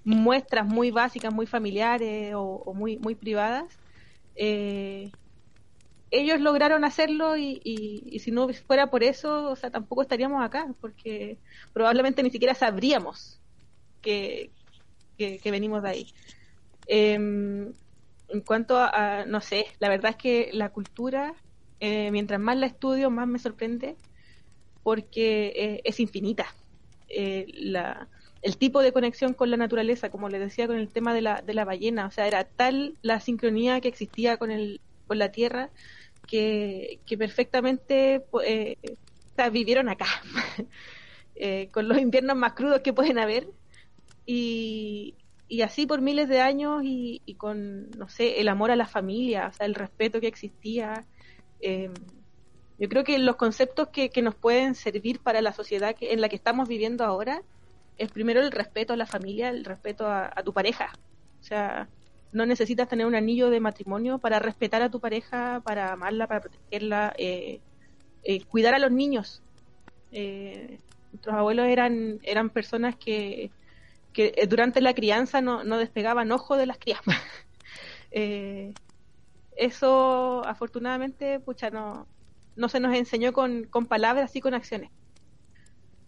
muestras 0.03 0.65
muy 0.65 0.91
básicas, 0.91 1.33
muy 1.33 1.45
familiares 1.45 2.33
o, 2.35 2.73
muy, 2.75 2.97
muy 2.97 3.15
privadas, 3.15 3.65
eh, 4.35 5.11
ellos 6.11 6.41
lograron 6.41 6.83
hacerlo 6.83 7.37
y, 7.37 8.19
si 8.23 8.31
no 8.31 8.49
fuera 8.49 8.87
por 8.87 9.03
eso, 9.03 9.49
o 9.49 9.55
sea, 9.55 9.71
tampoco 9.71 10.01
estaríamos 10.01 10.43
acá, 10.43 10.67
porque 10.81 11.37
probablemente 11.73 12.21
ni 12.21 12.29
siquiera 12.29 12.53
sabríamos 12.53 13.39
que, 14.01 14.51
que, 15.17 15.51
venimos 15.51 15.81
de 15.83 15.89
ahí. 15.89 16.07
Em, 16.87 17.73
en 18.27 18.41
cuanto 18.41 18.77
a, 18.77 19.25
no 19.25 19.39
sé, 19.39 19.67
la 19.79 19.87
verdad 19.89 20.11
es 20.11 20.17
que 20.17 20.49
la 20.53 20.69
cultura, 20.69 21.33
eh, 21.79 22.11
mientras 22.11 22.39
más 22.39 22.57
la 22.57 22.65
estudio, 22.65 23.09
más 23.09 23.27
me 23.27 23.39
sorprende, 23.39 23.95
porque 24.83 25.53
eh, 25.55 25.81
es 25.83 25.99
infinita. 25.99 26.53
Eh, 27.09 27.45
la, 27.53 28.07
el 28.41 28.57
tipo 28.57 28.81
de 28.81 28.91
conexión 28.91 29.33
con 29.33 29.51
la 29.51 29.57
naturaleza, 29.57 30.09
como 30.09 30.29
le 30.29 30.39
decía 30.39 30.67
con 30.67 30.77
el 30.77 30.89
tema 30.89 31.13
de 31.13 31.21
la, 31.21 31.41
de 31.41 31.53
la 31.53 31.65
ballena, 31.65 32.07
o 32.07 32.11
sea, 32.11 32.27
era 32.27 32.43
tal 32.43 32.95
la 33.01 33.19
sincronía 33.19 33.81
que 33.81 33.87
existía 33.87 34.37
con, 34.37 34.51
el, 34.51 34.81
con 35.07 35.19
la 35.19 35.31
Tierra, 35.31 35.69
que, 36.27 36.99
perfectamente 37.17 38.23
eh, 38.45 38.77
vivieron 39.51 39.89
acá, 39.89 40.05
eh, 41.35 41.69
con 41.71 41.87
los 41.87 41.97
inviernos 41.99 42.35
más 42.35 42.53
crudos 42.53 42.81
que 42.81 42.93
pueden 42.93 43.19
haber, 43.19 43.47
y, 44.25 45.15
y 45.47 45.61
así 45.61 45.85
por 45.85 46.01
miles 46.01 46.29
de 46.29 46.39
años 46.39 46.81
y, 46.83 47.21
con, 47.37 47.91
no 47.91 48.07
sé, 48.09 48.39
el 48.39 48.47
amor 48.47 48.71
a 48.71 48.75
la 48.75 48.87
familia, 48.87 49.47
o 49.47 49.53
sea, 49.53 49.65
el 49.65 49.75
respeto 49.75 50.21
que 50.21 50.27
existía. 50.27 51.05
Em, 51.59 51.93
yo 52.81 52.89
creo 52.89 53.03
que 53.03 53.19
los 53.19 53.35
conceptos 53.35 53.89
que, 53.89 54.09
que, 54.09 54.23
nos 54.23 54.33
pueden 54.33 54.73
servir 54.73 55.19
para 55.19 55.39
la 55.41 55.53
sociedad 55.53 55.95
que, 55.95 56.13
en 56.13 56.19
la 56.19 56.29
que 56.29 56.35
estamos 56.35 56.67
viviendo 56.67 57.05
ahora 57.05 57.43
es 57.99 58.11
primero 58.11 58.41
el 58.41 58.51
respeto 58.51 58.93
a 58.93 58.97
la 58.97 59.05
familia, 59.05 59.49
el 59.49 59.63
respeto 59.63 60.07
a, 60.07 60.33
tu 60.43 60.51
pareja. 60.51 60.91
O 61.39 61.43
sea, 61.43 61.87
no 62.31 62.47
necesitas 62.47 62.89
tener 62.89 63.05
un 63.05 63.13
anillo 63.13 63.51
de 63.51 63.59
matrimonio 63.59 64.17
para 64.17 64.39
respetar 64.39 64.81
a 64.81 64.89
tu 64.89 64.99
pareja, 64.99 65.61
para 65.63 65.91
amarla, 65.91 66.25
para 66.25 66.41
protegerla, 66.41 67.13
eh, 67.19 67.61
eh, 68.23 68.43
cuidar 68.45 68.73
a 68.73 68.79
los 68.79 68.91
niños. 68.91 69.43
Eh, 70.11 70.79
nuestros 71.11 71.35
abuelos 71.35 71.67
eran, 71.67 72.19
eran 72.23 72.49
personas 72.49 72.95
que, 72.95 73.51
que 74.11 74.47
durante 74.49 74.81
la 74.81 74.95
crianza 74.95 75.39
no, 75.39 75.63
no 75.63 75.77
despegaban 75.77 76.31
ojo 76.31 76.57
de 76.57 76.65
las 76.65 76.79
crías. 76.79 77.01
eso, 79.55 80.43
afortunadamente, 80.47 81.39
pucha, 81.39 81.69
no, 81.69 82.07
no 82.55 82.69
se 82.69 82.79
nos 82.79 82.95
enseñó 82.95 83.33
con, 83.33 83.65
con 83.65 83.85
palabras 83.85 84.35
y 84.35 84.41
con 84.41 84.53
acciones. 84.53 84.91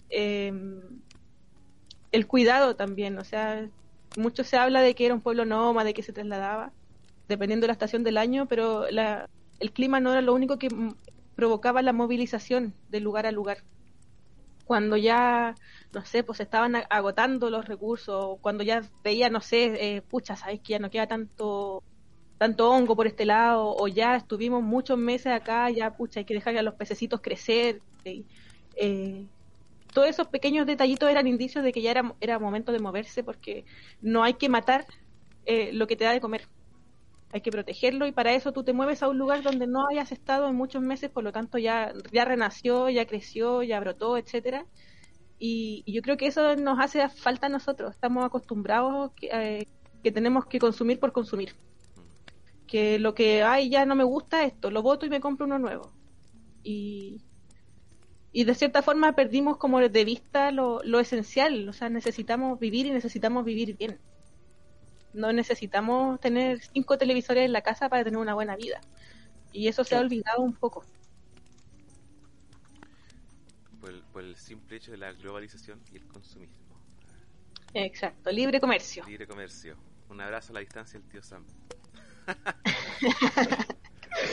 el 0.09 1.01
cuidado 2.27 2.75
también, 2.75 3.17
o 3.17 3.23
sea, 3.23 3.67
mucho 4.17 4.43
se 4.43 4.57
habla 4.57 4.81
de 4.81 4.95
que 4.95 5.05
era 5.05 5.15
un 5.15 5.21
pueblo 5.21 5.45
nómade, 5.45 5.93
que 5.93 6.03
se 6.03 6.13
trasladaba, 6.13 6.71
dependiendo 7.27 7.63
de 7.63 7.69
la 7.69 7.73
estación 7.73 8.03
del 8.03 8.17
año, 8.17 8.47
pero 8.47 8.85
el 8.87 9.71
clima 9.73 9.99
no 9.99 10.11
era 10.11 10.21
lo 10.21 10.33
único 10.33 10.59
que 10.59 10.69
provocaba 11.35 11.81
la 11.81 11.93
movilización 11.93 12.73
de 12.89 12.99
lugar 12.99 13.25
a 13.25 13.31
lugar. 13.31 13.57
Cuando 14.65 14.95
ya, 14.95 15.55
no 15.93 16.05
sé, 16.05 16.23
pues 16.23 16.39
estaban 16.39 16.75
agotando 16.89 17.49
los 17.49 17.65
recursos, 17.65 18.37
cuando 18.41 18.63
ya 18.63 18.81
veía, 19.03 19.29
no 19.29 19.41
sé, 19.41 19.95
eh, 19.95 20.01
pucha, 20.01 20.35
sabes 20.35 20.61
que 20.61 20.73
ya 20.73 20.79
no 20.79 20.89
queda 20.89 21.07
tanto 21.07 21.83
tanto 22.43 22.69
hongo 22.69 22.93
por 22.93 23.07
este 23.07 23.25
lado, 23.25 23.73
o 23.73 23.87
ya 23.87 24.17
estuvimos 24.17 24.61
muchos 24.61 24.97
meses 24.97 25.27
acá, 25.27 25.69
ya 25.69 25.95
pucha, 25.95 26.19
hay 26.19 26.25
que 26.25 26.33
dejar 26.33 26.57
a 26.57 26.61
los 26.61 26.73
pececitos 26.73 27.21
crecer. 27.21 27.79
Eh, 28.03 29.25
todos 29.93 30.09
esos 30.09 30.27
pequeños 30.27 30.67
detallitos 30.67 31.09
eran 31.09 31.25
indicios 31.25 31.63
de 31.63 31.71
que 31.71 31.81
ya 31.81 31.91
era, 31.91 32.13
era 32.19 32.39
momento 32.39 32.73
de 32.73 32.79
moverse 32.79 33.23
porque 33.23 33.63
no 34.01 34.25
hay 34.25 34.33
que 34.33 34.49
matar 34.49 34.85
eh, 35.45 35.71
lo 35.71 35.87
que 35.87 35.95
te 35.95 36.03
da 36.03 36.11
de 36.11 36.19
comer. 36.19 36.49
Hay 37.31 37.39
que 37.39 37.49
protegerlo 37.49 38.07
y 38.07 38.11
para 38.11 38.33
eso 38.33 38.51
tú 38.51 38.65
te 38.65 38.73
mueves 38.73 39.03
a 39.03 39.07
un 39.07 39.17
lugar 39.17 39.41
donde 39.41 39.65
no 39.65 39.87
hayas 39.87 40.11
estado 40.11 40.49
en 40.49 40.55
muchos 40.55 40.81
meses, 40.81 41.09
por 41.09 41.23
lo 41.23 41.31
tanto 41.31 41.57
ya, 41.59 41.93
ya 42.11 42.25
renació, 42.25 42.89
ya 42.89 43.05
creció, 43.05 43.63
ya 43.63 43.79
brotó, 43.79 44.17
etcétera. 44.17 44.65
Y, 45.39 45.85
yo 45.87 46.01
creo 46.01 46.17
que 46.17 46.27
eso 46.27 46.57
nos 46.57 46.77
hace 46.81 47.07
falta 47.07 47.47
a 47.47 47.49
nosotros. 47.49 47.91
Estamos 47.91 48.25
acostumbrados 48.25 49.13
que, 49.15 49.29
eh, 49.31 49.67
que 50.03 50.11
tenemos 50.11 50.45
que 50.45 50.59
consumir 50.59 50.99
por 50.99 51.13
consumir. 51.13 51.55
Que 52.67 52.99
lo 52.99 53.13
que 53.13 53.43
hay 53.43 53.69
ya 53.69 53.85
no 53.85 53.95
me 53.95 54.03
gusta 54.03 54.43
esto, 54.43 54.71
lo 54.71 54.81
voto 54.81 55.05
y 55.05 55.09
me 55.09 55.19
compro 55.19 55.45
uno 55.45 55.59
nuevo. 55.59 55.91
Y, 56.63 57.21
y 58.31 58.45
de 58.45 58.55
cierta 58.55 58.81
forma 58.81 59.13
perdimos 59.13 59.57
como 59.57 59.79
de 59.79 60.05
vista 60.05 60.51
lo, 60.51 60.81
lo 60.83 60.99
esencial, 60.99 61.69
o 61.69 61.73
sea, 61.73 61.89
necesitamos 61.89 62.59
vivir 62.59 62.87
y 62.87 62.91
necesitamos 62.91 63.45
vivir 63.45 63.77
bien. 63.77 63.99
No 65.13 65.31
necesitamos 65.31 66.19
tener 66.19 66.59
cinco 66.61 66.97
televisores 66.97 67.45
en 67.45 67.53
la 67.53 67.61
casa 67.61 67.89
para 67.89 68.03
tener 68.03 68.17
una 68.17 68.33
buena 68.33 68.55
vida. 68.55 68.81
Y 69.51 69.67
eso 69.67 69.83
se 69.83 69.95
ha 69.95 69.99
olvidado 69.99 70.41
un 70.41 70.53
poco. 70.53 70.83
Por 74.11 74.23
el, 74.23 74.35
simple 74.35 74.77
hecho 74.77 74.91
de 74.91 74.97
la 74.97 75.11
globalización 75.11 75.79
y 75.91 75.97
el 75.97 76.07
consumismo. 76.07 76.55
Exacto, 77.73 78.31
libre 78.31 78.59
comercio. 78.59 79.05
Libre 79.05 79.27
comercio. 79.27 79.75
Un 80.09 80.21
abrazo 80.21 80.51
a 80.51 80.55
la 80.55 80.59
distancia 80.61 80.97
el 80.97 81.03
tío 81.03 81.21
Sam. 81.21 81.45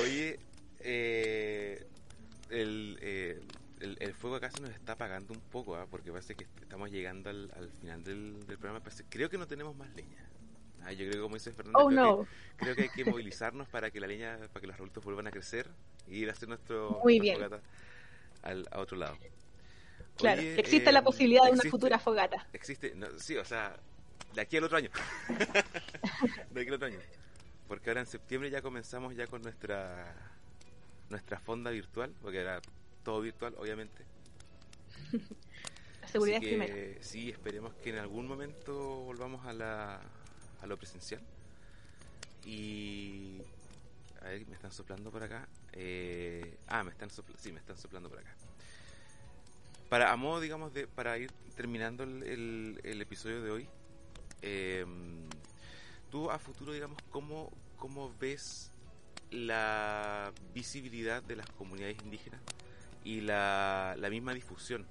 Oye, 0.02 0.38
eh, 0.80 1.86
el, 2.50 2.98
eh, 3.00 3.40
el, 3.80 3.96
el, 4.00 4.14
fuego 4.14 4.36
acá 4.36 4.50
se 4.50 4.60
nos 4.60 4.70
está 4.70 4.92
apagando 4.92 5.32
un 5.32 5.40
poco, 5.40 5.76
¿ah? 5.76 5.86
porque 5.90 6.10
parece 6.10 6.34
que 6.34 6.46
estamos 6.60 6.90
llegando 6.90 7.30
al, 7.30 7.50
al 7.56 7.70
final 7.80 8.04
del, 8.04 8.36
programa. 8.58 8.82
creo 9.08 9.30
que 9.30 9.38
no 9.38 9.46
tenemos 9.46 9.76
más 9.76 9.88
leña. 9.94 10.26
Ah, 10.82 10.92
yo 10.92 11.00
creo 11.00 11.12
que 11.12 11.20
como 11.20 11.34
dice 11.34 11.52
Fernando, 11.52 11.78
oh, 11.78 11.88
creo, 11.88 12.26
que, 12.26 12.28
creo, 12.56 12.76
que, 12.76 12.82
hay 12.82 12.88
que 12.88 13.04
movilizarnos 13.04 13.68
para 13.68 13.90
que 13.90 14.00
la 14.00 14.06
leña, 14.06 14.38
para 14.48 14.60
que 14.60 14.66
los 14.66 14.74
arbolitos 14.74 15.04
vuelvan 15.04 15.26
a 15.26 15.30
crecer 15.30 15.68
y 16.08 16.18
ir 16.18 16.28
a 16.30 16.32
hacer 16.32 16.48
nuestro 16.48 17.00
Muy 17.02 17.20
bien. 17.20 17.36
fogata 17.36 17.60
al, 18.42 18.66
a 18.70 18.80
otro 18.80 18.96
lado. 18.96 19.18
Claro, 20.16 20.40
existe 20.40 20.90
la 20.92 21.00
eh, 21.00 21.02
posibilidad 21.02 21.44
de 21.44 21.52
una 21.52 21.70
futura 21.70 21.98
fogata. 21.98 22.46
Existe, 22.52 22.94
sí, 23.18 23.36
o 23.36 23.44
sea, 23.44 23.76
de 24.34 24.40
aquí 24.40 24.56
al 24.56 24.64
otro 24.64 24.78
año. 24.78 24.90
de 26.50 26.60
aquí 26.60 26.68
al 26.68 26.74
otro 26.74 26.86
año. 26.88 26.98
Porque 27.70 27.88
ahora 27.88 28.00
en 28.00 28.08
septiembre 28.08 28.50
ya 28.50 28.62
comenzamos 28.62 29.14
ya 29.14 29.28
con 29.28 29.42
nuestra 29.42 30.12
nuestra 31.08 31.38
fonda 31.38 31.70
virtual, 31.70 32.12
porque 32.20 32.40
era 32.40 32.60
todo 33.04 33.20
virtual, 33.20 33.54
obviamente. 33.58 34.04
La 36.02 36.08
seguridad 36.08 36.42
es 36.42 36.48
primero. 36.48 36.98
Sí, 37.00 37.30
esperemos 37.30 37.72
que 37.74 37.90
en 37.90 37.98
algún 37.98 38.26
momento 38.26 38.74
volvamos 39.04 39.46
a, 39.46 39.52
la, 39.52 40.00
a 40.60 40.66
lo 40.66 40.76
presencial. 40.78 41.22
Y. 42.44 43.40
A 44.20 44.30
ver, 44.30 44.48
me 44.48 44.56
están 44.56 44.72
soplando 44.72 45.12
por 45.12 45.22
acá. 45.22 45.46
Eh, 45.72 46.58
ah, 46.66 46.82
me 46.82 46.90
están 46.90 47.08
soplando. 47.08 47.40
Sí, 47.40 47.52
me 47.52 47.60
están 47.60 47.78
soplando 47.78 48.08
por 48.08 48.18
acá. 48.18 48.34
Para, 49.88 50.10
a 50.10 50.16
modo, 50.16 50.40
digamos, 50.40 50.74
de, 50.74 50.88
para 50.88 51.16
ir 51.18 51.30
terminando 51.54 52.02
el, 52.02 52.80
el, 52.82 53.00
episodio 53.00 53.42
de 53.42 53.50
hoy, 53.52 53.68
eh, 54.42 54.84
tú 56.10 56.30
a 56.30 56.38
futuro, 56.38 56.72
digamos, 56.72 56.98
¿cómo, 57.10 57.52
cómo 57.76 58.12
ves 58.18 58.70
la 59.30 60.32
visibilidad 60.52 61.22
de 61.22 61.36
las 61.36 61.46
comunidades 61.50 61.96
indígenas 62.02 62.40
y 63.04 63.20
la, 63.20 63.94
la 63.98 64.10
misma 64.10 64.34
difusión 64.34 64.86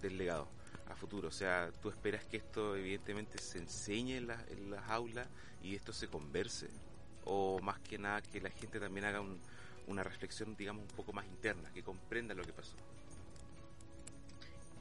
del 0.00 0.18
legado 0.18 0.48
a 0.88 0.96
futuro. 0.96 1.28
O 1.28 1.32
sea, 1.32 1.70
tú 1.80 1.88
esperas 1.88 2.24
que 2.24 2.36
esto 2.36 2.76
evidentemente 2.76 3.38
se 3.38 3.58
enseñe 3.58 4.16
en, 4.16 4.30
en 4.50 4.70
las 4.70 4.88
aulas 4.88 5.28
y 5.62 5.74
esto 5.74 5.92
se 5.92 6.08
converse, 6.08 6.68
o 7.24 7.60
más 7.60 7.78
que 7.80 7.98
nada 7.98 8.20
que 8.20 8.40
la 8.40 8.50
gente 8.50 8.80
también 8.80 9.06
haga 9.06 9.22
una 9.86 10.02
reflexión, 10.02 10.56
digamos, 10.56 10.82
un 10.82 10.96
poco 10.96 11.12
más 11.12 11.24
interna, 11.26 11.70
que 11.72 11.82
comprenda 11.82 12.34
lo 12.34 12.42
que 12.42 12.52
pasó. 12.52 12.76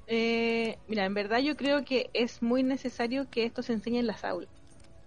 Eh, 0.07 0.77
mira, 0.87 1.05
en 1.05 1.13
verdad 1.13 1.39
yo 1.39 1.55
creo 1.55 1.85
que 1.85 2.09
es 2.13 2.41
muy 2.41 2.63
necesario 2.63 3.29
que 3.29 3.45
esto 3.45 3.63
se 3.63 3.73
enseñe 3.73 3.99
en 3.99 4.07
las 4.07 4.23
aulas, 4.25 4.49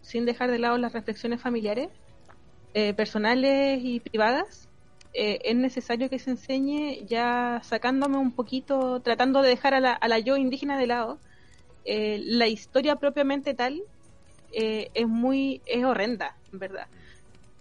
sin 0.04 0.26
dejar 0.26 0.50
de 0.50 0.58
lado 0.58 0.76
las 0.78 0.92
reflexiones 0.92 1.40
familiares, 1.40 1.88
eh, 2.74 2.92
personales 2.92 3.80
y 3.82 4.00
privadas, 4.00 4.68
eh, 5.16 5.38
es 5.44 5.54
necesario 5.54 6.10
que 6.10 6.18
se 6.18 6.30
enseñe 6.30 7.06
ya 7.06 7.60
sacándome 7.62 8.18
un 8.18 8.32
poquito, 8.32 9.00
tratando 9.00 9.42
de 9.42 9.50
dejar 9.50 9.72
a 9.72 9.80
la, 9.80 9.92
a 9.92 10.08
la 10.08 10.18
yo 10.18 10.36
indígena 10.36 10.76
de 10.76 10.88
lado, 10.88 11.20
eh, 11.84 12.20
la 12.24 12.48
historia 12.48 12.96
propiamente 12.96 13.54
tal 13.54 13.80
eh, 14.52 14.90
es 14.92 15.06
muy, 15.06 15.62
es 15.66 15.84
horrenda, 15.84 16.36
en 16.52 16.58
verdad. 16.58 16.88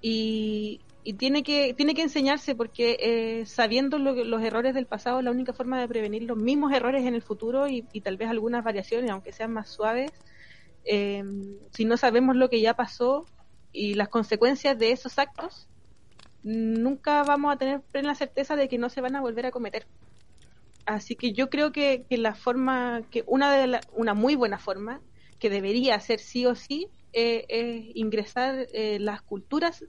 Y, 0.01 0.81
y 1.03 1.13
tiene 1.13 1.43
que 1.43 1.75
tiene 1.75 1.93
que 1.93 2.01
enseñarse 2.01 2.55
porque 2.55 3.43
sabiendo 3.45 3.99
los 3.99 4.41
errores 4.41 4.73
del 4.73 4.85
pasado 4.85 5.21
la 5.21 5.31
única 5.31 5.53
forma 5.53 5.79
de 5.79 5.87
prevenir 5.87 6.23
los 6.23 6.37
mismos 6.37 6.73
errores 6.73 7.05
en 7.05 7.13
el 7.13 7.21
futuro 7.21 7.67
y 7.67 7.81
tal 8.01 8.17
vez 8.17 8.29
algunas 8.29 8.63
variaciones 8.63 9.11
aunque 9.11 9.33
sean 9.33 9.51
más 9.51 9.69
suaves 9.69 10.11
si 10.85 11.85
no 11.85 11.97
sabemos 11.97 12.35
lo 12.35 12.49
que 12.49 12.61
ya 12.61 12.75
pasó 12.75 13.25
y 13.71 13.95
las 13.95 14.09
consecuencias 14.09 14.77
de 14.77 14.91
esos 14.91 15.17
actos 15.17 15.67
nunca 16.43 17.23
vamos 17.23 17.53
a 17.53 17.57
tener 17.57 17.81
plena 17.81 18.15
certeza 18.15 18.55
de 18.55 18.67
que 18.67 18.77
no 18.77 18.89
se 18.89 19.01
van 19.01 19.15
a 19.15 19.21
volver 19.21 19.45
a 19.45 19.51
cometer. 19.51 19.87
Así 20.85 21.15
que 21.15 21.31
yo 21.31 21.49
creo 21.49 21.71
que, 21.71 22.05
la 22.09 22.35
forma, 22.35 23.03
que 23.09 23.23
una 23.25 23.51
de 23.51 23.79
una 23.93 24.13
muy 24.13 24.35
buena 24.35 24.59
forma, 24.59 25.01
que 25.39 25.49
debería 25.49 25.99
ser 25.99 26.19
sí 26.19 26.45
o 26.45 26.55
sí, 26.55 26.87
eh, 27.13 27.45
es 27.47 27.95
ingresar 27.95 28.67
eh, 28.73 28.99
las 28.99 29.21
culturas 29.21 29.85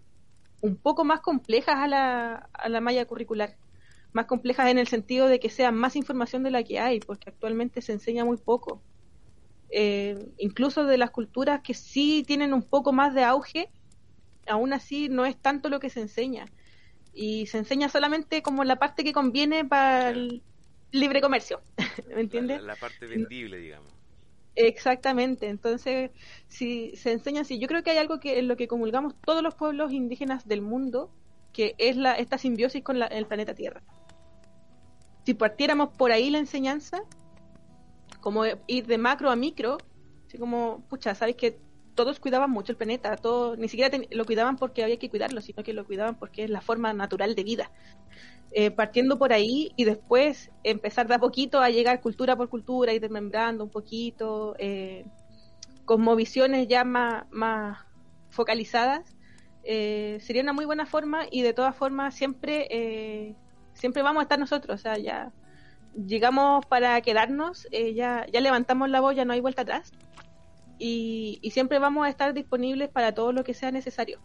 un 0.60 0.76
poco 0.76 1.04
más 1.04 1.20
complejas 1.20 1.76
a 1.76 1.88
la, 1.88 2.48
a 2.52 2.68
la 2.68 2.80
malla 2.80 3.04
curricular. 3.06 3.56
Más 4.12 4.26
complejas 4.26 4.68
en 4.68 4.78
el 4.78 4.86
sentido 4.86 5.26
de 5.26 5.40
que 5.40 5.50
sea 5.50 5.72
más 5.72 5.96
información 5.96 6.44
de 6.44 6.52
la 6.52 6.62
que 6.62 6.78
hay, 6.78 7.00
porque 7.00 7.30
actualmente 7.30 7.82
se 7.82 7.92
enseña 7.92 8.24
muy 8.24 8.36
poco. 8.36 8.80
Eh, 9.70 10.28
incluso 10.38 10.84
de 10.84 10.98
las 10.98 11.10
culturas 11.10 11.60
que 11.62 11.74
sí 11.74 12.24
tienen 12.26 12.54
un 12.54 12.62
poco 12.62 12.92
más 12.92 13.14
de 13.14 13.24
auge, 13.24 13.70
aún 14.46 14.72
así 14.72 15.08
no 15.08 15.24
es 15.26 15.36
tanto 15.36 15.68
lo 15.68 15.80
que 15.80 15.90
se 15.90 16.00
enseña. 16.00 16.46
Y 17.12 17.46
se 17.46 17.58
enseña 17.58 17.88
solamente 17.88 18.42
como 18.42 18.64
la 18.64 18.76
parte 18.76 19.04
que 19.04 19.12
conviene 19.12 19.64
para 19.64 20.10
el 20.10 20.42
libre 20.90 21.20
comercio. 21.20 21.60
¿Me 22.14 22.20
entiendes? 22.20 22.62
La, 22.62 22.76
parte 22.76 23.06
vendible, 23.06 23.58
digamos. 23.58 23.92
Exactamente, 24.56 25.48
entonces 25.48 26.12
si 26.46 26.94
se 26.94 27.10
enseña 27.10 27.40
así, 27.40 27.58
yo 27.58 27.66
creo 27.66 27.82
que 27.82 27.90
hay 27.90 27.98
algo 27.98 28.20
que 28.20 28.38
en 28.38 28.46
lo 28.46 28.56
que 28.56 28.68
comulgamos 28.68 29.14
todos 29.20 29.42
los 29.42 29.56
pueblos 29.56 29.92
indígenas 29.92 30.46
del 30.46 30.62
mundo, 30.62 31.10
que 31.52 31.74
es 31.78 31.96
la, 31.96 32.12
esta 32.12 32.38
simbiosis 32.38 32.84
con 32.84 33.02
el 33.02 33.26
planeta 33.26 33.54
Tierra. 33.54 33.82
Si 35.26 35.34
partiéramos 35.34 35.88
por 35.96 36.12
ahí 36.12 36.30
la 36.30 36.38
enseñanza, 36.38 37.02
como 38.24 38.46
ir 38.66 38.86
de 38.86 38.96
macro 38.96 39.30
a 39.30 39.36
micro, 39.36 39.76
así 40.26 40.38
como, 40.38 40.82
pucha, 40.88 41.14
sabes 41.14 41.36
que 41.36 41.58
todos 41.94 42.20
cuidaban 42.20 42.50
mucho 42.50 42.72
el 42.72 42.78
planeta, 42.78 43.16
todo, 43.16 43.54
ni 43.54 43.68
siquiera 43.68 43.98
lo 44.10 44.24
cuidaban 44.24 44.56
porque 44.56 44.82
había 44.82 44.98
que 44.98 45.10
cuidarlo, 45.10 45.42
sino 45.42 45.62
que 45.62 45.74
lo 45.74 45.84
cuidaban 45.84 46.18
porque 46.18 46.44
es 46.44 46.48
la 46.48 46.62
forma 46.62 46.94
natural 46.94 47.34
de 47.34 47.44
vida. 47.44 47.70
Eh, 48.50 48.70
partiendo 48.70 49.18
por 49.18 49.34
ahí 49.34 49.72
y 49.76 49.84
después 49.84 50.50
empezar 50.62 51.06
de 51.06 51.16
a 51.16 51.18
poquito 51.18 51.60
a 51.60 51.68
llegar 51.68 52.00
cultura 52.00 52.34
por 52.34 52.48
cultura, 52.48 52.94
y 52.94 52.98
desmembrando 52.98 53.62
un 53.62 53.70
poquito, 53.70 54.56
eh, 54.58 55.04
con 55.84 56.16
visiones 56.16 56.66
ya 56.66 56.82
más, 56.82 57.26
más 57.30 57.76
focalizadas, 58.30 59.18
eh, 59.64 60.16
sería 60.22 60.40
una 60.40 60.54
muy 60.54 60.64
buena 60.64 60.86
forma 60.86 61.26
y 61.30 61.42
de 61.42 61.52
todas 61.52 61.76
formas 61.76 62.14
siempre, 62.14 62.68
eh, 62.70 63.34
siempre 63.74 64.00
vamos 64.02 64.20
a 64.20 64.22
estar 64.22 64.38
nosotros, 64.38 64.80
o 64.80 64.82
sea, 64.82 64.96
ya 64.96 65.30
llegamos 65.94 66.66
para 66.66 67.00
quedarnos, 67.00 67.68
ya, 67.94 68.26
ya 68.32 68.40
levantamos 68.40 68.90
la 68.90 69.00
voz, 69.00 69.14
ya 69.14 69.24
no 69.24 69.32
hay 69.32 69.40
vuelta 69.40 69.62
atrás 69.62 69.92
y, 70.78 71.50
siempre 71.52 71.78
vamos 71.78 72.06
a 72.06 72.08
estar 72.08 72.34
disponibles 72.34 72.88
para 72.88 73.12
todo 73.12 73.32
lo 73.32 73.44
que 73.44 73.54
sea 73.54 73.70
necesario. 73.70 74.18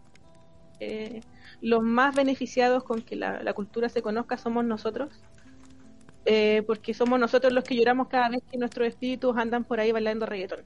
Eh, 0.80 1.22
los 1.62 1.84
más 1.84 2.16
beneficiados 2.16 2.84
con 2.84 3.02
que 3.02 3.16
la, 3.16 3.54
cultura 3.54 3.90
se 3.90 4.02
conozca 4.02 4.38
somos 4.38 4.66
nosotros, 4.66 5.10
eh, 6.26 6.64
porque 6.66 6.94
somos 6.94 7.20
nosotros 7.20 7.54
los 7.54 7.64
que 7.64 7.76
lloramos 7.76 8.08
cada 8.08 8.30
vez 8.30 8.42
que 8.50 8.58
nuestros 8.58 8.88
espíritus 8.88 9.36
andan 9.38 9.64
por 9.64 9.80
ahí 9.80 9.92
bailando 9.92 10.26
reggaetón. 10.26 10.62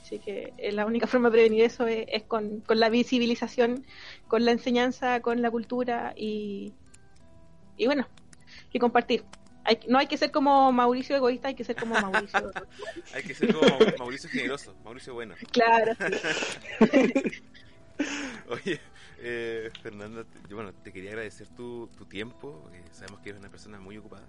Así 0.00 0.18
que 0.18 0.52
eh, 0.58 0.72
la 0.72 0.84
única 0.86 1.06
forma 1.06 1.28
de 1.28 1.32
prevenir 1.32 1.64
eso 1.64 1.86
es, 1.86 2.24
con, 2.24 2.60
con, 2.60 2.80
la 2.80 2.88
visibilización, 2.88 3.84
con 4.28 4.44
la 4.44 4.52
enseñanza, 4.52 5.20
con 5.20 5.42
la 5.42 5.50
cultura 5.50 6.12
y, 6.16 6.72
y 7.76 7.86
bueno, 7.86 8.06
y 8.72 8.78
compartir 8.78 9.24
no 9.88 9.98
hay 9.98 10.06
que 10.06 10.16
ser 10.16 10.30
como 10.30 10.72
Mauricio 10.72 11.16
egoísta, 11.16 11.48
hay 11.48 11.54
que 11.54 11.64
ser 11.64 11.76
como 11.76 11.94
Mauricio. 11.94 12.50
hay 13.14 13.22
que 13.22 13.34
ser 13.34 13.54
como 13.54 13.66
Mauricio 13.98 14.28
generoso, 14.30 14.74
Mauricio 14.84 15.14
bueno. 15.14 15.34
Claro. 15.52 15.92
Oye, 18.48 18.80
eh, 19.18 19.70
Fernanda, 19.82 20.24
yo, 20.48 20.56
bueno, 20.56 20.72
te 20.74 20.92
quería 20.92 21.10
agradecer 21.10 21.48
tu, 21.48 21.88
tu 21.96 22.06
tiempo, 22.06 22.68
sabemos 22.90 23.20
que 23.20 23.30
eres 23.30 23.40
una 23.40 23.50
persona 23.50 23.78
muy 23.78 23.98
ocupada, 23.98 24.26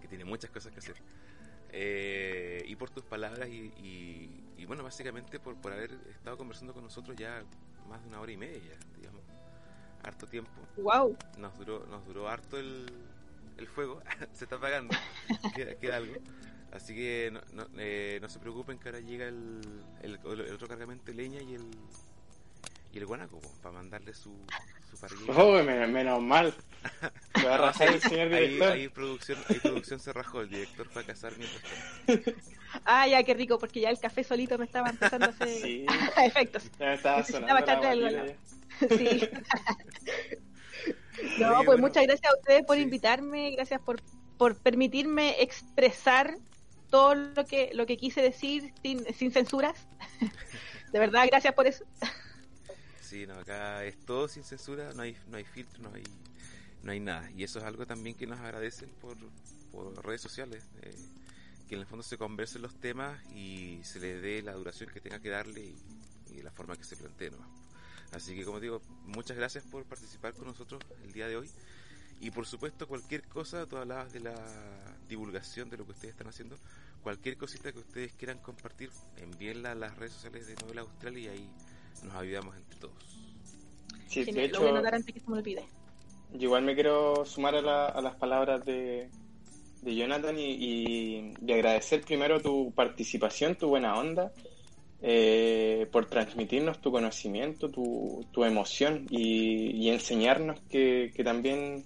que 0.00 0.08
tiene 0.08 0.24
muchas 0.24 0.50
cosas 0.50 0.72
que 0.72 0.80
hacer. 0.80 0.96
Eh, 1.70 2.64
y 2.66 2.76
por 2.76 2.90
tus 2.90 3.04
palabras 3.04 3.48
y, 3.48 3.72
y, 4.56 4.64
bueno, 4.66 4.82
básicamente 4.82 5.38
por, 5.38 5.56
por 5.56 5.72
haber 5.72 5.92
estado 6.10 6.36
conversando 6.36 6.72
con 6.72 6.82
nosotros 6.82 7.16
ya 7.16 7.44
más 7.88 8.02
de 8.02 8.08
una 8.08 8.20
hora 8.20 8.32
y 8.32 8.36
media, 8.36 8.72
digamos, 8.96 9.22
harto 10.02 10.26
tiempo. 10.26 10.50
Wow. 10.76 11.16
Nos 11.38 11.56
duró, 11.58 11.86
nos 11.86 12.04
duró 12.06 12.28
harto 12.28 12.58
el, 12.58 12.86
el 13.58 13.66
fuego, 13.66 14.02
se 14.32 14.44
está 14.44 14.56
apagando, 14.56 14.94
queda, 15.54 15.96
algo. 15.96 16.14
Así 16.72 16.94
que 16.94 17.30
no, 17.32 17.40
no, 17.52 17.66
eh, 17.78 18.18
no, 18.20 18.28
se 18.28 18.38
preocupen 18.38 18.78
que 18.78 18.88
ahora 18.88 19.00
llega 19.00 19.26
el, 19.28 19.60
el, 20.02 20.18
otro 20.52 20.68
cargamento 20.68 21.06
de 21.06 21.14
leña 21.14 21.40
y 21.40 21.54
el, 21.54 21.70
y 22.92 22.98
el 22.98 23.06
guanaco 23.06 23.40
para 23.62 23.76
mandarle 23.76 24.12
su, 24.12 24.36
su 24.90 24.98
parrilla. 25.00 25.32
Oh, 25.36 25.62
menos, 25.62 26.20
mal. 26.20 26.54
Va 27.44 27.54
a 27.54 27.58
rajar 27.58 27.88
el 27.88 28.00
señor 28.00 28.28
director. 28.28 28.72
Ahí, 28.72 28.88
producción, 28.88 29.38
ahí 29.48 29.58
producción 29.58 30.00
se 30.00 30.12
rajó, 30.12 30.42
el 30.42 30.50
director 30.50 30.88
fue 30.88 31.02
a 31.02 31.06
casar 31.06 31.32
mientras 31.38 32.36
Ah, 32.84 33.06
ya, 33.06 33.22
qué 33.22 33.32
rico, 33.32 33.58
porque 33.58 33.80
ya 33.80 33.90
el 33.90 33.98
café 33.98 34.22
solito 34.22 34.58
me 34.58 34.66
estaba 34.66 34.90
empezando 34.90 35.26
a 35.26 35.30
hacer 35.30 35.48
sí. 35.48 35.86
efectos. 36.24 36.70
Ya 36.78 36.86
me 36.86 36.94
estaba 36.94 37.24
sonando 37.24 38.34
Sí. 38.88 39.28
no, 41.38 41.62
pues 41.64 41.78
muchas 41.78 42.04
gracias 42.04 42.32
a 42.32 42.36
ustedes 42.36 42.64
por 42.64 42.78
invitarme, 42.78 43.52
gracias 43.52 43.80
por, 43.80 44.02
por 44.38 44.56
permitirme 44.56 45.42
expresar 45.42 46.36
todo 46.90 47.14
lo 47.14 47.44
que 47.46 47.70
lo 47.74 47.86
que 47.86 47.96
quise 47.96 48.22
decir 48.22 48.72
sin, 48.82 49.04
sin 49.14 49.32
censuras. 49.32 49.86
De 50.92 50.98
verdad, 50.98 51.26
gracias 51.30 51.52
por 51.54 51.66
eso. 51.66 51.84
Sí, 53.00 53.26
no, 53.26 53.34
acá 53.34 53.84
es 53.84 53.98
todo 54.04 54.28
sin 54.28 54.44
censura, 54.44 54.92
no 54.94 55.02
hay, 55.02 55.16
no 55.28 55.36
hay 55.36 55.44
filtro, 55.44 55.82
no 55.82 55.94
hay, 55.94 56.02
no 56.82 56.92
hay 56.92 57.00
nada. 57.00 57.30
Y 57.32 57.44
eso 57.44 57.58
es 57.58 57.64
algo 57.64 57.86
también 57.86 58.16
que 58.16 58.26
nos 58.26 58.40
agradecen 58.40 58.88
por, 59.00 59.16
por 59.72 60.04
redes 60.04 60.20
sociales, 60.20 60.64
eh, 60.82 60.94
que 61.68 61.74
en 61.74 61.80
el 61.80 61.86
fondo 61.86 62.02
se 62.02 62.18
conversen 62.18 62.62
los 62.62 62.74
temas 62.80 63.20
y 63.32 63.80
se 63.84 64.00
le 64.00 64.20
dé 64.20 64.42
la 64.42 64.52
duración 64.54 64.90
que 64.90 65.00
tenga 65.00 65.20
que 65.20 65.30
darle 65.30 65.60
y, 65.60 65.76
y 66.36 66.42
la 66.42 66.50
forma 66.50 66.76
que 66.76 66.84
se 66.84 66.96
plantee. 66.96 67.30
¿no? 67.30 67.38
Así 68.12 68.34
que 68.34 68.44
como 68.44 68.60
digo, 68.60 68.80
muchas 69.04 69.36
gracias 69.36 69.64
por 69.64 69.84
participar 69.84 70.34
con 70.34 70.46
nosotros 70.46 70.82
el 71.04 71.12
día 71.12 71.28
de 71.28 71.36
hoy. 71.36 71.50
Y 72.20 72.30
por 72.30 72.46
supuesto, 72.46 72.88
cualquier 72.88 73.22
cosa, 73.24 73.66
tú 73.66 73.76
hablabas 73.76 74.12
de 74.12 74.20
la 74.20 74.34
divulgación 75.08 75.68
de 75.68 75.76
lo 75.76 75.84
que 75.84 75.92
ustedes 75.92 76.12
están 76.12 76.28
haciendo, 76.28 76.56
cualquier 77.02 77.36
cosita 77.36 77.72
que 77.72 77.78
ustedes 77.78 78.12
quieran 78.14 78.38
compartir, 78.38 78.90
envíenla 79.18 79.72
a 79.72 79.74
las 79.74 79.96
redes 79.96 80.14
sociales 80.14 80.46
de 80.46 80.54
Novela 80.56 80.80
Austral 80.80 81.18
y 81.18 81.28
ahí 81.28 81.48
nos 82.04 82.14
ayudamos 82.14 82.56
entre 82.56 82.78
todos. 82.78 82.94
Sí, 84.08 84.24
de 84.24 84.44
hecho, 84.44 84.62
lo 84.62 84.80
voy 84.80 84.86
a 84.86 84.88
antes 84.88 85.14
que 85.14 85.20
se 85.20 85.30
me 85.30 85.38
olvide. 85.38 85.66
Yo 86.32 86.44
igual 86.44 86.64
me 86.64 86.74
quiero 86.74 87.24
sumar 87.24 87.54
a, 87.54 87.86
a 87.86 88.00
las 88.00 88.16
palabras 88.16 88.64
de, 88.64 89.10
de 89.82 89.94
Jonathan 89.94 90.38
y, 90.38 91.34
y, 91.40 91.52
agradecer 91.52 92.00
primero 92.02 92.40
tu 92.40 92.72
participación, 92.72 93.56
tu 93.56 93.68
buena 93.68 93.96
onda 93.96 94.32
eh, 95.02 95.86
por 95.92 96.06
transmitirnos 96.06 96.80
tu 96.80 96.90
conocimiento, 96.90 97.68
tu, 97.68 98.26
tu 98.32 98.44
emoción 98.44 99.06
y, 99.10 99.88
enseñarnos 99.90 100.60
que, 100.70 101.12
también, 101.22 101.84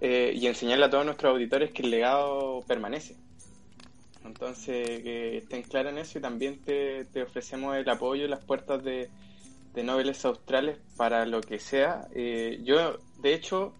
eh, 0.00 0.32
y 0.34 0.46
enseñarle 0.46 0.86
a 0.86 0.90
todos 0.90 1.04
nuestros 1.04 1.32
auditores 1.32 1.70
que 1.72 1.82
el 1.82 1.90
legado 1.90 2.62
permanece. 2.66 3.16
Entonces, 4.24 5.02
que 5.02 5.38
estén 5.38 5.62
claros 5.62 5.92
en 5.92 5.98
eso 5.98 6.18
y 6.18 6.22
también 6.22 6.60
te, 6.60 7.22
ofrecemos 7.22 7.76
el 7.76 7.88
apoyo 7.88 8.24
y 8.24 8.28
las 8.28 8.44
puertas 8.44 8.82
de, 8.82 9.10
de 9.74 9.84
Noveles 9.84 10.24
Australes 10.24 10.78
para 10.96 11.26
lo 11.26 11.40
que 11.40 11.58
sea. 11.58 12.08
Eh, 12.14 12.60
yo, 12.64 12.98
de 13.18 13.34
hecho, 13.34 13.74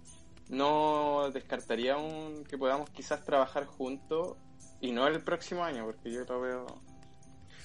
no 0.48 1.30
descartaría 1.32 1.96
un, 1.96 2.44
que 2.44 2.58
podamos 2.58 2.90
quizás 2.90 3.24
trabajar 3.24 3.64
juntos 3.66 4.36
y 4.80 4.92
no 4.92 5.06
el 5.06 5.22
próximo 5.22 5.64
año, 5.64 5.84
porque 5.84 6.10
yo 6.10 6.24
lo 6.24 6.40
veo 6.40 6.89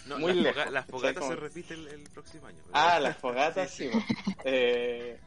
no, 0.08 0.20
Muy 0.20 0.34
lejos. 0.34 0.72
las 0.72 0.86
fogatas 0.86 1.28
se 1.28 1.36
repiten 1.36 1.88
el, 1.88 2.04
próximo 2.10 2.48
año. 2.48 2.62
Ah, 2.74 3.00
las 3.00 3.18
fogatas 3.22 3.72
sí. 3.72 3.90
eh, 4.44 5.20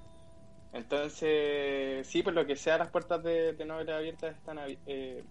entonces, 0.73 2.07
sí, 2.07 2.23
por 2.23 2.33
lo 2.33 2.47
que 2.47 2.57
sea, 2.57 2.79
las 2.79 2.89
puertas 2.91 3.23
de, 3.23 3.53
de 3.55 3.93
abiertas 3.93 4.37
están 4.37 4.59
eh, 4.87 5.25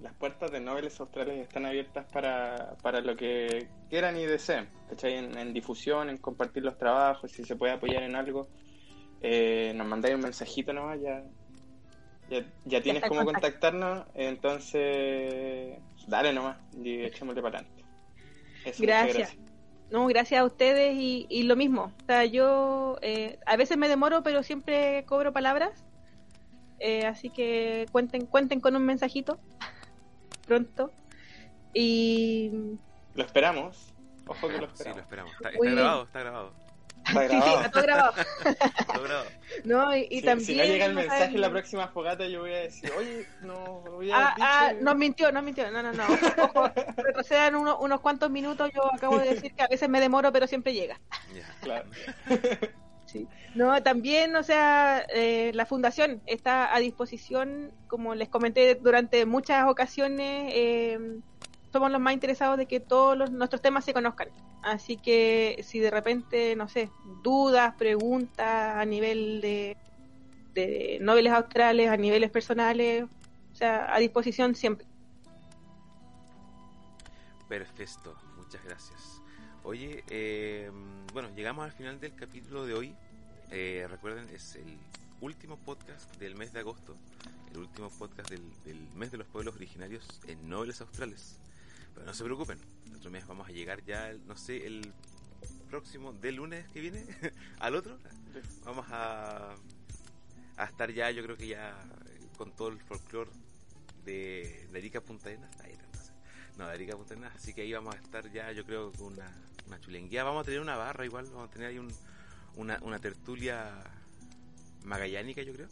las 0.00 0.14
puertas 0.14 0.50
de 0.50 0.60
noveles 0.60 0.98
australes 1.00 1.40
están 1.40 1.66
abiertas 1.66 2.06
para, 2.12 2.76
para 2.82 3.00
lo 3.00 3.16
que 3.16 3.68
quieran 3.88 4.16
y 4.16 4.24
deseen, 4.24 4.68
¿cachai? 4.88 5.16
En, 5.16 5.52
difusión, 5.52 6.10
en 6.10 6.18
compartir 6.18 6.62
los 6.62 6.76
trabajos, 6.76 7.30
si 7.30 7.44
se 7.44 7.56
puede 7.56 7.72
apoyar 7.72 8.02
en 8.02 8.16
algo, 8.16 8.48
eh, 9.20 9.72
nos 9.74 9.86
mandáis 9.86 10.14
un 10.14 10.22
mensajito 10.22 10.72
nomás, 10.72 11.00
ya, 11.00 11.24
ya, 12.28 12.44
ya 12.64 12.82
tienes 12.82 13.02
cómo 13.08 13.24
contactarnos, 13.24 14.06
entonces 14.14 15.78
dale 16.06 16.32
nomás 16.32 16.58
y 16.82 17.02
echémosle 17.02 17.40
para 17.40 17.58
adelante 17.58 17.83
gracias. 18.78 19.36
No, 19.90 20.06
gracias 20.06 20.40
a 20.40 20.44
ustedes 20.44 20.96
y, 20.96 21.42
lo 21.44 21.56
mismo. 21.56 21.92
O 22.02 22.06
sea, 22.06 22.24
yo 22.24 22.98
eh, 23.02 23.38
a 23.46 23.56
veces 23.56 23.76
me 23.76 23.88
demoro, 23.88 24.22
pero 24.22 24.42
siempre 24.42 25.04
cobro 25.04 25.32
palabras. 25.32 25.84
Eh, 26.80 27.06
así 27.06 27.30
que 27.30 27.86
cuenten, 27.92 28.26
cuenten 28.26 28.60
con 28.60 28.74
un 28.76 28.84
mensajito 28.84 29.38
pronto. 30.46 30.90
Y. 31.72 32.50
Lo 33.14 33.24
esperamos. 33.24 33.92
Ojo 34.26 34.48
que 34.48 34.58
lo 34.58 34.66
esperamos. 34.66 34.76
Sí, 34.78 34.88
lo 34.88 35.00
esperamos. 35.00 35.32
está 35.34 35.50
grabado, 35.50 36.04
está 36.04 36.20
grabado. 36.20 36.52
Está 37.06 37.22
grabado. 37.22 37.52
Sí, 37.52 37.64
sí, 37.64 37.70
todo 37.70 37.82
grabado. 37.82 38.14
grabado. 39.04 39.26
No, 39.64 39.96
y, 39.96 40.22
también. 40.22 40.46
Si 40.46 40.56
no 40.56 40.64
llega 40.64 40.86
el 40.86 40.94
mensaje 40.94 41.34
en 41.34 41.40
la 41.40 41.50
próxima 41.50 41.88
fogata, 41.88 42.26
yo 42.26 42.40
voy 42.40 42.52
a 42.52 42.58
decir, 42.58 42.90
oye, 42.98 43.26
no, 43.42 43.80
voy 43.80 44.10
a. 44.10 44.16
Ah, 44.16 44.34
ah, 44.40 44.72
no 44.80 44.94
mintió, 44.94 45.30
no 45.30 45.42
mintió. 45.42 45.70
No, 45.70 45.82
no, 45.82 45.92
no. 45.92 46.04
Ojo, 46.42 46.70
retrocedan 46.96 47.54
uno, 47.54 47.78
unos 47.78 48.00
cuantos 48.00 48.30
minutos. 48.30 48.70
Yo 48.74 48.92
acabo 48.92 49.18
de 49.18 49.34
decir 49.34 49.54
que 49.54 49.62
a 49.62 49.68
veces 49.68 49.88
me 49.88 50.00
demoro, 50.00 50.32
pero 50.32 50.46
siempre 50.46 50.72
llega. 50.72 50.98
Claro. 51.60 51.88
Sí. 53.06 53.28
No, 53.54 53.80
también, 53.82 54.34
o 54.34 54.42
sea, 54.42 55.06
eh, 55.08 55.52
la 55.54 55.66
fundación 55.66 56.20
está 56.26 56.74
a 56.74 56.80
disposición, 56.80 57.70
como 57.86 58.16
les 58.16 58.28
comenté 58.28 58.74
durante 58.74 59.24
muchas 59.24 59.68
ocasiones. 59.68 60.52
Eh, 60.52 60.98
somos 61.74 61.90
los 61.90 62.00
más 62.00 62.14
interesados 62.14 62.56
de 62.56 62.66
que 62.66 62.78
todos 62.78 63.32
nuestros 63.32 63.60
temas 63.60 63.84
se 63.84 63.92
conozcan. 63.92 64.28
Así 64.62 64.96
que 64.96 65.60
si 65.64 65.80
de 65.80 65.90
repente, 65.90 66.54
no 66.54 66.68
sé, 66.68 66.88
dudas, 67.24 67.74
preguntas 67.74 68.76
a 68.76 68.84
nivel 68.84 69.40
de, 69.40 69.76
de 70.54 70.98
noveles 71.00 71.32
australes, 71.32 71.90
a 71.90 71.96
niveles 71.96 72.30
personales, 72.30 73.06
o 73.52 73.56
sea, 73.56 73.92
a 73.92 73.98
disposición 73.98 74.54
siempre. 74.54 74.86
Perfecto, 77.48 78.16
muchas 78.36 78.64
gracias. 78.64 79.20
Oye, 79.64 80.04
eh, 80.10 80.70
bueno, 81.12 81.28
llegamos 81.34 81.64
al 81.64 81.72
final 81.72 81.98
del 81.98 82.14
capítulo 82.14 82.66
de 82.66 82.74
hoy. 82.74 82.94
Eh, 83.50 83.84
recuerden, 83.90 84.28
es 84.32 84.54
el 84.54 84.78
último 85.20 85.56
podcast 85.56 86.14
del 86.18 86.36
mes 86.36 86.52
de 86.52 86.60
agosto, 86.60 86.94
el 87.50 87.58
último 87.58 87.90
podcast 87.90 88.30
del, 88.30 88.42
mes 88.94 89.10
de 89.10 89.18
los 89.18 89.26
pueblos 89.26 89.56
originarios 89.56 90.06
en 90.28 90.48
Noveles 90.48 90.80
Australes. 90.80 91.40
Pero 91.94 92.06
no 92.06 92.14
se 92.14 92.24
preocupen, 92.24 92.58
el 92.86 92.96
otro 92.96 93.10
mes 93.10 93.26
vamos 93.26 93.48
a 93.48 93.52
llegar 93.52 93.84
ya, 93.84 94.12
no 94.26 94.36
sé, 94.36 94.66
el 94.66 94.92
próximo, 95.68 96.12
del 96.12 96.36
lunes 96.36 96.66
que 96.72 96.80
viene, 96.80 97.04
al 97.60 97.74
otro, 97.74 97.98
vamos 98.64 98.86
a, 98.90 99.54
a 100.56 100.64
estar 100.64 100.92
ya, 100.92 101.10
yo 101.10 101.22
creo 101.22 101.36
que 101.36 101.48
ya 101.48 101.76
con 102.36 102.54
todo 102.54 102.68
el 102.68 102.80
folclore 102.80 103.30
de, 104.04 104.68
de 104.70 104.78
Erika 104.78 105.00
Punta 105.00 105.28
Arenas, 105.28 105.50
no, 106.56 106.68
de 106.68 106.74
Erika 106.74 106.96
Punta 106.96 107.14
Arenas, 107.14 107.34
así 107.36 107.54
que 107.54 107.62
ahí 107.62 107.72
vamos 107.72 107.94
a 107.94 107.98
estar 107.98 108.30
ya, 108.32 108.52
yo 108.52 108.64
creo, 108.64 108.92
con 108.92 109.12
una, 109.14 109.30
una 109.66 109.80
chulenguía, 109.80 110.24
vamos 110.24 110.42
a 110.42 110.44
tener 110.44 110.60
una 110.60 110.76
barra 110.76 111.04
igual, 111.04 111.26
vamos 111.26 111.48
a 111.48 111.50
tener 111.50 111.68
ahí 111.68 111.78
un, 111.78 111.92
una, 112.56 112.78
una 112.82 112.98
tertulia 112.98 113.72
magallánica, 114.84 115.42
yo 115.42 115.52
creo. 115.52 115.68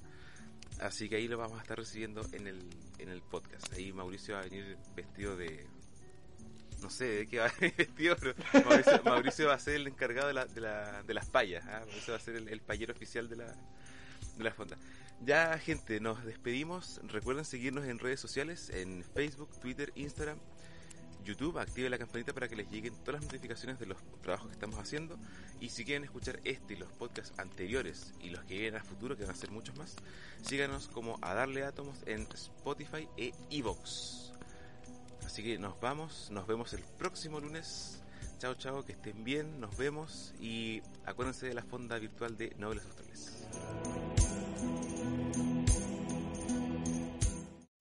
Así 0.81 1.09
que 1.09 1.17
ahí 1.17 1.29
lo 1.29 1.39
vamos 1.39 1.59
a 1.59 1.63
estar 1.63 1.79
recibiendo 1.79 2.27
en 2.33 2.47
el, 2.47 2.61
en 2.99 3.09
el 3.09 3.23
podcast. 3.23 3.73
Ahí 3.73 3.93
Mauricio 3.93 4.35
va 4.35 4.41
a 4.41 4.45
venir 4.45 4.77
vestido 4.97 5.37
de, 5.37 5.67
no 6.83 6.91
sé 6.91 7.27
qué 7.31 7.39
va 7.39 7.47
a 7.47 7.53
vestido, 7.61 8.17
pero 8.17 8.35
Mauricio, 9.05 9.49
va 9.49 9.55
a 9.55 9.59
ser 9.59 9.77
el 9.77 9.87
encargado 9.87 10.29
de, 10.29 10.35
la, 10.35 10.45
de, 10.47 10.61
la, 10.61 11.03
de 11.03 11.15
las 11.15 11.27
payas. 11.27 11.65
¿ah? 11.67 11.81
Mauricio 11.87 12.13
va 12.13 12.19
a 12.19 12.23
ser 12.23 12.37
el, 12.37 12.61
payero 12.61 12.93
oficial 12.93 13.29
de 13.29 13.37
la, 13.37 13.47
de 14.37 14.45
la 14.45 14.53
fonda. 14.53 14.77
Ya, 15.25 15.57
gente, 15.59 16.01
nos 16.01 16.25
despedimos. 16.25 17.01
Recuerden 17.05 17.45
seguirnos 17.45 17.85
en 17.85 18.01
redes 18.01 18.19
sociales, 18.19 18.71
en 18.71 19.05
Facebook, 19.15 19.49
Twitter, 19.61 19.93
Instagram, 19.95 20.39
YouTube. 21.25 21.59
Active 21.59 21.89
la 21.89 21.99
campanita 21.99 22.33
para 22.33 22.49
que 22.49 22.57
les 22.57 22.69
lleguen 22.71 22.95
todas 23.05 23.21
las 23.21 23.33
notificaciones 23.33 23.79
de 23.79 23.87
los 23.87 23.99
trabajos 24.21 24.49
que 24.49 24.55
estamos 24.55 24.79
haciendo. 24.81 25.17
Y 25.61 25.69
si 25.69 25.85
quieren 25.85 26.03
escuchar 26.03 26.41
este 26.43 26.75
y 26.75 26.77
los 26.77 26.91
podcasts 26.91 27.39
anteriores 27.39 28.13
y 28.21 28.31
los 28.31 28.43
que 28.45 28.59
vienen 28.59 28.81
a 28.81 28.85
futuro, 28.85 29.17
que 29.17 29.23
van 29.23 29.33
a 29.33 29.37
ser 29.37 29.53
muchos 29.53 29.77
más, 29.77 29.95
síganos 30.43 30.89
como 30.89 31.19
a 31.23 31.35
darle 31.35 31.63
átomos 31.63 31.99
en 32.07 32.23
Spotify 32.23 33.09
e 33.17 33.33
Evox. 33.51 34.32
Así 35.27 35.43
que 35.43 35.59
nos 35.59 35.81
vamos, 35.81 36.31
nos 36.31 36.47
vemos 36.47 36.73
el 36.73 36.83
próximo 36.99 37.41
lunes. 37.41 38.01
Chao, 38.39 38.55
chao, 38.55 38.85
que 38.85 38.93
estén 38.93 39.25
bien, 39.25 39.61
nos 39.61 39.77
vemos 39.77 40.35
y 40.41 40.83
acuérdense 41.07 41.47
de 41.47 41.55
la 41.55 41.63
fonda 41.63 41.99
virtual 41.99 42.37
de 42.37 42.55
Nobles 42.59 42.85
Australes. 42.85 43.47